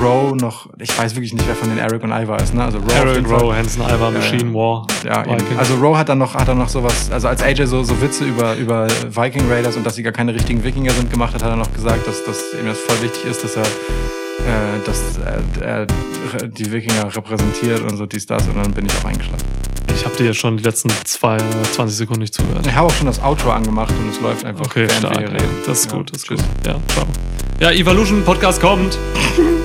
Rowe 0.01 0.37
noch, 0.37 0.69
ich 0.79 0.97
weiß 0.97 1.15
wirklich 1.15 1.33
nicht, 1.33 1.47
wer 1.47 1.55
von 1.55 1.69
den 1.69 1.79
Eric 1.79 2.03
und 2.03 2.11
Ivar 2.13 2.41
ist, 2.41 2.55
ne? 2.55 2.65
Also 2.65 2.79
Rowe. 2.79 2.93
Eric. 2.93 3.29
Rowe, 3.31 3.55
Hansen, 3.55 3.83
Ivar, 3.83 4.11
Machine, 4.11 4.53
War. 4.55 4.87
Ja, 5.05 5.25
also 5.59 5.75
Rowe 5.77 5.97
hat 5.99 6.09
dann 6.09 6.19
noch 6.19 6.35
hat 6.35 6.49
dann 6.49 6.59
noch 6.59 6.69
sowas, 6.69 7.11
also 7.11 7.29
als 7.29 7.43
AJ 7.43 7.67
so 7.67 7.83
so 7.83 8.01
Witze 8.01 8.25
über 8.25 8.57
über 8.57 8.87
Viking 9.09 9.51
Raiders 9.51 9.77
und 9.77 9.85
dass 9.85 9.95
sie 9.97 10.03
gar 10.03 10.13
keine 10.13 10.35
richtigen 10.35 10.63
Wikinger 10.65 10.93
sind 10.93 11.11
gemacht 11.11 11.35
hat, 11.35 11.43
hat 11.43 11.51
er 11.51 11.57
noch 11.57 11.73
gesagt, 11.73 12.07
dass 12.07 12.25
dass 12.25 12.55
ihm 12.61 12.67
das 12.67 12.79
voll 12.79 13.01
wichtig 13.03 13.25
ist, 13.25 13.45
dass 13.45 13.57
er 13.57 13.63
äh, 13.63 14.87
dass 14.87 15.19
er, 15.61 15.87
die 16.49 16.73
Wikinger 16.73 17.15
repräsentiert 17.15 17.81
und 17.83 17.97
so 17.97 18.07
dies 18.07 18.27
das 18.27 18.47
und 18.47 18.57
dann 18.57 18.73
bin 18.73 18.87
ich 18.87 18.93
auch 19.01 19.05
eingeschlafen. 19.05 19.45
Ich 19.95 20.05
habe 20.07 20.17
dir 20.17 20.27
ja 20.27 20.33
schon 20.35 20.57
die 20.57 20.63
letzten 20.63 20.89
zwei, 21.05 21.37
20 21.75 21.95
Sekunden 21.97 22.23
nicht 22.23 22.33
zugehört. 22.33 22.67
Ich 22.67 22.75
habe 22.75 22.87
auch 22.87 22.95
schon 22.95 23.07
das 23.07 23.23
Outro 23.23 23.51
angemacht 23.51 23.93
und 24.01 24.09
es 24.09 24.21
läuft 24.21 24.45
einfach. 24.47 24.65
Okay, 24.65 24.89
stark. 24.89 25.31
Das 25.67 25.81
ist 25.81 25.91
Ja, 25.91 25.99
gut, 25.99 26.11
das 26.11 26.19
ist 26.19 26.27
tschüss. 26.27 26.41
gut. 26.41 26.67
Ja, 26.67 26.77
ciao. 26.89 27.07
Ja, 27.59 27.71
Evolution 27.73 28.25
Podcast 28.25 28.63
kommt. 28.63 28.97